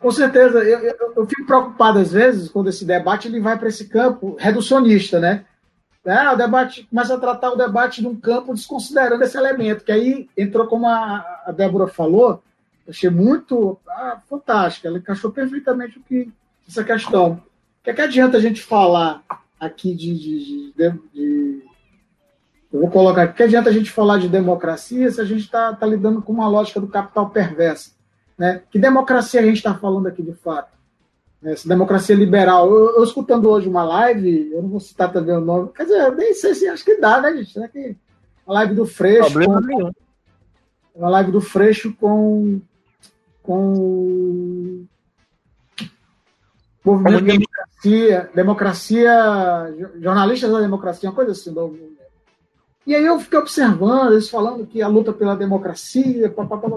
Com 0.00 0.10
certeza. 0.10 0.58
Eu, 0.58 0.80
eu, 0.80 1.12
eu, 1.16 1.26
fico 1.26 1.46
preocupado, 1.46 2.00
às 2.00 2.10
vezes, 2.10 2.48
quando 2.48 2.68
esse 2.68 2.84
debate 2.84 3.28
ele 3.28 3.38
vai 3.38 3.56
para 3.56 3.68
esse 3.68 3.88
campo 3.88 4.36
reducionista, 4.38 5.20
né? 5.20 5.44
É, 6.04 6.30
o 6.30 6.36
debate 6.36 6.84
começa 6.90 7.14
a 7.14 7.20
tratar 7.20 7.52
o 7.52 7.56
debate 7.56 8.00
de 8.00 8.08
um 8.08 8.16
campo 8.16 8.52
desconsiderando 8.52 9.22
esse 9.22 9.38
elemento, 9.38 9.84
que 9.84 9.92
aí 9.92 10.28
entrou, 10.36 10.66
como 10.66 10.88
a, 10.88 11.42
a 11.46 11.52
Débora 11.52 11.86
falou, 11.86 12.42
Achei 12.88 13.10
muito 13.10 13.78
ah, 13.88 14.20
fantástica. 14.28 14.88
Ela 14.88 14.98
encaixou 14.98 15.30
perfeitamente 15.30 15.98
o 15.98 16.02
que 16.02 16.32
essa 16.68 16.84
questão. 16.84 17.32
O 17.32 17.84
que, 17.84 17.90
é 17.90 17.94
que 17.94 18.00
adianta 18.00 18.36
a 18.36 18.40
gente 18.40 18.62
falar 18.62 19.22
aqui 19.58 19.94
de, 19.94 20.18
de, 20.18 20.72
de, 20.72 20.90
de 21.12 21.62
eu 22.72 22.80
vou 22.80 22.90
colocar 22.90 23.22
aqui, 23.22 23.36
que 23.36 23.42
adianta 23.42 23.68
a 23.70 23.72
gente 23.72 23.90
falar 23.90 24.18
de 24.18 24.28
democracia 24.28 25.10
se 25.10 25.20
a 25.20 25.24
gente 25.24 25.42
está 25.42 25.74
tá 25.74 25.86
lidando 25.86 26.22
com 26.22 26.32
uma 26.32 26.48
lógica 26.48 26.80
do 26.80 26.88
capital 26.88 27.30
perversa. 27.30 27.92
Né? 28.38 28.62
Que 28.70 28.78
democracia 28.78 29.40
a 29.40 29.44
gente 29.44 29.56
está 29.56 29.74
falando 29.74 30.06
aqui 30.06 30.22
de 30.22 30.32
fato? 30.32 30.72
Né? 31.40 31.52
Essa 31.52 31.68
democracia 31.68 32.16
liberal. 32.16 32.70
Eu, 32.70 32.96
eu, 32.96 33.04
escutando 33.04 33.50
hoje 33.50 33.68
uma 33.68 33.84
live, 33.84 34.50
eu 34.52 34.62
não 34.62 34.70
vou 34.70 34.80
citar 34.80 35.12
também 35.12 35.36
o 35.36 35.40
nome, 35.40 35.70
quer 35.74 35.84
dizer, 35.84 36.00
eu 36.00 36.14
nem 36.14 36.32
sei 36.34 36.54
se 36.54 36.66
acho 36.66 36.84
que 36.84 36.96
dá, 36.96 37.20
né, 37.20 37.36
gente? 37.36 37.52
Será 37.52 37.68
que 37.68 37.96
a 38.46 38.52
live 38.52 38.74
do 38.74 38.86
Freixo. 38.86 39.30
Problema 39.30 39.60
com, 39.60 39.66
nenhum. 39.66 39.92
Uma 40.94 41.10
live 41.10 41.32
do 41.32 41.40
Freixo 41.40 41.94
com. 41.94 42.60
Com. 43.42 44.84
Movimento 46.84 47.22
de 47.22 47.38
democracia, 47.38 48.30
democracia, 48.34 49.74
jornalistas 50.00 50.50
da 50.50 50.60
democracia, 50.60 51.08
uma 51.08 51.14
coisa 51.14 51.30
assim. 51.30 51.52
Do, 51.52 51.78
e 52.84 52.94
aí 52.94 53.04
eu 53.04 53.20
fiquei 53.20 53.38
observando, 53.38 54.12
eles 54.12 54.28
falando 54.28 54.66
que 54.66 54.82
a 54.82 54.88
luta 54.88 55.12
pela 55.12 55.36
democracia, 55.36 56.28
pá, 56.30 56.44
pá, 56.44 56.58
pá, 56.58 56.68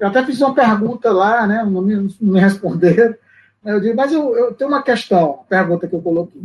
eu 0.00 0.08
até 0.08 0.24
fiz 0.24 0.40
uma 0.40 0.54
pergunta 0.54 1.12
lá, 1.12 1.46
né? 1.46 1.62
Não 1.62 1.82
me, 1.82 1.94
não 1.94 2.32
me 2.32 2.40
responderam. 2.40 3.14
Eu 3.64 3.80
digo, 3.80 3.96
mas 3.96 4.12
eu, 4.12 4.36
eu 4.36 4.54
tenho 4.54 4.70
uma 4.70 4.82
questão, 4.82 5.40
pergunta 5.48 5.86
que 5.86 5.94
eu 5.94 6.02
coloquei. 6.02 6.42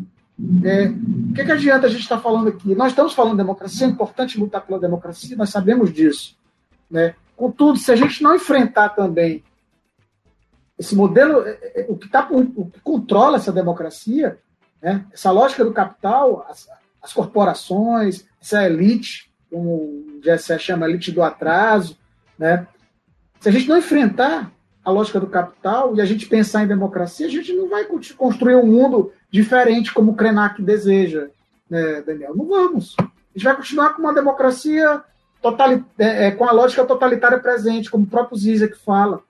É, 0.63 0.87
o 0.87 1.33
que, 1.33 1.43
que 1.43 1.51
adianta 1.51 1.87
a 1.87 1.89
gente 1.89 2.01
estar 2.01 2.17
tá 2.17 2.21
falando 2.21 2.47
aqui? 2.47 2.73
Nós 2.75 2.91
estamos 2.91 3.13
falando 3.13 3.33
de 3.33 3.39
democracia, 3.39 3.87
é 3.87 3.89
importante 3.89 4.39
lutar 4.39 4.65
pela 4.65 4.79
democracia, 4.79 5.35
nós 5.35 5.49
sabemos 5.49 5.91
disso. 5.91 6.37
Né? 6.89 7.13
Contudo, 7.35 7.77
se 7.77 7.91
a 7.91 7.95
gente 7.95 8.23
não 8.23 8.35
enfrentar 8.35 8.89
também 8.89 9.43
esse 10.79 10.95
modelo, 10.95 11.45
é, 11.45 11.59
é, 11.75 11.85
o 11.89 11.97
que, 11.97 12.07
tá, 12.07 12.25
o 12.31 12.65
que 12.65 12.79
controla 12.79 13.35
essa 13.35 13.51
democracia, 13.51 14.39
né? 14.81 15.05
essa 15.11 15.29
lógica 15.29 15.65
do 15.65 15.73
capital, 15.73 16.45
as, 16.49 16.69
as 17.01 17.11
corporações, 17.11 18.25
essa 18.41 18.65
elite, 18.65 19.29
como 19.51 19.69
o 19.69 20.21
GSE 20.21 20.57
chama 20.57 20.87
elite 20.87 21.11
do 21.11 21.21
atraso, 21.21 21.97
né? 22.37 22.65
se 23.41 23.49
a 23.49 23.51
gente 23.51 23.67
não 23.67 23.77
enfrentar 23.77 24.51
a 24.83 24.89
lógica 24.89 25.19
do 25.19 25.27
capital 25.27 25.95
e 25.95 26.01
a 26.01 26.05
gente 26.05 26.25
pensar 26.25 26.63
em 26.63 26.67
democracia, 26.67 27.27
a 27.27 27.29
gente 27.29 27.53
não 27.53 27.67
vai 27.67 27.85
construir 28.17 28.55
um 28.55 28.65
mundo 28.65 29.11
diferente 29.29 29.93
como 29.93 30.11
o 30.11 30.15
Krenak 30.15 30.61
deseja, 30.61 31.27
né, 31.69 32.01
Daniel? 32.01 32.35
Não 32.35 32.45
vamos. 32.45 32.95
A 32.99 33.03
gente 33.35 33.43
vai 33.43 33.55
continuar 33.55 33.93
com 33.93 34.01
uma 34.01 34.13
democracia 34.13 35.03
totalit 35.41 35.85
é, 35.97 36.27
é, 36.27 36.31
com 36.31 36.45
a 36.45 36.51
lógica 36.51 36.85
totalitária 36.85 37.39
presente, 37.39 37.91
como 37.91 38.05
o 38.05 38.09
próprio 38.09 38.37
Zizek 38.37 38.77
fala, 38.77 39.21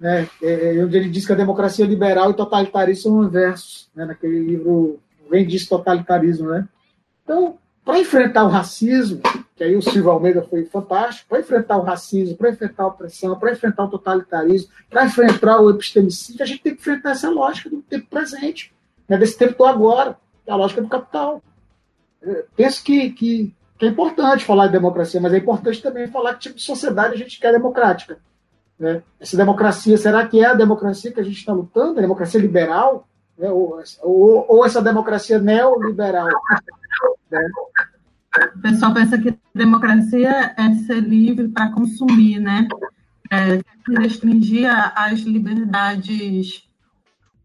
né, 0.00 0.26
é, 0.42 0.78
é, 0.78 0.84
onde 0.84 0.96
ele 0.96 1.10
diz 1.10 1.26
que 1.26 1.32
a 1.32 1.36
democracia 1.36 1.84
liberal 1.84 2.30
e 2.30 2.34
totalitarismo 2.34 3.02
são 3.02 3.24
inversos, 3.24 3.90
né, 3.94 4.06
naquele 4.06 4.40
livro 4.40 4.98
Vem 5.30 5.46
disso 5.46 5.68
Totalitarismo. 5.68 6.48
Né? 6.48 6.66
Então, 7.22 7.58
para 7.84 8.00
enfrentar 8.00 8.44
o 8.44 8.48
racismo, 8.48 9.20
que 9.54 9.62
aí 9.62 9.76
o 9.76 9.82
Silvio 9.82 10.10
Almeida 10.10 10.42
foi 10.42 10.64
fantástico, 10.64 11.28
para 11.28 11.40
enfrentar 11.40 11.76
o 11.76 11.82
racismo, 11.82 12.36
para 12.36 12.50
enfrentar 12.50 12.82
a 12.84 12.86
opressão, 12.88 13.38
para 13.38 13.52
enfrentar 13.52 13.84
o 13.84 13.88
totalitarismo, 13.88 14.70
para 14.88 15.04
enfrentar 15.06 15.60
o 15.60 15.70
epistemicídio, 15.70 16.42
a 16.42 16.46
gente 16.46 16.62
tem 16.62 16.74
que 16.74 16.80
enfrentar 16.80 17.10
essa 17.10 17.30
lógica 17.30 17.70
do 17.70 17.82
tempo 17.82 18.06
presente, 18.08 18.74
né, 19.08 19.16
desse 19.16 19.36
tempo 19.36 19.56
do 19.58 19.64
agora, 19.64 20.16
que 20.44 20.50
é 20.50 20.52
a 20.52 20.56
lógica 20.56 20.82
do 20.82 20.88
capital. 20.88 21.42
Eu 22.22 22.44
penso 22.56 22.82
que, 22.82 23.10
que, 23.10 23.54
que, 23.78 23.86
é 23.86 23.88
importante 23.88 24.44
falar 24.44 24.66
de 24.66 24.72
democracia, 24.72 25.20
mas 25.20 25.32
é 25.32 25.38
importante 25.38 25.82
também 25.82 26.06
falar 26.08 26.34
que 26.34 26.40
tipo 26.40 26.56
de 26.56 26.62
sociedade 26.62 27.14
a 27.14 27.18
gente 27.18 27.38
quer 27.38 27.52
democrática. 27.52 28.18
Né? 28.80 29.02
Essa 29.20 29.36
democracia, 29.36 29.98
será 29.98 30.26
que 30.26 30.40
é 30.40 30.46
a 30.46 30.54
democracia 30.54 31.12
que 31.12 31.20
a 31.20 31.22
gente 31.22 31.36
está 31.36 31.52
lutando? 31.52 31.98
A 31.98 32.02
democracia 32.02 32.40
liberal? 32.40 33.06
Né? 33.38 33.50
Ou, 33.50 33.78
ou, 34.02 34.46
ou 34.48 34.64
essa 34.64 34.80
democracia 34.80 35.38
neoliberal? 35.38 36.28
Né? 37.30 37.50
O 38.56 38.60
pessoal 38.60 38.94
pensa 38.94 39.18
que 39.18 39.38
democracia 39.54 40.54
é 40.56 40.74
ser 40.86 41.00
livre 41.00 41.48
para 41.48 41.70
consumir, 41.72 42.38
né? 42.38 42.66
É, 43.30 43.60
restringir 44.00 44.68
as 44.96 45.20
liberdades 45.20 46.64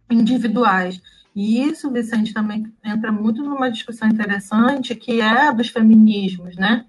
individuais. 0.09 1.01
E 1.35 1.63
isso, 1.63 1.91
Vicente, 1.91 2.33
também 2.33 2.71
entra 2.83 3.11
muito 3.11 3.43
numa 3.43 3.69
discussão 3.69 4.07
interessante, 4.07 4.95
que 4.95 5.19
é 5.19 5.47
a 5.47 5.51
dos 5.51 5.69
feminismos, 5.69 6.55
né? 6.55 6.85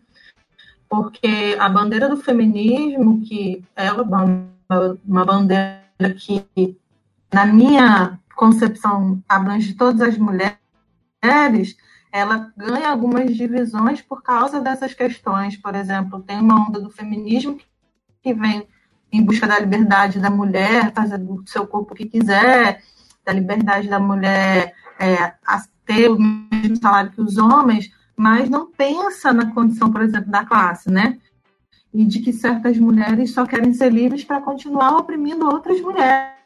Porque 0.88 1.56
a 1.58 1.68
bandeira 1.68 2.08
do 2.08 2.16
feminismo, 2.16 3.20
que 3.22 3.64
é 3.74 3.92
uma, 3.92 5.24
bandeira 5.24 5.80
que, 6.16 6.78
na 7.32 7.44
minha 7.46 8.18
concepção, 8.34 9.22
abrange 9.28 9.74
todas 9.74 10.00
as 10.00 10.18
mulheres, 10.18 11.76
ela 12.12 12.52
ganha 12.56 12.88
algumas 12.88 13.34
divisões 13.34 14.00
por 14.00 14.22
causa 14.22 14.60
dessas 14.60 14.94
questões. 14.94 15.56
Por 15.56 15.74
exemplo, 15.74 16.20
tem 16.20 16.38
uma 16.38 16.68
onda 16.68 16.80
do 16.80 16.90
feminismo 16.90 17.58
que 18.22 18.32
vem 18.32 18.66
em 19.12 19.22
busca 19.22 19.46
da 19.46 19.58
liberdade 19.58 20.18
da 20.20 20.30
mulher, 20.30 20.92
fazer 20.92 21.18
do 21.18 21.42
seu 21.46 21.66
corpo 21.66 21.94
o 21.94 21.96
que 21.96 22.06
quiser, 22.06 22.82
da 23.24 23.32
liberdade 23.32 23.88
da 23.88 23.98
mulher 23.98 24.74
é, 24.98 25.34
ter 25.86 26.10
o 26.10 26.18
mesmo 26.18 26.76
salário 26.76 27.12
que 27.12 27.20
os 27.20 27.38
homens, 27.38 27.90
mas 28.16 28.48
não 28.48 28.66
pensa 28.66 29.32
na 29.32 29.52
condição, 29.52 29.92
por 29.92 30.02
exemplo, 30.02 30.30
da 30.30 30.44
classe, 30.44 30.90
né? 30.90 31.18
E 31.92 32.04
de 32.04 32.20
que 32.20 32.32
certas 32.32 32.78
mulheres 32.78 33.32
só 33.32 33.44
querem 33.46 33.72
ser 33.74 33.92
livres 33.92 34.24
para 34.24 34.40
continuar 34.40 34.96
oprimindo 34.96 35.46
outras 35.46 35.80
mulheres. 35.80 36.36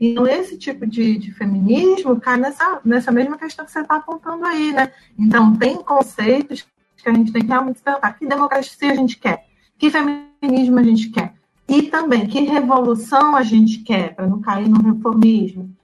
Então, 0.00 0.26
esse 0.26 0.56
tipo 0.56 0.86
de, 0.86 1.18
de 1.18 1.32
feminismo 1.32 2.20
cai 2.20 2.36
nessa, 2.36 2.80
nessa 2.84 3.10
mesma 3.10 3.36
questão 3.36 3.64
que 3.64 3.72
você 3.72 3.80
está 3.80 3.96
apontando 3.96 4.44
aí, 4.44 4.72
né? 4.72 4.92
Então, 5.18 5.56
tem 5.56 5.76
conceitos 5.76 6.66
que 6.96 7.08
a 7.08 7.12
gente 7.12 7.32
tem 7.32 7.42
que 7.42 7.48
realmente 7.48 7.80
perguntar: 7.82 8.12
que 8.12 8.26
democracia 8.26 8.92
a 8.92 8.94
gente 8.94 9.18
quer? 9.18 9.46
Que 9.78 9.90
feminismo 9.90 10.78
a 10.78 10.82
gente 10.82 11.10
quer? 11.10 11.34
E 11.68 11.82
também, 11.82 12.26
que 12.26 12.40
revolução 12.40 13.36
a 13.36 13.42
gente 13.42 13.78
quer, 13.78 14.14
para 14.14 14.26
não 14.26 14.40
cair 14.40 14.68
no 14.68 14.82
reformismo? 14.82 15.74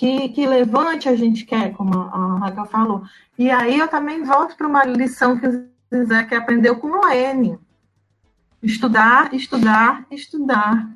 Que, 0.00 0.30
que 0.30 0.46
levante 0.46 1.10
a 1.10 1.14
gente 1.14 1.44
quer, 1.44 1.74
como 1.74 1.92
a 1.94 2.38
Raquel 2.38 2.64
falou. 2.64 3.02
E 3.38 3.50
aí 3.50 3.78
eu 3.78 3.86
também 3.86 4.24
volto 4.24 4.56
para 4.56 4.66
uma 4.66 4.82
lição 4.82 5.38
que 5.38 5.46
o 5.46 6.06
Zé 6.06 6.26
aprendeu 6.34 6.76
com 6.76 6.86
o 6.86 7.06
N. 7.06 7.58
Estudar, 8.62 9.34
estudar, 9.34 10.06
estudar. 10.10 10.90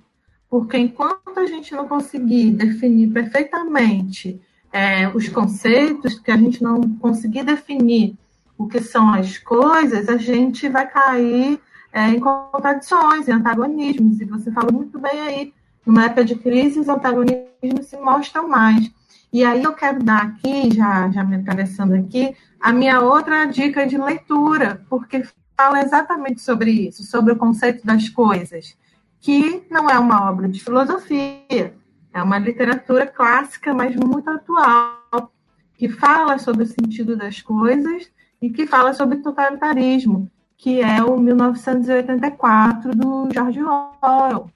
Porque 0.48 0.78
enquanto 0.78 1.38
a 1.38 1.44
gente 1.44 1.74
não 1.74 1.86
conseguir 1.86 2.52
definir 2.52 3.12
perfeitamente 3.12 4.40
é, 4.72 5.06
os 5.08 5.28
conceitos, 5.28 6.18
que 6.18 6.30
a 6.30 6.36
gente 6.38 6.62
não 6.62 6.80
conseguir 6.96 7.44
definir 7.44 8.16
o 8.56 8.66
que 8.66 8.80
são 8.80 9.12
as 9.12 9.36
coisas, 9.36 10.08
a 10.08 10.16
gente 10.16 10.66
vai 10.66 10.88
cair 10.88 11.60
é, 11.92 12.08
em 12.08 12.18
contradições, 12.18 13.28
em 13.28 13.32
antagonismos. 13.32 14.18
E 14.18 14.24
você 14.24 14.50
falou 14.50 14.72
muito 14.72 14.98
bem 14.98 15.20
aí, 15.20 15.54
numa 15.86 16.04
época 16.06 16.24
de 16.24 16.34
crise, 16.34 16.80
os 16.80 16.88
antagonismos 16.88 17.86
se 17.86 17.96
mostram 17.96 18.48
mais. 18.48 18.90
E 19.32 19.44
aí 19.44 19.62
eu 19.62 19.72
quero 19.72 20.02
dar 20.02 20.22
aqui, 20.22 20.74
já, 20.74 21.10
já 21.10 21.24
me 21.24 21.36
atravessando 21.36 21.94
aqui, 21.94 22.34
a 22.60 22.72
minha 22.72 23.00
outra 23.00 23.44
dica 23.46 23.86
de 23.86 23.98
leitura, 23.98 24.84
porque 24.88 25.24
fala 25.56 25.82
exatamente 25.82 26.40
sobre 26.40 26.70
isso, 26.70 27.02
sobre 27.04 27.32
o 27.32 27.36
conceito 27.36 27.84
das 27.84 28.08
coisas 28.08 28.76
que 29.24 29.64
não 29.70 29.88
é 29.88 29.98
uma 29.98 30.30
obra 30.30 30.46
de 30.46 30.62
filosofia, 30.62 31.74
é 32.12 32.22
uma 32.22 32.38
literatura 32.38 33.06
clássica, 33.06 33.72
mas 33.72 33.96
muito 33.96 34.28
atual, 34.28 35.32
que 35.78 35.88
fala 35.88 36.38
sobre 36.38 36.64
o 36.64 36.66
sentido 36.66 37.16
das 37.16 37.40
coisas 37.40 38.12
e 38.40 38.50
que 38.50 38.66
fala 38.66 38.92
sobre 38.92 39.22
totalitarismo, 39.22 40.30
que 40.58 40.82
é 40.82 41.02
o 41.02 41.18
1984 41.18 42.94
do 42.94 43.30
George 43.32 43.62
Orwell. 43.62 44.50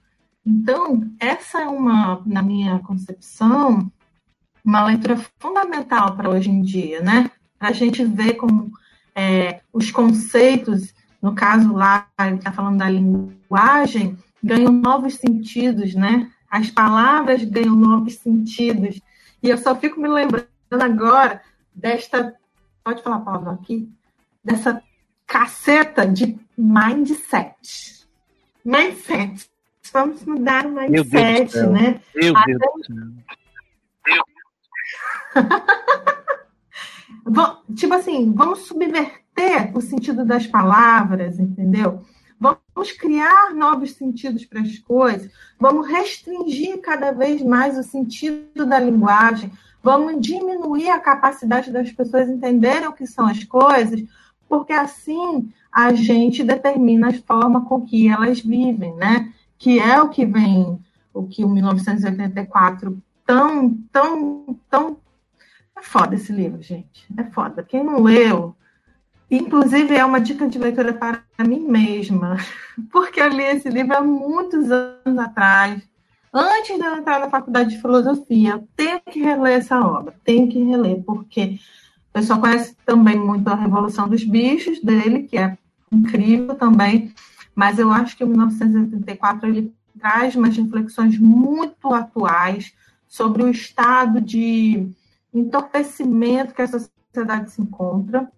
Então, 0.49 1.07
essa 1.19 1.61
é 1.61 1.67
uma, 1.67 2.23
na 2.25 2.41
minha 2.41 2.79
concepção, 2.79 3.91
uma 4.65 4.83
leitura 4.83 5.15
fundamental 5.37 6.15
para 6.15 6.27
hoje 6.27 6.49
em 6.49 6.63
dia, 6.63 7.01
né? 7.01 7.29
Para 7.59 7.69
a 7.69 7.71
gente 7.71 8.03
ver 8.03 8.33
como 8.33 8.71
é, 9.13 9.61
os 9.71 9.91
conceitos, 9.91 10.91
no 11.21 11.35
caso 11.35 11.71
lá, 11.71 12.07
ele 12.21 12.37
está 12.37 12.51
falando 12.51 12.79
da 12.79 12.89
linguagem, 12.89 14.17
ganham 14.43 14.71
novos 14.71 15.15
sentidos, 15.15 15.93
né? 15.93 16.31
As 16.49 16.71
palavras 16.71 17.43
ganham 17.43 17.75
novos 17.75 18.15
sentidos. 18.15 18.99
E 19.43 19.49
eu 19.49 19.57
só 19.57 19.75
fico 19.75 20.01
me 20.01 20.07
lembrando 20.07 20.47
agora 20.71 21.43
desta. 21.75 22.35
Pode 22.83 23.03
falar 23.03 23.17
a 23.17 23.21
palavra 23.21 23.51
aqui? 23.51 23.87
Dessa 24.43 24.81
caceta 25.27 26.07
de 26.07 26.39
mindset. 26.57 28.07
Mindset. 28.65 29.47
Vamos 29.91 30.25
mudar 30.25 30.65
o 30.65 30.71
mindset, 30.71 31.55
né? 31.67 32.01
Meu 32.15 32.35
Até... 32.35 32.57
Deus 32.57 32.85
céu. 32.85 32.95
tipo 37.75 37.93
assim, 37.93 38.31
vamos 38.33 38.59
subverter 38.59 39.71
o 39.73 39.81
sentido 39.81 40.25
das 40.25 40.47
palavras, 40.47 41.39
entendeu? 41.39 42.03
Vamos 42.39 42.91
criar 42.97 43.53
novos 43.53 43.91
sentidos 43.91 44.45
para 44.45 44.61
as 44.61 44.79
coisas, 44.79 45.29
vamos 45.59 45.87
restringir 45.87 46.79
cada 46.79 47.11
vez 47.11 47.41
mais 47.41 47.77
o 47.77 47.83
sentido 47.83 48.65
da 48.65 48.79
linguagem, 48.79 49.51
vamos 49.83 50.21
diminuir 50.21 50.89
a 50.89 50.99
capacidade 50.99 51.71
das 51.71 51.91
pessoas 51.91 52.29
entenderem 52.29 52.87
o 52.87 52.93
que 52.93 53.05
são 53.05 53.27
as 53.27 53.43
coisas, 53.43 54.01
porque 54.47 54.73
assim 54.73 55.51
a 55.71 55.93
gente 55.93 56.43
determina 56.43 57.09
a 57.09 57.13
forma 57.13 57.65
com 57.65 57.81
que 57.81 58.07
elas 58.07 58.39
vivem, 58.39 58.95
né? 58.95 59.31
Que 59.59 59.79
é 59.79 60.01
o 60.01 60.09
que 60.09 60.25
vem, 60.25 60.79
o 61.13 61.27
que 61.27 61.45
o 61.45 61.49
1984 61.49 62.99
tão, 63.29 63.77
tão, 63.91 64.59
tão. 64.67 64.97
É 65.77 65.83
foda 65.83 66.15
esse 66.15 66.33
livro, 66.33 66.59
gente. 66.63 67.05
É 67.15 67.23
foda. 67.25 67.61
Quem 67.61 67.83
não 67.83 68.01
leu, 68.01 68.55
inclusive 69.29 69.95
é 69.95 70.03
uma 70.03 70.19
dica 70.19 70.47
de 70.47 70.57
leitura 70.57 70.93
para 70.93 71.23
mim 71.45 71.59
mesma, 71.59 72.37
porque 72.91 73.21
eu 73.21 73.29
li 73.29 73.43
esse 73.43 73.69
livro 73.69 73.95
há 73.95 74.01
muitos 74.01 74.71
anos 74.71 75.19
atrás. 75.19 75.87
Antes 76.33 76.75
de 76.75 76.83
eu 76.83 76.95
entrar 76.95 77.19
na 77.19 77.29
faculdade 77.29 77.69
de 77.71 77.81
filosofia, 77.81 78.51
eu 78.51 78.67
tenho 78.75 78.99
que 79.01 79.21
reler 79.21 79.59
essa 79.59 79.79
obra, 79.79 80.13
tenho 80.23 80.47
que 80.47 80.63
reler, 80.63 81.03
porque 81.03 81.59
o 82.09 82.13
pessoal 82.13 82.39
conhece 82.39 82.75
também 82.85 83.17
muito 83.17 83.47
a 83.47 83.55
Revolução 83.55 84.09
dos 84.09 84.23
Bichos 84.23 84.81
dele, 84.81 85.23
que 85.23 85.37
é 85.37 85.57
incrível 85.91 86.55
também, 86.55 87.13
mas 87.59 87.77
eu 87.77 87.91
acho 87.91 88.15
que 88.15 88.23
o 88.23 88.27
1984 88.27 89.49
ele 89.49 89.75
traz 89.99 90.33
umas 90.33 90.55
reflexões 90.55 91.19
muito 91.19 91.93
atuais 91.93 92.73
sobre 93.05 93.43
o 93.43 93.49
estado 93.49 94.21
de 94.21 94.87
entorpecimento 95.33 96.53
que 96.53 96.61
a 96.61 96.67
sociedade 96.67 97.51
se 97.51 97.61
encontra 97.61 98.31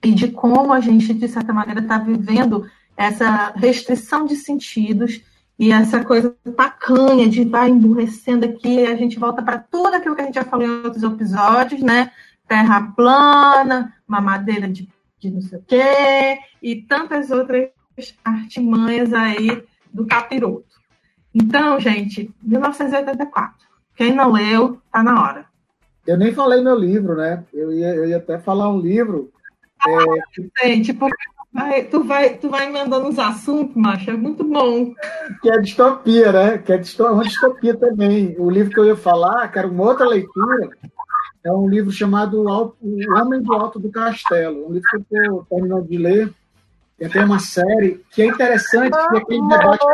e 0.00 0.12
de 0.12 0.28
como 0.30 0.72
a 0.72 0.78
gente, 0.78 1.12
de 1.12 1.26
certa 1.26 1.52
maneira, 1.52 1.80
está 1.80 1.98
vivendo 1.98 2.64
essa 2.96 3.52
restrição 3.56 4.26
de 4.26 4.36
sentidos 4.36 5.20
e 5.58 5.72
essa 5.72 6.04
coisa 6.04 6.32
tacanha 6.56 7.28
de 7.28 7.44
vai 7.44 7.68
emburrecendo 7.68 8.46
aqui, 8.46 8.86
a 8.86 8.94
gente 8.94 9.18
volta 9.18 9.42
para 9.42 9.58
tudo 9.58 9.96
aquilo 9.96 10.14
que 10.14 10.22
a 10.22 10.26
gente 10.26 10.36
já 10.36 10.44
falou 10.44 10.64
em 10.64 10.84
outros 10.84 11.02
episódios, 11.02 11.82
né? 11.82 12.12
terra 12.46 12.92
plana, 12.94 13.92
mamadeira 14.06 14.68
de, 14.68 14.88
de 15.18 15.32
não 15.32 15.42
sei 15.42 15.58
o 15.58 15.64
quê, 15.66 16.38
e 16.62 16.76
tantas 16.82 17.32
outras 17.32 17.70
artimanhas 18.24 19.12
aí 19.12 19.62
do 19.92 20.06
capiroto. 20.06 20.80
Então, 21.34 21.80
gente, 21.80 22.30
1984. 22.42 23.66
Quem 23.94 24.14
não 24.14 24.32
leu, 24.32 24.78
tá 24.90 25.02
na 25.02 25.22
hora. 25.22 25.46
Eu 26.06 26.18
nem 26.18 26.32
falei 26.32 26.62
meu 26.62 26.74
livro, 26.74 27.16
né? 27.16 27.44
Eu 27.52 27.72
ia, 27.72 27.94
eu 27.94 28.06
ia 28.06 28.16
até 28.16 28.38
falar 28.38 28.68
um 28.68 28.80
livro. 28.80 29.30
É... 29.86 30.66
Gente, 30.66 30.92
porque 30.92 31.24
vai, 31.52 31.84
tu, 31.84 32.02
vai, 32.02 32.36
tu 32.36 32.48
vai 32.48 32.66
emendando 32.66 33.08
os 33.08 33.18
assuntos, 33.18 33.76
macho, 33.76 34.10
é 34.10 34.16
muito 34.16 34.42
bom. 34.42 34.92
Que 35.40 35.50
é 35.50 35.58
distopia, 35.58 36.32
né? 36.32 36.58
Que 36.58 36.72
é 36.72 36.82
uma 37.00 37.24
distopia 37.24 37.76
também. 37.76 38.34
O 38.38 38.50
livro 38.50 38.72
que 38.72 38.80
eu 38.80 38.86
ia 38.86 38.96
falar, 38.96 39.48
que 39.48 39.58
era 39.58 39.68
uma 39.68 39.84
outra 39.84 40.06
leitura, 40.06 40.70
é 41.44 41.52
um 41.52 41.68
livro 41.68 41.92
chamado 41.92 42.42
O 42.42 42.74
Homem 43.16 43.42
do 43.42 43.52
Alto 43.52 43.78
do 43.78 43.90
Castelo, 43.90 44.68
um 44.68 44.72
livro 44.72 44.88
que 44.90 44.96
eu 44.96 45.22
estou 45.22 45.46
terminando 45.50 45.88
de 45.88 45.98
ler. 45.98 46.32
E 47.02 47.08
tem 47.08 47.24
uma 47.24 47.40
série 47.40 48.00
que 48.12 48.22
é 48.22 48.26
interessante, 48.26 48.92
que 48.92 49.16
é 49.16 49.18
aquele 49.18 49.48
debate. 49.48 49.86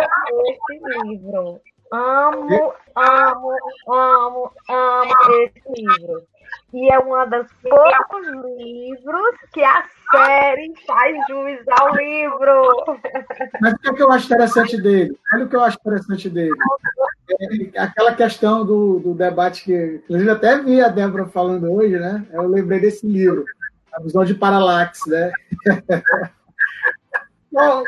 Esse 0.46 1.06
livro. 1.06 1.58
Amo, 1.90 2.74
amo, 2.94 3.56
amo, 3.88 4.52
amo 4.68 5.14
esse 5.42 5.62
livro. 5.74 6.22
E 6.74 6.92
é 6.92 6.98
um 6.98 7.30
dos 7.30 7.46
poucos 7.62 8.26
livros 8.58 9.36
que 9.54 9.64
a 9.64 9.84
série 10.10 10.70
faz 10.86 11.16
jus 11.30 11.66
ao 11.80 11.94
livro. 11.94 13.00
Mas 13.58 13.72
o 13.72 13.78
que, 13.78 13.88
é 13.88 13.94
que 13.94 14.02
eu 14.02 14.12
acho 14.12 14.26
interessante 14.26 14.76
dele? 14.76 15.18
Olha 15.32 15.44
o 15.46 15.48
que 15.48 15.56
eu 15.56 15.62
acho 15.62 15.78
interessante 15.80 16.28
dele. 16.28 16.54
É 17.74 17.80
aquela 17.80 18.14
questão 18.14 18.66
do, 18.66 18.98
do 18.98 19.14
debate 19.14 19.64
que, 19.64 20.02
inclusive, 20.04 20.30
até 20.30 20.58
vi 20.58 20.82
a 20.82 20.88
Débora 20.88 21.24
falando 21.24 21.72
hoje, 21.72 21.98
né? 21.98 22.26
Eu 22.32 22.46
lembrei 22.46 22.80
desse 22.80 23.06
livro, 23.06 23.46
A 23.94 24.00
Visão 24.02 24.26
de 24.26 24.34
Paralaxe, 24.34 25.08
né? 25.08 25.32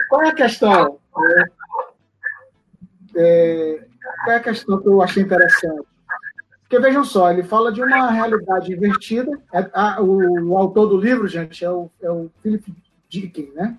qual, 0.08 0.22
é 0.22 0.28
a 0.28 0.34
questão? 0.34 0.98
É, 1.16 1.44
é, 3.16 3.86
qual 4.24 4.32
é 4.32 4.36
a 4.36 4.42
questão 4.42 4.80
que 4.80 4.88
eu 4.88 5.02
achei 5.02 5.22
interessante? 5.22 5.86
Porque 6.62 6.78
vejam 6.78 7.04
só, 7.04 7.30
ele 7.30 7.42
fala 7.42 7.72
de 7.72 7.82
uma 7.82 8.10
realidade 8.10 8.72
invertida. 8.72 9.30
É, 9.52 9.68
a, 9.72 10.00
o, 10.00 10.50
o, 10.50 10.56
autor 10.56 10.88
do 10.88 10.96
livro, 10.96 11.26
gente, 11.26 11.64
é 11.64 11.70
o, 11.70 11.90
é 12.00 12.10
o 12.10 12.30
Philip 12.42 12.72
Dickens, 13.08 13.52
né? 13.54 13.76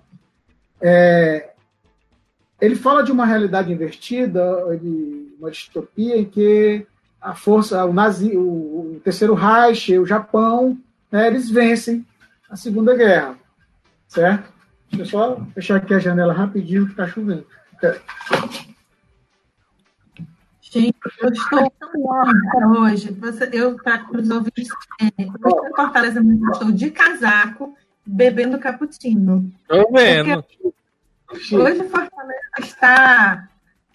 É, 0.80 1.52
ele 2.60 2.76
fala 2.76 3.02
de 3.02 3.10
uma 3.10 3.24
realidade 3.24 3.72
invertida, 3.72 4.66
uma 5.38 5.50
distopia 5.50 6.16
em 6.16 6.24
que 6.24 6.86
a 7.20 7.34
força, 7.34 7.84
o 7.84 7.92
nazi, 7.92 8.36
o, 8.36 8.96
o 8.96 9.00
terceiro 9.02 9.34
Reich, 9.34 9.96
o 9.98 10.06
Japão, 10.06 10.78
né, 11.10 11.28
eles 11.28 11.48
vencem 11.48 12.06
a 12.50 12.56
Segunda 12.56 12.94
Guerra, 12.94 13.38
certo? 14.06 14.52
Deixa 14.92 15.02
eu 15.02 15.06
só 15.06 15.46
fechar 15.54 15.76
aqui 15.76 15.94
a 15.94 15.98
janela 15.98 16.34
rapidinho 16.34 16.84
que 16.84 16.92
está 16.92 17.08
chovendo. 17.08 17.46
Gente, 20.60 20.96
eu 21.20 21.28
estou 21.30 21.70
tão 21.78 21.90
longa 21.96 22.80
hoje. 22.80 23.10
Você, 23.12 23.48
eu, 23.52 23.76
para 23.76 24.06
os 24.12 24.30
ouvintes, 24.30 24.68
é, 25.00 25.06
hoje 25.22 25.66
em 25.66 25.74
Fortaleza, 25.74 26.20
eu 26.20 26.50
estou 26.52 26.72
de 26.72 26.90
casaco, 26.90 27.74
bebendo 28.06 28.58
cappuccino. 28.58 29.52
Estou 29.62 29.92
vendo. 29.92 30.44
Hoje 31.30 31.88
Fortaleza 31.88 32.40
está 32.60 33.48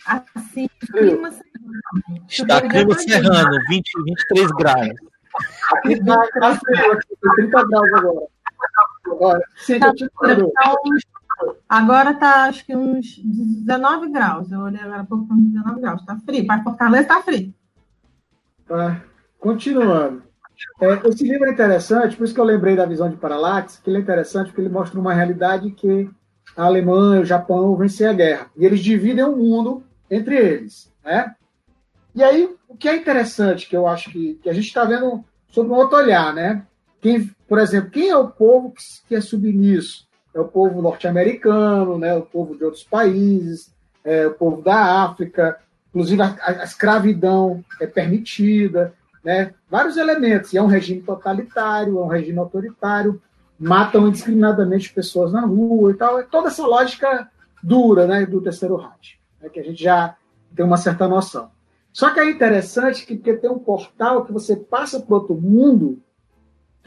assim, 0.06 0.68
clima 0.92 1.32
serrano. 1.32 2.26
Está 2.28 2.62
clima 2.62 2.94
serrano, 2.96 3.58
20, 3.70 4.04
23 4.04 4.52
graus. 4.52 4.96
Aqui 5.74 5.94
está 5.94 6.28
tá 6.40 6.56
frio, 6.56 6.92
aqui, 6.92 7.16
30 7.36 7.68
graus 7.68 7.94
agora. 7.94 8.28
Agora, 9.12 9.42
sim, 9.58 9.80
tá, 9.80 9.92
Agora 11.70 12.14
tá 12.14 12.44
acho 12.46 12.66
que 12.66 12.76
uns 12.76 13.18
19 13.18 14.10
graus. 14.10 14.52
Eu 14.52 14.62
olhei 14.62 14.82
agora 14.82 15.02
há 15.02 15.06
pouco, 15.06 15.34
uns 15.34 15.52
19 15.52 15.82
graus. 15.82 16.06
Tá 16.06 16.18
frio. 16.18 16.48
Para 16.48 16.64
Fortaleza 16.64 17.08
tá 17.08 17.22
frio. 17.22 17.54
Tá. 18.68 19.02
Continuando. 19.40 20.24
É, 20.82 21.08
esse 21.08 21.24
livro 21.24 21.48
é 21.48 21.52
interessante, 21.52 22.18
por 22.18 22.24
isso 22.24 22.34
que 22.34 22.40
eu 22.40 22.46
lembrei 22.46 22.76
da 22.76 22.86
visão 22.86 23.10
de 23.10 23.16
Parallax, 23.16 23.78
que 23.78 23.90
ele 23.90 23.98
é 23.98 24.02
interessante 24.02 24.48
porque 24.48 24.62
ele 24.62 24.70
mostra 24.70 25.00
uma 25.00 25.14
realidade 25.14 25.70
que 25.72 26.10
a 26.56 26.64
Alemanha 26.64 27.20
e 27.20 27.24
o 27.24 27.26
Japão 27.26 27.76
vencer 27.76 28.10
a 28.10 28.14
guerra. 28.14 28.48
E 28.58 28.66
eles 28.66 28.80
dividem 28.80 29.24
o 29.24 29.36
mundo 29.36 29.84
entre 30.10 30.36
eles. 30.36 30.92
Né? 31.06 31.36
E 32.16 32.24
aí, 32.24 32.50
o 32.68 32.76
que 32.76 32.90
é 32.90 32.96
interessante, 32.96 33.70
que 33.70 33.78
eu 33.78 33.88
acho 33.88 34.10
que, 34.10 34.40
que 34.42 34.50
a 34.50 34.54
gente 34.54 34.66
está 34.66 34.84
vendo 34.84 35.24
sob 35.50 35.70
um 35.70 35.76
outro 35.76 35.98
olhar, 35.98 36.34
né? 36.34 36.66
Quem, 37.00 37.30
por 37.48 37.60
exemplo, 37.60 37.92
quem 37.92 38.10
é 38.10 38.18
o 38.18 38.30
povo 38.30 38.72
que, 38.72 38.84
que 39.08 39.16
é 39.16 39.22
submisso? 39.22 40.08
é 40.38 40.42
o 40.42 40.48
povo 40.48 40.82
norte-americano, 40.82 41.98
né, 41.98 42.14
o 42.16 42.22
povo 42.22 42.56
de 42.56 42.64
outros 42.64 42.84
países, 42.84 43.74
é, 44.04 44.28
o 44.28 44.34
povo 44.34 44.62
da 44.62 45.04
África, 45.04 45.58
inclusive 45.90 46.22
a, 46.22 46.38
a, 46.42 46.64
escravidão 46.64 47.64
é 47.82 47.88
permitida, 47.88 48.94
né, 49.24 49.54
vários 49.70 49.98
elementos. 49.98 50.54
E 50.54 50.58
é 50.58 50.62
um 50.62 50.68
regime 50.68 51.02
totalitário, 51.02 51.98
é 51.98 52.02
um 52.02 52.08
regime 52.08 52.38
autoritário, 52.38 53.22
matam 53.60 54.08
indiscriminadamente 54.08 54.94
pessoas 54.94 55.32
na 55.34 55.42
rua 55.42 55.92
e 55.92 55.96
tal. 55.96 56.20
É 56.20 56.24
toda 56.24 56.50
essa 56.50 56.66
lógica 56.66 57.30
dura 57.64 58.06
né, 58.06 58.26
do 58.26 58.40
terceiro 58.40 58.76
Reich, 58.76 59.20
né, 59.42 59.50
que 59.50 59.60
a 59.60 59.64
gente 59.64 59.82
já 59.82 60.16
tem 60.56 60.64
uma 60.64 60.78
certa 60.78 61.08
noção. 61.08 61.50
Só 61.92 62.12
que 62.12 62.20
é 62.20 62.30
interessante 62.30 63.06
que 63.08 63.16
porque 63.16 63.34
tem 63.34 63.50
um 63.50 63.58
portal 63.58 64.24
que 64.24 64.32
você 64.32 64.56
passa 64.56 65.00
para 65.00 65.16
outro 65.16 65.34
mundo, 65.34 66.00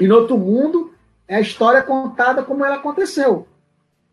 e 0.01 0.09
no 0.09 0.16
outro 0.16 0.36
mundo 0.38 0.92
é 1.28 1.36
a 1.36 1.40
história 1.40 1.82
contada 1.82 2.42
como 2.42 2.64
ela 2.64 2.76
aconteceu. 2.76 3.46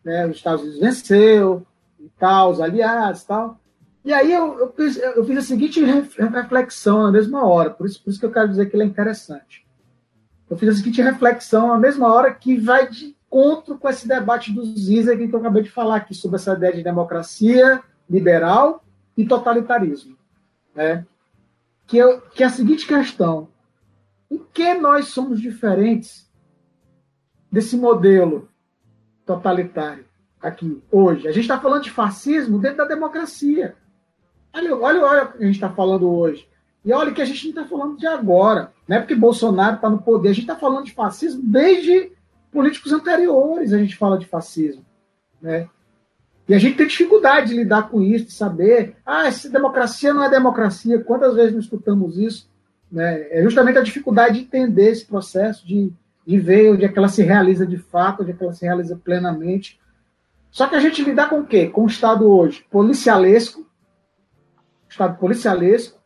Né? 0.03 0.27
Os 0.27 0.35
Estados 0.35 0.61
Unidos 0.61 0.79
venceu, 0.79 1.65
e 1.99 2.09
tal, 2.19 2.51
os 2.51 2.61
aliados 2.61 3.23
tal. 3.23 3.59
E 4.05 4.13
aí 4.13 4.31
eu, 4.31 4.59
eu, 4.59 4.71
fiz, 4.73 4.97
eu 4.97 5.25
fiz 5.25 5.37
a 5.37 5.41
seguinte 5.41 5.83
reflexão 5.83 7.03
na 7.03 7.11
mesma 7.11 7.45
hora, 7.45 7.71
por 7.71 7.85
isso, 7.85 8.01
por 8.01 8.09
isso 8.09 8.19
que 8.19 8.25
eu 8.25 8.31
quero 8.31 8.47
dizer 8.49 8.69
que 8.69 8.75
ele 8.75 8.83
é 8.83 8.85
interessante. 8.85 9.65
Eu 10.49 10.57
fiz 10.57 10.69
a 10.69 10.75
seguinte 10.75 11.01
reflexão 11.01 11.67
na 11.67 11.77
mesma 11.77 12.13
hora 12.13 12.33
que 12.33 12.57
vai 12.57 12.89
de 12.89 13.17
encontro 13.27 13.77
com 13.77 13.89
esse 13.89 14.07
debate 14.07 14.53
do 14.53 14.65
Zizek 14.65 15.27
que 15.27 15.35
eu 15.35 15.39
acabei 15.39 15.63
de 15.63 15.69
falar 15.69 15.97
aqui, 15.97 16.13
sobre 16.13 16.37
essa 16.37 16.53
ideia 16.53 16.73
de 16.73 16.83
democracia 16.83 17.81
liberal 18.09 18.83
e 19.17 19.25
totalitarismo. 19.25 20.15
Né? 20.73 21.05
Que, 21.85 21.97
eu, 21.97 22.21
que 22.21 22.43
é 22.43 22.45
a 22.45 22.49
seguinte 22.49 22.87
questão: 22.87 23.49
em 24.29 24.37
que 24.53 24.73
nós 24.73 25.07
somos 25.07 25.41
diferentes 25.41 26.29
desse 27.51 27.77
modelo 27.77 28.49
totalitário 29.25 30.05
aqui, 30.41 30.81
hoje. 30.91 31.27
A 31.27 31.31
gente 31.31 31.43
está 31.43 31.59
falando 31.59 31.83
de 31.83 31.91
fascismo 31.91 32.59
dentro 32.59 32.77
da 32.77 32.85
democracia. 32.85 33.75
Olha, 34.53 34.75
olha, 34.75 35.05
olha 35.05 35.23
o 35.25 35.31
que 35.33 35.43
a 35.43 35.45
gente 35.45 35.55
está 35.55 35.69
falando 35.69 36.09
hoje. 36.09 36.47
E 36.83 36.93
olha 36.93 37.11
que 37.11 37.21
a 37.21 37.25
gente 37.25 37.43
não 37.43 37.49
está 37.49 37.65
falando 37.65 37.97
de 37.97 38.07
agora. 38.07 38.71
Não 38.87 38.97
é 38.97 38.99
porque 38.99 39.15
Bolsonaro 39.15 39.75
está 39.75 39.89
no 39.89 40.01
poder. 40.01 40.29
A 40.29 40.33
gente 40.33 40.43
está 40.43 40.55
falando 40.55 40.85
de 40.85 40.93
fascismo 40.93 41.41
desde 41.43 42.11
políticos 42.51 42.93
anteriores. 42.93 43.73
A 43.73 43.77
gente 43.77 43.95
fala 43.95 44.17
de 44.17 44.25
fascismo. 44.25 44.85
Né? 45.41 45.69
E 46.47 46.53
a 46.53 46.57
gente 46.57 46.77
tem 46.77 46.87
dificuldade 46.87 47.49
de 47.49 47.55
lidar 47.55 47.89
com 47.89 48.01
isso, 48.01 48.25
de 48.25 48.31
saber, 48.31 48.95
ah, 49.05 49.27
essa 49.27 49.49
democracia 49.49 50.13
não 50.13 50.23
é 50.23 50.29
democracia. 50.29 51.03
Quantas 51.03 51.35
vezes 51.35 51.53
nós 51.53 51.65
escutamos 51.65 52.17
isso? 52.17 52.49
Né? 52.91 53.27
É 53.29 53.43
justamente 53.43 53.77
a 53.77 53.83
dificuldade 53.83 54.39
de 54.39 54.45
entender 54.45 54.91
esse 54.91 55.05
processo 55.05 55.65
de 55.67 55.93
de 56.27 56.37
ver 56.37 56.73
onde 56.73 56.83
é 56.83 56.89
que 56.89 56.99
ela 56.99 57.07
se 57.07 57.23
realiza 57.23 57.65
de 57.65 57.77
fato, 57.77 58.21
onde 58.21 58.31
é 58.31 58.33
que 58.33 58.43
ela 58.43 58.51
se 58.51 58.65
realiza 58.65 58.97
plenamente. 58.97 59.79
Só 60.51 60.67
que 60.67 60.75
a 60.75 60.79
gente 60.79 61.01
lidar 61.01 61.29
com 61.29 61.39
o 61.39 61.45
quê? 61.45 61.69
Com 61.69 61.83
um 61.83 61.87
Estado 61.87 62.29
hoje 62.29 62.65
policialesco, 62.69 63.65
Estado 64.89 65.17
policialesco, 65.17 65.97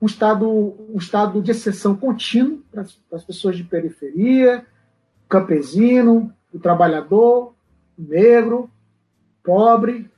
um 0.00 0.06
Estado, 0.06 0.48
um 0.48 0.96
estado 0.96 1.42
de 1.42 1.50
exceção 1.50 1.94
contínuo 1.94 2.62
para 2.72 2.86
as 3.12 3.22
pessoas 3.22 3.54
de 3.54 3.64
periferia, 3.64 4.64
campesino, 5.28 6.34
o 6.54 6.58
trabalhador, 6.58 7.54
o 7.98 8.02
negro, 8.02 8.70
pobre. 9.42 10.10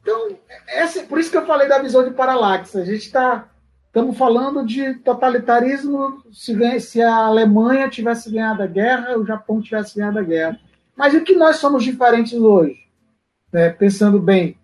Então, 0.00 0.36
essa, 0.66 1.04
por 1.04 1.20
isso 1.20 1.30
que 1.30 1.36
eu 1.36 1.46
falei 1.46 1.68
da 1.68 1.78
visão 1.80 2.02
de 2.02 2.10
paralaxe. 2.12 2.76
A 2.76 2.84
gente 2.84 3.06
está 3.06 3.51
Estamos 3.92 4.16
falando 4.16 4.64
de 4.64 4.94
totalitarismo 4.94 6.22
se, 6.32 6.80
se, 6.80 7.02
a 7.02 7.14
Alemanha 7.14 7.90
tivesse 7.90 8.32
ganhado 8.32 8.62
a 8.62 8.66
guerra, 8.66 9.18
o 9.18 9.26
Japão 9.26 9.60
tivesse 9.60 9.98
ganhado 9.98 10.18
a 10.18 10.22
guerra. 10.22 10.58
Mas 10.96 11.12
o 11.12 11.20
que 11.20 11.36
nós 11.36 11.56
somos 11.56 11.84
diferentes 11.84 12.32
hoje? 12.32 12.88
É, 13.52 13.68
pensando 13.68 14.18
bem, 14.18 14.56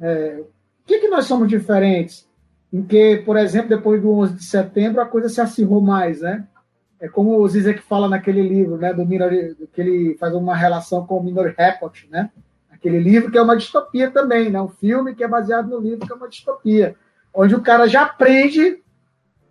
é, 0.00 0.40
o 0.40 0.84
que, 0.84 0.98
que 0.98 1.06
nós 1.06 1.26
somos 1.26 1.48
diferentes? 1.48 2.28
Em 2.72 2.82
que, 2.82 3.18
por 3.18 3.36
exemplo, 3.36 3.68
depois 3.68 4.02
do 4.02 4.10
11 4.10 4.34
de 4.34 4.44
setembro, 4.44 5.00
a 5.00 5.06
coisa 5.06 5.28
se 5.28 5.40
acirrou 5.40 5.80
mais, 5.80 6.20
né? 6.20 6.44
É 6.98 7.08
como 7.08 7.38
o 7.38 7.48
Zizek 7.48 7.82
fala 7.82 8.08
naquele 8.08 8.42
livro, 8.42 8.78
né, 8.78 8.92
do 8.92 9.06
que 9.72 9.80
ele 9.80 10.16
faz 10.18 10.34
uma 10.34 10.56
relação 10.56 11.06
com 11.06 11.18
o 11.18 11.22
Minori 11.22 11.54
Report, 11.56 12.02
né? 12.10 12.32
Aquele 12.68 12.98
livro 12.98 13.30
que 13.30 13.38
é 13.38 13.42
uma 13.42 13.56
distopia 13.56 14.10
também, 14.10 14.50
né? 14.50 14.60
Um 14.60 14.70
filme 14.70 15.14
que 15.14 15.22
é 15.22 15.28
baseado 15.28 15.68
no 15.68 15.78
livro 15.78 16.04
que 16.04 16.12
é 16.12 16.16
uma 16.16 16.28
distopia 16.28 16.96
onde 17.34 17.54
o 17.54 17.62
cara 17.62 17.86
já 17.86 18.02
aprende, 18.02 18.82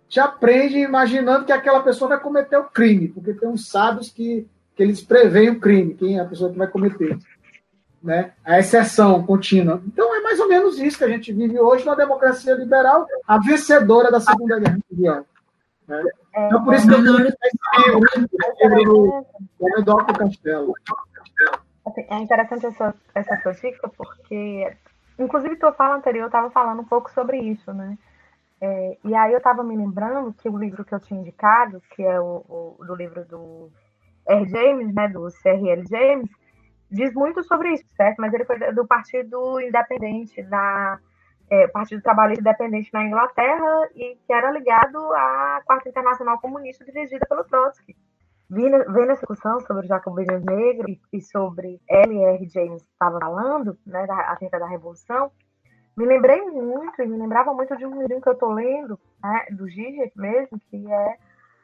já 0.08 0.24
aprende 0.24 0.78
imaginando 0.78 1.44
que 1.44 1.52
aquela 1.52 1.82
pessoa 1.82 2.10
vai 2.10 2.20
cometer 2.20 2.56
o 2.56 2.64
crime, 2.64 3.08
porque 3.08 3.32
tem 3.32 3.48
uns 3.48 3.68
sábios 3.68 4.10
que, 4.10 4.46
que 4.76 4.82
eles 4.82 5.00
preveem 5.02 5.50
o 5.50 5.60
crime, 5.60 5.94
quem 5.94 6.18
é 6.18 6.20
a 6.20 6.26
pessoa 6.26 6.50
que 6.50 6.58
vai 6.58 6.66
cometer. 6.66 7.18
Né? 8.02 8.32
A 8.44 8.58
exceção 8.58 9.24
contínua. 9.24 9.80
Então 9.86 10.14
é 10.14 10.20
mais 10.20 10.40
ou 10.40 10.48
menos 10.48 10.78
isso 10.78 10.98
que 10.98 11.04
a 11.04 11.08
gente 11.08 11.32
vive 11.32 11.58
hoje 11.58 11.86
na 11.86 11.94
democracia 11.94 12.54
liberal, 12.54 13.06
a 13.26 13.38
vencedora 13.38 14.10
da 14.10 14.20
Segunda 14.20 14.58
Guerra 14.58 14.78
Mundial. 14.90 15.24
Né? 15.86 16.02
Então 16.36 16.64
por 16.64 16.74
isso 16.74 16.88
que 16.88 16.94
eu 16.94 16.98
estou 16.98 17.16
livro 17.16 17.32
do 19.84 19.96
Castelo. 19.96 20.74
É 22.08 22.16
interessante 22.18 22.66
essa, 22.66 22.94
essa 23.14 23.40
sua 23.42 23.52
dica, 23.52 23.88
porque 23.88 24.72
Inclusive, 25.22 25.56
tua 25.56 25.72
fala 25.72 25.96
anterior 25.96 26.26
estava 26.26 26.50
falando 26.50 26.80
um 26.80 26.84
pouco 26.84 27.10
sobre 27.10 27.38
isso, 27.38 27.72
né? 27.72 27.96
É, 28.60 28.96
e 29.04 29.14
aí 29.14 29.32
eu 29.32 29.38
estava 29.38 29.64
me 29.64 29.76
lembrando 29.76 30.32
que 30.34 30.48
o 30.48 30.56
livro 30.56 30.84
que 30.84 30.94
eu 30.94 31.00
tinha 31.00 31.20
indicado, 31.20 31.82
que 31.90 32.02
é 32.02 32.20
o, 32.20 32.76
o 32.78 32.84
do 32.84 32.94
livro 32.94 33.24
do 33.24 33.70
R. 34.26 34.46
James, 34.46 34.94
né, 34.94 35.08
do 35.08 35.28
C.R.L. 35.30 35.84
James, 35.88 36.30
diz 36.90 37.12
muito 37.12 37.42
sobre 37.42 37.72
isso, 37.72 37.84
certo? 37.96 38.18
Mas 38.20 38.32
ele 38.32 38.44
foi 38.44 38.58
do 38.72 38.86
Partido 38.86 39.60
Independente, 39.60 40.42
da 40.44 40.98
é, 41.50 41.66
Partido 41.68 42.02
Trabalhista 42.02 42.40
Independente 42.40 42.92
na 42.92 43.04
Inglaterra 43.04 43.88
e 43.96 44.16
que 44.24 44.32
era 44.32 44.50
ligado 44.50 44.96
à 45.12 45.60
Quarta 45.64 45.88
Internacional 45.88 46.38
Comunista 46.40 46.84
dirigida 46.84 47.26
pelo 47.26 47.44
Trotsky 47.44 47.96
vendo 48.52 49.10
essa 49.10 49.26
discussão 49.26 49.60
sobre 49.60 49.86
o 49.86 49.88
jacobinismo 49.88 50.44
negro 50.44 50.86
e, 51.10 51.22
sobre 51.22 51.80
L.R. 51.88 52.48
James 52.50 52.82
estava 52.82 53.18
falando, 53.18 53.78
né, 53.86 54.06
da, 54.06 54.32
acerca 54.32 54.58
da 54.58 54.66
Revolução, 54.66 55.30
me 55.96 56.04
lembrei 56.04 56.40
muito, 56.42 57.00
e 57.00 57.06
me 57.06 57.16
lembrava 57.16 57.54
muito 57.54 57.74
de 57.76 57.86
um 57.86 57.98
livro 58.02 58.20
que 58.20 58.28
eu 58.28 58.34
estou 58.34 58.52
lendo, 58.52 59.00
né, 59.22 59.46
do 59.52 59.66
Zizek 59.66 60.12
mesmo, 60.16 60.60
que 60.70 60.92
é, 60.92 61.16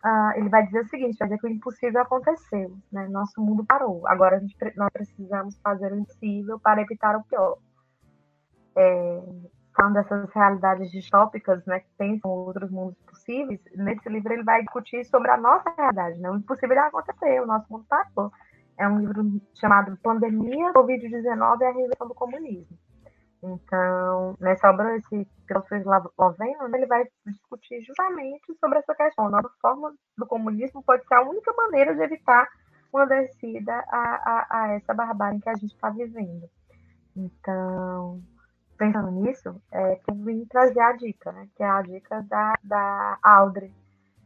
uh, 0.04 0.38
ele 0.38 0.48
vai 0.48 0.64
dizer 0.64 0.80
o 0.80 0.88
seguinte, 0.88 1.18
vai 1.18 1.28
dizer 1.28 1.40
que 1.40 1.46
o 1.46 1.50
impossível 1.50 2.00
aconteceu, 2.00 2.74
né, 2.90 3.06
nosso 3.08 3.38
mundo 3.38 3.64
parou, 3.66 4.06
agora 4.06 4.36
a 4.36 4.38
gente, 4.38 4.56
nós 4.74 4.90
precisamos 4.90 5.58
fazer 5.58 5.92
o 5.92 5.98
impossível 5.98 6.58
para 6.58 6.80
evitar 6.80 7.16
o 7.16 7.24
pior. 7.24 7.58
É, 8.76 9.22
falando 9.78 9.94
dessas 9.94 10.28
realidades 10.32 10.90
distópicas, 10.90 11.64
né, 11.64 11.80
que 11.80 11.88
pensam 11.96 12.30
outros 12.30 12.70
mundos 12.70 12.98
possíveis, 13.06 13.60
nesse 13.76 14.08
livro 14.08 14.32
ele 14.32 14.42
vai 14.42 14.62
discutir 14.62 15.04
sobre 15.04 15.30
a 15.30 15.36
nossa 15.36 15.72
realidade, 15.76 16.18
né? 16.18 16.30
O 16.30 16.36
impossível 16.36 16.74
já 16.74 16.86
aconteceu, 16.88 17.44
o 17.44 17.46
nosso 17.46 17.66
mundo 17.70 17.86
passou. 17.88 18.32
É 18.76 18.88
um 18.88 18.98
livro 18.98 19.40
chamado 19.54 19.96
Pandemia, 20.02 20.72
Covid-19 20.72 21.60
e 21.60 21.64
a 21.64 21.72
Reinvenção 21.72 22.08
do 22.08 22.14
Comunismo. 22.14 22.76
Então, 23.40 24.36
nessa 24.40 24.68
obra, 24.70 24.96
esse 24.96 25.28
filósofo 25.46 26.10
esloveno, 26.10 26.74
ele 26.74 26.86
vai 26.86 27.04
discutir 27.24 27.80
justamente 27.82 28.52
sobre 28.58 28.78
essa 28.78 28.94
questão. 28.94 29.26
A 29.26 29.30
nova 29.30 29.50
forma 29.60 29.94
do 30.16 30.26
comunismo 30.26 30.82
pode 30.82 31.06
ser 31.06 31.14
a 31.14 31.22
única 31.22 31.52
maneira 31.52 31.94
de 31.94 32.02
evitar 32.02 32.48
uma 32.92 33.06
descida 33.06 33.72
a, 33.88 33.98
a, 33.98 34.46
a 34.50 34.72
essa 34.74 34.92
barbárie 34.92 35.40
que 35.40 35.48
a 35.48 35.54
gente 35.54 35.72
está 35.72 35.90
vivendo. 35.90 36.48
Então, 37.16 38.20
pensando 38.78 39.10
nisso, 39.10 39.60
é, 39.72 40.00
eu 40.08 40.14
vim 40.14 40.44
trazer 40.46 40.80
a 40.80 40.92
dica, 40.92 41.32
né? 41.32 41.48
Que 41.56 41.62
é 41.62 41.68
a 41.68 41.82
dica 41.82 42.22
da, 42.22 42.54
da 42.62 43.18
Audrey. 43.22 43.72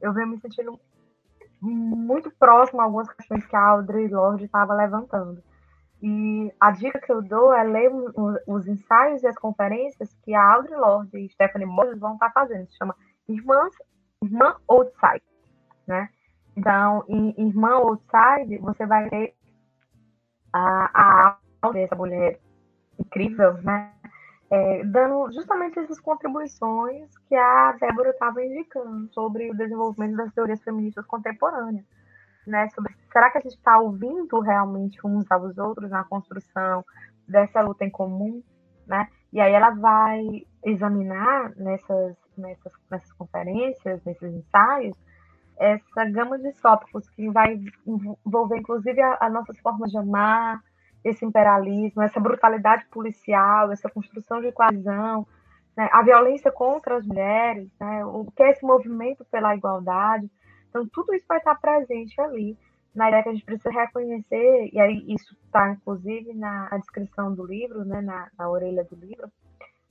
Eu 0.00 0.12
venho 0.12 0.28
me 0.28 0.38
sentindo 0.40 0.78
muito 1.61 2.30
próximo 2.32 2.80
a 2.80 2.84
algumas 2.84 3.09
questões 3.12 3.46
que 3.46 3.57
a 3.57 3.64
Audrey 3.68 4.09
Lorde 4.09 4.44
estava 4.44 4.74
levantando. 4.74 5.42
E 6.03 6.53
a 6.61 6.72
dica 6.72 7.00
que 7.00 7.12
eu 7.12 7.22
dou 7.22 7.55
é 7.55 7.62
ler 7.62 7.90
os 8.46 8.66
ensaios 8.66 9.22
e 9.22 9.26
as 9.28 9.38
conferências 9.38 10.12
que 10.24 10.34
a 10.34 10.55
Audrey 10.55 10.76
Lorde 10.76 11.16
e 11.16 11.28
Stephanie 11.30 11.66
Moses 11.66 11.98
vão 11.98 12.14
estar 12.14 12.30
fazendo. 12.32 12.68
Se 12.68 12.76
chama 12.76 12.96
Irmãs, 13.28 13.72
Irmã 14.20 14.57
Outside, 14.68 15.22
né? 15.86 16.09
Então, 16.57 17.05
em 17.09 17.34
Irmã 17.38 17.74
Outside, 17.76 18.59
você 18.59 18.84
vai 18.84 19.09
ter 19.09 19.34
a, 20.53 20.90
a 20.92 21.38
Audrey, 21.62 21.84
essa 21.84 21.94
mulher 21.94 22.40
incrível, 22.98 23.55
né? 23.62 23.92
É, 24.53 24.84
dando 24.84 25.32
justamente 25.32 25.78
essas 25.78 25.98
contribuições 25.98 27.09
que 27.26 27.34
a 27.34 27.72
Débora 27.80 28.11
estava 28.11 28.44
indicando 28.44 29.11
sobre 29.14 29.50
o 29.50 29.57
desenvolvimento 29.57 30.16
das 30.16 30.30
teorias 30.34 30.62
feministas 30.62 31.07
contemporâneas. 31.07 31.86
Né, 32.46 32.68
sobre, 32.70 32.92
será 33.12 33.30
que 33.30 33.38
a 33.38 33.40
gente 33.40 33.55
está 33.55 33.78
ouvindo 33.78 34.40
realmente 34.40 34.98
uns 35.07 35.30
aos 35.30 35.57
outros 35.57 35.90
na 35.90 36.05
construção 36.05 36.84
dessa 37.26 37.62
luta 37.62 37.84
em 37.84 37.90
comum? 37.90 38.42
Né? 38.86 39.09
E 39.32 39.40
aí 39.40 39.53
ela 39.53 39.70
vai 39.70 40.44
examinar 40.64 41.55
nessas, 41.57 42.16
nessas, 42.36 42.72
nessas 42.90 43.12
conferências, 43.12 44.05
nesses 44.05 44.34
ensaios, 44.34 44.96
essa 45.57 46.05
gama 46.11 46.38
de 46.38 46.53
tópicos 46.61 47.09
que 47.11 47.30
vai 47.30 47.59
envolver 47.86 48.59
inclusive 48.59 49.00
as 49.00 49.32
nossas 49.32 49.59
formas 49.61 49.90
de 49.90 49.96
amar, 49.96 50.61
esse 51.05 51.24
imperialismo, 51.24 52.03
essa 52.03 52.20
brutalidade 52.20 52.86
policial, 52.86 53.72
essa 53.72 53.90
construção 53.90 54.40
de 54.40 54.53
coalizão, 54.53 55.26
né, 55.76 55.88
a 55.92 56.03
violência 56.03 56.50
contra 56.53 56.96
as 56.96 57.07
mulheres, 57.07 57.68
né, 57.80 58.05
o 58.05 58.26
que 58.34 58.42
é 58.42 58.50
esse 58.50 58.64
movimento 58.64 59.24
pela 59.30 59.57
igualdade. 59.57 60.30
Então, 60.68 60.86
tudo 60.86 61.14
isso 61.14 61.26
vai 61.28 61.38
estar 61.38 61.55
presente 61.57 62.20
ali, 62.20 62.57
na 62.94 63.09
ideia 63.09 63.22
que 63.22 63.28
a 63.30 63.32
gente 63.32 63.44
precisa 63.44 63.70
reconhecer, 63.70 64.70
e 64.72 64.78
aí 64.78 65.05
isso 65.09 65.34
está, 65.44 65.70
inclusive, 65.70 66.34
na 66.34 66.68
descrição 66.78 67.34
do 67.34 67.44
livro, 67.44 67.84
né, 67.84 68.00
na, 68.00 68.28
na 68.38 68.48
orelha 68.48 68.84
do 68.84 68.96
livro, 68.96 69.30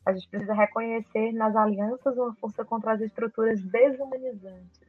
a 0.06 0.14
gente 0.14 0.28
precisa 0.30 0.54
reconhecer 0.54 1.32
nas 1.34 1.56
alianças 1.56 2.18
uma 2.18 2.34
força 2.36 2.66
contra 2.66 2.94
as 2.94 3.02
estruturas 3.02 3.62
desumanizantes. 3.62 4.82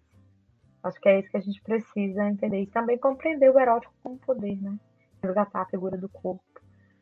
Acho 0.82 1.00
que 1.00 1.08
é 1.08 1.20
isso 1.20 1.30
que 1.30 1.36
a 1.36 1.40
gente 1.40 1.62
precisa 1.62 2.28
entender. 2.28 2.62
E 2.62 2.66
também 2.66 2.98
compreender 2.98 3.50
o 3.50 3.60
erótico 3.60 3.94
como 4.02 4.18
poder, 4.18 4.60
né? 4.60 4.76
Resgatar 5.22 5.62
a 5.62 5.66
figura 5.66 5.96
do 5.96 6.08
corpo, 6.08 6.42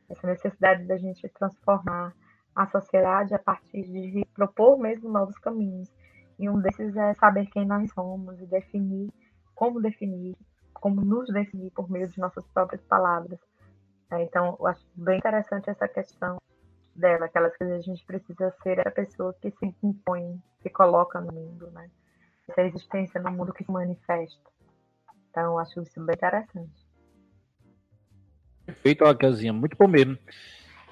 essa 0.09 0.27
necessidade 0.27 0.85
da 0.85 0.97
gente 0.97 1.29
transformar 1.31 2.15
a 2.55 2.67
sociedade 2.67 3.35
a 3.35 3.39
partir 3.39 3.83
de 3.83 4.25
propor 4.35 4.79
mesmo 4.79 5.09
novos 5.09 5.39
caminhos. 5.39 5.91
E 6.39 6.49
um 6.49 6.61
desses 6.61 6.97
é 6.97 7.15
saber 7.15 7.47
quem 7.47 7.67
nós 7.67 7.93
somos 7.93 8.41
e 8.41 8.47
definir 8.47 9.11
como 9.55 9.79
definir, 9.79 10.35
como 10.73 11.03
nos 11.03 11.29
definir 11.29 11.71
por 11.73 11.91
meio 11.91 12.09
de 12.09 12.19
nossas 12.19 12.47
próprias 12.49 12.83
palavras. 12.85 13.39
É, 14.11 14.23
então, 14.23 14.57
eu 14.59 14.67
acho 14.67 14.83
bem 14.95 15.19
interessante 15.19 15.69
essa 15.69 15.87
questão 15.87 16.39
dela, 16.97 17.27
aquelas 17.27 17.55
que 17.57 17.65
a 17.65 17.81
gente 17.81 18.03
precisa 18.07 18.51
ser 18.63 18.87
a 18.87 18.91
pessoa 18.91 19.35
que 19.35 19.51
se 19.51 19.77
impõe, 19.83 20.43
se 20.63 20.71
coloca 20.71 21.21
no 21.21 21.31
mundo, 21.31 21.71
né? 21.73 21.91
Essa 22.49 22.63
existência 22.63 23.21
no 23.21 23.31
mundo 23.31 23.53
que 23.53 23.63
se 23.63 23.71
manifesta. 23.71 24.51
Então, 25.29 25.59
acho 25.59 25.83
isso 25.83 26.03
bem 26.05 26.17
interessante. 26.17 26.90
Perfeito, 28.71 29.05
Raquelzinha, 29.05 29.53
muito 29.53 29.77
bom 29.77 29.89
mesmo. 29.89 30.19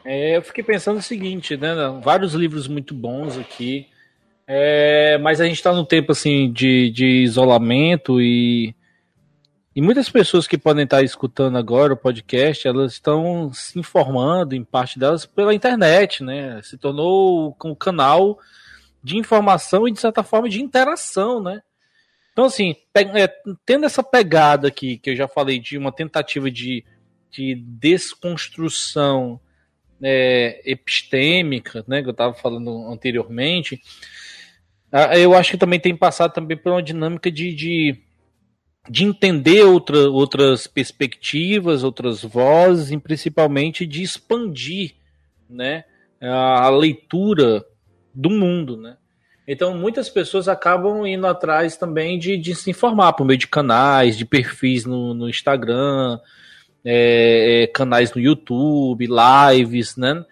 É, 0.04 0.36
eu 0.36 0.42
fiquei 0.42 0.64
pensando 0.64 0.98
o 0.98 1.02
seguinte, 1.02 1.56
né? 1.56 1.74
Vários 2.02 2.34
livros 2.34 2.66
muito 2.66 2.94
bons 2.94 3.36
aqui, 3.36 3.86
é, 4.46 5.18
mas 5.18 5.40
a 5.40 5.44
gente 5.44 5.56
está 5.56 5.72
num 5.72 5.84
tempo 5.84 6.12
assim 6.12 6.50
de, 6.52 6.90
de 6.90 7.06
isolamento 7.22 8.20
e, 8.20 8.74
e 9.76 9.82
muitas 9.82 10.08
pessoas 10.08 10.46
que 10.46 10.56
podem 10.56 10.84
estar 10.84 11.02
escutando 11.02 11.58
agora 11.58 11.92
o 11.92 11.96
podcast, 11.96 12.66
elas 12.66 12.94
estão 12.94 13.52
se 13.52 13.78
informando, 13.78 14.54
em 14.54 14.64
parte 14.64 14.98
delas, 14.98 15.26
pela 15.26 15.54
internet, 15.54 16.24
né? 16.24 16.60
Se 16.62 16.78
tornou 16.78 17.56
um 17.64 17.74
canal 17.74 18.38
de 19.02 19.16
informação 19.16 19.86
e, 19.86 19.92
de 19.92 20.00
certa 20.00 20.22
forma, 20.22 20.48
de 20.48 20.62
interação, 20.62 21.42
né? 21.42 21.62
Então, 22.32 22.46
assim, 22.46 22.76
é, 22.94 23.28
tendo 23.66 23.84
essa 23.84 24.02
pegada 24.02 24.68
aqui, 24.68 24.96
que 24.96 25.10
eu 25.10 25.16
já 25.16 25.26
falei, 25.26 25.58
de 25.58 25.76
uma 25.76 25.90
tentativa 25.90 26.50
de, 26.50 26.84
de 27.30 27.54
desconstrução 27.54 29.40
é, 30.02 30.60
epistêmica, 30.64 31.84
né, 31.86 32.02
que 32.02 32.08
eu 32.08 32.12
estava 32.12 32.34
falando 32.34 32.90
anteriormente, 32.90 33.80
eu 35.18 35.34
acho 35.34 35.50
que 35.50 35.58
também 35.58 35.78
tem 35.78 35.94
passado 35.94 36.32
também 36.32 36.56
por 36.56 36.72
uma 36.72 36.82
dinâmica 36.82 37.30
de, 37.30 37.54
de, 37.54 37.98
de 38.88 39.04
entender 39.04 39.62
outra, 39.64 40.08
outras 40.08 40.66
perspectivas, 40.66 41.84
outras 41.84 42.22
vozes, 42.22 42.90
e 42.90 42.96
principalmente 42.96 43.84
de 43.84 44.02
expandir 44.02 44.94
né, 45.48 45.84
a 46.20 46.70
leitura 46.70 47.64
do 48.14 48.30
mundo, 48.30 48.76
né? 48.76 48.96
Então, 49.50 49.74
muitas 49.74 50.10
pessoas 50.10 50.46
acabam 50.46 51.06
indo 51.06 51.26
atrás 51.26 51.74
também 51.74 52.18
de, 52.18 52.36
de 52.36 52.54
se 52.54 52.70
informar 52.70 53.14
por 53.14 53.24
meio 53.24 53.38
de 53.38 53.46
canais, 53.46 54.18
de 54.18 54.26
perfis 54.26 54.84
no, 54.84 55.14
no 55.14 55.26
Instagram, 55.26 56.20
é, 56.84 57.62
é, 57.62 57.66
canais 57.66 58.12
no 58.14 58.20
YouTube, 58.20 59.08
lives, 59.08 59.96
né? 59.96 60.24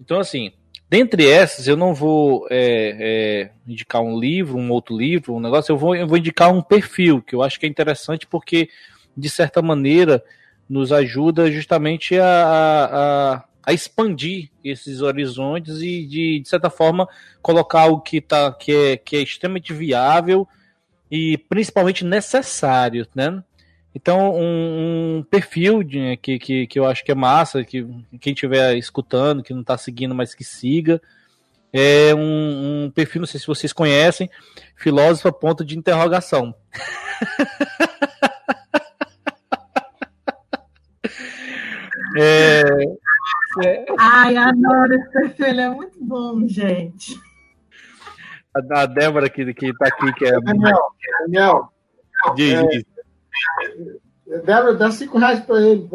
Então, 0.00 0.18
assim, 0.20 0.52
dentre 0.88 1.28
essas, 1.28 1.66
eu 1.66 1.76
não 1.76 1.94
vou 1.94 2.46
é, 2.50 2.96
é, 2.98 3.50
indicar 3.66 4.02
um 4.02 4.18
livro, 4.18 4.56
um 4.56 4.70
outro 4.70 4.96
livro, 4.96 5.34
um 5.34 5.40
negócio, 5.40 5.72
eu 5.72 5.78
vou, 5.78 5.94
eu 5.94 6.06
vou 6.06 6.18
indicar 6.18 6.52
um 6.52 6.62
perfil, 6.62 7.22
que 7.22 7.34
eu 7.34 7.42
acho 7.42 7.58
que 7.58 7.66
é 7.66 7.68
interessante 7.68 8.26
porque, 8.26 8.68
de 9.16 9.28
certa 9.28 9.60
maneira, 9.62 10.22
nos 10.68 10.92
ajuda 10.92 11.50
justamente 11.50 12.18
a, 12.18 12.24
a, 12.26 13.44
a 13.62 13.72
expandir 13.72 14.50
esses 14.62 15.00
horizontes 15.00 15.80
e, 15.80 16.04
de, 16.06 16.40
de 16.40 16.48
certa 16.48 16.70
forma, 16.70 17.08
colocar 17.40 17.82
algo 17.82 18.00
que, 18.00 18.20
tá, 18.20 18.52
que, 18.52 18.72
é, 18.72 18.96
que 18.96 19.16
é 19.16 19.22
extremamente 19.22 19.72
viável 19.72 20.46
e 21.10 21.38
principalmente 21.38 22.04
necessário, 22.04 23.06
né? 23.14 23.42
Então, 23.96 24.36
um, 24.36 25.16
um 25.16 25.22
perfil 25.22 25.82
de, 25.82 26.18
que, 26.18 26.38
que, 26.38 26.66
que 26.66 26.78
eu 26.78 26.84
acho 26.84 27.02
que 27.02 27.10
é 27.10 27.14
massa, 27.14 27.64
que 27.64 27.82
quem 28.20 28.34
estiver 28.34 28.76
escutando, 28.76 29.42
que 29.42 29.54
não 29.54 29.62
está 29.62 29.78
seguindo, 29.78 30.14
mas 30.14 30.34
que 30.34 30.44
siga, 30.44 31.00
é 31.72 32.14
um, 32.14 32.84
um, 32.84 32.90
perfil, 32.90 33.22
não 33.22 33.26
sei 33.26 33.40
se 33.40 33.46
vocês 33.46 33.72
conhecem, 33.72 34.28
filósofo 34.76 35.28
a 35.28 35.32
ponto 35.32 35.64
de 35.64 35.78
interrogação. 35.78 36.54
é, 42.18 42.62
é... 43.64 43.86
Ai, 43.98 44.36
adoro 44.36 44.92
esse 44.92 45.10
perfil, 45.10 45.46
ele 45.46 45.62
é 45.62 45.70
muito 45.70 45.96
bom, 46.04 46.46
gente. 46.46 47.18
A, 48.54 48.82
a 48.82 48.84
Débora 48.84 49.30
que, 49.30 49.54
que 49.54 49.72
tá 49.72 49.88
aqui, 49.88 50.12
que 50.12 50.26
é. 50.26 50.38
Daniel, 50.38 50.82
Daniel. 51.22 51.72
Diz, 52.34 52.52
é, 52.52 52.62
diz. 52.66 52.95
Débora, 54.26 54.74
dá 54.74 54.90
cinco 54.90 55.18
reais 55.18 55.40
pra 55.40 55.60
ele. 55.60 55.88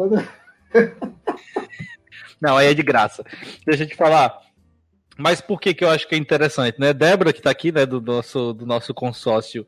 Não, 2.40 2.56
aí 2.56 2.68
é 2.68 2.74
de 2.74 2.82
graça. 2.82 3.24
Deixa 3.66 3.84
eu 3.84 3.88
te 3.88 3.94
falar. 3.94 4.36
Mas 5.16 5.40
por 5.40 5.60
que, 5.60 5.74
que 5.74 5.84
eu 5.84 5.90
acho 5.90 6.08
que 6.08 6.14
é 6.14 6.18
interessante, 6.18 6.80
né? 6.80 6.92
Débora, 6.92 7.32
que 7.32 7.38
está 7.38 7.50
aqui, 7.50 7.70
né, 7.70 7.84
do 7.84 8.00
nosso, 8.00 8.52
do 8.52 8.64
nosso 8.64 8.94
consórcio, 8.94 9.66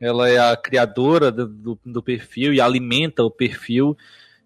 ela 0.00 0.28
é 0.28 0.38
a 0.38 0.56
criadora 0.56 1.30
do, 1.30 1.46
do, 1.46 1.80
do 1.84 2.02
perfil 2.02 2.52
e 2.52 2.60
alimenta 2.60 3.22
o 3.22 3.30
perfil 3.30 3.96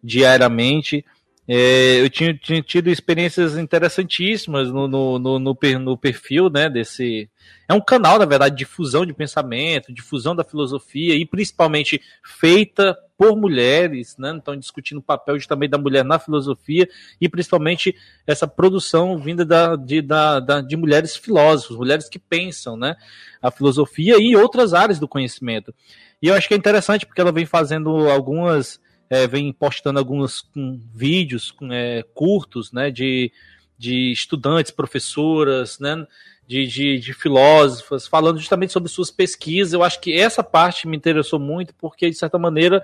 diariamente. 0.02 1.04
É, 1.46 2.00
eu 2.00 2.08
tinha, 2.08 2.32
tinha, 2.32 2.62
tido 2.62 2.88
experiências 2.88 3.58
interessantíssimas 3.58 4.70
no, 4.70 4.88
no, 4.88 5.18
no, 5.18 5.38
no, 5.38 5.96
perfil 5.96 6.48
né, 6.48 6.70
desse. 6.70 7.28
É 7.68 7.74
um 7.74 7.82
canal, 7.82 8.18
na 8.18 8.24
verdade, 8.24 8.54
de 8.54 8.60
difusão 8.60 9.04
de 9.04 9.12
pensamento, 9.12 9.92
difusão 9.92 10.34
da 10.34 10.42
filosofia 10.42 11.14
e 11.14 11.26
principalmente 11.26 12.00
feita 12.24 12.96
por 13.16 13.36
mulheres, 13.36 14.16
né? 14.18 14.32
Então, 14.34 14.56
discutindo 14.56 14.98
o 14.98 15.02
papel 15.02 15.36
também 15.46 15.68
da 15.68 15.78
mulher 15.78 16.04
na 16.04 16.18
filosofia 16.18 16.88
e 17.20 17.28
principalmente 17.28 17.94
essa 18.26 18.48
produção 18.48 19.18
vinda 19.18 19.44
da, 19.44 19.76
de, 19.76 20.00
da, 20.00 20.40
da, 20.40 20.60
de 20.62 20.76
mulheres 20.76 21.14
filósofos, 21.14 21.76
mulheres 21.76 22.08
que 22.08 22.18
pensam, 22.18 22.76
né? 22.76 22.96
A 23.40 23.50
filosofia 23.50 24.16
e 24.18 24.34
outras 24.34 24.72
áreas 24.72 24.98
do 24.98 25.06
conhecimento. 25.06 25.74
E 26.22 26.28
eu 26.28 26.34
acho 26.34 26.48
que 26.48 26.54
é 26.54 26.56
interessante 26.56 27.04
porque 27.04 27.20
ela 27.20 27.32
vem 27.32 27.44
fazendo 27.44 28.10
algumas 28.10 28.80
é, 29.08 29.26
vem 29.26 29.52
postando 29.52 29.98
alguns 29.98 30.44
um, 30.56 30.80
vídeos 30.94 31.54
é, 31.70 32.04
curtos, 32.14 32.72
né, 32.72 32.90
de, 32.90 33.30
de 33.78 34.12
estudantes, 34.12 34.72
professoras, 34.72 35.78
né, 35.78 36.06
de, 36.46 36.66
de, 36.66 36.98
de 36.98 37.12
filósofas, 37.12 38.06
falando 38.06 38.38
justamente 38.38 38.72
sobre 38.72 38.88
suas 38.88 39.10
pesquisas. 39.10 39.72
Eu 39.72 39.82
acho 39.82 40.00
que 40.00 40.12
essa 40.12 40.42
parte 40.42 40.86
me 40.86 40.96
interessou 40.96 41.38
muito, 41.38 41.74
porque, 41.74 42.10
de 42.10 42.16
certa 42.16 42.38
maneira, 42.38 42.82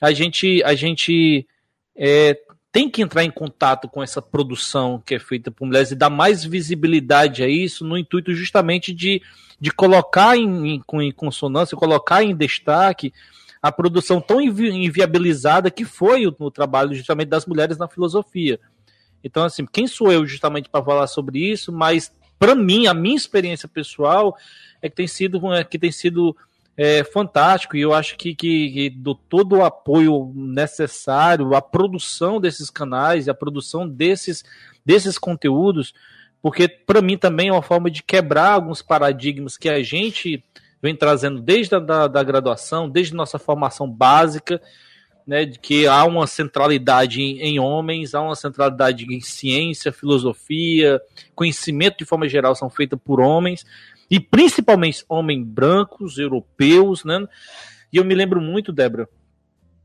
a 0.00 0.12
gente, 0.12 0.62
a 0.64 0.74
gente 0.74 1.46
é, 1.96 2.38
tem 2.70 2.90
que 2.90 3.02
entrar 3.02 3.24
em 3.24 3.30
contato 3.30 3.88
com 3.88 4.02
essa 4.02 4.20
produção 4.20 5.02
que 5.04 5.14
é 5.14 5.18
feita 5.18 5.50
por 5.50 5.66
mulheres 5.66 5.90
e 5.90 5.96
dar 5.96 6.10
mais 6.10 6.44
visibilidade 6.44 7.42
a 7.42 7.48
isso, 7.48 7.86
no 7.86 7.96
intuito 7.96 8.34
justamente 8.34 8.92
de, 8.92 9.22
de 9.58 9.70
colocar 9.70 10.36
em, 10.36 10.74
em, 10.76 10.82
em 11.00 11.12
consonância, 11.12 11.76
colocar 11.76 12.22
em 12.22 12.34
destaque 12.36 13.12
a 13.62 13.72
produção 13.72 14.20
tão 14.20 14.40
invi 14.40 14.68
inviabilizada 14.70 15.70
que 15.70 15.84
foi 15.84 16.26
o, 16.26 16.34
o, 16.38 16.50
trabalho 16.50 16.94
justamente 16.94 17.28
das 17.28 17.46
mulheres 17.46 17.78
na 17.78 17.88
filosofia. 17.88 18.60
Então, 19.22 19.44
assim, 19.44 19.66
quem 19.66 19.86
sou 19.86 20.12
eu 20.12 20.26
justamente 20.26 20.68
para 20.68 20.84
falar 20.84 21.06
sobre 21.06 21.38
isso? 21.38 21.72
Mas, 21.72 22.12
para 22.38 22.54
mim, 22.54 22.86
a 22.86 22.94
minha 22.94 23.16
experiência 23.16 23.68
pessoal 23.68 24.36
é 24.80 24.88
que 24.88 24.96
tem 24.96 25.06
sido, 25.08 25.52
é, 25.52 25.64
que 25.64 25.78
tem 25.78 25.90
sido 25.90 26.36
é, 26.76 27.02
fantástico 27.02 27.76
e 27.76 27.80
eu 27.80 27.94
acho 27.94 28.16
que, 28.16 28.34
que, 28.34 28.70
que 28.70 28.90
do 28.90 29.14
todo 29.14 29.56
o 29.56 29.64
apoio 29.64 30.32
necessário, 30.34 31.54
a 31.54 31.62
produção 31.62 32.38
desses 32.38 32.68
canais, 32.68 33.28
a 33.28 33.34
produção 33.34 33.88
desses, 33.88 34.44
desses 34.84 35.18
conteúdos, 35.18 35.94
porque 36.42 36.68
para 36.68 37.00
mim 37.00 37.16
também 37.16 37.48
é 37.48 37.52
uma 37.52 37.62
forma 37.62 37.90
de 37.90 38.02
quebrar 38.02 38.52
alguns 38.52 38.82
paradigmas 38.82 39.56
que 39.56 39.68
a 39.68 39.82
gente 39.82 40.44
vem 40.82 40.94
trazendo 40.94 41.40
desde 41.40 41.74
a 41.74 41.78
da, 41.78 42.06
da 42.06 42.22
graduação, 42.22 42.88
desde 42.88 43.14
nossa 43.14 43.38
formação 43.38 43.90
básica, 43.90 44.60
né, 45.26 45.44
de 45.44 45.58
que 45.58 45.86
há 45.86 46.04
uma 46.04 46.26
centralidade 46.26 47.20
em, 47.20 47.40
em, 47.40 47.58
homens, 47.58 48.14
há 48.14 48.22
uma 48.22 48.36
centralidade 48.36 49.04
em 49.12 49.20
ciência, 49.20 49.92
filosofia, 49.92 51.00
conhecimento 51.34 51.98
de 51.98 52.04
forma 52.04 52.28
geral 52.28 52.54
são 52.54 52.70
feitos 52.70 52.98
por 53.02 53.20
homens, 53.20 53.66
e 54.08 54.20
principalmente 54.20 55.04
homens 55.08 55.44
brancos, 55.44 56.16
europeus, 56.18 57.04
né? 57.04 57.26
E 57.92 57.96
eu 57.96 58.04
me 58.04 58.14
lembro 58.14 58.40
muito, 58.40 58.72
Débora, 58.72 59.08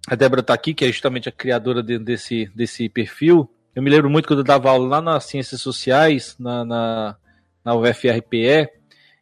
a 0.08 0.16
Débora 0.16 0.42
está 0.42 0.54
aqui, 0.54 0.74
que 0.74 0.86
é 0.86 0.92
justamente 0.92 1.28
a 1.28 1.32
criadora 1.32 1.82
de, 1.82 1.98
desse, 1.98 2.52
desse 2.56 2.88
perfil. 2.90 3.50
Eu 3.76 3.82
me 3.82 3.90
lembro 3.90 4.10
muito 4.10 4.28
quando 4.28 4.40
eu 4.40 4.46
dava 4.46 4.70
aula 4.70 4.88
lá 4.88 5.02
nas 5.02 5.26
Ciências 5.26 5.62
Sociais, 5.62 6.36
na, 6.40 6.66
na, 6.66 7.16
na 7.64 7.76
UFRPE, 7.76 8.70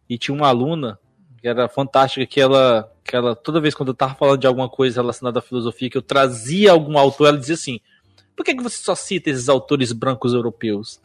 e 0.09 0.17
tinha 0.17 0.36
uma 0.36 0.47
aluna 0.47 0.99
que 1.41 1.47
era 1.47 1.69
fantástica, 1.69 2.25
que 2.25 2.39
ela, 2.39 2.91
que 3.03 3.15
ela, 3.15 3.35
toda 3.35 3.61
vez 3.61 3.73
quando 3.73 3.89
eu 3.89 3.95
tava 3.95 4.15
falando 4.15 4.39
de 4.39 4.47
alguma 4.47 4.69
coisa 4.69 5.01
relacionada 5.01 5.39
à 5.39 5.41
filosofia, 5.41 5.89
que 5.89 5.97
eu 5.97 6.01
trazia 6.01 6.71
algum 6.71 6.97
autor, 6.97 7.29
ela 7.29 7.37
dizia 7.37 7.55
assim: 7.55 7.79
por 8.35 8.43
que, 8.43 8.55
que 8.55 8.63
você 8.63 8.77
só 8.77 8.95
cita 8.95 9.29
esses 9.29 9.49
autores 9.49 9.91
brancos 9.91 10.33
europeus? 10.33 10.99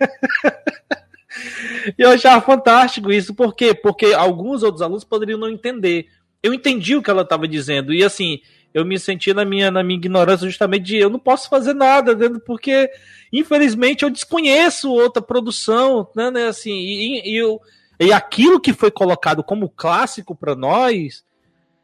e 1.98 2.02
eu 2.02 2.10
achava 2.10 2.40
fantástico 2.44 3.12
isso, 3.12 3.34
por 3.34 3.54
quê? 3.54 3.74
Porque 3.74 4.06
alguns 4.06 4.62
outros 4.62 4.82
alunos 4.82 5.04
poderiam 5.04 5.38
não 5.38 5.48
entender. 5.48 6.08
Eu 6.42 6.54
entendi 6.54 6.96
o 6.96 7.02
que 7.02 7.10
ela 7.10 7.22
estava 7.22 7.46
dizendo, 7.46 7.92
e 7.92 8.02
assim, 8.02 8.40
eu 8.72 8.84
me 8.84 8.98
senti 8.98 9.32
na 9.34 9.44
minha, 9.44 9.70
na 9.70 9.82
minha 9.82 9.98
ignorância 9.98 10.46
justamente 10.46 10.84
de 10.84 10.96
eu 10.96 11.10
não 11.10 11.18
posso 11.18 11.48
fazer 11.48 11.74
nada, 11.74 12.14
né, 12.14 12.30
porque 12.46 12.90
infelizmente 13.32 14.04
eu 14.04 14.10
desconheço 14.10 14.90
outra 14.90 15.20
produção, 15.20 16.08
né, 16.14 16.30
né 16.30 16.46
assim, 16.46 16.72
e, 16.72 17.30
e 17.32 17.36
eu 17.36 17.60
e 18.00 18.12
aquilo 18.14 18.58
que 18.58 18.72
foi 18.72 18.90
colocado 18.90 19.44
como 19.44 19.68
clássico 19.68 20.34
para 20.34 20.56
nós 20.56 21.22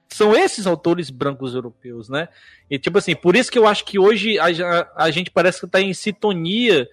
são 0.08 0.34
esses 0.34 0.66
autores 0.66 1.10
brancos 1.10 1.54
europeus, 1.54 2.08
né? 2.08 2.28
E 2.70 2.78
tipo 2.78 2.96
assim, 2.96 3.14
por 3.14 3.36
isso 3.36 3.52
que 3.52 3.58
eu 3.58 3.66
acho 3.66 3.84
que 3.84 3.98
hoje 3.98 4.38
a, 4.38 4.88
a 4.96 5.10
gente 5.10 5.30
parece 5.30 5.60
que 5.60 5.66
está 5.66 5.80
em 5.80 5.92
sintonia 5.92 6.88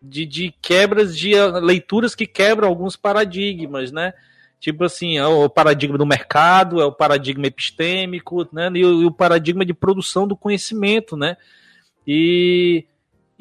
de, 0.00 0.24
de 0.24 0.54
quebras 0.62 1.16
de 1.18 1.34
leituras 1.60 2.14
que 2.14 2.26
quebram 2.26 2.68
alguns 2.68 2.96
paradigmas, 2.96 3.90
né? 3.90 4.14
Tipo 4.60 4.84
assim, 4.84 5.18
é 5.18 5.26
o 5.26 5.48
paradigma 5.48 5.98
do 5.98 6.06
mercado, 6.06 6.80
é 6.80 6.84
o 6.84 6.92
paradigma 6.92 7.46
epistêmico, 7.46 8.46
né? 8.52 8.70
E 8.74 8.84
o, 8.84 9.02
e 9.02 9.06
o 9.06 9.10
paradigma 9.10 9.64
de 9.64 9.74
produção 9.74 10.28
do 10.28 10.36
conhecimento, 10.36 11.16
né? 11.16 11.36
E 12.06 12.86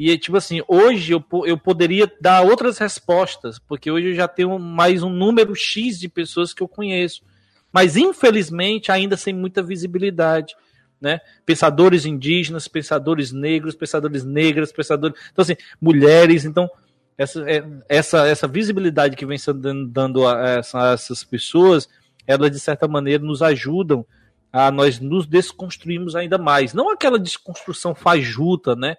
e, 0.01 0.17
tipo 0.17 0.37
assim, 0.37 0.61
hoje 0.65 1.11
eu, 1.11 1.21
eu 1.45 1.57
poderia 1.57 2.09
dar 2.21 2.41
outras 2.41 2.77
respostas, 2.77 3.59
porque 3.59 3.91
hoje 3.91 4.11
eu 4.11 4.15
já 4.15 4.29
tenho 4.29 4.57
mais 4.57 5.03
um 5.03 5.09
número 5.09 5.53
X 5.53 5.99
de 5.99 6.07
pessoas 6.07 6.53
que 6.53 6.63
eu 6.63 6.69
conheço. 6.69 7.21
Mas, 7.69 7.97
infelizmente, 7.97 8.93
ainda 8.93 9.17
sem 9.17 9.33
muita 9.33 9.61
visibilidade. 9.61 10.55
Né? 11.01 11.19
Pensadores 11.45 12.05
indígenas, 12.05 12.65
pensadores 12.65 13.33
negros, 13.33 13.75
pensadores 13.75 14.23
negras, 14.23 14.71
pensadores. 14.71 15.19
Então, 15.33 15.43
assim, 15.43 15.57
mulheres. 15.81 16.45
Então, 16.45 16.69
essa, 17.17 17.43
é, 17.51 17.61
essa, 17.89 18.25
essa 18.25 18.47
visibilidade 18.47 19.17
que 19.17 19.25
vem 19.25 19.37
sendo 19.37 19.85
dando 19.85 20.25
a, 20.25 20.47
essa, 20.47 20.91
a 20.91 20.93
essas 20.93 21.25
pessoas 21.25 21.89
elas 22.25 22.51
de 22.51 22.59
certa 22.59 22.87
maneira 22.87 23.23
nos 23.23 23.41
ajudam 23.41 24.05
a 24.53 24.69
nós 24.69 24.99
nos 24.99 25.25
desconstruirmos 25.25 26.15
ainda 26.15 26.37
mais. 26.37 26.75
Não 26.75 26.91
aquela 26.91 27.17
desconstrução 27.17 27.95
fajuta, 27.95 28.75
né? 28.75 28.97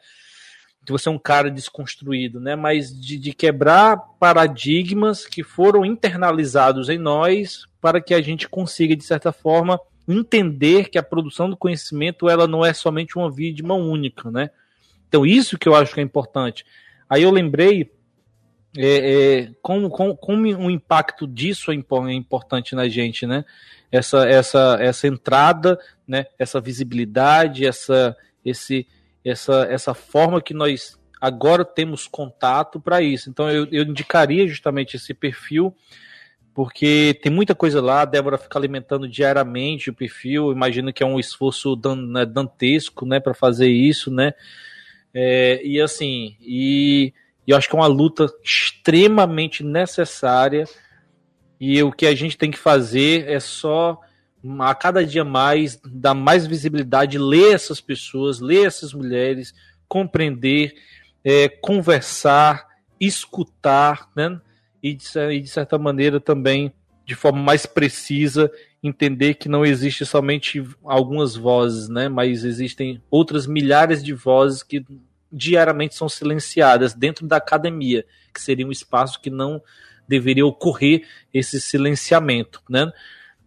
De 0.90 0.92
você 0.92 1.08
é 1.08 1.12
um 1.12 1.18
cara 1.18 1.48
desconstruído, 1.48 2.40
né? 2.40 2.56
Mas 2.56 2.98
de, 2.98 3.16
de 3.16 3.32
quebrar 3.32 3.96
paradigmas 4.18 5.24
que 5.24 5.44
foram 5.44 5.84
internalizados 5.84 6.88
em 6.88 6.98
nós 6.98 7.64
para 7.80 8.00
que 8.00 8.12
a 8.12 8.20
gente 8.20 8.48
consiga, 8.48 8.96
de 8.96 9.04
certa 9.04 9.30
forma, 9.30 9.80
entender 10.08 10.88
que 10.88 10.98
a 10.98 11.02
produção 11.02 11.48
do 11.48 11.56
conhecimento 11.56 12.28
ela 12.28 12.48
não 12.48 12.66
é 12.66 12.74
somente 12.74 13.16
uma 13.16 13.30
via 13.30 13.52
de 13.52 13.62
mão 13.62 13.88
única, 13.88 14.30
né? 14.32 14.50
Então, 15.08 15.24
isso 15.24 15.56
que 15.56 15.68
eu 15.68 15.76
acho 15.76 15.94
que 15.94 16.00
é 16.00 16.02
importante. 16.02 16.66
Aí 17.08 17.22
eu 17.22 17.30
lembrei 17.30 17.92
é, 18.76 18.82
é, 18.82 19.50
como, 19.62 19.88
como, 19.90 20.16
como 20.16 20.42
o 20.42 20.70
impacto 20.70 21.26
disso 21.26 21.70
é, 21.70 21.76
é 21.76 22.12
importante 22.12 22.74
na 22.74 22.88
gente, 22.88 23.26
né? 23.26 23.44
Essa, 23.92 24.28
essa, 24.28 24.76
essa 24.80 25.06
entrada, 25.06 25.78
né? 26.06 26.26
essa 26.38 26.60
visibilidade, 26.60 27.66
essa, 27.66 28.16
esse, 28.44 28.86
essa, 29.24 29.66
essa 29.70 29.94
forma 29.94 30.40
que 30.40 30.54
nós 30.54 30.98
agora 31.20 31.64
temos 31.64 32.08
contato 32.08 32.80
para 32.80 33.02
isso. 33.02 33.28
Então 33.28 33.50
eu, 33.50 33.66
eu 33.70 33.84
indicaria 33.84 34.46
justamente 34.48 34.96
esse 34.96 35.12
perfil, 35.12 35.74
porque 36.54 37.18
tem 37.22 37.30
muita 37.30 37.54
coisa 37.54 37.80
lá, 37.80 38.02
a 38.02 38.06
Débora 38.06 38.38
fica 38.38 38.58
alimentando 38.58 39.08
diariamente 39.08 39.90
o 39.90 39.94
perfil, 39.94 40.50
imagino 40.50 40.92
que 40.92 41.02
é 41.02 41.06
um 41.06 41.20
esforço 41.20 41.78
né, 41.96 42.24
dantesco 42.24 43.06
né, 43.06 43.20
para 43.20 43.34
fazer 43.34 43.68
isso, 43.68 44.10
né? 44.10 44.32
É, 45.12 45.60
e 45.64 45.80
assim, 45.80 46.36
e, 46.40 47.12
e 47.46 47.50
eu 47.50 47.56
acho 47.56 47.68
que 47.68 47.74
é 47.74 47.78
uma 47.78 47.86
luta 47.86 48.26
extremamente 48.42 49.62
necessária. 49.62 50.64
E 51.60 51.82
o 51.82 51.92
que 51.92 52.06
a 52.06 52.14
gente 52.14 52.38
tem 52.38 52.50
que 52.50 52.58
fazer 52.58 53.28
é 53.28 53.38
só 53.38 54.00
a 54.60 54.74
cada 54.74 55.04
dia 55.04 55.24
mais 55.24 55.80
dar 55.84 56.14
mais 56.14 56.46
visibilidade, 56.46 57.18
ler 57.18 57.54
essas 57.54 57.80
pessoas, 57.80 58.40
ler 58.40 58.66
essas 58.66 58.92
mulheres, 58.92 59.54
compreender, 59.88 60.74
é, 61.24 61.48
conversar, 61.48 62.66
escutar, 62.98 64.08
né? 64.16 64.40
E 64.82 64.94
de, 64.94 65.04
e 65.32 65.40
de 65.40 65.48
certa 65.48 65.78
maneira 65.78 66.18
também, 66.18 66.72
de 67.04 67.14
forma 67.14 67.42
mais 67.42 67.66
precisa, 67.66 68.50
entender 68.82 69.34
que 69.34 69.48
não 69.48 69.64
existe 69.64 70.06
somente 70.06 70.64
algumas 70.84 71.36
vozes, 71.36 71.88
né? 71.88 72.08
Mas 72.08 72.44
existem 72.44 73.02
outras 73.10 73.46
milhares 73.46 74.02
de 74.02 74.14
vozes 74.14 74.62
que 74.62 74.84
diariamente 75.30 75.94
são 75.94 76.08
silenciadas 76.08 76.94
dentro 76.94 77.26
da 77.26 77.36
academia, 77.36 78.04
que 78.32 78.40
seria 78.40 78.66
um 78.66 78.72
espaço 78.72 79.20
que 79.20 79.30
não 79.30 79.62
deveria 80.08 80.44
ocorrer 80.44 81.06
esse 81.32 81.60
silenciamento, 81.60 82.62
né? 82.68 82.90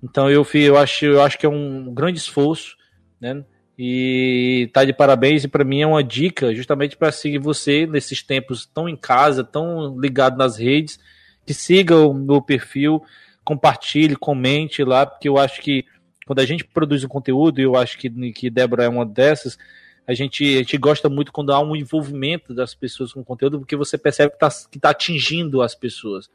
Então 0.03 0.29
eu, 0.29 0.45
eu 0.53 0.77
acho 0.77 1.05
eu 1.05 1.21
acho 1.21 1.39
que 1.39 1.45
é 1.45 1.49
um 1.49 1.93
grande 1.93 2.19
esforço, 2.19 2.75
né? 3.21 3.43
E 3.79 4.69
tá 4.73 4.83
de 4.83 4.93
parabéns 4.93 5.43
e 5.43 5.47
para 5.47 5.63
mim 5.63 5.81
é 5.81 5.87
uma 5.87 6.03
dica 6.03 6.53
justamente 6.53 6.95
para 6.95 7.11
seguir 7.11 7.39
você 7.39 7.87
nesses 7.87 8.21
tempos 8.21 8.65
tão 8.65 8.87
em 8.87 8.95
casa, 8.95 9.43
tão 9.43 9.99
ligado 9.99 10.37
nas 10.37 10.57
redes, 10.57 10.99
que 11.45 11.53
siga 11.53 11.97
o 11.97 12.13
meu 12.13 12.41
perfil, 12.41 13.01
compartilhe, 13.43 14.15
comente 14.15 14.83
lá, 14.83 15.05
porque 15.05 15.27
eu 15.27 15.37
acho 15.37 15.61
que 15.61 15.85
quando 16.25 16.39
a 16.39 16.45
gente 16.45 16.63
produz 16.63 17.03
um 17.03 17.07
conteúdo, 17.07 17.59
eu 17.59 17.75
acho 17.75 17.97
que, 17.97 18.09
que 18.31 18.49
Débora 18.49 18.83
é 18.83 18.89
uma 18.89 19.05
dessas, 19.05 19.57
a 20.05 20.13
gente, 20.13 20.43
a 20.43 20.57
gente 20.57 20.77
gosta 20.77 21.09
muito 21.09 21.31
quando 21.31 21.51
há 21.51 21.59
um 21.59 21.75
envolvimento 21.75 22.53
das 22.53 22.75
pessoas 22.75 23.13
com 23.13 23.21
o 23.21 23.25
conteúdo, 23.25 23.59
porque 23.59 23.75
você 23.75 23.97
percebe 23.97 24.31
que 24.31 24.45
está 24.45 24.49
tá 24.79 24.89
atingindo 24.89 25.61
as 25.61 25.73
pessoas. 25.73 26.29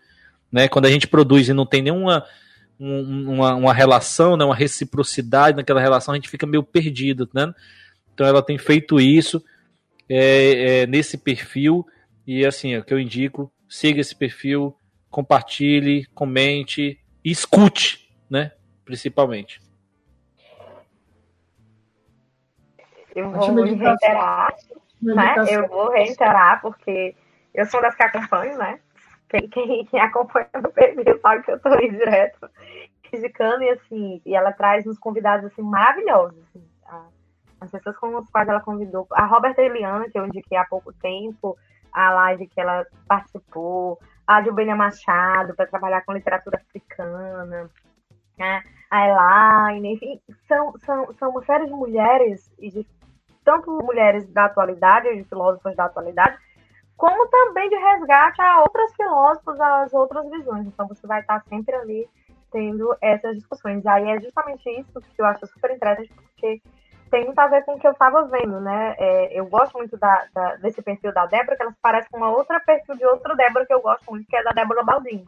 Né? 0.50 0.68
Quando 0.68 0.86
a 0.86 0.90
gente 0.90 1.06
produz 1.06 1.48
e 1.48 1.52
não 1.52 1.66
tem 1.66 1.82
nenhuma 1.82 2.24
uma, 2.78 3.54
uma 3.54 3.74
relação, 3.74 4.36
né? 4.36 4.44
uma 4.44 4.54
reciprocidade 4.54 5.56
naquela 5.56 5.80
relação, 5.80 6.12
a 6.12 6.16
gente 6.16 6.28
fica 6.28 6.46
meio 6.46 6.62
perdido. 6.62 7.28
Né? 7.34 7.52
Então 8.14 8.26
ela 8.26 8.42
tem 8.42 8.58
feito 8.58 9.00
isso 9.00 9.42
é, 10.08 10.82
é, 10.82 10.86
nesse 10.86 11.18
perfil, 11.18 11.86
e 12.26 12.44
assim, 12.46 12.74
é 12.74 12.78
o 12.78 12.84
que 12.84 12.92
eu 12.92 13.00
indico, 13.00 13.52
siga 13.68 14.00
esse 14.00 14.14
perfil, 14.14 14.76
compartilhe, 15.10 16.06
comente 16.14 16.98
escute, 17.24 18.10
né? 18.30 18.52
Principalmente. 18.84 19.60
Eu 23.14 23.30
vou 23.32 23.64
reiterar, 23.64 24.54
né? 25.02 25.34
Eu 25.48 25.68
vou 25.68 25.90
reiterar, 25.90 26.60
porque 26.60 27.14
eu 27.52 27.66
sou 27.66 27.82
das 27.82 27.94
que 27.94 28.02
acompanho, 28.02 28.56
né? 28.56 28.78
Quem, 29.28 29.48
quem, 29.48 30.00
acompanha 30.00 30.48
no 30.54 30.70
perfil 30.72 31.18
sabe 31.20 31.42
que 31.42 31.50
eu 31.50 31.60
tô 31.60 31.68
aí 31.68 31.90
direto 31.90 32.50
indicando 33.12 33.62
e 33.62 33.70
assim, 33.70 34.22
e 34.24 34.34
ela 34.34 34.52
traz 34.52 34.86
uns 34.86 34.98
convidados 34.98 35.46
assim 35.46 35.62
maravilhosos. 35.62 36.38
Assim, 36.44 36.64
a, 36.86 37.06
as 37.60 37.70
pessoas 37.70 37.96
com 37.96 38.16
as 38.16 38.28
quais 38.30 38.48
ela 38.48 38.60
convidou, 38.60 39.06
a 39.12 39.24
Roberta 39.26 39.62
Eliana, 39.62 40.08
que 40.10 40.18
eu 40.18 40.26
indiquei 40.26 40.56
há 40.56 40.64
pouco 40.64 40.92
tempo, 40.92 41.56
a 41.92 42.10
live 42.12 42.46
que 42.46 42.60
ela 42.60 42.86
participou, 43.06 43.98
a 44.26 44.42
Jubelia 44.42 44.76
Machado, 44.76 45.54
para 45.54 45.66
trabalhar 45.66 46.04
com 46.04 46.12
literatura 46.12 46.58
africana, 46.58 47.70
né? 48.38 48.62
a 48.90 49.06
Elaine, 49.06 49.94
enfim, 49.94 50.20
são, 50.46 50.72
são, 50.78 51.12
são 51.14 51.30
uma 51.30 51.44
série 51.44 51.66
de 51.66 51.72
mulheres, 51.72 52.50
e 52.58 52.70
de 52.70 52.86
tanto 53.44 53.70
mulheres 53.70 54.26
da 54.32 54.44
atualidade, 54.44 55.14
de 55.14 55.24
filósofos 55.24 55.74
da 55.74 55.86
atualidade, 55.86 56.38
como 56.98 57.28
também 57.28 57.70
de 57.70 57.76
resgate 57.76 58.42
a 58.42 58.60
outras 58.60 58.92
filósofos, 58.94 59.58
as 59.60 59.94
outras 59.94 60.28
visões. 60.28 60.66
Então 60.66 60.86
você 60.88 61.06
vai 61.06 61.20
estar 61.20 61.40
sempre 61.48 61.74
ali 61.76 62.08
tendo 62.50 62.94
essas 63.00 63.36
discussões. 63.36 63.86
Aí 63.86 64.10
é 64.10 64.20
justamente 64.20 64.68
isso 64.68 65.00
que 65.00 65.22
eu 65.22 65.24
acho 65.24 65.46
super 65.46 65.70
interessante, 65.70 66.12
porque 66.12 66.60
tem 67.08 67.24
muito 67.24 67.38
a 67.38 67.46
ver 67.46 67.64
com 67.64 67.74
o 67.74 67.78
que 67.78 67.86
eu 67.86 67.92
estava 67.92 68.24
vendo, 68.24 68.60
né? 68.60 68.96
É, 68.98 69.38
eu 69.38 69.46
gosto 69.46 69.78
muito 69.78 69.96
da, 69.96 70.26
da, 70.34 70.56
desse 70.56 70.82
perfil 70.82 71.12
da 71.12 71.24
Débora, 71.26 71.56
que 71.56 71.62
ela 71.62 71.72
se 71.72 71.78
parece 71.80 72.08
com 72.10 72.18
uma 72.18 72.30
outra 72.30 72.58
perfil 72.58 72.96
de 72.96 73.06
outra 73.06 73.36
Débora 73.36 73.64
que 73.64 73.72
eu 73.72 73.80
gosto 73.80 74.04
muito, 74.10 74.26
que 74.26 74.36
é 74.36 74.42
da 74.42 74.50
Débora 74.50 74.82
Baldini, 74.82 75.24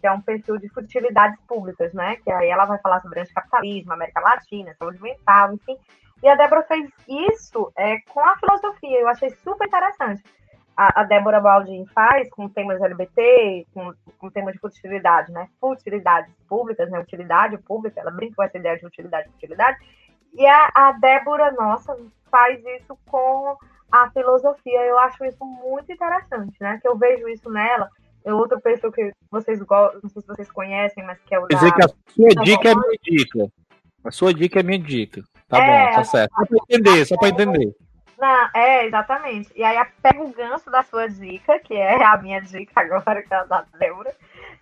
que 0.00 0.06
é 0.08 0.12
um 0.12 0.20
perfil 0.20 0.58
de 0.58 0.68
futilidades 0.70 1.40
públicas, 1.46 1.92
né? 1.94 2.16
Que 2.16 2.32
aí 2.32 2.48
ela 2.48 2.64
vai 2.64 2.78
falar 2.78 3.00
sobre 3.00 3.20
anticapitalismo, 3.20 3.92
América 3.92 4.20
Latina, 4.20 4.74
saúde 4.76 5.00
mental, 5.00 5.54
enfim. 5.54 5.78
E 6.20 6.28
a 6.28 6.34
Débora 6.34 6.64
fez 6.64 6.90
isso 7.08 7.72
é, 7.76 8.00
com 8.12 8.20
a 8.20 8.36
filosofia, 8.38 9.00
eu 9.00 9.08
achei 9.08 9.30
super 9.30 9.68
interessante. 9.68 10.22
A, 10.76 11.02
a 11.02 11.04
Débora 11.04 11.40
Baldin 11.40 11.84
faz 11.86 12.28
com 12.30 12.48
temas 12.48 12.80
LGBT, 12.80 13.66
com, 13.74 13.92
com 14.18 14.30
temas 14.30 14.54
de 14.54 14.60
futilidade, 14.60 15.30
né? 15.30 15.48
Futilidades 15.60 16.32
públicas, 16.48 16.90
né? 16.90 16.98
Utilidade 16.98 17.58
pública, 17.58 18.00
ela 18.00 18.10
brinca 18.10 18.36
com 18.36 18.42
essa 18.42 18.58
ideia 18.58 18.78
de 18.78 18.86
utilidade 18.86 19.28
e 19.28 19.34
utilidade. 19.36 19.78
E 20.34 20.46
a, 20.46 20.70
a 20.74 20.92
Débora, 20.92 21.52
nossa, 21.52 21.96
faz 22.30 22.58
isso 22.64 22.98
com 23.06 23.56
a 23.90 24.10
filosofia. 24.10 24.80
Eu 24.80 24.98
acho 24.98 25.24
isso 25.24 25.44
muito 25.44 25.92
interessante, 25.92 26.56
né? 26.60 26.78
Que 26.80 26.88
eu 26.88 26.96
vejo 26.96 27.28
isso 27.28 27.50
nela. 27.50 27.90
É 28.24 28.32
outro 28.32 28.60
perfil 28.60 28.90
que 28.92 29.12
vocês 29.30 29.60
gostam, 29.62 30.00
não 30.02 30.08
sei 30.08 30.22
se 30.22 30.28
vocês 30.28 30.50
conhecem, 30.50 31.04
mas 31.04 31.18
que 31.22 31.34
é 31.34 31.38
o 31.38 31.46
Quer 31.46 31.56
dizer 31.56 31.72
que 31.74 31.84
a 31.84 31.88
sua 31.88 32.44
dica 32.44 32.68
é 32.70 32.74
minha 32.74 32.98
dica. 33.02 33.52
A 34.04 34.10
sua 34.10 34.34
dica 34.34 34.60
é 34.60 34.62
minha 34.62 34.78
dica. 34.78 35.22
Tá 35.48 35.58
é, 35.58 35.88
bom, 35.88 35.94
tá 35.96 36.04
certo. 36.04 36.32
Só 36.34 36.46
pra 36.46 36.58
entender, 36.68 37.04
só 37.04 37.16
pra 37.16 37.28
entender. 37.28 37.74
Não, 38.22 38.48
é, 38.54 38.86
exatamente. 38.86 39.50
E 39.56 39.64
aí 39.64 39.84
pega 40.00 40.22
o 40.22 40.32
gancho 40.32 40.70
da 40.70 40.84
sua 40.84 41.08
dica, 41.08 41.58
que 41.58 41.74
é 41.74 42.04
a 42.04 42.16
minha 42.18 42.40
dica 42.40 42.80
agora, 42.80 43.20
que 43.20 43.34
é 43.34 43.36
a 43.36 43.42
da 43.42 43.64
Débora, 43.76 44.14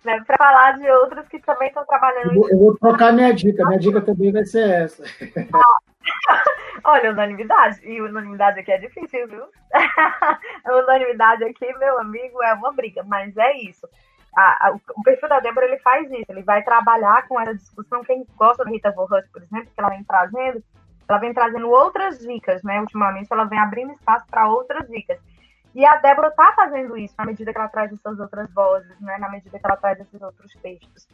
né, 0.03 0.19
para 0.25 0.35
falar 0.35 0.79
de 0.79 0.89
outras 0.89 1.27
que 1.27 1.37
também 1.41 1.67
estão 1.67 1.85
trabalhando. 1.85 2.31
Eu 2.31 2.33
vou, 2.33 2.49
eu 2.49 2.57
vou 2.57 2.77
trocar 2.79 3.13
minha 3.13 3.31
dica, 3.31 3.63
minha 3.67 3.77
dica 3.77 4.01
também 4.01 4.31
vai 4.31 4.43
ser 4.45 4.67
essa. 4.67 5.03
Olha, 6.83 7.11
unanimidade. 7.11 7.87
E 7.87 8.01
unanimidade 8.01 8.61
aqui 8.61 8.71
é 8.71 8.79
difícil, 8.79 9.27
viu? 9.27 9.43
unanimidade 10.65 11.43
aqui, 11.43 11.71
meu 11.77 11.99
amigo, 11.99 12.41
é 12.41 12.55
uma 12.55 12.71
briga, 12.71 13.03
mas 13.03 13.37
é 13.37 13.57
isso. 13.57 13.87
A, 14.35 14.69
a, 14.69 14.71
o 14.71 15.03
perfil 15.03 15.29
da 15.29 15.39
Débora 15.39 15.67
ele 15.67 15.77
faz 15.81 16.09
isso, 16.09 16.25
ele 16.29 16.41
vai 16.41 16.63
trabalhar 16.63 17.27
com 17.27 17.39
essa 17.39 17.53
discussão. 17.53 18.03
Quem 18.03 18.25
gosta 18.35 18.65
da 18.65 18.71
Rita 18.71 18.89
Vorhut, 18.89 19.29
por 19.31 19.43
exemplo, 19.43 19.67
que 19.67 19.79
ela 19.79 19.89
vem 19.89 20.03
trazendo, 20.03 20.63
ela 21.11 21.19
vem 21.19 21.33
trazendo 21.33 21.69
outras 21.69 22.19
dicas, 22.19 22.63
né? 22.63 22.79
Ultimamente 22.79 23.27
ela 23.31 23.43
vem 23.43 23.59
abrindo 23.59 23.91
espaço 23.91 24.25
para 24.27 24.47
outras 24.47 24.87
dicas. 24.87 25.19
E 25.75 25.85
a 25.85 25.97
Débora 25.97 26.29
está 26.29 26.53
fazendo 26.53 26.97
isso 26.97 27.13
na 27.17 27.25
medida 27.25 27.51
que 27.51 27.57
ela 27.57 27.67
traz 27.67 27.91
essas 27.91 28.19
outras 28.19 28.51
vozes, 28.53 28.99
né? 29.01 29.17
Na 29.17 29.29
medida 29.29 29.59
que 29.59 29.65
ela 29.65 29.75
traz 29.75 29.99
esses 29.99 30.21
outros 30.21 30.53
textos. 30.61 31.07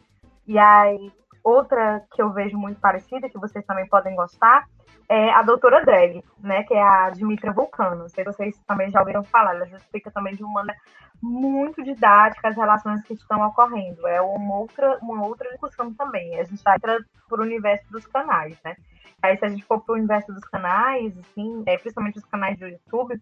E 0.48 0.58
aí, 0.58 1.12
outra 1.44 2.04
que 2.14 2.22
eu 2.22 2.32
vejo 2.32 2.58
muito 2.58 2.80
parecida, 2.80 3.30
que 3.30 3.40
vocês 3.40 3.66
também 3.66 3.88
podem 3.88 4.16
gostar, 4.16 4.66
é 5.10 5.32
a 5.32 5.42
doutora 5.42 5.84
Drag, 5.84 6.24
né? 6.40 6.64
Que 6.64 6.76
é 6.76 6.82
a 6.82 7.10
Dimitra 7.10 7.52
Vulcano. 7.52 7.96
Não 7.96 8.10
sei 8.10 8.24
se 8.24 8.32
vocês 8.32 8.58
também 8.68 8.92
já 8.92 9.00
ouviram 9.00 9.24
falar. 9.24 9.56
Ela 9.56 9.66
explica 9.66 10.12
também 10.12 10.36
de 10.36 10.44
uma 10.44 10.54
maneira 10.54 10.80
muito 11.22 11.84
didática 11.84 12.50
as 12.50 12.56
relações 12.56 13.02
que 13.04 13.14
estão 13.14 13.42
ocorrendo. 13.48 14.08
É 14.08 14.22
uma 14.22 14.60
outra, 14.60 15.00
uma 15.02 15.26
outra 15.26 15.50
discussão 15.50 15.94
também. 15.94 16.40
A 16.40 16.44
gente 16.44 16.62
entra 16.68 17.00
por 17.28 17.40
universo 17.40 17.90
dos 17.92 18.06
canais, 18.06 18.58
né? 18.64 18.76
Aí, 19.22 19.38
se 19.38 19.46
a 19.46 19.50
gente 19.50 19.66
for 19.66 19.82
para 19.82 19.94
o 19.94 19.98
universo 19.98 20.34
dos 20.34 20.44
canais, 20.46 21.18
assim, 21.18 21.64
é, 21.66 21.78
principalmente 21.78 22.18
os 22.18 22.26
canais 22.26 22.58
do 22.58 22.68
YouTube, 22.68 23.20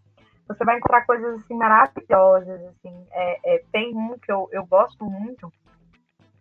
você 0.48 0.64
vai 0.64 0.78
encontrar 0.78 1.06
coisas 1.06 1.42
assim 1.42 1.56
maravilhosas. 1.56 2.62
Assim. 2.66 3.08
É, 3.12 3.56
é, 3.56 3.64
tem 3.72 3.96
um 3.96 4.18
que 4.20 4.32
eu, 4.32 4.48
eu 4.52 4.66
gosto 4.66 5.04
muito 5.04 5.52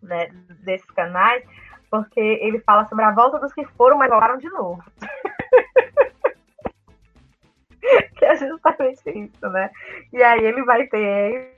né, 0.01 0.27
desses 0.63 0.89
canais, 0.91 1.43
porque 1.89 2.19
ele 2.19 2.59
fala 2.59 2.85
sobre 2.85 3.05
a 3.05 3.11
volta 3.11 3.39
dos 3.39 3.53
que 3.53 3.65
foram, 3.77 3.97
mas 3.97 4.09
voltaram 4.09 4.37
de 4.37 4.49
novo. 4.49 4.83
que 8.17 8.25
é 8.25 8.35
justamente 8.35 9.09
isso, 9.09 9.49
né? 9.49 9.71
E 10.13 10.21
aí 10.21 10.43
ele 10.43 10.63
vai 10.63 10.85
ter 10.87 11.55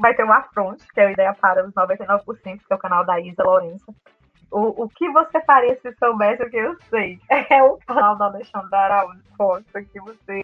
vai 0.00 0.14
ter 0.14 0.24
um 0.24 0.32
afronte, 0.32 0.86
que 0.92 1.00
é 1.00 1.06
a 1.06 1.12
ideia 1.12 1.34
para 1.34 1.66
os 1.66 1.74
99%, 1.74 2.24
que 2.42 2.60
é 2.70 2.74
o 2.74 2.78
canal 2.78 3.04
da 3.04 3.20
Isa 3.20 3.42
Lourenço. 3.42 3.94
O, 4.50 4.84
o 4.84 4.88
que 4.88 5.10
você 5.10 5.40
faria 5.42 5.78
se 5.80 5.92
soubesse 5.98 6.42
o 6.42 6.50
que 6.50 6.56
eu 6.56 6.76
sei? 6.88 7.20
É 7.50 7.62
o 7.62 7.78
canal 7.78 8.16
da 8.16 8.26
Alexandre 8.26 8.74
Araújo 8.74 9.22
Costa, 9.36 9.82
que 9.82 10.00
você 10.00 10.42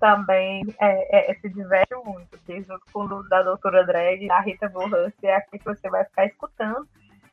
também 0.00 0.62
é, 0.80 1.30
é, 1.30 1.34
se 1.34 1.48
diverte 1.48 1.94
muito, 2.04 2.38
que 2.44 2.62
junto 2.62 2.84
com 2.92 3.04
o 3.04 3.22
da 3.28 3.42
doutora 3.42 3.84
Drag, 3.84 4.30
a 4.30 4.40
Rita 4.40 4.68
Borrance, 4.68 5.14
é 5.22 5.36
aqui 5.36 5.58
que 5.58 5.64
você 5.64 5.88
vai 5.88 6.04
ficar 6.04 6.26
escutando, 6.26 6.86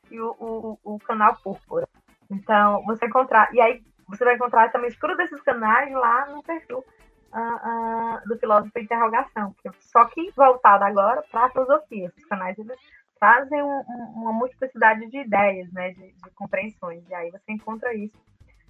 e 0.09 0.19
o, 0.19 0.35
o, 0.39 0.79
o 0.83 0.99
canal 0.99 1.35
Púrpura. 1.43 1.87
Então, 2.29 2.83
você 2.85 3.05
encontrar, 3.05 3.53
e 3.53 3.59
aí 3.59 3.83
você 4.07 4.23
vai 4.23 4.35
encontrar 4.35 4.71
também 4.71 4.89
mistura 4.89 5.15
desses 5.15 5.41
canais 5.41 5.91
lá 5.91 6.27
no 6.27 6.43
perfil 6.43 6.79
uh, 6.79 7.39
uh, 7.39 8.27
do 8.27 8.37
filósofo 8.37 8.77
interrogação, 8.79 9.55
só 9.79 10.05
que 10.05 10.31
voltado 10.31 10.83
agora 10.83 11.23
para 11.31 11.45
a 11.45 11.49
filosofia. 11.49 12.07
Esses 12.07 12.25
canais 12.25 12.57
eles 12.57 12.77
trazem 13.21 13.61
um, 13.61 13.83
um, 13.87 14.03
uma 14.15 14.33
multiplicidade 14.33 15.07
de 15.07 15.19
ideias, 15.19 15.71
né, 15.71 15.91
de, 15.91 16.11
de, 16.11 16.29
compreensões, 16.31 17.07
e 17.07 17.13
aí 17.13 17.29
você 17.29 17.51
encontra 17.51 17.93
isso 17.93 18.17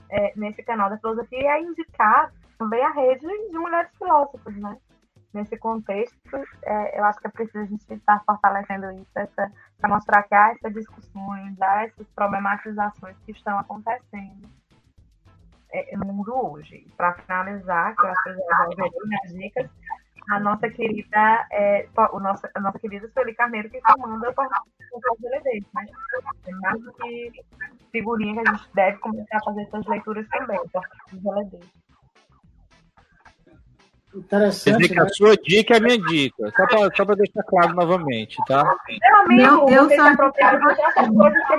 é, 0.10 0.34
nesse 0.36 0.62
canal 0.62 0.90
da 0.90 0.98
filosofia 0.98 1.40
e 1.40 1.48
é 1.48 1.62
indicar 1.62 2.34
também 2.60 2.84
a 2.84 2.92
rede 2.92 3.26
de 3.26 3.58
mulheres 3.58 3.90
filósofas, 3.98 4.54
né? 4.58 4.78
Nesse 5.34 5.58
contexto, 5.58 6.36
é, 6.64 7.00
eu 7.00 7.06
acho 7.06 7.18
que 7.22 7.28
é 7.28 7.30
preciso 7.32 7.60
a 7.60 7.66
gente 7.66 7.94
estar 7.94 8.22
fortalecendo 8.26 8.92
isso, 8.92 9.10
para 9.14 9.90
mostrar 9.90 10.24
que 10.24 10.36
há 10.36 10.52
essas 10.52 10.74
discussões, 10.74 11.62
há 11.62 11.86
essas 11.86 12.06
problematizações 12.10 13.16
que 13.26 13.32
estão 13.32 13.58
acontecendo 13.58 14.50
é, 15.72 15.96
no 15.96 16.06
mundo 16.08 16.36
hoje. 16.36 16.86
Para 16.98 17.14
finalizar, 17.14 17.96
que 17.96 18.02
eu 18.02 18.10
acho 18.10 18.24
que 18.24 18.30
eu 18.30 18.36
já 18.36 18.66
ouvi 18.66 19.08
minhas 19.08 19.34
dicas, 19.34 19.70
a 20.30 20.40
nossa 20.40 20.70
querida, 20.70 21.48
é, 21.52 21.88
o 22.12 22.20
nosso, 22.20 22.48
a 22.54 22.60
nossa 22.60 22.80
querida 22.80 23.10
Sueli 23.14 23.34
Carneiro, 23.34 23.70
que 23.70 23.82
comanda 23.82 24.30
a 24.30 24.34
participação 24.34 25.16
do 25.20 25.28
LD. 25.28 25.66
Mas 25.74 25.90
é 26.48 26.52
mais 26.52 26.82
do 26.82 26.94
que 26.94 27.32
figurinha 27.92 28.42
que 28.42 28.50
a 28.50 28.54
gente 28.54 28.70
deve 28.74 28.98
começar 29.00 29.38
a 29.38 29.44
fazer 29.44 29.62
essas 29.64 29.86
leituras 29.88 30.28
também, 30.30 30.60
do 31.12 31.32
LD. 31.34 31.60
Interessante. 34.14 34.90
Que 34.90 35.00
a 35.00 35.04
né? 35.04 35.10
sua 35.14 35.38
dica 35.38 35.76
é 35.76 35.78
a 35.78 35.80
minha 35.80 35.98
dica. 35.98 36.52
Só 36.56 36.68
para 36.68 36.96
só 36.96 37.06
deixar 37.16 37.44
claro 37.44 37.74
novamente, 37.74 38.38
tá? 38.46 38.64
Meu 38.88 39.16
amigo, 39.20 39.70
Meu, 39.70 39.86
você 39.86 39.96
se 39.96 40.02
apropriar 40.02 40.60
de 40.60 40.68
outras 40.68 41.08
coisas 41.08 41.48
que 41.48 41.58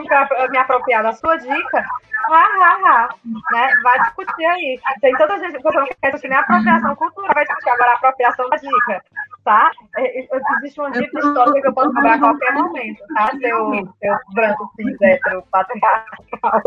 me 0.48 0.58
apropriar 0.58 1.02
da 1.02 1.12
sua 1.14 1.36
dica, 1.36 1.84
ha, 2.30 2.34
ha, 2.34 2.78
ha, 2.84 3.08
né? 3.52 3.74
Vai 3.82 3.98
discutir 4.00 4.44
aí. 4.44 4.78
Tem 5.00 5.16
tanta 5.16 5.38
gente 5.38 5.56
que 5.56 5.64
não 5.64 5.86
quer 5.86 6.10
discutir 6.10 6.28
nem 6.28 6.38
apropriação 6.38 6.94
cultural, 6.96 7.34
vai 7.34 7.44
discutir 7.44 7.70
agora 7.70 7.90
a 7.90 7.94
apropriação 7.94 8.50
da 8.50 8.56
dica, 8.56 9.02
tá? 9.44 9.70
É, 9.96 10.20
é, 10.20 10.28
existe 10.58 10.78
uma 10.78 10.90
dica 10.90 11.18
histórica 11.18 11.60
que 11.62 11.68
eu 11.68 11.74
posso 11.74 11.94
cobrar 11.94 12.14
a 12.14 12.18
qualquer 12.18 12.52
momento, 12.52 13.02
tá? 13.14 13.30
Seu, 13.40 13.88
seu 13.98 14.16
branco 14.34 14.70
cis 14.76 15.00
hétero 15.00 15.42
patriarcal. 15.50 16.62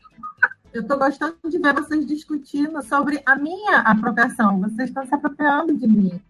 Eu 0.72 0.82
estou 0.82 0.98
gostando 0.98 1.36
de 1.44 1.58
ver 1.58 1.74
vocês 1.74 2.06
discutindo 2.06 2.80
sobre 2.82 3.20
a 3.26 3.34
minha 3.34 3.78
apropriação. 3.80 4.60
Vocês 4.60 4.88
estão 4.88 5.04
se 5.04 5.14
apropriando 5.14 5.76
de 5.76 5.86
mim. 5.86 6.20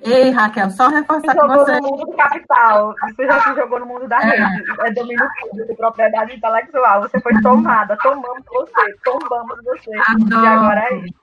Ei, 0.00 0.30
Raquel, 0.30 0.70
só 0.70 0.88
reforçar 0.88 1.34
que 1.34 1.46
você. 1.46 1.80
no 1.80 1.90
mundo 1.90 2.06
do 2.06 2.16
capital. 2.16 2.94
Você 3.02 3.26
já 3.26 3.40
se 3.42 3.54
jogou 3.54 3.80
no 3.80 3.86
mundo 3.86 4.08
da 4.08 4.18
é. 4.20 4.30
rede. 4.30 4.64
É 4.80 4.92
domínio 4.92 5.28
público, 5.40 5.76
propriedade 5.76 6.36
intelectual. 6.36 7.02
Você 7.02 7.20
foi 7.20 7.40
tomada. 7.42 7.96
Tomamos 8.02 8.44
você. 8.46 8.96
Tombamos 9.04 9.58
você. 9.62 9.90
Adoro. 10.08 10.44
E 10.44 10.46
agora 10.46 10.80
é 10.90 10.96
isso. 10.98 11.14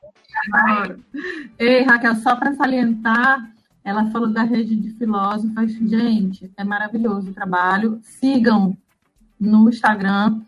Adoro. 0.54 1.00
Ei, 1.58 1.84
Raquel, 1.84 2.16
só 2.16 2.36
para 2.36 2.54
salientar, 2.54 3.50
ela 3.84 4.06
falou 4.12 4.32
da 4.32 4.44
rede 4.44 4.76
de 4.76 4.92
filósofas. 4.92 5.72
Gente, 5.72 6.52
é 6.56 6.64
maravilhoso 6.64 7.32
o 7.32 7.34
trabalho. 7.34 8.00
Sigam 8.04 8.78
no 9.40 9.68
Instagram 9.68 10.40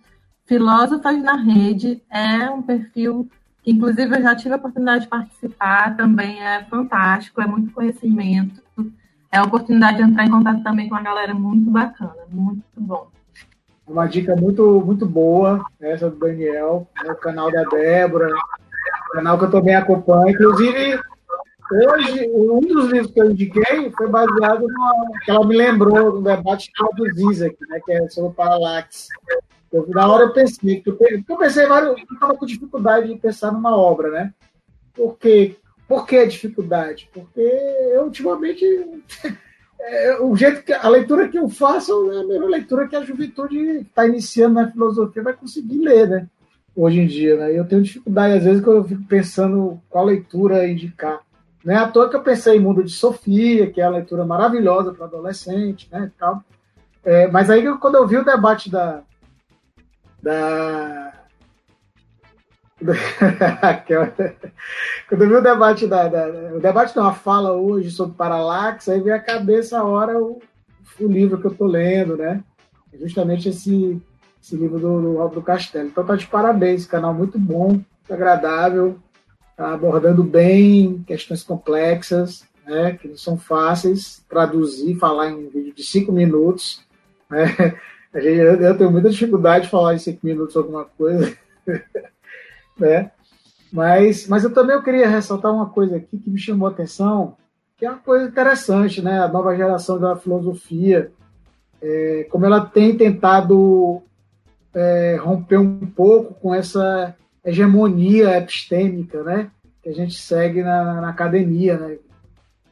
Filósofas 0.46 1.22
na 1.24 1.36
Rede 1.36 2.02
é 2.12 2.50
um 2.50 2.62
perfil 2.62 3.30
que, 3.64 3.72
inclusive, 3.72 4.18
eu 4.18 4.22
já 4.22 4.36
tive 4.36 4.54
a 4.54 4.58
oportunidade 4.58 5.04
de 5.04 5.10
participar, 5.10 5.96
também 5.96 6.41
é 6.41 6.64
fantástico, 6.66 7.41
é 7.41 7.48
muito 7.48 7.72
conhecimento, 7.72 8.62
é 9.32 9.38
a 9.38 9.44
oportunidade 9.44 9.98
de 9.98 10.04
entrar 10.04 10.26
em 10.26 10.32
contato 10.32 10.62
também 10.62 10.89
com 10.89 10.96
uma 10.96 11.02
galera 11.02 11.34
muito 11.34 11.72
bacana, 11.72 12.16
muito 12.30 12.64
bom. 12.76 13.08
Uma 13.88 14.06
dica 14.06 14.36
muito, 14.36 14.82
muito 14.86 15.06
boa, 15.06 15.64
essa 15.80 16.10
do 16.10 16.18
Daniel, 16.18 16.88
né, 17.04 17.12
o 17.12 17.16
canal 17.16 17.52
da 17.52 17.64
Débora, 17.64 18.30
canal 19.14 19.38
que 19.38 19.46
eu 19.46 19.52
também 19.52 19.76
acompanho. 19.76 20.30
Inclusive, 20.30 21.00
hoje, 21.72 22.30
um 22.34 22.60
dos 22.60 22.91
livros 22.91 23.12
que 23.12 23.22
eu 23.22 23.32
indiquei 23.32 23.91
foi 23.91 24.10
baseado 24.10 24.68
no 24.68 25.20
que 25.24 25.32
ela 25.32 25.46
me 25.46 25.56
lembrou, 25.56 26.16
no 26.16 26.22
debate 26.22 26.70
do 26.96 27.14
Zizek, 27.14 27.58
né, 27.70 27.80
que 27.86 27.94
é 27.94 28.10
sobre 28.10 28.32
o 28.32 28.34
Parallax. 28.34 29.08
Eu, 29.74 29.88
na 29.90 30.08
hora 30.08 30.26
eu 30.26 30.34
pensei, 30.34 30.82
porque 30.82 31.24
eu 31.28 31.38
pensei, 31.38 31.66
eu 31.66 31.96
estava 31.96 32.38
com 32.38 32.46
dificuldade 32.46 33.12
de 33.12 33.20
pensar 33.20 33.52
numa 33.52 33.76
obra, 33.76 34.12
né? 34.12 34.34
Por 34.94 35.18
quê? 35.18 35.56
Por 35.88 36.06
que 36.06 36.18
a 36.18 36.28
dificuldade? 36.28 37.10
Porque 37.12 37.42
eu, 37.42 38.04
ultimamente, 38.04 38.64
é, 39.82 40.22
o 40.22 40.36
jeito 40.36 40.62
que 40.62 40.72
a 40.72 40.88
leitura 40.88 41.28
que 41.28 41.40
eu 41.40 41.50
faço 41.50 42.12
é 42.12 42.22
a 42.22 42.24
mesma 42.24 42.46
leitura 42.46 42.88
que 42.88 42.96
a 42.96 43.04
juventude 43.04 43.56
que 43.56 43.88
está 43.90 44.06
iniciando 44.06 44.54
na 44.54 44.72
filosofia 44.72 45.24
vai 45.24 45.34
conseguir 45.34 45.80
ler, 45.80 46.08
né? 46.08 46.28
Hoje 46.76 47.00
em 47.00 47.08
dia, 47.08 47.36
né? 47.36 47.58
Eu 47.58 47.66
tenho 47.66 47.82
dificuldade, 47.82 48.38
às 48.38 48.44
vezes, 48.44 48.64
quando 48.64 48.78
eu 48.78 48.84
fico 48.84 49.04
pensando 49.06 49.82
qual 49.90 50.06
leitura 50.06 50.68
indicar. 50.68 51.22
Não 51.66 51.74
é 51.74 51.78
à 51.78 51.88
toa 51.88 52.10
que 52.10 52.16
eu 52.16 52.22
pensei 52.22 52.58
em 52.58 52.60
Mundo 52.60 52.84
de 52.84 52.92
Sofia, 52.92 53.72
que 53.72 53.82
é 53.82 53.86
a 53.86 53.90
leitura 53.90 54.24
maravilhosa 54.24 54.94
para 54.94 55.06
adolescente, 55.06 55.88
né? 55.92 56.12
Tal. 56.20 56.44
É, 57.04 57.28
mas 57.28 57.50
aí, 57.50 57.64
quando 57.80 57.96
eu 57.96 58.08
vi 58.08 58.18
o 58.18 58.26
debate 58.26 58.70
da, 58.70 59.04
da. 60.24 61.14
Quando 65.08 65.22
eu 65.22 65.30
vi 65.30 65.36
o 65.36 65.42
debate 65.42 65.88
da, 65.88 66.08
da, 66.08 66.28
O 66.56 66.60
debate 66.60 66.96
não, 66.96 67.08
a 67.08 67.14
fala 67.14 67.54
hoje 67.54 67.92
sobre 67.92 68.16
Paralax, 68.16 68.90
aí 68.90 69.00
vem 69.00 69.14
a 69.14 69.20
cabeça 69.20 69.80
a 69.80 69.84
hora 69.84 70.18
o, 70.18 70.42
o 71.00 71.08
livro 71.08 71.40
que 71.40 71.48
eu 71.48 71.52
estou 71.52 71.68
lendo, 71.68 72.18
né? 72.18 72.44
É 72.91 72.98
justamente 72.98 73.48
esse, 73.50 74.02
esse 74.41 74.56
livro 74.56 74.80
do, 74.80 75.02
do 75.02 75.30
do 75.30 75.41
Castelo. 75.41 75.88
Então 75.88 76.06
tá 76.06 76.16
de 76.16 76.28
parabéns, 76.28 76.86
canal 76.86 77.14
muito 77.14 77.38
bom, 77.40 77.68
muito 77.68 78.12
agradável, 78.12 78.98
tá 79.56 79.74
abordando 79.74 80.24
bem 80.24 81.04
questões 81.06 81.44
complexas, 81.44 82.44
né? 82.66 82.94
Que 82.94 83.08
não 83.08 83.18
são 83.18 83.38
fáceis 83.38 84.24
traduzir, 84.28 84.95
falar 84.95 85.30
em 85.30 85.36
um 85.36 85.50
vídeo 85.50 85.74
de 85.74 85.84
cinco 85.84 86.12
minutos, 86.12 86.82
né? 87.30 87.45
Eu 88.14 88.77
tenho 88.77 88.91
muita 88.91 89.10
dificuldade 89.10 89.65
de 89.65 89.72
falar 89.72 89.95
em 89.95 89.99
cinco 89.99 90.26
minutos 90.26 90.56
alguma 90.56 90.85
coisa, 90.85 91.35
né? 92.77 93.11
Mas, 93.72 94.27
mas 94.27 94.44
eu 94.44 94.53
também 94.53 94.76
eu 94.76 94.84
queria 94.84 95.10
ressaltar 95.10 95.52
uma 95.52 95.68
coisa 95.68 95.95
aqui 95.98 96.19
que 96.19 96.30
me 96.30 96.38
chamou 96.38 96.68
a 96.68 96.72
atenção, 96.72 97.35
que 97.76 97.85
é 97.85 97.90
uma 97.90 97.98
coisa 97.98 98.27
interessante, 98.27 99.02
né? 99.02 99.19
A 99.19 99.27
nova 99.27 99.56
geração 99.56 99.99
da 99.99 100.15
filosofia, 100.15 101.11
é, 101.81 102.27
como 102.30 102.45
ela 102.45 102.64
tem 102.64 102.95
tentado 102.95 104.03
é, 104.76 105.15
romper 105.19 105.57
um 105.57 105.80
pouco 105.88 106.35
com 106.35 106.53
essa 106.53 107.15
hegemonia 107.44 108.38
epistêmica, 108.38 109.23
né? 109.23 109.49
Que 109.81 109.90
a 109.90 109.94
gente 109.94 110.14
segue 110.14 110.61
na, 110.61 111.02
na 111.02 111.10
academia, 111.10 111.77
né? 111.77 111.98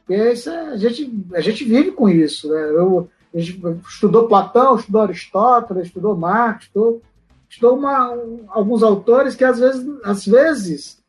Porque 0.06 0.14
é, 0.14 0.30
a, 0.30 0.76
gente, 0.76 1.26
a 1.34 1.40
gente 1.40 1.64
vive 1.64 1.90
com 1.90 2.08
isso, 2.08 2.48
né? 2.48 2.70
Eu, 2.70 3.10
estudou 3.34 4.28
Platão, 4.28 4.76
estudou 4.76 5.02
Aristóteles, 5.02 5.86
estudou 5.86 6.16
Marx, 6.16 6.64
estudou, 6.64 7.02
estudou 7.48 7.78
uma, 7.78 8.16
alguns 8.48 8.82
autores 8.82 9.34
que 9.34 9.44
às 9.44 9.58
vezes, 9.58 9.86
às 10.04 10.26
vezes 10.26 11.02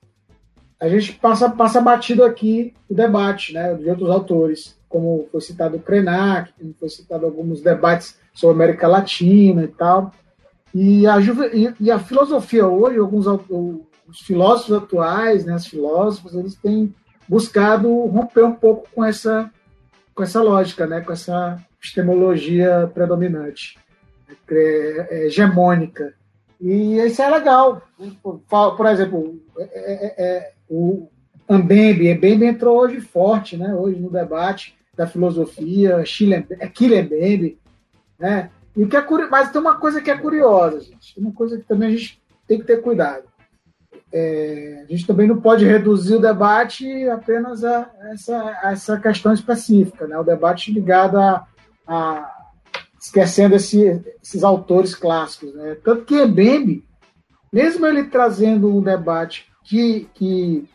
a 0.80 0.90
gente 0.90 1.14
passa, 1.14 1.50
passa 1.50 1.80
batido 1.80 2.24
aqui 2.24 2.74
o 2.90 2.94
debate 2.94 3.54
né, 3.54 3.74
de 3.74 3.90
outros 3.90 4.10
autores, 4.10 4.78
como 4.90 5.28
foi 5.32 5.42
citado 5.42 5.78
o 5.78 5.80
Krenak, 5.80 6.52
como 6.60 6.74
foi 6.80 6.90
citado 6.90 7.26
alguns 7.26 7.62
debates 7.62 8.18
sobre 8.34 8.54
a 8.54 8.66
América 8.66 8.88
Latina 8.88 9.64
e 9.64 9.68
tal. 9.68 10.12
E 10.74 11.08
a, 11.08 11.20
e, 11.20 11.74
e 11.80 11.92
a 11.92 12.00
filosofia 12.00 12.68
hoje, 12.68 12.98
alguns 12.98 13.26
os 13.28 14.20
filósofos 14.20 14.76
atuais, 14.76 15.46
né, 15.46 15.56
os 15.56 15.66
filósofos, 15.66 16.36
eles 16.36 16.56
têm 16.56 16.94
buscado 17.28 17.88
romper 18.06 18.44
um 18.44 18.54
pouco 18.54 18.88
com 18.94 19.04
essa, 19.04 19.50
com 20.14 20.24
essa 20.24 20.42
lógica, 20.42 20.86
né, 20.86 21.02
com 21.02 21.14
essa 21.14 21.58
epistemologia 21.84 22.90
predominante, 22.94 23.78
é, 24.50 25.08
é, 25.10 25.26
hegemônica. 25.26 26.14
E 26.60 26.98
isso 27.00 27.22
é 27.22 27.30
legal. 27.30 27.82
Por 28.50 28.86
exemplo, 28.86 29.42
é, 29.58 29.64
é, 29.74 30.14
é 30.18 30.54
o 30.70 31.10
Ambembe, 31.48 32.14
Mbembe 32.16 32.46
entrou 32.46 32.80
hoje 32.80 33.02
forte, 33.02 33.58
né? 33.58 33.76
hoje 33.76 34.00
no 34.00 34.10
debate 34.10 34.76
da 34.96 35.06
filosofia, 35.06 36.06
Chile, 36.06 36.36
é 36.36 37.04
Mbembe, 37.04 37.60
Né? 38.18 38.50
E 38.76 38.86
que 38.86 38.96
é 38.96 39.02
curi... 39.02 39.28
Mas 39.30 39.52
tem 39.52 39.60
uma 39.60 39.76
coisa 39.76 40.02
que 40.02 40.10
é 40.10 40.18
curiosa, 40.18 40.80
gente. 40.80 41.20
Uma 41.20 41.34
coisa 41.34 41.58
que 41.58 41.64
também 41.64 41.90
a 41.90 41.92
gente 41.92 42.22
tem 42.48 42.60
que 42.60 42.66
ter 42.66 42.82
cuidado. 42.82 43.26
É, 44.12 44.86
a 44.88 44.92
gente 44.92 45.06
também 45.06 45.28
não 45.28 45.42
pode 45.42 45.66
reduzir 45.66 46.16
o 46.16 46.22
debate 46.22 47.10
apenas 47.10 47.64
a 47.64 47.90
essa, 48.12 48.60
a 48.62 48.72
essa 48.72 49.00
questão 49.00 49.34
específica, 49.34 50.08
né? 50.08 50.18
o 50.18 50.24
debate 50.24 50.72
ligado 50.72 51.20
a, 51.20 51.46
a 51.88 52.30
esquecendo 53.00 53.56
esse, 53.56 54.02
esses 54.22 54.44
autores 54.44 54.96
clássicos. 54.96 55.54
Né? 55.54 55.76
Tanto 55.84 56.06
que 56.06 56.16
Ebembe, 56.16 56.86
mesmo 57.52 57.86
ele 57.86 58.06
trazendo 58.06 58.74
um 58.74 58.82
debate 58.82 59.52
que, 59.64 60.10
que, 60.14 60.70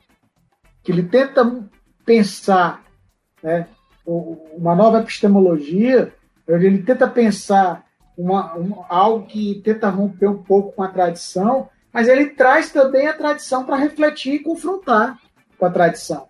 que 0.82 0.93
ele 0.93 1.05
tenta 1.05 1.64
pensar 2.05 2.85
né, 3.43 3.66
uma 4.06 4.74
nova 4.74 5.01
epistemologia, 5.01 6.12
ele 6.47 6.82
tenta 6.82 7.09
pensar 7.09 7.86
uma, 8.16 8.55
uma, 8.55 8.86
algo 8.89 9.26
que 9.26 9.60
tenta 9.64 9.89
romper 9.89 10.28
um 10.28 10.43
pouco 10.43 10.72
com 10.72 10.82
a 10.82 10.89
tradição, 10.89 11.68
mas 11.93 12.09
ele 12.09 12.26
traz 12.26 12.70
também 12.70 13.06
a 13.06 13.16
tradição 13.16 13.64
para 13.64 13.76
refletir 13.76 14.35
e 14.35 14.43
confrontar 14.43 15.18
com 15.59 15.64
a 15.64 15.70
tradição. 15.70 16.27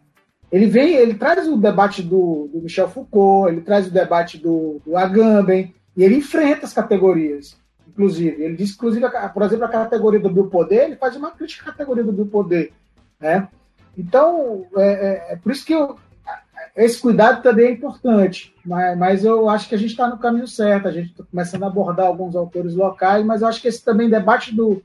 Ele 0.51 0.67
vem, 0.67 0.95
ele 0.95 1.15
traz 1.15 1.47
o 1.47 1.57
debate 1.57 2.03
do, 2.03 2.49
do 2.53 2.61
Michel 2.63 2.89
Foucault, 2.89 3.53
ele 3.53 3.61
traz 3.61 3.87
o 3.87 3.91
debate 3.91 4.39
do, 4.39 4.81
do 4.85 4.97
Agamben, 4.97 5.75
e 5.97 6.03
ele 6.03 6.17
enfrenta 6.17 6.65
as 6.65 6.73
categorias, 6.73 7.57
inclusive. 7.87 8.43
Ele 8.43 8.57
diz, 8.57 8.75
inclusive, 8.75 9.07
por 9.35 9.43
exemplo, 9.43 9.65
a 9.65 9.69
categoria 9.69 10.21
do 10.21 10.31
biopoder, 10.31 10.85
ele 10.85 10.97
faz 10.97 11.17
uma 11.17 11.31
crítica 11.31 11.69
à 11.69 11.73
categoria 11.73 12.05
do 12.05 12.13
biopoder. 12.13 12.73
Né? 13.21 13.49
Então, 13.97 14.65
é, 14.77 14.87
é, 14.87 15.33
é 15.33 15.37
por 15.37 15.53
isso 15.53 15.67
que 15.67 15.75
eu, 15.75 15.99
esse 16.77 17.01
cuidado 17.01 17.43
também 17.43 17.67
é 17.67 17.71
importante, 17.73 18.55
mas, 18.65 18.97
mas 18.97 19.25
eu 19.25 19.51
acho 19.51 19.69
que 19.69 19.75
a 19.75 19.79
gente 19.79 19.91
está 19.91 20.09
no 20.09 20.19
caminho 20.19 20.47
certo. 20.47 20.87
A 20.87 20.93
gente 20.93 21.11
está 21.11 21.25
começando 21.29 21.65
a 21.65 21.67
abordar 21.67 22.07
alguns 22.07 22.37
autores 22.37 22.75
locais, 22.75 23.27
mas 23.27 23.43
eu 23.43 23.49
acho 23.49 23.61
que 23.61 23.69
esse 23.69 23.85
também 23.85 24.09
debate 24.09 24.55
do 24.55 24.81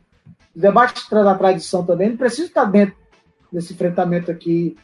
debate 0.56 1.08
da 1.10 1.36
tradição 1.36 1.86
também 1.86 2.10
não 2.10 2.18
precisa 2.18 2.48
estar 2.48 2.66
dentro 2.66 2.96
desse 3.52 3.74
enfrentamento 3.74 4.32
aqui 4.32 4.76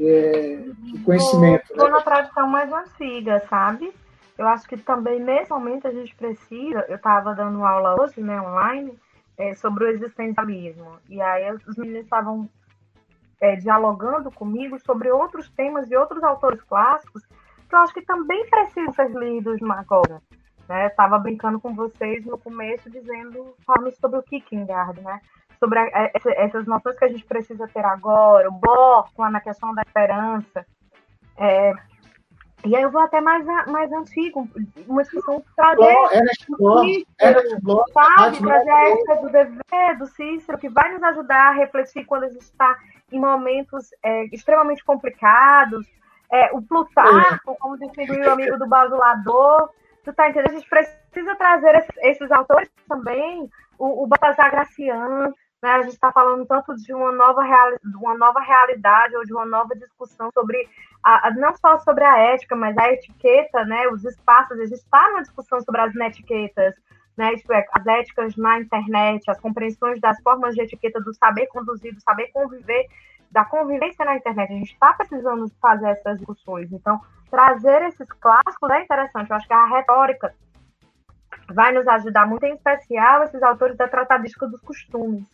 é, 0.00 0.64
conhecimento. 1.04 1.64
Estou 1.70 1.86
né? 1.86 1.90
na 1.90 2.00
tradição 2.02 2.48
mais 2.48 2.72
antiga, 2.72 3.40
sabe? 3.48 3.92
Eu 4.36 4.46
acho 4.46 4.68
que 4.68 4.76
também 4.76 5.20
nesse 5.20 5.50
momento 5.50 5.88
a 5.88 5.92
gente 5.92 6.14
precisa. 6.14 6.84
Eu 6.88 6.96
estava 6.96 7.34
dando 7.34 7.64
aula 7.64 8.00
hoje, 8.00 8.20
né, 8.20 8.40
online, 8.40 8.96
é, 9.36 9.54
sobre 9.54 9.84
o 9.84 9.88
existencialismo. 9.88 10.98
E 11.08 11.20
aí 11.20 11.52
os 11.52 11.76
meninos 11.76 12.04
estavam 12.04 12.48
é, 13.40 13.56
dialogando 13.56 14.30
comigo 14.30 14.78
sobre 14.80 15.10
outros 15.10 15.48
temas 15.50 15.90
e 15.90 15.96
outros 15.96 16.22
autores 16.22 16.62
clássicos 16.62 17.22
que 17.68 17.74
eu 17.74 17.80
acho 17.80 17.92
que 17.92 18.02
também 18.02 18.48
precisam 18.48 18.92
ser 18.94 19.10
lidos 19.10 19.60
agora. 19.62 20.22
Né? 20.68 20.86
Estava 20.86 21.18
brincando 21.18 21.60
com 21.60 21.74
vocês 21.74 22.24
no 22.24 22.38
começo, 22.38 22.90
dizendo, 22.90 23.54
falando 23.66 23.92
sobre 23.96 24.18
o 24.18 24.22
Kierkegaard, 24.22 25.00
né? 25.00 25.20
Sobre 25.58 25.78
a, 25.78 26.10
essas 26.14 26.66
noções 26.66 26.98
que 26.98 27.04
a 27.04 27.08
gente 27.08 27.24
precisa 27.24 27.68
ter 27.68 27.84
agora, 27.84 28.48
o 28.48 28.52
Borg, 28.52 29.08
lá 29.18 29.30
na 29.30 29.40
questão 29.40 29.74
da 29.74 29.82
esperança. 29.82 30.66
É, 31.36 31.72
e 32.64 32.74
aí 32.74 32.82
eu 32.82 32.90
vou 32.90 33.00
até 33.00 33.20
mais, 33.20 33.44
mais 33.68 33.92
antigo, 33.92 34.48
uma 34.86 35.02
discussão 35.02 35.42
trazer 35.54 35.94
sabe, 37.92 38.38
trazer 38.38 38.70
a 38.70 39.14
do 39.14 39.30
dever, 39.30 39.98
do 39.98 40.06
Cícero, 40.06 40.58
que 40.58 40.68
vai 40.68 40.92
nos 40.92 41.02
ajudar 41.04 41.48
a 41.48 41.52
refletir 41.52 42.04
quando 42.04 42.24
a 42.24 42.28
gente 42.28 42.42
está 42.42 42.76
em 43.12 43.20
momentos 43.20 43.90
é, 44.02 44.24
extremamente 44.34 44.84
complicados. 44.84 45.86
É, 46.30 46.50
o 46.52 46.60
Plutarco, 46.60 47.56
como 47.58 47.78
distinguiu 47.78 48.24
o 48.24 48.30
amigo 48.32 48.58
do 48.58 48.66
bajulador, 48.66 49.70
tu 50.04 50.12
tá 50.12 50.28
entendendo? 50.28 50.50
A 50.50 50.58
gente 50.58 50.68
precisa 50.68 51.36
trazer 51.36 51.74
esses, 51.76 51.96
esses 51.98 52.30
autores 52.32 52.68
também, 52.88 53.48
o, 53.78 54.02
o 54.02 54.06
Baltazar 54.06 54.50
Graciano, 54.50 55.32
né? 55.62 55.70
A 55.72 55.82
gente 55.82 55.94
está 55.94 56.12
falando 56.12 56.46
tanto 56.46 56.74
de 56.76 56.92
uma 56.94 57.12
nova, 57.12 57.42
reali 57.42 57.76
uma 57.96 58.16
nova 58.16 58.40
realidade 58.40 59.16
ou 59.16 59.24
de 59.24 59.32
uma 59.32 59.44
nova 59.44 59.74
discussão 59.74 60.30
sobre 60.32 60.68
a, 61.02 61.30
não 61.32 61.54
só 61.56 61.78
sobre 61.80 62.04
a 62.04 62.18
ética, 62.18 62.54
mas 62.54 62.76
a 62.78 62.92
etiqueta, 62.92 63.64
né? 63.64 63.88
Os 63.88 64.04
espaços. 64.04 64.58
A 64.58 64.64
gente 64.64 64.74
está 64.74 65.08
numa 65.10 65.22
discussão 65.22 65.60
sobre 65.60 65.80
as 65.80 65.94
etiquetas, 65.94 66.74
né? 67.16 67.34
Isto 67.34 67.52
é, 67.52 67.66
as 67.72 67.86
éticas 67.86 68.36
na 68.36 68.60
internet, 68.60 69.28
as 69.28 69.40
compreensões 69.40 70.00
das 70.00 70.20
formas 70.22 70.54
de 70.54 70.62
etiqueta 70.62 71.00
do 71.00 71.12
saber 71.14 71.46
conduzir, 71.48 71.94
do 71.94 72.00
saber 72.00 72.28
conviver, 72.32 72.86
da 73.30 73.44
convivência 73.44 74.04
na 74.04 74.16
internet. 74.16 74.52
A 74.52 74.56
gente 74.56 74.72
está 74.72 74.92
precisando 74.92 75.50
fazer 75.60 75.88
essas 75.88 76.18
discussões. 76.18 76.72
Então, 76.72 77.00
trazer 77.30 77.82
esses 77.82 78.08
clássicos 78.12 78.70
é 78.70 78.82
interessante. 78.82 79.30
Eu 79.30 79.36
acho 79.36 79.46
que 79.46 79.52
a 79.52 79.66
retórica 79.66 80.32
vai 81.52 81.72
nos 81.72 81.86
ajudar 81.88 82.26
muito, 82.26 82.44
em 82.44 82.54
especial 82.54 83.24
esses 83.24 83.42
autores 83.42 83.76
da 83.76 83.88
tratadística 83.88 84.46
dos 84.46 84.60
costumes 84.60 85.26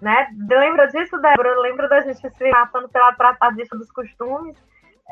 né? 0.00 0.28
Lembra 0.48 0.86
disso, 0.86 1.18
Débora? 1.18 1.60
Lembra 1.60 1.88
da 1.88 2.00
gente 2.00 2.20
se 2.20 2.50
matando 2.50 2.88
pela 2.88 3.12
tratadista 3.12 3.76
dos 3.76 3.90
costumes? 3.90 4.56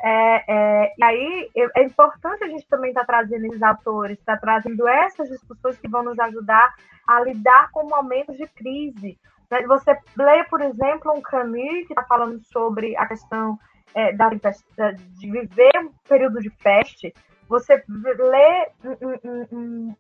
É, 0.02 0.44
é, 0.48 0.94
e 0.98 1.04
aí 1.04 1.50
é 1.54 1.82
importante 1.82 2.42
a 2.44 2.48
gente 2.48 2.66
também 2.68 2.90
estar 2.90 3.02
tá 3.02 3.06
trazendo 3.06 3.46
esses 3.46 3.62
autores, 3.62 4.18
estar 4.18 4.34
tá 4.34 4.40
trazendo 4.40 4.88
essas 4.88 5.28
discussões 5.28 5.78
que 5.78 5.88
vão 5.88 6.02
nos 6.02 6.18
ajudar 6.18 6.74
a 7.06 7.20
lidar 7.20 7.70
com 7.70 7.88
momentos 7.88 8.36
de 8.36 8.46
crise. 8.48 9.18
Né? 9.50 9.62
Você 9.66 9.96
lê, 10.18 10.44
por 10.44 10.60
exemplo, 10.60 11.12
um 11.14 11.22
Camus 11.22 11.86
que 11.86 11.92
está 11.92 12.02
falando 12.04 12.40
sobre 12.44 12.96
a 12.96 13.06
questão 13.06 13.58
é, 13.94 14.12
da, 14.12 14.28
de 14.28 15.30
viver 15.30 15.70
um 15.78 15.92
período 16.08 16.40
de 16.40 16.50
peste, 16.50 17.14
você 17.48 17.82
lê 17.88 18.68
um, 18.84 19.48
um, 19.52 19.94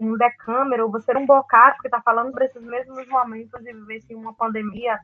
um, 0.00 0.16
Decâmero, 0.16 0.90
você 0.90 1.12
lê 1.12 1.20
um 1.20 1.26
Boccaccio 1.26 1.80
que 1.80 1.88
está 1.88 2.00
falando 2.00 2.32
por 2.32 2.42
esses 2.42 2.62
mesmos 2.62 3.06
momentos 3.08 3.62
de 3.62 3.70
assim, 3.96 4.14
uma 4.14 4.34
pandemia, 4.34 4.98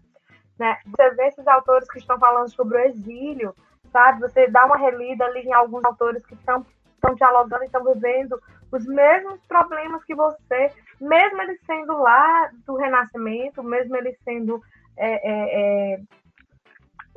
né? 0.59 0.79
Você 0.87 1.11
vê 1.11 1.29
esses 1.29 1.47
autores 1.47 1.89
que 1.91 1.99
estão 1.99 2.19
falando 2.19 2.51
sobre 2.51 2.79
o 2.79 2.81
exílio, 2.81 3.55
sabe? 3.93 4.21
Você 4.21 4.49
dá 4.49 4.67
uma 4.67 4.77
relida 4.77 5.25
ali 5.25 5.41
em 5.43 5.53
alguns 5.53 5.85
autores 5.85 6.25
que 6.27 6.35
estão 6.35 6.65
estão 6.97 7.15
dialogando 7.15 7.63
e 7.63 7.67
estão 7.67 7.85
vivendo 7.85 8.41
os 8.73 8.85
mesmos 8.87 9.41
problemas 9.47 10.03
que 10.05 10.15
você, 10.15 10.73
mesmo 11.01 11.43
eles 11.43 11.61
sendo 11.65 11.97
lá 11.99 12.51
do 12.67 12.75
Renascimento, 12.77 13.63
mesmo 13.63 13.97
eles 13.97 14.19
sendo 14.25 14.61
é, 14.97 15.13
é, 15.13 15.95
é, 15.95 16.01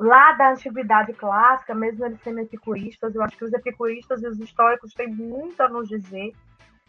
lá 0.00 0.32
da 0.32 0.52
antiguidade 0.52 1.12
clássica, 1.12 1.74
mesmo 1.74 2.06
eles 2.06 2.20
sendo 2.22 2.40
epicuristas, 2.40 3.14
eu 3.14 3.22
acho 3.22 3.36
que 3.36 3.44
os 3.44 3.52
epicuristas 3.52 4.22
e 4.22 4.26
os 4.26 4.40
históricos 4.40 4.94
têm 4.94 5.08
muito 5.08 5.60
a 5.60 5.68
nos 5.68 5.88
dizer, 5.88 6.32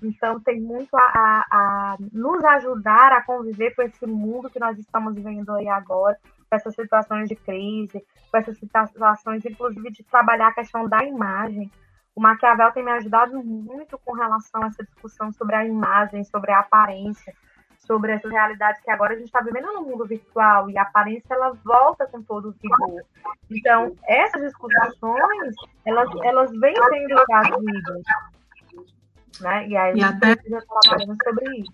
então 0.01 0.39
tem 0.39 0.61
muito 0.61 0.95
a, 0.95 1.01
a, 1.01 1.45
a 1.51 1.97
nos 2.13 2.43
ajudar 2.43 3.11
a 3.11 3.21
conviver 3.21 3.75
com 3.75 3.81
esse 3.81 4.07
mundo 4.07 4.49
que 4.49 4.59
nós 4.59 4.79
estamos 4.79 5.13
vivendo 5.13 5.51
aí 5.51 5.67
agora, 5.67 6.17
com 6.49 6.55
essas 6.55 6.73
situações 6.73 7.27
de 7.27 7.35
crise, 7.35 8.01
com 8.31 8.38
essas 8.38 8.57
situações, 8.57 9.45
inclusive, 9.45 9.91
de 9.91 10.03
trabalhar 10.03 10.47
a 10.47 10.53
questão 10.53 10.88
da 10.88 11.03
imagem. 11.03 11.69
O 12.15 12.21
Maquiavel 12.21 12.71
tem 12.71 12.83
me 12.83 12.91
ajudado 12.91 13.43
muito 13.43 13.97
com 14.05 14.13
relação 14.13 14.63
a 14.63 14.67
essa 14.67 14.83
discussão 14.85 15.33
sobre 15.33 15.55
a 15.55 15.65
imagem, 15.65 16.23
sobre 16.23 16.51
a 16.51 16.59
aparência, 16.59 17.33
sobre 17.91 18.13
essas 18.13 18.31
realidades 18.31 18.81
que 18.81 18.89
agora 18.89 19.13
a 19.13 19.18
gente 19.18 19.26
está 19.26 19.41
vivendo 19.41 19.65
no 19.65 19.81
mundo 19.81 20.05
virtual 20.05 20.69
e 20.69 20.77
a 20.77 20.84
aparência 20.84 21.34
ela 21.34 21.51
volta 21.61 22.05
com 22.05 22.22
todo 22.22 22.47
o 22.47 22.51
vigor. 22.53 23.03
Então, 23.49 23.93
essas 24.07 24.41
discussões, 24.43 25.53
elas, 25.85 26.09
elas 26.23 26.51
vêm 26.51 26.73
sendo 26.73 27.26
trazidas. 27.26 28.01
Né? 29.41 29.68
E 29.68 29.76
aí 29.76 29.97
e 29.97 30.03
a 30.03 30.07
gente 30.07 30.15
até... 30.15 30.35
precisa 30.38 30.63
sobre 31.22 31.59
isso. 31.59 31.72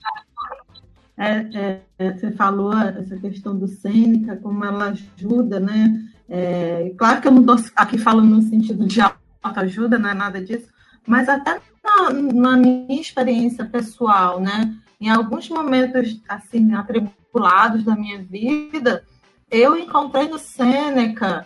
É, 1.19 1.81
é, 1.99 2.11
você 2.14 2.31
falou 2.31 2.73
essa 2.73 3.15
questão 3.18 3.56
do 3.56 3.68
Sêneca, 3.68 4.38
como 4.38 4.65
ela 4.65 4.89
ajuda, 4.89 5.60
né? 5.60 6.03
É, 6.27 6.91
claro 6.98 7.22
que 7.22 7.27
eu 7.27 7.31
não 7.31 7.41
estou 7.41 7.72
aqui 7.76 7.99
falando 7.99 8.27
no 8.27 8.41
sentido 8.41 8.88
de 8.88 9.02
autoajuda, 9.44 9.99
não 9.99 10.10
é 10.10 10.14
nada 10.15 10.44
disso, 10.44 10.68
mas 11.06 11.30
até 11.30 11.61
na, 11.84 12.10
na 12.11 12.57
minha 12.57 13.02
experiência 13.02 13.65
pessoal, 13.65 14.39
né? 14.39 14.76
Em 14.99 15.10
alguns 15.10 15.49
momentos 15.49 16.22
assim 16.28 16.74
atribulados 16.74 17.84
da 17.84 17.95
minha 17.95 18.22
vida, 18.22 19.03
eu 19.49 19.78
encontrei 19.78 20.28
no 20.28 20.38
Sêneca 20.38 21.45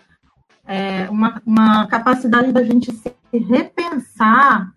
é, 0.66 1.10
uma, 1.10 1.42
uma 1.46 1.88
capacidade 1.88 2.52
da 2.52 2.64
gente 2.64 2.92
se 2.92 3.14
repensar, 3.34 4.74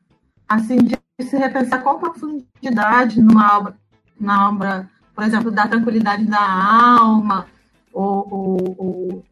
assim, 0.48 0.76
de 0.78 0.98
se 1.20 1.36
repensar 1.36 1.82
com 1.82 1.98
profundidade 1.98 3.20
numa 3.20 3.56
obra, 3.56 3.76
na 4.18 4.48
obra, 4.48 4.90
por 5.14 5.24
exemplo, 5.24 5.51
da 5.51 5.68
tranquilidade 5.68 6.24
da 6.24 6.40
alma, 6.40 7.46
ou, 7.92 8.26
ou, 8.30 8.74
ou, 8.78 9.24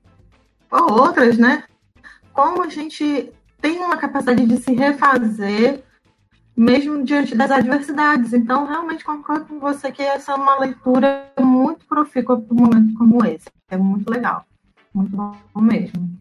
ou 0.70 0.92
outras, 1.00 1.36
né? 1.36 1.64
Como 2.32 2.62
a 2.62 2.68
gente 2.68 3.32
tem 3.60 3.78
uma 3.78 3.96
capacidade 3.96 4.46
de 4.46 4.56
se 4.58 4.72
refazer 4.72 5.82
mesmo 6.56 7.02
diante 7.04 7.36
das 7.36 7.50
adversidades. 7.50 8.32
Então, 8.32 8.66
realmente 8.66 9.04
concordo 9.04 9.46
com 9.46 9.58
você 9.58 9.90
que 9.90 10.02
essa 10.02 10.32
é 10.32 10.34
uma 10.34 10.58
leitura 10.58 11.30
muito 11.40 11.86
profícua 11.86 12.40
para 12.40 12.54
um 12.54 12.58
momento 12.58 12.94
como 12.96 13.24
esse. 13.24 13.50
É 13.70 13.76
muito 13.76 14.10
legal. 14.10 14.44
Muito 14.94 15.16
bom 15.16 15.34
mesmo. 15.56 16.20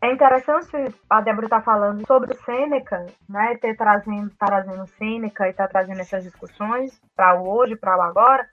é 0.00 0.12
interessante 0.12 0.68
a 1.08 1.20
Débora 1.20 1.46
estar 1.46 1.60
tá 1.60 1.64
falando 1.64 2.04
sobre 2.06 2.34
Sêneca, 2.38 3.06
né? 3.28 3.56
Ter 3.56 3.76
trazendo, 3.76 4.30
tá 4.30 4.46
trazendo 4.46 4.86
Sêneca 4.98 5.48
e 5.48 5.52
tá 5.52 5.68
trazendo 5.68 6.00
essas 6.00 6.24
discussões 6.24 7.00
para 7.14 7.40
o 7.40 7.48
hoje, 7.48 7.76
para 7.76 7.96
o 7.96 8.02
agora, 8.02 8.48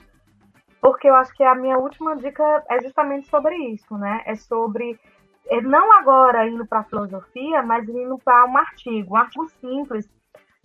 porque 0.79 1.09
eu 1.09 1.15
acho 1.15 1.33
que 1.33 1.43
a 1.43 1.55
minha 1.55 1.77
última 1.79 2.15
dica 2.15 2.63
é 2.69 2.79
justamente 2.81 3.27
sobre 3.27 3.55
isso, 3.55 3.97
né? 3.97 4.21
É 4.25 4.35
sobre 4.35 4.99
é, 5.47 5.59
não 5.61 5.91
agora 5.93 6.47
indo 6.47 6.65
para 6.67 6.79
a 6.79 6.83
filosofia, 6.83 7.63
mas 7.63 7.89
indo 7.89 8.19
para 8.19 8.45
um 8.45 8.55
artigo, 8.55 9.15
um 9.15 9.17
artigo 9.17 9.49
simples 9.59 10.07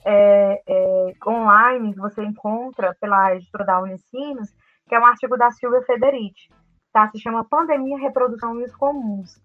é, 0.04 0.62
é, 0.66 1.12
online 1.26 1.94
que 1.94 2.00
você 2.00 2.22
encontra 2.22 2.94
pela 3.00 3.34
editora 3.34 3.64
da 3.64 3.80
Unicinos, 3.80 4.54
que 4.88 4.94
é 4.94 5.00
um 5.00 5.06
artigo 5.06 5.36
da 5.36 5.50
Silvia 5.50 5.82
Federici, 5.82 6.50
tá? 6.92 7.08
Se 7.08 7.18
chama 7.18 7.44
Pandemia, 7.44 7.98
Reprodução 7.98 8.60
e 8.60 8.64
os 8.64 8.74
Comuns. 8.74 9.42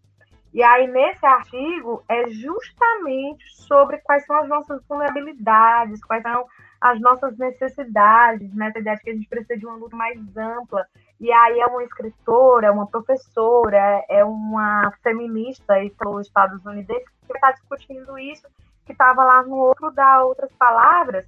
E 0.54 0.64
aí, 0.64 0.88
nesse 0.88 1.26
artigo, 1.26 2.04
é 2.10 2.28
justamente 2.30 3.46
sobre 3.56 4.00
quais 4.00 4.26
são 4.26 4.36
as 4.36 4.50
nossas 4.50 4.84
vulnerabilidades, 4.88 6.04
quais 6.04 6.24
são 6.24 6.46
as 6.82 7.00
nossas 7.00 7.38
necessidades, 7.38 8.54
né? 8.56 8.68
Essa 8.70 8.80
ideia 8.80 8.96
de 8.96 9.04
que 9.04 9.10
a 9.12 9.14
gente 9.14 9.30
precisa 9.30 9.58
de 9.58 9.66
uma 9.66 9.76
luta 9.76 9.96
mais 9.96 10.18
ampla. 10.36 10.86
E 11.20 11.32
aí 11.32 11.60
é 11.60 11.66
uma 11.68 11.84
escritora, 11.84 12.68
é 12.68 12.72
uma 12.72 12.88
professora, 12.88 14.04
é 14.10 14.24
uma 14.24 14.92
feminista 15.04 15.74
aí 15.74 15.90
pelos 15.92 16.28
Estados 16.28 16.66
Unidos 16.66 17.04
que 17.28 17.34
está 17.34 17.52
discutindo 17.52 18.18
isso, 18.18 18.48
que 18.90 18.94
estava 18.94 19.24
lá 19.24 19.44
no 19.44 19.56
outro 19.56 19.92
da 19.92 20.24
outras 20.24 20.52
palavras. 20.54 21.24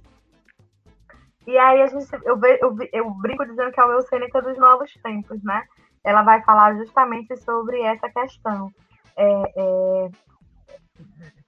E 1.46 1.56
aí 1.56 1.80
a 1.80 1.86
gente, 1.86 2.12
eu, 2.24 2.36
eu, 2.60 2.76
eu 2.92 3.10
brinco 3.10 3.46
dizendo 3.46 3.70
que 3.70 3.78
é 3.78 3.84
o 3.84 3.88
meu 3.88 4.02
Sêneca 4.02 4.42
dos 4.42 4.58
novos 4.58 4.92
tempos, 4.94 5.40
né? 5.44 5.62
Ela 6.02 6.22
vai 6.22 6.42
falar 6.42 6.74
justamente 6.74 7.36
sobre 7.36 7.80
essa 7.82 8.08
questão. 8.10 8.68
É, 9.16 9.42
é, 9.56 10.10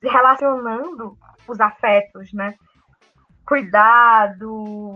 relacionando 0.02 1.18
os 1.48 1.60
afetos, 1.60 2.32
né? 2.32 2.54
cuidado, 3.44 4.50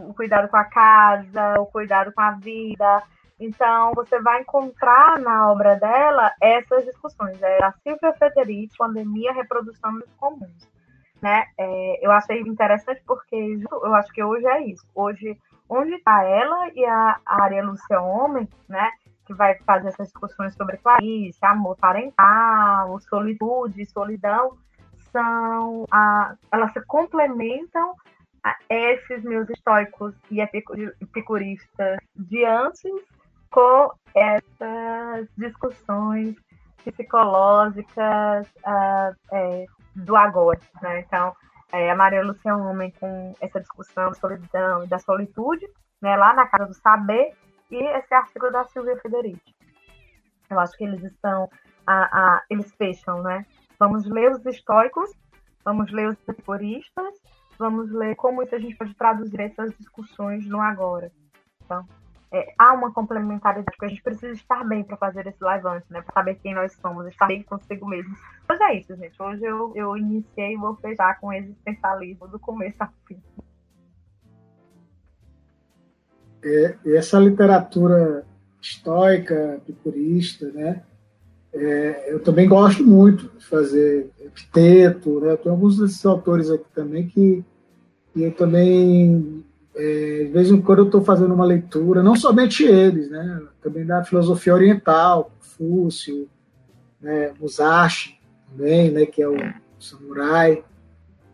o 0.08 0.14
cuidado 0.14 0.48
com 0.48 0.56
a 0.56 0.64
casa, 0.64 1.60
o 1.60 1.66
cuidado 1.66 2.12
com 2.12 2.20
a 2.20 2.30
vida. 2.32 3.02
Então, 3.40 3.92
você 3.92 4.20
vai 4.20 4.40
encontrar 4.40 5.18
na 5.18 5.50
obra 5.50 5.74
dela 5.74 6.32
essas 6.40 6.84
discussões. 6.84 7.42
É 7.42 7.64
a 7.64 7.72
Silvia 7.82 8.14
Federici, 8.14 8.76
Pandemia, 8.76 9.32
Reprodução 9.32 9.98
dos 9.98 10.12
Comuns. 10.16 10.77
Né? 11.20 11.44
É, 11.58 12.06
eu 12.06 12.12
achei 12.12 12.40
interessante 12.40 13.02
porque 13.06 13.58
eu 13.70 13.94
acho 13.94 14.12
que 14.12 14.22
hoje 14.22 14.46
é 14.46 14.62
isso. 14.66 14.86
Hoje, 14.94 15.36
onde 15.68 15.94
está 15.94 16.22
ela 16.22 16.68
e 16.74 16.84
a 16.84 17.20
Área 17.26 17.64
Lúcia 17.64 18.00
Homem, 18.00 18.48
né? 18.68 18.90
que 19.26 19.34
vai 19.34 19.56
fazer 19.58 19.88
essas 19.88 20.08
discussões 20.08 20.54
sobre 20.54 20.78
Clarice, 20.78 21.38
amor 21.42 21.76
parental, 21.76 22.98
solitude, 23.00 23.84
solidão, 23.86 24.56
são 25.12 25.84
a, 25.90 26.34
elas 26.50 26.72
se 26.72 26.80
complementam 26.86 27.94
esses 28.70 29.22
meus 29.24 29.48
estoicos 29.50 30.14
e 30.30 30.40
epicuristas 30.40 31.98
de 32.16 32.44
antes 32.44 32.90
com 33.50 33.92
essas 34.14 35.28
discussões 35.36 36.34
psicológicas 36.84 38.46
uh, 38.64 39.14
é, 39.32 39.66
do 40.04 40.16
agora. 40.16 40.60
Né? 40.82 41.00
Então, 41.00 41.34
é, 41.72 41.90
a 41.90 41.94
Maria 41.94 42.24
Lúcia 42.24 42.56
Homem 42.56 42.92
com 42.98 43.34
essa 43.40 43.60
discussão 43.60 44.08
da 44.08 44.14
solidão 44.14 44.84
e 44.84 44.86
da 44.86 44.98
solitude, 44.98 45.66
né, 46.00 46.16
lá 46.16 46.34
na 46.34 46.46
Casa 46.46 46.66
do 46.66 46.74
Saber, 46.74 47.34
e 47.70 47.76
esse 47.76 48.14
artigo 48.14 48.50
da 48.50 48.64
Silvia 48.64 48.96
Federici. 48.96 49.54
Eu 50.48 50.58
acho 50.58 50.76
que 50.76 50.84
eles 50.84 51.02
estão, 51.02 51.48
a, 51.86 52.04
a, 52.04 52.42
eles 52.48 52.72
fecham, 52.74 53.22
né? 53.22 53.44
Vamos 53.78 54.06
ler 54.06 54.30
os 54.30 54.44
estoicos, 54.46 55.10
vamos 55.62 55.92
ler 55.92 56.08
os 56.08 56.28
epicuristas, 56.28 57.14
vamos 57.58 57.90
ler 57.92 58.16
como 58.16 58.42
isso 58.42 58.54
a 58.54 58.58
gente 58.58 58.76
pode 58.76 58.94
traduzir 58.94 59.40
essas 59.40 59.76
discussões 59.76 60.46
no 60.46 60.60
agora. 60.60 61.12
Então, 61.62 61.86
é, 62.30 62.54
há 62.58 62.72
uma 62.74 62.92
complementaridade, 62.92 63.64
porque 63.64 63.86
a 63.86 63.88
gente 63.88 64.02
precisa 64.02 64.32
estar 64.32 64.62
bem 64.64 64.84
para 64.84 64.96
fazer 64.96 65.26
esse 65.26 65.42
levante, 65.42 65.86
né? 65.90 66.02
Para 66.02 66.12
saber 66.12 66.34
quem 66.36 66.54
nós 66.54 66.72
somos, 66.80 67.06
estar 67.06 67.26
bem 67.26 67.42
consigo 67.42 67.88
mesmo. 67.88 68.14
Mas 68.48 68.60
é 68.60 68.74
isso, 68.74 68.94
gente. 68.96 69.20
Hoje 69.20 69.44
eu, 69.44 69.72
eu 69.74 69.96
iniciei 69.96 70.54
e 70.54 70.56
vou 70.56 70.76
fechar 70.76 71.18
com 71.20 71.32
existencialismo 71.32 72.28
do 72.28 72.38
começo 72.38 72.76
ao 72.80 72.88
fim. 73.06 73.18
É, 76.44 76.76
essa 76.86 77.18
literatura 77.18 78.24
estoica, 78.60 79.56
epicurista, 79.56 80.50
né? 80.52 80.82
É, 81.52 82.12
eu 82.12 82.22
também 82.22 82.46
gosto 82.46 82.84
muito 82.84 83.28
de 83.38 83.44
fazer 83.44 84.10
epiteto, 84.20 85.20
né? 85.20 85.36
Tem 85.36 85.50
alguns 85.50 85.78
desses 85.78 86.04
autores 86.04 86.50
aqui 86.50 86.66
também 86.74 87.08
que, 87.08 87.42
que 88.12 88.22
eu 88.22 88.32
também, 88.32 89.44
é, 89.78 90.24
de 90.24 90.32
vez 90.32 90.50
em 90.50 90.60
quando, 90.60 90.80
eu 90.80 90.84
estou 90.86 91.02
fazendo 91.02 91.32
uma 91.32 91.44
leitura, 91.44 92.02
não 92.02 92.16
somente 92.16 92.64
eles, 92.64 93.08
né? 93.08 93.42
Também 93.62 93.86
da 93.86 94.02
filosofia 94.02 94.52
oriental, 94.52 95.30
Confúcio, 95.38 96.28
né? 97.00 97.32
Musashi 97.40 98.18
também, 98.50 98.90
né? 98.90 99.06
Que 99.06 99.22
é 99.22 99.28
o 99.28 99.36
samurai, 99.78 100.64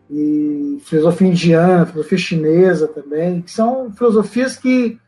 e 0.09 0.77
filosofia 0.81 1.27
indiana, 1.27 1.87
filosofia 1.87 2.17
chinesa 2.17 2.87
também, 2.87 3.41
que 3.41 3.49
são 3.49 3.91
filosofias 3.91 4.55
que, 4.55 4.99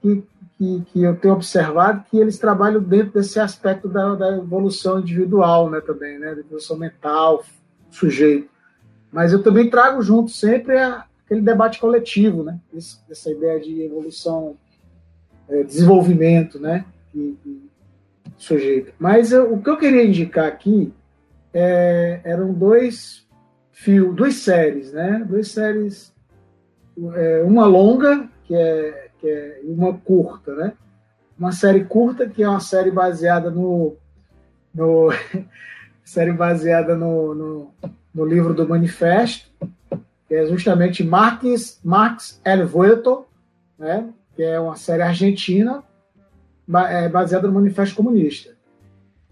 que 0.00 0.22
que, 0.58 1.02
eu 1.02 1.14
tenho 1.16 1.34
observado 1.34 2.04
que 2.10 2.16
eles 2.16 2.38
trabalham 2.38 2.80
dentro 2.80 3.12
desse 3.12 3.38
aspecto 3.38 3.88
da, 3.88 4.14
da 4.14 4.36
evolução 4.38 5.00
individual, 5.00 5.68
né, 5.68 5.82
também, 5.82 6.18
né, 6.18 6.34
da 6.34 6.40
evolução 6.40 6.78
mental, 6.78 7.44
sujeito. 7.90 8.48
Mas 9.12 9.32
eu 9.32 9.42
também 9.42 9.68
trago 9.68 10.00
junto 10.02 10.30
sempre 10.30 10.78
a, 10.78 11.04
aquele 11.26 11.42
debate 11.42 11.78
coletivo, 11.78 12.42
né, 12.42 12.58
essa 13.10 13.30
ideia 13.30 13.60
de 13.60 13.82
evolução, 13.82 14.56
é, 15.48 15.62
desenvolvimento, 15.62 16.58
né, 16.58 16.86
que, 17.12 17.36
que 17.42 17.62
sujeito. 18.38 18.94
Mas 18.98 19.32
eu, 19.32 19.52
o 19.52 19.62
que 19.62 19.68
eu 19.68 19.76
queria 19.76 20.04
indicar 20.04 20.46
aqui 20.46 20.92
é, 21.52 22.20
eram 22.24 22.54
dois 22.54 23.26
fios, 23.72 24.14
duas 24.14 24.36
séries, 24.36 24.92
né, 24.92 25.22
duas 25.28 25.48
séries, 25.48 26.14
é, 27.14 27.42
uma 27.42 27.66
longa 27.66 28.28
que 28.44 28.54
é 28.54 29.06
que 29.18 29.28
é 29.28 29.60
uma 29.64 29.94
curta, 29.94 30.54
né? 30.54 30.72
Uma 31.38 31.52
série 31.52 31.84
curta 31.84 32.28
que 32.28 32.42
é 32.42 32.48
uma 32.48 32.60
série 32.60 32.90
baseada 32.90 33.50
no, 33.50 33.96
no 34.74 35.08
série 36.04 36.32
baseada 36.32 36.96
no, 36.96 37.34
no, 37.34 37.74
no, 38.14 38.24
livro 38.24 38.54
do 38.54 38.68
Manifesto, 38.68 39.50
que 40.28 40.34
é 40.34 40.46
justamente 40.46 41.04
Marx, 41.04 41.80
Marx 41.84 42.40
El 42.44 42.66
Vuelto, 42.66 43.26
né? 43.78 44.08
Que 44.34 44.42
é 44.42 44.60
uma 44.60 44.76
série 44.76 45.02
argentina 45.02 45.82
é, 46.88 47.08
baseada 47.08 47.46
no 47.46 47.54
Manifesto 47.54 47.96
Comunista. 47.96 48.54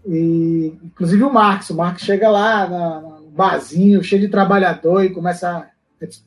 E, 0.05 0.77
inclusive 0.83 1.23
o 1.23 1.33
Marx, 1.33 1.69
o 1.69 1.75
Marx 1.75 2.01
chega 2.01 2.29
lá 2.29 2.67
no 2.67 3.29
barzinho, 3.31 4.03
cheio 4.03 4.21
de 4.21 4.29
trabalhador 4.29 5.03
e 5.03 5.09
começa 5.09 5.49
a 5.49 5.67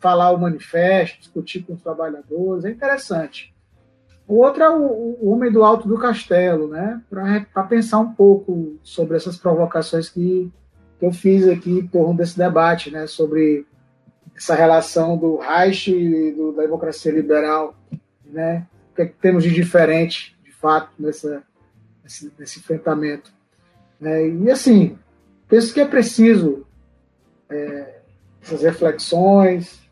falar 0.01 0.32
o 0.32 0.39
manifesto, 0.39 1.20
discutir 1.20 1.62
com 1.62 1.74
os 1.74 1.82
trabalhadores, 1.82 2.65
é 2.65 2.70
interessante. 2.70 3.55
O 4.27 4.40
outro 4.40 4.62
é 4.62 4.69
o, 4.69 5.16
o 5.23 5.31
Homem 5.31 5.51
do 5.51 5.65
Alto 5.65 5.89
do 5.89 5.97
Castelo, 5.97 6.69
né? 6.69 7.01
Para 7.09 7.62
pensar 7.62 7.99
um 7.99 8.12
pouco 8.12 8.77
sobre 8.82 9.16
essas 9.16 9.39
provocações 9.39 10.11
que, 10.11 10.53
que 10.99 11.07
eu 11.07 11.12
fiz 11.12 11.49
aqui 11.49 11.70
em 11.70 11.86
torno 11.86 12.15
desse 12.15 12.36
debate, 12.36 12.90
né? 12.90 13.07
Sobre 13.07 13.65
essa 14.39 14.55
relação 14.55 15.19
do 15.19 15.36
Reich 15.36 15.90
e 15.90 16.32
do, 16.32 16.52
da 16.52 16.62
democracia 16.62 17.12
liberal, 17.12 17.77
né? 18.24 18.66
O 18.93 18.94
que, 18.97 19.02
é 19.02 19.06
que 19.06 19.15
temos 19.20 19.44
de 19.44 19.51
diferente, 19.51 20.36
de 20.44 20.52
fato, 20.52 20.90
nessa, 20.98 21.43
nesse, 22.02 22.32
nesse 22.39 22.59
enfrentamento. 22.60 23.32
Né? 24.01 24.28
E 24.28 24.51
assim, 24.51 24.97
penso 25.48 25.74
que 25.74 25.81
é 25.81 25.85
preciso 25.85 26.66
é, 27.51 27.98
essas 28.40 28.62
reflexões, 28.62 29.89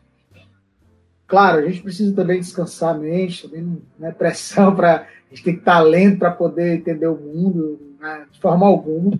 Claro, 1.27 1.59
a 1.59 1.69
gente 1.69 1.83
precisa 1.83 2.15
também 2.15 2.39
descansar 2.39 2.95
a 2.95 2.97
mente, 2.97 3.47
também 3.47 3.83
não 3.99 4.07
é 4.07 4.11
pressão 4.11 4.73
para. 4.73 5.05
A 5.29 5.35
gente 5.35 5.43
tem 5.43 5.53
que 5.55 5.59
estar 5.59 5.81
lendo 5.81 6.19
para 6.19 6.31
poder 6.31 6.75
entender 6.75 7.05
o 7.05 7.17
mundo, 7.17 7.97
né, 7.99 8.25
de 8.31 8.39
forma 8.39 8.65
alguma. 8.65 9.19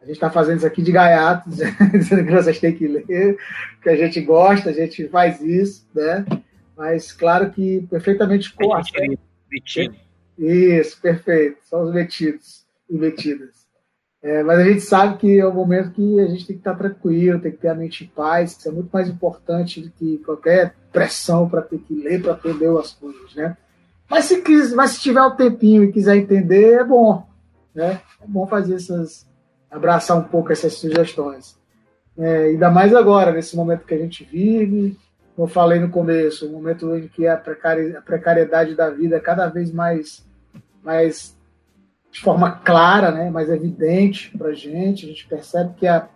A 0.00 0.06
gente 0.06 0.14
está 0.14 0.30
fazendo 0.30 0.58
isso 0.58 0.66
aqui 0.66 0.82
de 0.82 0.92
gaiato, 0.92 1.48
dizendo 1.92 2.24
que 2.24 2.32
vocês 2.32 2.58
têm 2.58 2.74
que 2.74 2.88
ler, 2.88 3.36
que 3.82 3.88
a 3.88 3.96
gente 3.96 4.20
gosta, 4.20 4.70
a 4.70 4.72
gente 4.72 5.06
faz 5.08 5.40
isso, 5.42 5.86
né? 5.94 6.24
Mas 6.76 7.12
claro 7.12 7.50
que 7.50 7.86
perfeitamente 7.90 8.52
com 8.54 8.74
Metido. 9.50 9.94
Isso, 10.38 10.98
perfeito. 11.00 11.58
São 11.64 11.82
os 11.82 11.92
metidos 11.92 12.64
e 12.88 12.96
metidas. 12.96 13.60
É, 14.22 14.42
mas 14.42 14.58
a 14.58 14.64
gente 14.64 14.80
sabe 14.80 15.18
que 15.18 15.38
é 15.38 15.46
o 15.46 15.52
momento 15.52 15.92
que 15.92 16.20
a 16.20 16.26
gente 16.26 16.46
tem 16.46 16.56
que 16.56 16.60
estar 16.60 16.74
tranquilo, 16.74 17.40
tem 17.40 17.52
que 17.52 17.58
ter 17.58 17.68
a 17.68 17.74
mente 17.74 18.04
em 18.04 18.06
paz, 18.06 18.52
isso 18.52 18.68
é 18.68 18.72
muito 18.72 18.90
mais 18.92 19.08
importante 19.08 19.80
do 19.80 19.90
que 19.90 20.18
qualquer 20.18 20.74
pressão 20.92 21.48
para 21.48 21.62
ter 21.62 21.78
que 21.78 21.94
ler, 21.94 22.22
para 22.22 22.32
aprender 22.32 22.68
as 22.78 22.92
coisas, 22.92 23.34
né? 23.34 23.56
Mas 24.10 24.26
se, 24.26 24.42
quis, 24.42 24.74
mas 24.74 24.92
se 24.92 25.00
tiver 25.00 25.22
o 25.22 25.28
um 25.28 25.36
tempinho 25.36 25.84
e 25.84 25.92
quiser 25.92 26.16
entender, 26.16 26.80
é 26.80 26.84
bom, 26.84 27.26
né? 27.74 28.00
É 28.20 28.26
bom 28.26 28.46
fazer 28.46 28.74
essas, 28.74 29.26
abraçar 29.70 30.16
um 30.16 30.24
pouco 30.24 30.52
essas 30.52 30.74
sugestões. 30.74 31.58
É, 32.18 32.44
ainda 32.44 32.70
mais 32.70 32.94
agora, 32.94 33.32
nesse 33.32 33.56
momento 33.56 33.86
que 33.86 33.94
a 33.94 33.98
gente 33.98 34.24
vive, 34.24 34.98
como 35.34 35.48
eu 35.48 35.52
falei 35.52 35.78
no 35.78 35.90
começo, 35.90 36.46
um 36.46 36.52
momento 36.52 36.94
em 36.96 37.08
que 37.08 37.26
a, 37.26 37.36
precari 37.36 37.96
a 37.96 38.02
precariedade 38.02 38.74
da 38.74 38.90
vida 38.90 39.16
é 39.16 39.20
cada 39.20 39.46
vez 39.48 39.72
mais, 39.72 40.26
mais 40.82 41.36
de 42.10 42.20
forma 42.20 42.50
clara, 42.50 43.10
né, 43.10 43.30
mais 43.30 43.48
evidente 43.48 44.36
para 44.36 44.48
a 44.48 44.54
gente. 44.54 45.06
A 45.06 45.08
gente 45.08 45.26
percebe 45.26 45.74
que 45.76 45.86
a 45.86 46.08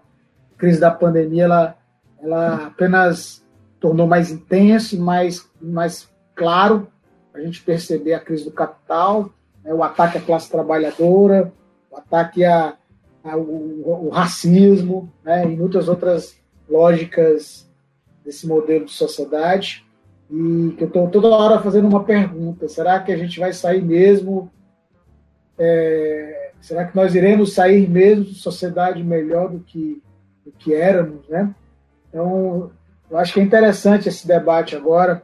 crise 0.58 0.80
da 0.80 0.90
pandemia 0.90 1.44
ela, 1.44 1.76
ela 2.22 2.66
apenas 2.66 3.44
tornou 3.80 4.06
mais 4.06 4.30
intenso 4.30 4.98
mais, 5.00 5.48
mais 5.60 6.08
claro 6.34 6.88
a 7.32 7.40
gente 7.40 7.62
perceber 7.62 8.14
a 8.14 8.20
crise 8.20 8.44
do 8.44 8.52
capital, 8.52 9.30
né, 9.62 9.72
o 9.74 9.82
ataque 9.82 10.18
à 10.18 10.20
classe 10.20 10.50
trabalhadora, 10.50 11.52
o 11.90 11.96
ataque 11.96 12.44
a, 12.44 12.74
a 13.24 13.36
o, 13.36 14.06
o, 14.06 14.08
racismo 14.10 15.10
né, 15.24 15.44
e 15.44 15.56
muitas 15.56 15.88
outras 15.88 16.38
lógicas 16.68 17.66
desse 18.24 18.46
modelo 18.46 18.84
de 18.84 18.92
sociedade. 18.92 19.84
E 20.30 20.74
que 20.76 20.84
eu 20.84 20.88
estou 20.88 21.08
toda 21.08 21.28
hora 21.28 21.60
fazendo 21.60 21.88
uma 21.88 22.04
pergunta: 22.04 22.68
será 22.68 23.00
que 23.00 23.10
a 23.10 23.16
gente 23.16 23.40
vai 23.40 23.52
sair 23.52 23.82
mesmo? 23.82 24.50
É, 25.58 26.50
será 26.60 26.84
que 26.84 26.96
nós 26.96 27.14
iremos 27.14 27.54
sair 27.54 27.88
mesmo 27.88 28.24
de 28.24 28.34
sociedade 28.34 29.02
melhor 29.02 29.50
do 29.50 29.60
que, 29.60 30.02
do 30.44 30.52
que 30.52 30.74
éramos? 30.74 31.26
Né? 31.28 31.54
Então, 32.08 32.70
eu 33.10 33.18
acho 33.18 33.32
que 33.32 33.40
é 33.40 33.42
interessante 33.42 34.08
esse 34.08 34.26
debate 34.26 34.74
agora 34.76 35.22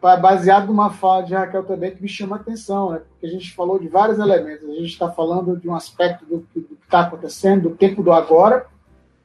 baseado 0.00 0.66
numa 0.66 0.90
fala 0.90 1.22
de 1.22 1.34
Raquel 1.34 1.64
também 1.64 1.94
que 1.94 2.02
me 2.02 2.08
chama 2.08 2.36
a 2.36 2.40
atenção, 2.40 2.90
né? 2.90 3.00
porque 3.08 3.26
a 3.26 3.30
gente 3.30 3.54
falou 3.54 3.78
de 3.78 3.88
vários 3.88 4.18
elementos. 4.18 4.68
A 4.68 4.74
gente 4.74 4.86
está 4.86 5.10
falando 5.10 5.56
de 5.56 5.68
um 5.68 5.74
aspecto 5.74 6.24
do, 6.24 6.46
do 6.54 6.62
que 6.62 6.84
está 6.84 7.00
acontecendo, 7.00 7.70
do 7.70 7.76
tempo 7.76 8.02
do 8.02 8.12
agora, 8.12 8.66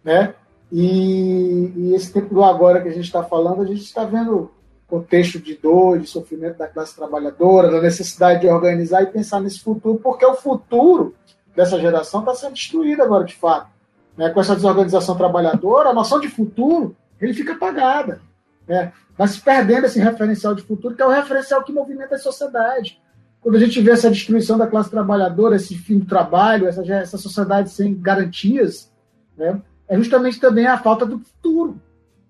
né? 0.03 0.33
E, 0.71 1.73
e, 1.75 1.93
esse 1.93 2.13
tempo 2.13 2.33
do 2.33 2.43
agora 2.43 2.81
que 2.81 2.87
a 2.87 2.93
gente 2.93 3.03
está 3.03 3.21
falando, 3.21 3.61
a 3.61 3.65
gente 3.65 3.81
está 3.81 4.05
vendo 4.05 4.49
contexto 4.87 5.39
de 5.39 5.55
dor, 5.55 5.99
de 5.99 6.07
sofrimento 6.07 6.57
da 6.57 6.67
classe 6.67 6.95
trabalhadora, 6.95 7.69
da 7.69 7.81
necessidade 7.81 8.41
de 8.41 8.47
organizar 8.47 9.03
e 9.03 9.07
pensar 9.07 9.39
nesse 9.41 9.59
futuro, 9.59 9.99
porque 10.01 10.25
o 10.25 10.33
futuro 10.33 11.13
dessa 11.55 11.79
geração 11.79 12.21
está 12.21 12.33
sendo 12.33 12.53
destruído 12.53 13.01
agora, 13.01 13.25
de 13.25 13.35
fato. 13.35 13.69
Né? 14.17 14.29
Com 14.29 14.39
essa 14.39 14.55
desorganização 14.55 15.15
trabalhadora, 15.15 15.89
a 15.89 15.93
noção 15.93 16.19
de 16.19 16.29
futuro 16.29 16.95
ele 17.19 17.33
fica 17.33 17.53
apagada. 17.53 18.21
Né? 18.67 18.91
Mas 19.17 19.37
perdendo 19.37 19.85
esse 19.85 19.99
referencial 19.99 20.55
de 20.55 20.63
futuro, 20.63 20.95
que 20.95 21.01
é 21.01 21.05
o 21.05 21.09
referencial 21.09 21.63
que 21.63 21.73
movimenta 21.73 22.15
a 22.15 22.19
sociedade. 22.19 23.01
Quando 23.41 23.55
a 23.55 23.59
gente 23.59 23.81
vê 23.81 23.91
essa 23.91 24.09
destruição 24.09 24.57
da 24.57 24.67
classe 24.67 24.89
trabalhadora, 24.89 25.55
esse 25.55 25.75
fim 25.75 25.99
do 25.99 26.05
trabalho, 26.05 26.67
essa, 26.67 26.81
essa 26.93 27.17
sociedade 27.17 27.71
sem 27.71 27.99
garantias, 27.99 28.91
né? 29.37 29.61
é 29.87 29.97
justamente 29.97 30.39
também 30.39 30.67
a 30.67 30.77
falta 30.77 31.05
do 31.05 31.19
futuro. 31.19 31.81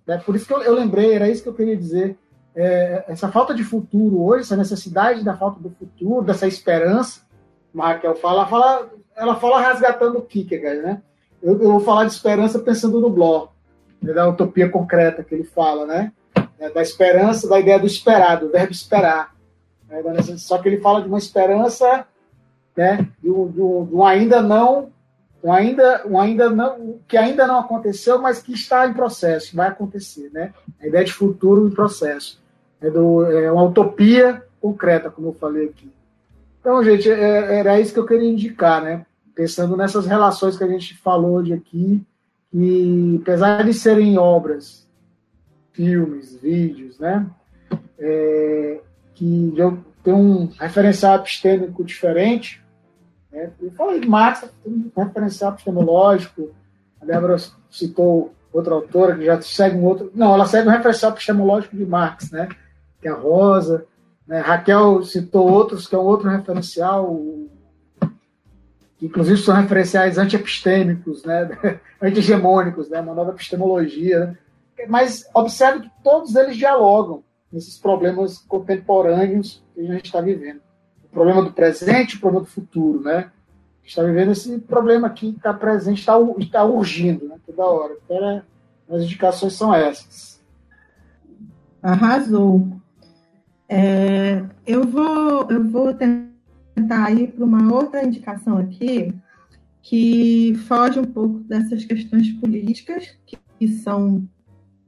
Né? 0.08 0.18
Por 0.26 0.36
isso 0.36 0.48
que 0.48 0.53
eu, 0.53 0.62
eu 0.62 0.74
lembrei, 0.74 1.14
era 1.14 1.30
isso 1.30 1.44
que 1.44 1.49
eu 1.49 1.53
queria 1.53 1.76
dizer. 1.76 2.18
É, 2.56 3.06
essa 3.08 3.30
falta 3.30 3.53
de 3.53 3.64
futuro 3.64 4.22
hoje, 4.22 4.41
essa 4.41 4.58
necessidade 4.58 5.24
da 5.24 5.36
falta 5.38 5.60
do 5.60 5.70
futuro, 5.70 6.26
dessa 6.26 6.48
esperança, 6.48 7.22
Raquel 7.76 8.16
fala, 8.16 8.45
fala, 8.45 8.90
ela 9.16 9.36
fala 9.36 9.62
resgatando 9.62 10.18
o 10.18 10.22
Kierkegaard, 10.22 10.82
né? 10.82 11.02
Eu, 11.41 11.53
eu, 11.53 11.72
vou 11.72 11.80
falar 11.80 12.06
de 12.06 12.12
esperança 12.12 12.60
pensando 12.60 12.99
no 12.99 13.10
Bloch, 13.10 13.49
né, 14.02 14.14
da 14.14 14.28
utopia 14.28 14.70
concreta 14.70 15.24
que 15.24 15.34
ele 15.34 15.44
fala, 15.44 15.86
né? 15.86 16.12
Né, 16.62 16.70
da 16.70 16.82
esperança, 16.84 17.50
da 17.50 17.60
ideia 17.60 17.80
do 17.80 17.88
esperado, 17.88 18.46
do 18.46 18.52
verbo 18.52 18.72
esperar. 18.72 19.36
Né, 19.90 20.04
só 20.38 20.60
que 20.60 20.70
ele 20.70 20.80
fala 20.80 21.02
de 21.02 21.08
uma 21.08 21.18
esperança, 21.18 22.06
né, 22.78 23.10
de, 23.22 23.32
um, 23.32 23.48
de, 23.48 23.60
um, 23.60 23.86
de 23.86 23.96
um 23.96 24.06
ainda 24.06 24.44
não, 24.44 24.92
um 25.44 25.52
ainda, 25.52 26.04
um 26.08 26.20
ainda 26.20 26.52
não, 26.52 27.00
que 27.08 27.18
ainda 27.18 27.48
não 27.48 27.58
aconteceu, 27.60 28.22
mas 28.22 28.44
que 28.44 28.54
está 28.54 28.86
em 28.86 28.94
processo, 28.94 29.56
vai 29.56 29.70
acontecer, 29.70 30.30
né? 30.32 30.54
A 30.80 30.86
ideia 30.86 31.04
de 31.04 31.12
futuro 31.12 31.68
em 31.68 31.72
processo, 31.72 32.40
é, 32.80 32.92
do, 32.92 33.26
é 33.26 33.52
uma 33.52 33.64
utopia 33.64 34.44
concreta, 34.62 35.10
como 35.10 35.30
eu 35.30 35.34
falei 35.34 35.66
aqui. 35.66 35.92
Então, 36.60 36.84
gente, 36.84 37.10
é, 37.10 37.58
era 37.58 37.80
isso 37.80 37.92
que 37.92 38.00
eu 38.00 38.06
queria 38.06 38.30
indicar, 38.30 38.84
né? 38.84 39.04
Pensando 39.34 39.76
nessas 39.76 40.06
relações 40.06 40.56
que 40.56 40.64
a 40.64 40.68
gente 40.68 40.96
falou 40.98 41.42
de 41.42 41.54
aqui, 41.54 42.06
que 42.52 43.20
apesar 43.24 43.64
de 43.64 43.74
serem 43.74 44.20
obras 44.20 44.88
filmes, 45.73 46.35
vídeos, 46.35 46.99
né? 46.99 47.26
É, 47.99 48.81
que 49.14 49.53
tem 50.03 50.14
um 50.14 50.48
referencial 50.60 51.18
epistêmico 51.18 51.84
diferente. 51.84 52.64
Né? 53.31 53.52
Eu 53.61 53.72
falei 53.72 53.99
de 53.99 54.07
Marx, 54.07 54.49
tem 54.64 54.73
um 54.73 55.03
referencial 55.03 55.52
epistemológico. 55.53 56.52
A 57.02 57.06
Débora 57.06 57.38
citou 57.69 58.34
outra 58.52 58.73
autora 58.73 59.15
que 59.15 59.26
já 59.26 59.41
segue 59.41 59.77
um 59.77 59.85
outro. 59.85 60.11
Não, 60.14 60.34
ela 60.34 60.45
segue 60.45 60.68
um 60.68 60.72
referencial 60.72 61.11
epistemológico 61.11 61.76
de 61.76 61.85
Marx, 61.85 62.31
né? 62.31 62.49
Que 63.02 63.07
é 63.07 63.11
a 63.11 63.15
Rosa. 63.15 63.85
Né? 64.27 64.39
Raquel 64.39 65.03
citou 65.03 65.49
outros, 65.49 65.88
que 65.88 65.95
é 65.95 65.98
um 65.98 66.03
outro 66.03 66.30
referencial, 66.30 67.19
que 68.98 69.06
inclusive 69.06 69.38
são 69.38 69.56
referenciais 69.56 70.18
anti-epistêmicos, 70.18 71.23
né? 71.23 71.49
anti-hegemônicos, 72.02 72.89
né? 72.89 73.02
uma 73.02 73.14
nova 73.15 73.31
epistemologia. 73.31 74.27
Né? 74.27 74.38
Mas 74.88 75.30
observe 75.34 75.82
que 75.82 75.91
todos 76.03 76.36
eles 76.36 76.58
dialogam 76.58 77.24
nesses 77.52 77.78
problemas 77.78 78.38
contemporâneos 78.38 79.64
que 79.74 79.82
a 79.82 79.94
gente 79.94 80.06
está 80.06 80.22
vivendo. 80.22 80.62
O 81.06 81.10
problema 81.10 81.44
do 81.44 81.52
presente, 81.52 82.16
o 82.16 82.20
problema 82.20 82.45
do 82.45 82.52
futuro, 82.52 83.02
né? 83.02 83.18
A 83.18 83.82
gente 83.82 83.90
está 83.90 84.03
vivendo 84.03 84.32
esse 84.32 84.60
problema 84.60 85.08
aqui 85.08 85.32
que 85.32 85.38
está 85.38 85.53
presente, 85.53 85.99
está 85.99 86.14
tá 86.52 86.66
urgindo, 86.66 87.28
né? 87.28 87.36
Toda 87.45 87.66
hora. 87.66 87.98
Então, 88.06 88.44
as 88.90 89.03
indicações 89.03 89.53
são 89.53 89.74
essas. 89.74 90.41
Arrasou. 91.82 92.68
É, 93.68 94.44
eu, 94.66 94.86
vou, 94.86 95.49
eu 95.49 95.64
vou 95.64 95.94
tentar 95.94 97.12
ir 97.12 97.32
para 97.32 97.44
uma 97.44 97.74
outra 97.74 98.03
indicação 98.03 98.58
aqui, 98.58 99.14
que 99.82 100.56
foge 100.68 100.99
um 100.99 101.06
pouco 101.06 101.40
dessas 101.40 101.84
questões 101.84 102.32
políticas, 102.34 103.18
que 103.26 103.68
são 103.68 104.28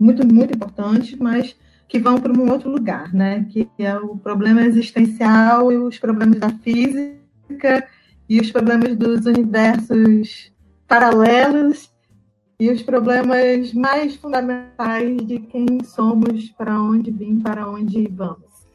muito, 0.04 0.28
muito 0.28 0.54
importantes, 0.54 1.18
mas 1.18 1.56
que 1.88 2.00
vão 2.00 2.20
para 2.20 2.34
um 2.34 2.52
outro 2.52 2.70
lugar, 2.70 3.14
né? 3.14 3.46
Que 3.50 3.70
é 3.80 3.96
o 3.98 4.18
problema 4.18 4.62
existencial 4.64 5.72
e 5.72 5.78
os 5.78 5.98
problemas 5.98 6.40
da 6.40 6.50
física 6.50 7.88
e 8.28 8.40
os 8.40 8.52
problemas 8.52 8.96
dos 8.98 9.26
universos 9.26 10.52
paralelos 10.88 11.92
e 12.60 12.70
os 12.70 12.82
problemas 12.82 13.74
mais 13.74 14.16
fundamentais 14.16 15.18
de 15.26 15.40
quem 15.40 15.84
somos, 15.84 16.50
para 16.52 16.82
onde 16.82 17.12
vim, 17.12 17.40
para 17.40 17.70
onde 17.70 18.08
vamos, 18.08 18.68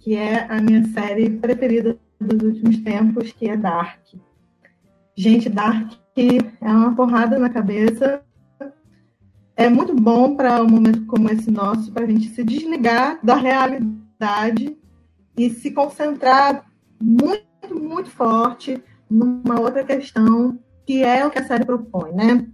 que 0.00 0.14
é 0.16 0.46
a 0.50 0.60
minha 0.60 0.84
série 0.88 1.30
preferida 1.30 1.98
dos 2.20 2.42
últimos 2.42 2.78
tempos, 2.78 3.32
que 3.32 3.48
é 3.48 3.56
Dark. 3.56 4.00
Gente, 5.16 5.48
Dark 5.48 5.92
é 6.16 6.70
uma 6.70 6.94
porrada 6.94 7.38
na 7.38 7.48
cabeça, 7.48 8.22
é 9.58 9.68
muito 9.68 9.92
bom 9.92 10.36
para 10.36 10.62
um 10.62 10.68
momento 10.68 11.04
como 11.06 11.28
esse 11.28 11.50
nosso, 11.50 11.90
para 11.90 12.04
a 12.04 12.06
gente 12.06 12.28
se 12.28 12.44
desligar 12.44 13.18
da 13.24 13.34
realidade 13.34 14.78
e 15.36 15.50
se 15.50 15.72
concentrar 15.72 16.64
muito, 17.02 17.44
muito 17.74 18.08
forte 18.08 18.80
numa 19.10 19.60
outra 19.60 19.82
questão, 19.82 20.56
que 20.86 21.02
é 21.02 21.26
o 21.26 21.30
que 21.30 21.40
a 21.40 21.44
série 21.44 21.64
propõe, 21.64 22.12
né? 22.12 22.46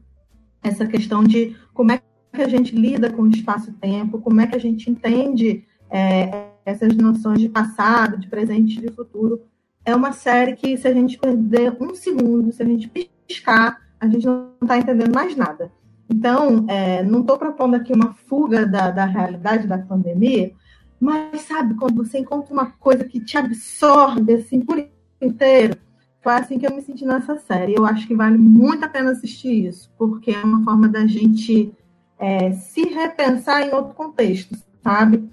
Essa 0.62 0.86
questão 0.86 1.22
de 1.22 1.54
como 1.74 1.92
é 1.92 2.00
que 2.32 2.40
a 2.40 2.48
gente 2.48 2.74
lida 2.74 3.12
com 3.12 3.22
o 3.22 3.28
espaço-tempo, 3.28 4.22
como 4.22 4.40
é 4.40 4.46
que 4.46 4.56
a 4.56 4.60
gente 4.60 4.90
entende 4.90 5.62
é, 5.90 6.46
essas 6.64 6.96
noções 6.96 7.38
de 7.38 7.50
passado, 7.50 8.16
de 8.16 8.28
presente 8.28 8.78
e 8.78 8.80
de 8.80 8.90
futuro. 8.90 9.42
É 9.84 9.94
uma 9.94 10.12
série 10.12 10.56
que, 10.56 10.74
se 10.78 10.88
a 10.88 10.94
gente 10.94 11.18
perder 11.18 11.76
um 11.78 11.94
segundo, 11.94 12.50
se 12.50 12.62
a 12.62 12.66
gente 12.66 12.88
piscar, 12.88 13.78
a 14.00 14.08
gente 14.08 14.24
não 14.24 14.54
está 14.62 14.78
entendendo 14.78 15.14
mais 15.14 15.36
nada. 15.36 15.70
Então, 16.08 16.66
é, 16.68 17.02
não 17.02 17.20
estou 17.20 17.38
propondo 17.38 17.74
aqui 17.74 17.92
uma 17.92 18.14
fuga 18.14 18.66
da, 18.66 18.90
da 18.90 19.04
realidade 19.04 19.66
da 19.66 19.78
pandemia, 19.78 20.52
mas 21.00 21.42
sabe, 21.42 21.74
quando 21.74 22.04
você 22.04 22.18
encontra 22.18 22.52
uma 22.52 22.70
coisa 22.72 23.04
que 23.04 23.20
te 23.20 23.36
absorve 23.36 24.34
assim 24.34 24.60
por 24.60 24.86
inteiro, 25.20 25.76
foi 26.22 26.32
assim 26.34 26.58
que 26.58 26.66
eu 26.66 26.74
me 26.74 26.82
senti 26.82 27.04
nessa 27.04 27.38
série. 27.38 27.74
Eu 27.74 27.84
acho 27.84 28.06
que 28.06 28.14
vale 28.14 28.38
muito 28.38 28.84
a 28.84 28.88
pena 28.88 29.10
assistir 29.10 29.66
isso, 29.66 29.92
porque 29.98 30.30
é 30.30 30.42
uma 30.42 30.62
forma 30.62 30.88
da 30.88 31.06
gente 31.06 31.72
é, 32.18 32.52
se 32.52 32.82
repensar 32.84 33.62
em 33.62 33.74
outro 33.74 33.94
contexto, 33.94 34.56
sabe? 34.82 35.28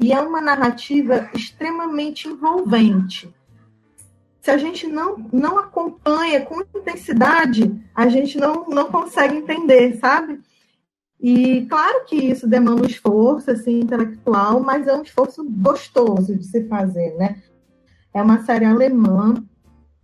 E 0.00 0.12
é 0.12 0.20
uma 0.20 0.40
narrativa 0.40 1.30
extremamente 1.34 2.26
envolvente 2.26 3.32
se 4.42 4.50
a 4.50 4.58
gente 4.58 4.86
não, 4.86 5.16
não 5.32 5.58
acompanha 5.58 6.44
com 6.44 6.60
intensidade, 6.60 7.74
a 7.94 8.08
gente 8.08 8.36
não, 8.36 8.66
não 8.68 8.90
consegue 8.90 9.36
entender, 9.36 9.96
sabe? 9.96 10.40
E 11.18 11.64
claro 11.66 12.04
que 12.04 12.16
isso 12.16 12.46
demanda 12.46 12.82
um 12.82 12.86
esforço 12.86 13.50
assim, 13.50 13.80
intelectual, 13.80 14.60
mas 14.60 14.86
é 14.86 14.94
um 14.94 15.02
esforço 15.02 15.42
gostoso 15.48 16.36
de 16.36 16.44
se 16.44 16.68
fazer, 16.68 17.14
né? 17.16 17.40
É 18.12 18.20
uma 18.20 18.42
série 18.44 18.66
alemã, 18.66 19.34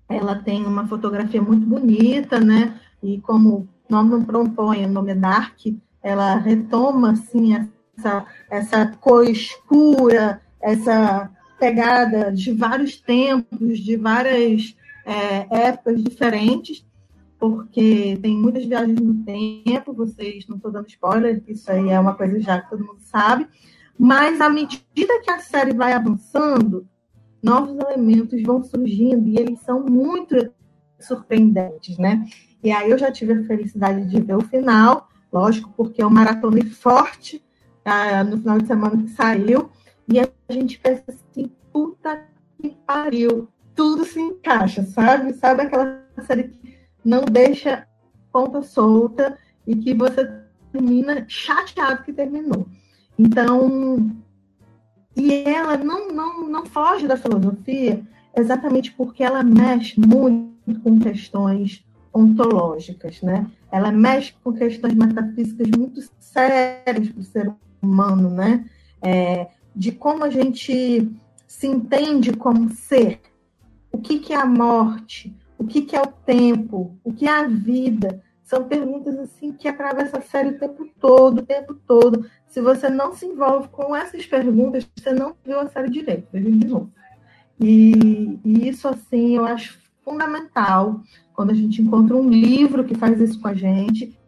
ela 0.09 0.37
tem 0.37 0.65
uma 0.65 0.87
fotografia 0.87 1.43
muito 1.43 1.67
bonita, 1.67 2.41
né? 2.41 2.81
e 3.03 3.21
como 3.21 3.69
o 3.89 3.93
nome 3.93 4.25
propõe, 4.25 4.85
o 4.85 4.89
nome 4.89 5.13
é 5.13 5.15
Dark, 5.15 5.59
ela 6.03 6.37
retoma 6.37 7.13
assim 7.13 7.55
essa, 7.97 8.27
essa 8.51 8.87
cor 9.01 9.29
escura, 9.29 10.41
essa 10.61 11.31
pegada 11.59 12.33
de 12.33 12.53
vários 12.53 13.01
tempos, 13.01 13.79
de 13.79 13.97
várias 13.97 14.77
é, 15.05 15.69
épocas 15.69 16.03
diferentes, 16.03 16.87
porque 17.39 18.19
tem 18.21 18.37
muitas 18.37 18.65
viagens 18.65 19.01
no 19.01 19.25
tempo, 19.25 19.93
vocês 19.93 20.47
não 20.49 20.57
estou 20.57 20.71
dando 20.71 20.89
spoiler, 20.89 21.43
isso 21.47 21.71
aí 21.71 21.91
é 21.91 21.99
uma 21.99 22.15
coisa 22.15 22.41
já 22.41 22.61
que 22.61 22.71
todo 22.71 22.85
mundo 22.85 23.01
sabe, 23.01 23.47
mas 23.99 24.41
à 24.41 24.49
medida 24.49 25.21
que 25.23 25.31
a 25.31 25.39
série 25.39 25.73
vai 25.73 25.93
avançando, 25.93 26.87
novos 27.43 27.77
elementos 27.79 28.43
vão 28.43 28.63
surgindo 28.63 29.29
e 29.29 29.39
eles 29.39 29.61
são 29.61 29.85
muito 29.85 30.53
surpreendentes, 30.99 31.97
né? 31.97 32.25
E 32.63 32.73
aí 32.73 32.91
eu 32.91 32.99
já 32.99 33.11
tive 33.13 33.33
a 33.33 33.45
felicidade 33.45 34.05
de 34.07 34.21
ver 34.21 34.37
o 34.37 34.43
final, 34.43 35.09
lógico, 35.33 35.73
porque 35.77 36.03
eu 36.03 36.11
maratonei 36.11 36.65
forte 36.65 37.43
ah, 37.85 38.25
no 38.25 38.39
final 38.39 38.59
de 38.59 38.67
semana 38.67 39.03
que 39.03 39.11
saiu, 39.11 39.71
e 40.09 40.19
a 40.21 40.29
gente 40.53 40.79
pensa 40.79 41.05
assim, 41.09 41.51
puta 41.73 42.25
que 42.61 42.71
pariu, 42.87 43.49
tudo 43.75 44.05
se 44.05 44.21
encaixa, 44.21 44.83
sabe? 44.85 45.35
Sabe 45.35 45.63
aquela 45.63 46.03
série 46.27 46.45
que 46.45 46.79
não 47.05 47.25
deixa 47.25 47.87
ponta 48.33 48.63
solta 48.63 49.39
e 49.67 49.77
que 49.77 49.95
você 49.95 50.29
termina 50.73 51.25
chateado 51.29 52.03
que 52.03 52.13
terminou. 52.13 52.67
Então, 53.19 54.11
e 55.17 55.33
ela 55.45 55.77
não, 55.77 56.09
não, 56.09 56.49
não 56.49 56.67
foge 56.67 57.07
da 57.07 57.17
filosofia 57.17 58.03
exatamente 58.37 58.93
porque 58.93 59.23
ela 59.23 59.43
mexe 59.43 60.01
muito 60.01 60.81
com 60.81 60.99
questões 60.99 61.85
ontológicas, 62.15 63.21
né? 63.23 63.47
Ela 63.71 63.91
mexe 63.91 64.35
com 64.43 64.53
questões 64.53 64.95
metafísicas 64.95 65.69
muito 65.77 66.01
sérias 66.19 67.09
para 67.09 67.21
o 67.21 67.23
ser 67.23 67.53
humano, 67.83 68.31
né? 68.31 68.65
É, 69.03 69.49
de 69.79 69.93
como 69.93 70.25
a 70.25 70.29
gente 70.29 71.09
se 71.47 71.67
entende 71.69 72.33
como 72.33 72.69
ser, 72.71 73.21
o 73.93 73.99
que, 73.99 74.19
que 74.19 74.33
é 74.33 74.37
a 74.37 74.45
morte, 74.45 75.33
o 75.57 75.65
que, 75.65 75.83
que 75.83 75.95
é 75.95 76.03
o 76.03 76.07
tempo, 76.07 76.99
o 77.05 77.13
que 77.13 77.27
é 77.27 77.31
a 77.31 77.47
vida. 77.47 78.21
São 78.43 78.65
perguntas 78.65 79.17
assim 79.17 79.53
que 79.53 79.69
atravessam 79.69 80.19
a 80.19 80.23
série 80.23 80.49
o 80.49 80.59
tempo 80.59 80.85
todo, 81.01 81.39
o 81.39 81.47
tempo 81.47 81.75
todo. 81.87 82.29
Se 82.49 82.61
você 82.61 82.89
não 82.89 83.15
se 83.15 83.25
envolve 83.25 83.69
com 83.69 83.95
essas 83.95 84.27
perguntas, 84.27 84.85
você 84.99 85.13
não 85.13 85.37
viu 85.45 85.61
a 85.61 85.69
série 85.69 85.91
direito, 85.91 86.27
veja 86.33 86.51
de 86.51 86.67
novo. 86.67 86.93
E, 87.61 88.41
e 88.45 88.69
isso, 88.69 88.89
assim, 88.89 89.37
eu 89.37 89.45
acho 89.45 89.79
fundamental 90.05 91.01
quando 91.35 91.51
a 91.51 91.55
gente 91.55 91.81
encontra 91.81 92.17
um 92.17 92.29
livro 92.29 92.85
que 92.85 92.97
faz 92.97 93.21
isso 93.21 93.41
com 93.41 93.47
a 93.47 93.55
gente. 93.55 94.19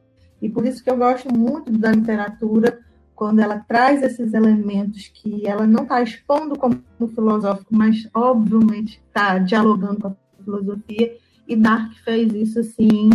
E 0.40 0.48
por 0.48 0.64
isso 0.64 0.84
que 0.84 0.90
eu 0.90 0.96
gosto 0.96 1.32
muito 1.34 1.72
da 1.72 1.90
literatura, 1.90 2.78
quando 3.20 3.40
ela 3.40 3.58
traz 3.58 4.02
esses 4.02 4.32
elementos 4.32 5.08
que 5.08 5.46
ela 5.46 5.66
não 5.66 5.82
está 5.82 6.00
expondo 6.00 6.58
como 6.58 6.82
filosófico, 7.14 7.68
mas 7.70 8.08
obviamente 8.14 8.98
está 9.06 9.36
dialogando 9.36 10.00
com 10.00 10.08
a 10.08 10.16
filosofia. 10.42 11.18
E 11.46 11.54
Dark 11.54 11.92
fez 12.02 12.32
isso 12.32 12.60
assim 12.60 13.10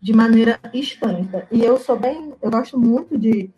de 0.00 0.14
maneira 0.14 0.58
estanca. 0.72 1.46
E 1.52 1.62
eu 1.62 1.78
sou 1.78 2.00
bem, 2.00 2.32
eu 2.40 2.50
gosto 2.50 2.80
muito 2.80 3.18
de 3.18 3.50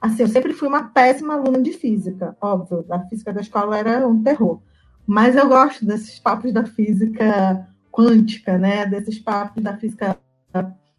assim, 0.00 0.22
eu 0.22 0.28
sempre 0.28 0.54
fui 0.54 0.68
uma 0.68 0.84
péssima 0.84 1.34
aluna 1.34 1.60
de 1.60 1.74
física, 1.74 2.34
óbvio, 2.40 2.86
a 2.88 3.00
física 3.00 3.30
da 3.30 3.42
escola 3.42 3.76
era 3.76 4.08
um 4.08 4.22
terror. 4.22 4.62
Mas 5.06 5.36
eu 5.36 5.46
gosto 5.46 5.84
desses 5.84 6.18
papos 6.18 6.50
da 6.50 6.64
física 6.64 7.68
quântica, 7.92 8.56
né? 8.56 8.86
Desses 8.86 9.18
papos 9.18 9.62
da 9.62 9.76
física 9.76 10.16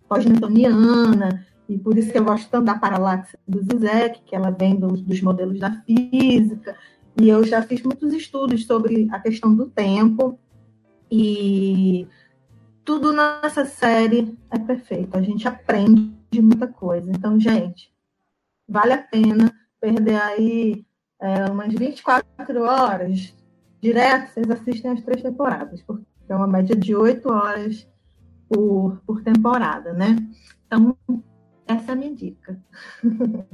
pós-newtoniana, 0.07 1.43
e 1.67 1.77
por 1.77 1.97
isso 1.97 2.11
que 2.11 2.17
eu 2.17 2.23
gosto 2.23 2.49
tanto 2.49 2.65
da 2.65 2.77
paralaxe 2.77 3.37
do 3.47 3.61
Zizek, 3.61 4.21
que 4.25 4.35
ela 4.35 4.51
vem 4.51 4.75
dos, 4.75 5.01
dos 5.01 5.21
modelos 5.21 5.59
da 5.59 5.71
física, 5.81 6.75
e 7.19 7.29
eu 7.29 7.43
já 7.43 7.61
fiz 7.61 7.81
muitos 7.81 8.13
estudos 8.13 8.65
sobre 8.65 9.07
a 9.11 9.19
questão 9.19 9.55
do 9.55 9.67
tempo, 9.69 10.39
e 11.11 12.07
tudo 12.85 13.11
nessa 13.11 13.65
série 13.65 14.37
é 14.49 14.57
perfeito. 14.57 15.17
A 15.17 15.21
gente 15.21 15.47
aprende 15.47 16.41
muita 16.41 16.67
coisa. 16.67 17.11
Então, 17.11 17.39
gente, 17.39 17.91
vale 18.67 18.93
a 18.93 19.01
pena 19.01 19.53
perder 19.79 20.21
aí 20.21 20.85
é, 21.19 21.45
umas 21.45 21.73
24 21.73 22.61
horas 22.61 23.35
direto, 23.81 24.33
vocês 24.33 24.49
assistem 24.49 24.91
as 24.91 25.01
três 25.01 25.21
temporadas, 25.21 25.81
porque 25.83 26.03
é 26.29 26.35
uma 26.35 26.47
média 26.47 26.75
de 26.75 26.95
8 26.95 27.31
horas 27.31 27.87
por, 28.49 29.01
por 29.05 29.21
temporada, 29.21 29.93
né? 29.93 30.15
Então, 30.65 30.97
essa 31.67 31.91
é 31.91 31.93
a 31.93 31.95
minha 31.95 32.15
dica. 32.15 32.59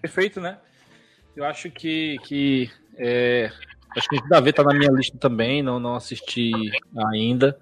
Perfeito, 0.00 0.40
né? 0.40 0.58
Eu 1.34 1.44
acho 1.44 1.70
que, 1.70 2.16
que 2.24 2.70
é, 2.96 3.50
acho 3.96 4.08
que 4.08 4.28
Davi 4.28 4.52
tá 4.52 4.62
na 4.62 4.74
minha 4.74 4.90
lista 4.90 5.18
também, 5.18 5.62
não, 5.62 5.78
não 5.78 5.94
assisti 5.94 6.52
ainda. 7.12 7.58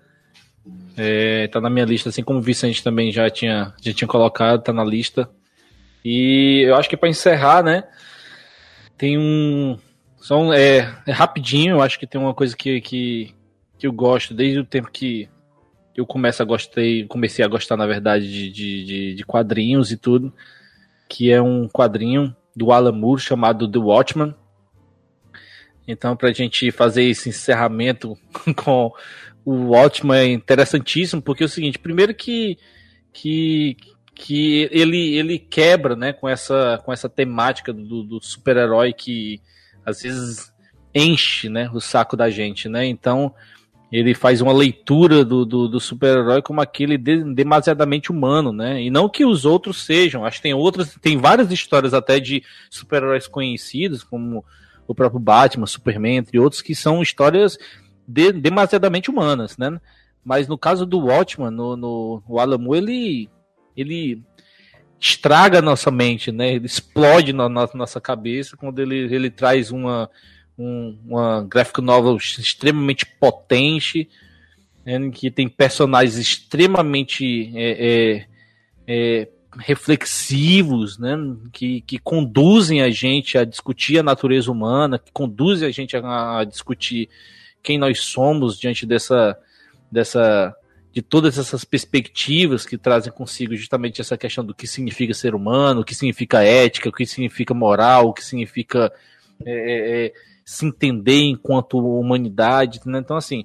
É, 0.97 1.49
tá 1.49 1.61
na 1.61 1.69
minha 1.69 1.85
lista, 1.85 2.09
assim 2.09 2.23
como 2.23 2.39
o 2.39 2.43
Vicente 2.43 2.83
também 2.83 3.13
já 3.13 3.29
tinha, 3.29 3.75
já 3.81 3.93
tinha 3.93 4.09
colocado, 4.09 4.63
tá 4.63 4.73
na 4.73 4.85
lista. 4.85 5.29
E 6.05 6.63
eu 6.67 6.77
acho 6.77 6.89
que 6.89 6.97
para 6.97 7.09
encerrar, 7.09 7.63
né? 7.63 7.85
Tem 8.97 9.19
um. 9.19 9.79
Só 10.17 10.41
um, 10.41 10.53
é, 10.53 10.95
é, 11.07 11.13
rapidinho, 11.13 11.77
eu 11.77 11.83
acho 11.83 11.99
que 11.99 12.07
tem 12.07 12.21
uma 12.21 12.33
coisa 12.33 12.57
que, 12.57 12.81
que, 12.81 13.35
que 13.79 13.87
eu 13.87 13.93
gosto 13.93 14.33
desde 14.33 14.59
o 14.59 14.65
tempo 14.65 14.91
que 14.91 15.29
eu 15.97 16.07
começo 16.07 16.43
a 16.43 16.47
gostei, 16.47 17.07
comecei 17.07 17.45
a 17.45 17.49
gostar, 17.49 17.77
na 17.77 17.87
verdade, 17.87 18.51
de, 18.53 18.85
de, 18.85 19.15
de 19.15 19.25
quadrinhos 19.25 19.93
e 19.93 19.97
tudo. 19.97 20.33
Que 21.09 21.31
é 21.31 21.41
um 21.41 21.69
quadrinho 21.69 22.35
do 22.55 22.73
Alan 22.73 22.93
Moore 22.93 23.21
chamado 23.21 23.71
The 23.71 23.79
Watchman. 23.79 24.35
Então, 25.87 26.17
para 26.17 26.31
a 26.31 26.33
gente 26.33 26.71
fazer 26.71 27.05
esse 27.05 27.29
encerramento 27.29 28.19
com 28.57 28.91
o 29.45 29.69
Watchman 29.69 30.19
é 30.19 30.33
interessantíssimo, 30.33 31.21
porque 31.21 31.43
é 31.43 31.47
o 31.47 31.49
seguinte, 31.49 31.79
primeiro 31.79 32.15
que, 32.15 32.59
que, 33.13 33.77
que 34.15 34.69
ele, 34.73 35.15
ele 35.17 35.39
quebra 35.39 35.95
né, 35.95 36.13
com, 36.13 36.29
essa, 36.29 36.81
com 36.83 36.93
essa 36.93 37.09
temática 37.09 37.73
do, 37.73 38.03
do 38.03 38.23
super-herói 38.23 38.95
que 38.95 39.41
às 39.85 40.01
vezes 40.01 40.51
enche 40.95 41.51
né, 41.51 41.69
o 41.75 41.81
saco 41.81 42.17
da 42.17 42.31
gente, 42.31 42.69
né? 42.69 42.87
Então 42.87 43.35
ele 43.95 44.13
faz 44.13 44.41
uma 44.41 44.53
leitura 44.53 45.25
do, 45.25 45.45
do, 45.45 45.69
do 45.69 45.79
super-herói 45.79 46.43
como 46.43 46.61
aquele 46.61 46.99
de, 46.99 47.23
demasiadamente 47.33 48.11
humano, 48.11 48.53
né? 48.53 48.83
E 48.83 48.91
não 48.91 49.09
que 49.09 49.25
os 49.25 49.45
outros 49.45 49.85
sejam, 49.85 50.25
acho 50.25 50.39
que 50.39 50.43
tem 50.43 50.53
outras, 50.53 50.97
tem 51.01 51.17
várias 51.17 51.53
histórias 51.53 51.95
até 51.95 52.19
de 52.19 52.43
super-heróis 52.69 53.29
conhecidos, 53.29 54.03
como 54.03 54.45
o 54.89 54.95
próprio 54.97 55.21
Batman, 55.21 55.65
Superman, 55.65 56.17
entre 56.17 56.41
outros, 56.41 56.61
que 56.61 56.75
são 56.75 57.01
histórias 57.01 57.57
de, 58.05 58.33
demasiadamente 58.33 59.11
humanas, 59.11 59.57
né? 59.57 59.81
Mas 60.25 60.49
no 60.49 60.59
caso 60.59 60.85
do 60.85 60.99
Watchman, 60.99 61.53
no, 61.53 61.77
no 61.77 62.23
o 62.27 62.41
Alamo, 62.41 62.75
ele, 62.75 63.31
ele 63.77 64.21
estraga 64.99 65.61
a 65.61 65.63
nossa 65.63 65.93
mente, 65.93 66.33
né? 66.33 66.55
Ele 66.55 66.67
explode 66.67 67.33
na, 67.33 67.49
na 67.49 67.69
nossa 67.73 68.01
cabeça 68.01 68.57
quando 68.57 68.81
ele, 68.81 69.15
ele 69.15 69.31
traz 69.31 69.71
uma, 69.71 70.11
um, 70.59 70.97
uma 71.07 71.43
graphic 71.43 71.81
novel 71.81 72.17
extremamente 72.17 73.05
potente, 73.07 74.09
né? 74.85 75.11
que 75.11 75.31
tem 75.31 75.49
personagens 75.49 76.17
extremamente 76.17 77.53
é, 77.57 77.71
é, 77.87 78.27
é, 78.87 79.29
reflexivos, 79.57 80.99
né? 80.99 81.17
Que, 81.53 81.81
que 81.83 81.99
conduzem 81.99 82.83
a 82.83 82.91
gente 82.91 83.39
a 83.39 83.45
discutir 83.45 83.99
a 83.99 84.03
natureza 84.03 84.51
humana, 84.51 84.99
que 84.99 85.13
conduzem 85.13 85.69
a 85.69 85.73
gente 85.73 85.97
a, 85.97 86.39
a 86.39 86.45
discutir 86.45 87.09
quem 87.63 87.79
nós 87.79 88.01
somos 88.01 88.59
diante 88.59 88.85
dessa, 88.85 89.39
dessa 89.91 90.55
de 90.93 91.03
todas 91.03 91.39
essas 91.39 91.65
perspectivas 91.65 92.65
que 92.65 92.79
trazem 92.79 93.13
consigo 93.13 93.57
justamente 93.57 94.01
essa 94.01 94.17
questão 94.17 94.45
do 94.45 94.55
que 94.55 94.67
significa 94.67 95.13
ser 95.13 95.35
humano, 95.35 95.81
o 95.81 95.85
que 95.85 95.95
significa 95.95 96.45
ética, 96.45 96.89
o 96.89 96.93
que 96.93 97.05
significa 97.05 97.53
moral, 97.53 98.09
o 98.09 98.13
que 98.13 98.25
significa 98.25 98.93
é, 99.45 99.53
é, 99.53 100.07
é 100.07 100.13
se 100.45 100.67
entender 100.67 101.23
enquanto 101.23 101.79
humanidade. 101.79 102.81
Né? 102.85 102.99
Então, 102.99 103.17
assim, 103.17 103.45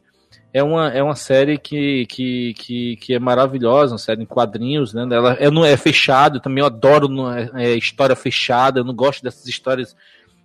é 0.54 0.64
uma, 0.64 0.90
é 0.90 1.02
uma 1.02 1.16
série 1.16 1.58
que, 1.58 2.06
que, 2.08 2.54
que, 2.56 2.96
que 2.98 3.14
é 3.14 3.20
maravilhosa, 3.20 3.94
uma 3.94 4.00
série 4.00 4.24
em 4.24 4.26
quadrinhos, 4.26 4.94
né? 4.94 5.04
Ela 5.12 5.34
é, 5.34 5.50
não 5.52 5.64
é 5.64 5.78
fechado, 5.78 6.40
também 6.40 6.62
eu 6.62 6.66
adoro 6.66 7.08
é, 7.32 7.52
é, 7.54 7.76
história 7.76 8.16
fechada, 8.16 8.80
eu 8.80 8.84
não 8.84 8.96
gosto 8.96 9.24
dessas 9.24 9.48
histórias 9.48 9.96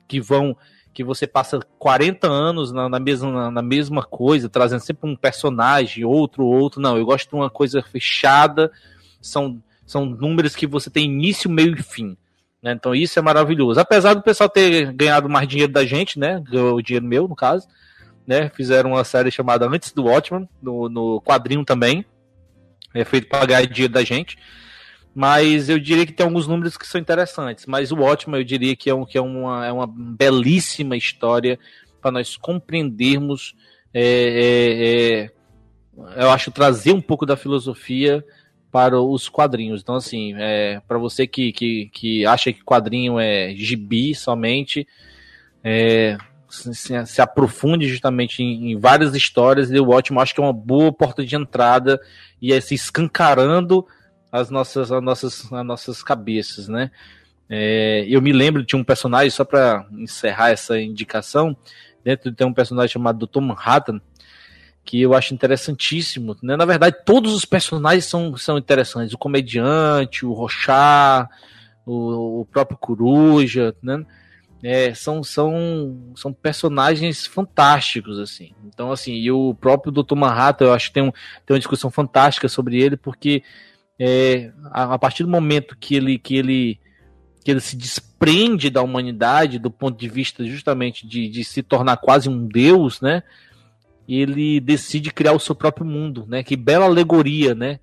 que 0.07 0.21
vão 0.21 0.57
que 0.93 1.03
você 1.03 1.27
passa 1.27 1.59
40 1.77 2.29
anos 2.29 2.71
na, 2.71 2.89
na 2.89 3.01
mesma, 3.01 3.33
na, 3.33 3.51
na, 3.51 3.63
mesma 3.63 4.05
coisa, 4.05 4.49
trazendo 4.49 4.79
sempre 4.79 5.11
um 5.11 5.17
personagem, 5.17 6.05
outro, 6.05 6.47
outro. 6.47 6.81
Não, 6.81 6.97
eu 6.97 7.05
gosto 7.05 7.29
de 7.29 7.35
uma 7.35 7.51
coisa 7.51 7.83
fechada, 7.83 8.71
são, 9.21 9.61
são 9.85 10.07
números 10.07 10.55
que 10.55 10.69
você 10.69 10.89
tem 10.89 11.07
início, 11.07 11.51
meio 11.51 11.75
e 11.77 11.83
fim. 11.83 12.17
Né? 12.65 12.73
Então 12.73 12.95
isso 12.95 13.19
é 13.19 13.23
maravilhoso. 13.23 13.79
Apesar 13.79 14.15
do 14.15 14.23
pessoal 14.23 14.49
ter 14.49 14.91
ganhado 14.95 15.29
mais 15.29 15.47
dinheiro 15.47 15.71
da 15.71 15.85
gente, 15.85 16.19
né? 16.19 16.43
O 16.51 16.81
dinheiro 16.81 17.05
meu, 17.05 17.29
no 17.29 17.37
caso. 17.37 17.69
Né? 18.27 18.49
Fizeram 18.49 18.93
uma 18.93 19.05
série 19.05 19.31
chamada 19.31 19.69
Antes 19.69 19.93
do 19.93 20.05
Watchman, 20.05 20.49
no, 20.63 20.89
no 20.89 21.21
quadrinho 21.21 21.63
também. 21.63 22.07
é 22.95 23.05
feito 23.05 23.29
para 23.29 23.45
ganhar 23.45 23.67
dinheiro 23.67 23.93
da 23.93 24.03
gente. 24.03 24.39
Mas 25.15 25.69
eu 25.69 25.79
diria 25.79 26.07
que 26.07 26.13
tem 26.13 26.25
alguns 26.25 26.49
números 26.49 26.79
que 26.79 26.87
são 26.87 26.99
interessantes. 26.99 27.67
Mas 27.67 27.93
o 27.93 28.01
ótimo, 28.01 28.35
eu 28.35 28.43
diria 28.43 28.75
que 28.75 28.89
é, 28.89 28.95
um, 28.95 29.05
que 29.05 29.19
é, 29.19 29.21
uma, 29.21 29.67
é 29.67 29.71
uma 29.71 29.87
belíssima 29.87 30.97
história 30.97 31.59
para 32.01 32.11
nós 32.11 32.35
compreendermos. 32.35 33.55
É, 33.93 34.03
é, 34.03 35.31
é, 36.17 36.23
eu 36.23 36.31
acho 36.31 36.51
trazer 36.51 36.93
um 36.93 37.01
pouco 37.01 37.27
da 37.27 37.37
filosofia 37.37 38.25
para 38.75 39.01
os 39.01 39.29
quadrinhos. 39.29 39.83
Então, 39.83 39.95
assim, 39.95 40.35
é, 40.37 40.83
para 40.89 40.99
você 40.99 41.29
que, 41.29 41.53
que, 41.53 41.89
que 41.93 42.27
acha 42.27 42.53
que 42.53 42.65
quadrinho 42.65 43.21
é 43.21 43.55
gibi 43.55 44.17
somente, 44.17 44.85
é, 45.63 46.19
se, 46.49 47.07
se, 47.07 47.23
aprofunde 47.23 47.87
justamente 47.87 48.43
em, 48.43 48.73
em, 48.73 48.77
várias 48.77 49.15
histórias 49.15 49.71
e 49.71 49.79
o 49.79 49.91
ótimo 49.91 50.21
acho 50.21 50.35
que 50.35 50.41
é 50.41 50.43
uma 50.43 50.53
boa 50.53 50.93
porta 50.93 51.25
de 51.25 51.37
entrada 51.37 52.01
e 52.43 52.53
é 52.53 52.61
se 52.61 52.75
escancarando 52.75 53.87
as 54.33 54.51
nossas, 54.51 54.91
as 54.91 55.01
nossas, 55.01 55.53
as 55.53 55.65
nossas 55.65 56.03
cabeças, 56.03 56.67
né? 56.67 56.91
É, 57.49 58.05
eu 58.09 58.21
me 58.21 58.33
lembro 58.33 58.67
de 58.67 58.75
um 58.75 58.83
personagem, 58.83 59.31
só 59.31 59.45
para 59.45 59.87
encerrar 59.93 60.51
essa 60.51 60.81
indicação, 60.81 61.57
dentro 62.03 62.33
tem 62.33 62.45
um 62.45 62.53
personagem 62.53 62.93
chamado 62.93 63.25
Dr. 63.25 63.41
Manhattan, 63.41 64.01
que 64.85 65.01
eu 65.01 65.15
acho 65.15 65.33
interessantíssimo. 65.33 66.37
Né? 66.43 66.57
Na 66.57 66.65
verdade, 66.65 66.97
todos 67.05 67.35
os 67.35 67.45
personagens 67.45 68.05
são, 68.05 68.37
são 68.37 68.59
interessantes. 68.59 69.15
O 69.15 69.19
comediante, 69.19 70.27
o 70.27 70.33
Rochá, 70.33 71.29
o, 71.87 72.41
o 72.41 72.47
próprio 72.47 72.77
Coruja, 72.77 73.75
né? 73.83 74.05
É, 74.63 74.95
são, 74.95 75.23
são, 75.23 76.13
são 76.17 76.33
personagens 76.33 77.27
fantásticos, 77.27 78.19
assim. 78.19 78.55
Então, 78.65 78.91
assim, 78.91 79.13
e 79.13 79.31
o 79.31 79.55
próprio 79.55 79.93
Dr. 79.93 80.15
Manhattan, 80.15 80.65
eu 80.65 80.73
acho 80.73 80.89
que 80.89 80.95
tem, 80.95 81.03
um, 81.03 81.13
tem 81.45 81.55
uma 81.55 81.59
discussão 81.59 81.91
fantástica 81.91 82.49
sobre 82.49 82.81
ele, 82.81 82.97
porque 82.97 83.43
é, 83.99 84.53
a, 84.71 84.95
a, 84.95 84.99
partir 84.99 85.23
do 85.23 85.29
momento 85.29 85.77
que 85.79 85.95
ele, 85.95 86.19
que 86.19 86.37
ele 86.37 86.81
que 87.45 87.51
ele 87.51 87.61
se 87.61 87.77
desprende 87.77 88.71
da 88.71 88.81
humanidade 88.81 89.59
do 89.59 89.71
ponto 89.71 89.99
de 89.99 90.09
vista 90.09 90.43
justamente 90.47 91.07
de, 91.07 91.29
de 91.29 91.45
se 91.45 91.63
tornar 91.63 91.99
quase 91.99 92.27
um 92.31 92.47
deus, 92.49 93.03
né? 93.03 93.23
Ele 94.09 94.61
decide 94.61 95.11
criar 95.11 95.33
o 95.33 95.41
seu 95.41 95.55
próprio 95.55 95.87
mundo, 95.87 96.27
né? 96.29 96.43
Que 96.43 96.57
bela 96.57 96.85
alegoria, 96.85 97.55
né? 97.55 97.81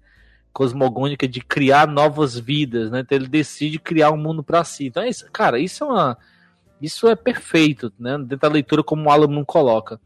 Cosmogônica 0.54 1.28
de 1.28 1.42
criar 1.42 1.88
novas 1.88 2.38
vidas, 2.38 2.92
né? 2.92 3.00
Então 3.00 3.18
ele 3.18 3.28
decide 3.28 3.80
criar 3.80 4.12
um 4.12 4.18
mundo 4.18 4.44
para 4.44 4.64
si. 4.64 4.88
Então, 4.88 5.04
isso, 5.04 5.26
cara, 5.32 5.60
isso 5.60 5.84
é 5.84 5.88
uma, 5.88 6.18
isso 6.82 7.08
é 7.08 7.16
perfeito, 7.16 7.92
né? 7.98 8.18
Dentro 8.18 8.38
da 8.38 8.48
leitura 8.48 8.84
como 8.84 9.08
o 9.08 9.12
Alan 9.12 9.28
não 9.28 9.46
coloca. 9.46 10.00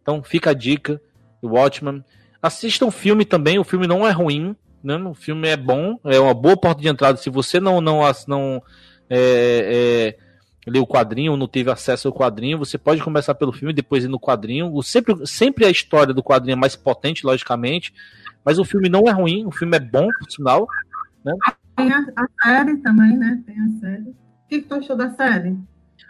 Então 0.00 0.22
fica 0.22 0.50
a 0.50 0.54
dica, 0.54 1.00
o 1.42 1.48
Watchman. 1.48 2.04
Assista 2.40 2.84
um 2.84 2.90
filme 2.90 3.24
também, 3.24 3.58
o 3.58 3.64
filme 3.64 3.86
não 3.86 4.06
é 4.06 4.10
ruim, 4.10 4.54
né? 4.82 4.96
O 4.96 5.14
filme 5.14 5.48
é 5.48 5.56
bom, 5.56 5.98
é 6.04 6.20
uma 6.20 6.34
boa 6.34 6.56
porta 6.56 6.80
de 6.80 6.88
entrada. 6.88 7.18
Se 7.18 7.28
você 7.28 7.58
não 7.58 7.80
não 7.80 8.00
não 8.26 8.62
é, 9.10 10.14
é, 10.16 10.27
leu 10.68 10.82
o 10.82 10.86
quadrinho, 10.86 11.36
não 11.36 11.48
teve 11.48 11.70
acesso 11.70 12.08
ao 12.08 12.14
quadrinho, 12.14 12.58
você 12.58 12.76
pode 12.76 13.02
começar 13.02 13.34
pelo 13.34 13.52
filme, 13.52 13.72
depois 13.72 14.04
ir 14.04 14.08
no 14.08 14.20
quadrinho. 14.20 14.72
O, 14.72 14.82
sempre, 14.82 15.26
sempre 15.26 15.64
a 15.64 15.70
história 15.70 16.12
do 16.12 16.22
quadrinho 16.22 16.54
é 16.54 16.60
mais 16.60 16.76
potente, 16.76 17.26
logicamente, 17.26 17.94
mas 18.44 18.58
o 18.58 18.64
filme 18.64 18.88
não 18.88 19.04
é 19.08 19.10
ruim, 19.10 19.46
o 19.46 19.50
filme 19.50 19.76
é 19.76 19.80
bom, 19.80 20.08
por 20.18 20.30
sinal. 20.30 20.66
Né? 21.24 21.34
Tem 21.76 21.92
a, 21.92 22.04
a 22.16 22.26
série 22.42 22.76
também, 22.78 23.16
né? 23.16 23.42
Tem 23.46 23.56
a 23.58 23.80
série. 23.80 24.02
O 24.02 24.14
que, 24.48 24.62
que 24.62 24.68
tu 24.68 24.74
achou 24.74 24.96
da 24.96 25.10
série? 25.10 25.56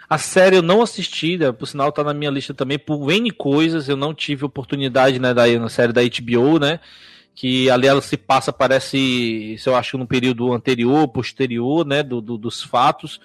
A 0.08 0.16
série 0.16 0.56
eu 0.56 0.62
não 0.62 0.80
assisti, 0.80 1.36
né? 1.36 1.52
por 1.52 1.66
sinal 1.66 1.92
tá 1.92 2.02
na 2.02 2.14
minha 2.14 2.30
lista 2.30 2.54
também, 2.54 2.78
por 2.78 3.10
N 3.10 3.30
coisas, 3.30 3.88
eu 3.88 3.96
não 3.96 4.14
tive 4.14 4.44
oportunidade, 4.44 5.18
né, 5.18 5.34
da 5.34 5.46
na 5.58 5.68
série 5.68 5.92
da 5.92 6.00
HBO, 6.02 6.58
né? 6.58 6.80
Que 7.34 7.68
ali 7.70 7.86
ela 7.86 8.00
se 8.00 8.16
passa, 8.16 8.52
parece, 8.52 9.56
se 9.58 9.68
eu 9.68 9.76
acho, 9.76 9.98
no 9.98 10.06
período 10.06 10.52
anterior, 10.52 11.06
posterior, 11.08 11.86
né, 11.86 12.02
do, 12.02 12.20
do 12.20 12.38
dos 12.38 12.62
fatos. 12.62 13.20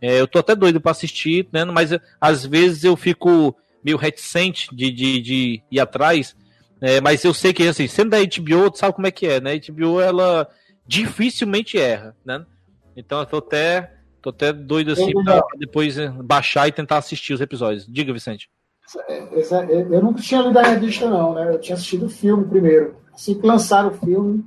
É, 0.00 0.20
eu 0.20 0.26
tô 0.28 0.38
até 0.38 0.54
doido 0.54 0.80
para 0.80 0.92
assistir, 0.92 1.48
né? 1.52 1.64
Mas 1.64 1.90
às 2.20 2.44
vezes 2.44 2.84
eu 2.84 2.96
fico 2.96 3.56
meio 3.84 3.96
reticente 3.96 4.68
de, 4.74 4.90
de, 4.90 5.20
de 5.20 5.62
ir 5.70 5.80
atrás. 5.80 6.36
É, 6.80 7.00
mas 7.00 7.24
eu 7.24 7.34
sei 7.34 7.52
que, 7.52 7.66
assim, 7.66 7.88
sendo 7.88 8.10
da 8.10 8.18
HBO, 8.18 8.70
tu 8.70 8.78
sabe 8.78 8.94
como 8.94 9.06
é 9.06 9.10
que 9.10 9.26
é, 9.26 9.40
né? 9.40 9.52
A 9.52 9.72
HBO, 9.72 10.00
ela 10.00 10.48
dificilmente 10.86 11.78
erra, 11.78 12.16
né? 12.24 12.44
Então 12.96 13.20
eu 13.20 13.26
tô 13.26 13.36
até, 13.38 13.94
tô 14.22 14.30
até 14.30 14.52
doido 14.52 14.92
assim 14.92 15.12
pra 15.12 15.42
depois 15.56 15.98
é, 15.98 16.08
baixar 16.08 16.66
e 16.68 16.72
tentar 16.72 16.98
assistir 16.98 17.32
os 17.32 17.40
episódios. 17.40 17.86
Diga, 17.86 18.12
Vicente. 18.12 18.48
eu 19.92 20.02
nunca 20.02 20.22
tinha 20.22 20.40
lido 20.40 20.58
a 20.58 20.62
revista, 20.62 21.08
não, 21.10 21.34
né? 21.34 21.54
Eu 21.54 21.60
tinha 21.60 21.74
assistido 21.74 22.06
o 22.06 22.10
filme 22.10 22.44
primeiro. 22.44 22.96
Assim 23.12 23.38
que 23.38 23.46
lançaram 23.46 23.88
o 23.88 23.98
filme, 23.98 24.44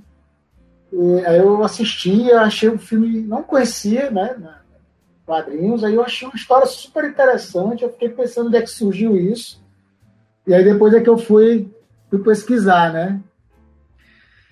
aí 1.25 1.37
eu 1.37 1.63
assisti, 1.63 2.31
achei 2.31 2.69
o 2.69 2.79
filme, 2.79 3.21
não 3.21 3.43
conhecia, 3.43 4.09
né? 4.09 4.35
Quadrinhos. 5.31 5.81
Aí 5.81 5.95
eu 5.95 6.03
achei 6.03 6.27
uma 6.27 6.35
história 6.35 6.67
super 6.67 7.05
interessante. 7.05 7.83
Eu 7.83 7.91
fiquei 7.91 8.09
pensando 8.09 8.47
onde 8.47 8.57
é 8.57 8.61
que 8.61 8.69
surgiu 8.69 9.15
isso. 9.15 9.63
E 10.45 10.53
aí 10.53 10.61
depois 10.61 10.93
é 10.93 10.99
que 10.99 11.09
eu 11.09 11.17
fui, 11.17 11.71
fui 12.09 12.19
pesquisar, 12.19 12.91
né? 12.91 13.21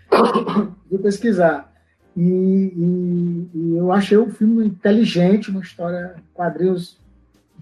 fui 0.88 0.98
pesquisar. 1.00 1.70
E, 2.16 2.22
e, 2.22 3.50
e, 3.54 3.78
eu 3.78 3.92
achei 3.92 4.18
um 4.18 4.30
filme 4.30 4.66
inteligente, 4.66 5.52
uma 5.52 5.62
história, 5.62 6.16
quadrinhos 6.34 6.98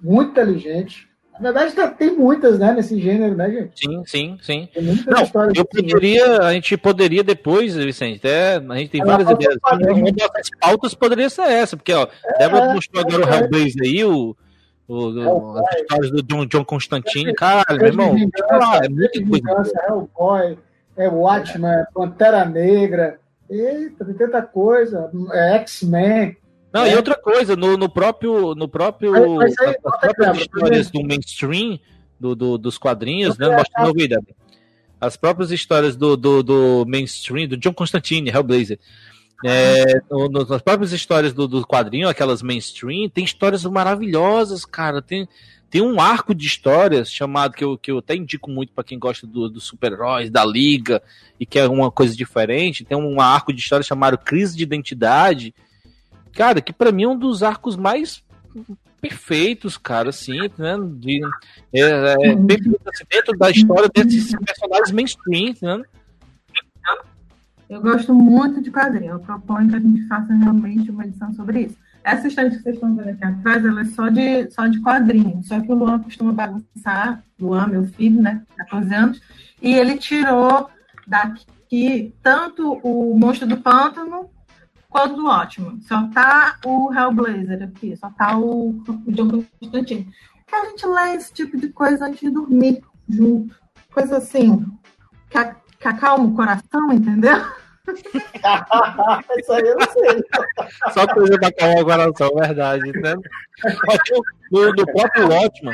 muito 0.01 0.31
inteligente. 0.31 1.09
Na 1.39 1.51
verdade, 1.51 1.75
tá, 1.75 1.87
tem 1.87 2.15
muitas, 2.15 2.57
né, 2.59 2.73
nesse 2.73 2.99
gênero, 2.99 3.35
né, 3.35 3.49
gente? 3.49 3.79
Sim, 3.79 4.03
sim, 4.05 4.39
sim. 4.41 4.69
Não, 5.05 5.51
eu 5.55 5.65
poderia, 5.65 6.39
a 6.39 6.53
gente 6.53 6.75
poderia 6.77 7.23
depois, 7.23 7.75
Vicente, 7.75 8.17
até, 8.17 8.55
a 8.55 8.75
gente 8.77 8.89
tem 8.89 9.03
várias 9.03 9.29
ideias. 9.29 9.57
Uma 9.63 10.11
das 10.11 10.49
pautas 10.59 10.93
poderia 10.93 11.29
ser 11.29 11.43
essa, 11.43 11.77
porque, 11.77 11.93
ó, 11.93 12.07
é, 12.23 12.37
Débora 12.39 12.73
mostrou 12.73 13.03
agora 13.05 13.25
o 13.25 13.33
Hellblazer 13.33 13.83
aí, 13.83 14.03
o, 14.03 14.35
o, 14.87 15.59
é, 15.59 15.63
as 15.63 15.81
histórias 15.81 16.11
do 16.11 16.23
John, 16.23 16.45
John 16.45 16.65
Constantine, 16.65 17.33
caralho, 17.33 17.79
meu 17.79 17.87
irmão, 17.87 18.15
lá, 18.49 18.79
é 18.83 18.89
muita 18.89 19.23
coisa. 19.25 19.73
Hellboy, 19.87 20.57
é 20.95 21.07
Watchman, 21.07 21.85
Pantera 21.93 22.45
Negra, 22.45 23.19
eita, 23.49 24.03
tem 24.05 24.13
tanta 24.15 24.41
coisa, 24.41 25.11
é 25.33 25.55
X-Men, 25.57 26.35
não, 26.77 26.85
é. 26.85 26.93
e 26.93 26.95
outra 26.95 27.15
coisa, 27.15 27.55
no, 27.55 27.77
no 27.77 27.89
próprio, 27.89 28.53
no 28.55 28.67
próprio 28.67 29.11
mas, 29.35 29.53
mas 29.57 29.67
aí, 29.67 29.75
as 29.83 29.99
próprias 29.99 30.37
histórias 30.37 30.91
do 30.91 31.03
mainstream 31.03 31.79
do, 32.19 32.35
do, 32.35 32.57
dos 32.57 32.77
quadrinhos, 32.77 33.37
né? 33.37 33.49
Mostra 33.49 33.85
no 33.85 33.93
vídeo. 33.93 34.19
As 34.99 35.15
próprias 35.15 35.51
histórias 35.51 35.95
do, 35.95 36.17
do, 36.17 36.41
do 36.41 36.85
mainstream, 36.87 37.47
do 37.47 37.57
John 37.57 37.73
Constantine, 37.73 38.29
Hellblazer. 38.29 38.79
É, 39.45 40.01
no, 40.09 40.27
no, 40.27 40.45
nas 40.45 40.61
próprias 40.61 40.91
histórias 40.91 41.31
do, 41.31 41.47
do 41.47 41.65
quadrinho, 41.65 42.09
aquelas 42.09 42.41
mainstream, 42.41 43.07
tem 43.07 43.23
histórias 43.23 43.63
maravilhosas, 43.65 44.65
cara. 44.65 44.99
Tem, 44.99 45.27
tem 45.69 45.81
um 45.81 46.01
arco 46.01 46.33
de 46.33 46.47
histórias 46.47 47.11
chamado 47.11 47.53
que 47.53 47.63
eu, 47.63 47.77
que 47.77 47.91
eu 47.91 47.99
até 47.99 48.15
indico 48.15 48.49
muito 48.49 48.73
para 48.73 48.83
quem 48.83 48.97
gosta 48.97 49.27
dos 49.27 49.51
do 49.51 49.61
super-heróis, 49.61 50.31
da 50.31 50.43
Liga 50.43 51.03
e 51.39 51.45
quer 51.45 51.67
uma 51.67 51.91
coisa 51.91 52.15
diferente. 52.15 52.83
Tem 52.83 52.97
um 52.97 53.21
arco 53.21 53.53
de 53.53 53.61
história 53.61 53.83
chamado 53.83 54.17
Crise 54.17 54.57
de 54.57 54.63
Identidade, 54.63 55.53
cara, 56.37 56.61
que 56.61 56.71
para 56.71 56.91
mim 56.91 57.03
é 57.03 57.07
um 57.07 57.17
dos 57.17 57.41
arcos 57.41 57.75
mais 57.75 58.23
perfeitos, 59.01 59.75
cara, 59.75 60.09
assim, 60.09 60.37
né? 60.55 60.77
De, 60.93 61.19
é, 61.73 61.79
é, 61.79 62.15
uhum. 62.29 62.45
assim, 62.85 63.05
dentro 63.09 63.37
da 63.37 63.49
história 63.49 63.89
desses 63.89 64.35
personagens 64.35 64.91
mainstream, 64.91 65.55
né? 65.61 65.83
Eu 67.67 67.81
gosto 67.81 68.13
muito 68.13 68.61
de 68.61 68.71
quadrinho. 68.71 69.13
Eu 69.13 69.19
proponho 69.19 69.67
que 69.67 69.75
a 69.75 69.79
gente 69.79 70.07
faça 70.07 70.33
realmente 70.33 70.89
uma 70.89 71.05
edição 71.05 71.33
sobre 71.33 71.63
isso. 71.63 71.75
Essa 72.03 72.27
estante 72.27 72.55
que 72.55 72.63
vocês 72.63 72.75
estão 72.75 72.95
vendo 72.95 73.09
aqui 73.09 73.25
atrás, 73.25 73.65
ela 73.65 73.81
é 73.81 73.85
só 73.85 74.07
de, 74.07 74.49
só 74.51 74.67
de 74.67 74.81
quadrinho. 74.81 75.41
Só 75.43 75.59
que 75.59 75.69
o 75.69 75.75
Luan 75.75 75.99
costuma 75.99 76.31
bagunçar. 76.31 77.21
Luan, 77.37 77.67
meu 77.67 77.85
filho, 77.87 78.21
né? 78.21 78.41
14 78.57 78.93
anos. 78.93 79.21
E 79.61 79.73
ele 79.73 79.97
tirou 79.97 80.69
daqui 81.05 82.13
tanto 82.23 82.79
o 82.83 83.17
Monstro 83.19 83.47
do 83.47 83.57
Pântano 83.57 84.29
quanto 84.97 85.15
do 85.15 85.27
ótimo. 85.27 85.79
Só 85.83 86.07
tá 86.07 86.57
o 86.65 86.91
Hellblazer 86.91 87.61
aqui, 87.63 87.95
só 87.95 88.09
tá 88.09 88.35
o, 88.37 88.69
o 88.69 89.11
John 89.11 89.43
Constantine. 89.59 90.11
Que 90.47 90.55
a 90.55 90.65
gente 90.65 90.87
lê 90.87 91.15
esse 91.15 91.31
tipo 91.33 91.57
de 91.57 91.69
coisa 91.69 92.05
antes 92.05 92.21
de 92.21 92.31
dormir 92.31 92.81
junto. 93.07 93.55
Coisa 93.93 94.17
assim, 94.17 94.65
que, 95.29 95.37
que 95.79 95.87
acalma 95.87 96.25
o 96.25 96.33
coração, 96.33 96.91
entendeu? 96.91 97.37
Isso 99.37 99.53
aí 99.53 99.61
eu 99.61 99.77
não 99.77 99.87
sei. 99.91 100.23
Só 100.93 101.07
coisa 101.07 101.37
pra 101.37 101.47
acalmar 101.49 101.81
o 101.81 101.85
coração, 101.85 102.35
verdade. 102.35 102.91
Né? 102.91 103.15
No, 104.51 104.73
no 104.73 104.85
próprio 104.85 105.29
ótimo. 105.31 105.71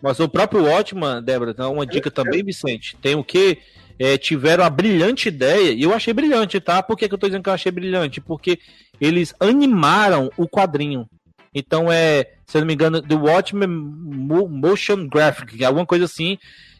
Mas 0.00 0.20
o 0.20 0.28
próprio 0.28 0.64
ótimo, 0.64 1.20
Débora, 1.20 1.52
dá 1.52 1.68
uma 1.68 1.86
dica 1.86 2.10
também, 2.10 2.44
Vicente. 2.44 2.96
Tem 2.98 3.14
o 3.14 3.24
que? 3.24 3.58
É, 3.98 4.18
tiveram 4.18 4.64
a 4.64 4.70
brilhante 4.70 5.28
ideia, 5.28 5.72
e 5.72 5.82
eu 5.82 5.94
achei 5.94 6.12
brilhante, 6.12 6.60
tá? 6.60 6.82
Por 6.82 6.96
que, 6.96 7.08
que 7.08 7.14
eu 7.14 7.18
tô 7.18 7.26
dizendo 7.26 7.42
que 7.42 7.48
eu 7.48 7.54
achei 7.54 7.72
brilhante? 7.72 8.20
Porque 8.20 8.58
eles 9.00 9.34
animaram 9.40 10.30
o 10.36 10.46
quadrinho. 10.48 11.08
Então 11.54 11.90
é, 11.90 12.32
se 12.46 12.56
eu 12.56 12.60
não 12.60 12.66
me 12.66 12.74
engano, 12.74 13.00
The 13.00 13.14
Watchmen 13.14 13.68
Motion 13.68 15.08
Graphic, 15.08 15.64
alguma 15.64 15.86
coisa 15.86 16.04
assim, 16.04 16.38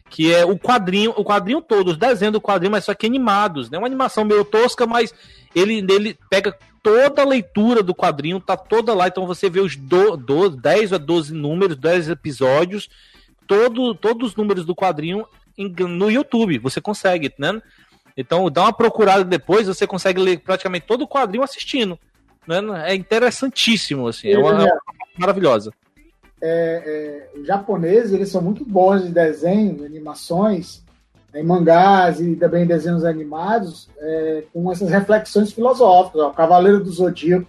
que 0.09 0.33
é 0.33 0.45
o 0.45 0.57
quadrinho, 0.57 1.13
o 1.17 1.23
quadrinho 1.23 1.61
todo, 1.61 1.89
os 1.89 1.97
desenhos 1.97 2.33
do 2.33 2.41
quadrinho, 2.41 2.71
mas 2.71 2.85
só 2.85 2.93
que 2.93 3.05
animados, 3.05 3.69
né? 3.69 3.77
Uma 3.77 3.87
animação 3.87 4.23
meio 4.23 4.45
tosca, 4.45 4.85
mas 4.85 5.13
ele, 5.55 5.85
ele 5.89 6.17
pega 6.29 6.55
toda 6.83 7.21
a 7.21 7.25
leitura 7.25 7.83
do 7.83 7.93
quadrinho, 7.93 8.39
tá 8.39 8.55
toda 8.55 8.93
lá, 8.93 9.07
então 9.07 9.27
você 9.27 9.49
vê 9.49 9.59
os 9.59 9.75
do, 9.75 10.15
do, 10.15 10.49
10 10.49 10.93
a 10.93 10.97
12 10.97 11.33
números, 11.33 11.75
10 11.75 12.09
episódios, 12.09 12.87
todo, 13.45 13.93
todos 13.95 14.29
os 14.29 14.35
números 14.35 14.65
do 14.65 14.75
quadrinho 14.75 15.25
no 15.57 16.11
YouTube, 16.11 16.59
você 16.59 16.79
consegue, 16.79 17.33
né? 17.37 17.61
Então, 18.15 18.49
dá 18.49 18.63
uma 18.63 18.73
procurada 18.73 19.23
depois, 19.23 19.67
você 19.67 19.85
consegue 19.85 20.19
ler 20.19 20.39
praticamente 20.39 20.87
todo 20.87 21.03
o 21.03 21.07
quadrinho 21.07 21.43
assistindo. 21.43 21.99
Né? 22.47 22.57
É 22.85 22.95
interessantíssimo, 22.95 24.07
assim, 24.07 24.29
é 24.29 24.39
uma, 24.39 24.51
é 24.51 24.65
uma 24.65 24.81
maravilhosa. 25.17 25.71
É, 26.41 27.29
é, 27.35 27.39
os 27.39 27.45
japoneses, 27.45 28.13
eles 28.13 28.29
são 28.29 28.41
muito 28.41 28.65
bons 28.65 29.03
de 29.03 29.09
desenho, 29.09 29.85
animações, 29.85 30.83
em 31.33 31.43
mangás 31.43 32.19
e 32.19 32.35
também 32.35 32.63
em 32.63 32.67
desenhos 32.67 33.03
animados, 33.03 33.89
é, 33.99 34.43
com 34.53 34.71
essas 34.71 34.89
reflexões 34.89 35.51
filosóficas. 35.51 36.21
Ó, 36.21 36.29
o 36.29 36.33
Cavaleiro 36.33 36.83
do 36.83 36.91
Zodíaco. 36.91 37.47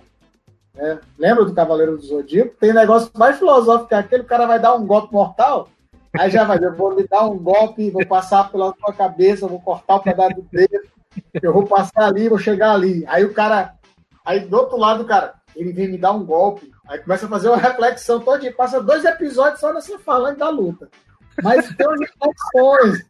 Né? 0.74 0.98
Lembra 1.18 1.44
do 1.44 1.54
Cavaleiro 1.54 1.96
do 1.96 2.02
Zodíaco? 2.02 2.54
Tem 2.58 2.72
negócio 2.72 3.10
mais 3.14 3.38
filosófico 3.38 3.88
que 3.88 3.94
aquele, 3.94 4.22
o 4.22 4.26
cara 4.26 4.46
vai 4.46 4.58
dar 4.58 4.74
um 4.74 4.86
golpe 4.86 5.12
mortal, 5.12 5.68
aí 6.16 6.30
já 6.30 6.44
vai, 6.44 6.62
eu 6.62 6.74
vou 6.74 6.92
lhe 6.92 7.06
dar 7.06 7.26
um 7.26 7.38
golpe, 7.38 7.90
vou 7.90 8.04
passar 8.06 8.50
pela 8.50 8.74
sua 8.74 8.92
cabeça, 8.92 9.46
vou 9.46 9.60
cortar 9.60 9.96
o 9.96 10.02
pedaço 10.02 10.36
do 10.36 10.42
dedo, 10.50 10.88
eu 11.42 11.52
vou 11.52 11.66
passar 11.66 12.04
ali, 12.04 12.28
vou 12.28 12.38
chegar 12.38 12.72
ali. 12.72 13.04
Aí 13.06 13.24
o 13.24 13.34
cara, 13.34 13.74
aí 14.24 14.40
do 14.40 14.56
outro 14.56 14.76
lado, 14.76 15.02
o 15.02 15.06
cara, 15.06 15.34
ele 15.54 15.72
vem 15.72 15.88
me 15.88 15.98
dar 15.98 16.12
um 16.12 16.24
golpe, 16.24 16.70
aí 16.86 16.98
começa 16.98 17.26
a 17.26 17.28
fazer 17.28 17.48
uma 17.48 17.56
reflexão 17.56 18.20
toda, 18.20 18.50
passa 18.52 18.80
dois 18.80 19.04
episódios 19.04 19.60
só 19.60 19.72
nessa 19.72 19.98
falando 19.98 20.38
da 20.38 20.48
luta. 20.48 20.88
Mas 21.42 21.68
tem 21.76 21.86
reflexões. 21.88 23.06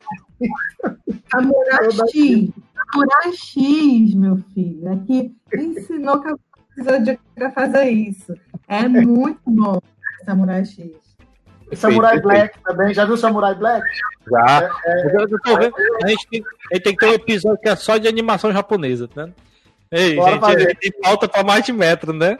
Samurai 1.31 1.91
X. 2.13 2.51
Samurai 2.93 3.33
X, 3.33 4.15
meu 4.15 4.37
filho. 4.55 4.93
Aqui 4.93 5.35
ensinou 5.55 6.21
que 6.21 6.31
eu 6.31 6.41
preciso 6.75 7.03
de 7.05 7.51
fazer 7.53 7.91
isso. 7.91 8.35
É 8.67 8.87
muito 8.87 9.41
bom 9.47 9.81
Samurai 10.25 10.65
X. 10.65 11.08
E 11.71 11.77
Samurai 11.77 12.21
Black 12.21 12.59
também. 12.61 12.95
Já 12.95 13.05
viu 13.05 13.17
Samurai 13.17 13.55
Black? 13.55 13.87
Já. 14.31 14.71
É, 14.85 15.07
é, 15.07 15.17
eu 15.17 15.41
tô 15.41 15.57
vendo. 15.57 15.75
A 16.03 16.09
gente, 16.09 16.27
tem, 16.29 16.45
a 16.71 16.75
gente 16.75 16.85
tem 16.85 16.97
que 16.97 16.99
ter 16.99 17.11
um 17.11 17.15
episódio 17.15 17.61
que 17.61 17.69
é 17.69 17.77
só 17.77 17.97
de 17.97 18.09
animação 18.09 18.53
japonesa, 18.53 19.09
né? 19.15 19.31
Ei, 19.91 20.17
gente, 20.17 20.45
a 20.45 20.59
gente 20.59 20.75
tem 20.77 20.93
pauta 21.01 21.29
pra 21.29 21.43
mais 21.43 21.65
de 21.65 21.73
metro, 21.73 22.13
né? 22.13 22.39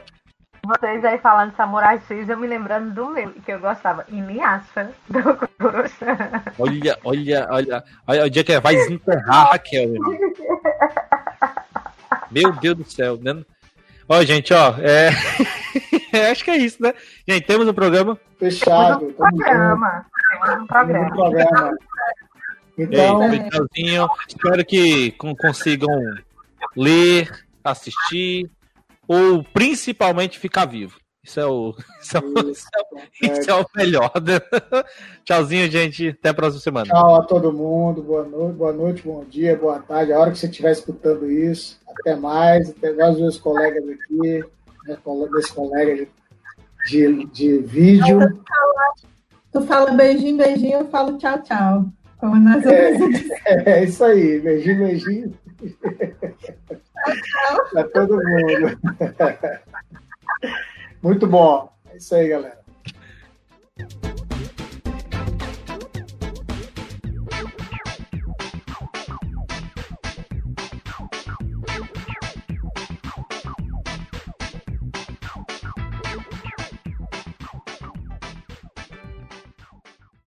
Vocês 0.65 1.03
aí 1.05 1.17
falando 1.19 1.51
de 1.51 1.55
Samurai 1.55 2.01
X, 2.07 2.29
eu 2.29 2.37
me 2.37 2.45
lembrando 2.45 2.93
do 2.93 3.09
meu, 3.09 3.31
que 3.31 3.51
eu 3.51 3.59
gostava. 3.59 4.05
Inuyasha, 4.09 4.91
do 5.09 5.35
Kurosan. 5.57 6.17
Olha, 6.59 6.97
olha, 7.03 7.47
olha. 7.49 7.83
Olha 8.05 8.25
o 8.25 8.29
dia 8.29 8.43
que 8.43 8.59
vai 8.59 8.75
desenterrar 8.75 9.51
Raquel, 9.51 9.89
meu 9.89 10.01
Meu 12.29 12.51
Deus 12.53 12.77
do 12.77 12.83
céu, 12.83 13.17
né? 13.17 13.43
Ó, 14.09 14.23
gente, 14.23 14.51
ó, 14.55 14.73
é... 14.79 15.11
acho 16.31 16.43
que 16.43 16.49
é 16.49 16.57
isso, 16.57 16.81
né? 16.81 16.95
Gente, 17.27 17.45
temos 17.45 17.67
um 17.67 17.73
programa. 17.73 18.19
Fechado. 18.39 18.99
Temos 18.99 19.13
um 19.13 19.15
programa. 19.15 20.05
Temos 20.31 20.61
um 20.63 20.65
programa. 20.65 21.05
Um 21.05 21.09
programa. 21.11 21.77
Então, 22.75 23.31
Ei, 23.31 24.07
espero 24.27 24.65
que 24.65 25.11
consigam 25.11 25.89
ler, 26.75 27.29
assistir, 27.63 28.49
ou 29.07 29.43
principalmente 29.43 30.39
ficar 30.39 30.65
vivo. 30.65 30.97
Isso 31.29 31.39
é 31.39 31.45
o, 31.45 31.75
isso 32.01 32.17
é 32.17 32.19
o, 32.19 32.49
isso 32.49 32.67
é, 33.21 33.39
isso 33.39 33.51
é 33.51 33.53
o 33.53 33.65
melhor. 33.75 34.11
Né? 34.15 34.39
Tchauzinho, 35.23 35.69
gente. 35.69 36.09
Até 36.09 36.29
a 36.29 36.33
próxima 36.33 36.59
semana. 36.59 36.87
Tchau 36.87 37.15
a 37.15 37.23
todo 37.23 37.53
mundo. 37.53 38.01
Boa 38.01 38.23
noite, 38.23 38.55
boa 38.55 38.73
noite, 38.73 39.03
bom 39.03 39.23
dia, 39.25 39.55
boa 39.55 39.79
tarde. 39.79 40.11
A 40.11 40.19
hora 40.19 40.31
que 40.31 40.39
você 40.39 40.47
estiver 40.47 40.71
escutando 40.71 41.29
isso. 41.29 41.79
Até 41.87 42.15
mais. 42.15 42.71
Até 42.71 42.93
mais 42.93 43.19
meus 43.19 43.37
colegas 43.37 43.83
aqui, 43.87 44.43
né, 44.87 44.97
meus 45.05 45.51
colegas 45.51 46.07
de, 46.87 47.13
de, 47.13 47.25
de 47.25 47.57
vídeo. 47.59 48.19
Tu 49.51 49.61
fala 49.61 49.91
beijinho, 49.91 50.37
beijinho, 50.37 50.79
eu 50.79 50.87
falo 50.87 51.17
tchau, 51.17 51.41
tchau. 51.43 51.85
Como 52.17 52.35
nas 52.37 52.65
é, 52.65 52.93
é 53.65 53.83
isso 53.83 54.03
aí. 54.03 54.39
Beijinho, 54.39 54.77
beijinho. 54.79 55.33
Para 57.71 57.87
todo 57.89 58.15
mundo. 58.15 58.79
Muito 61.01 61.27
bom. 61.27 61.71
É 61.91 61.97
isso 61.97 62.13
aí, 62.15 62.27
galera. 62.27 62.59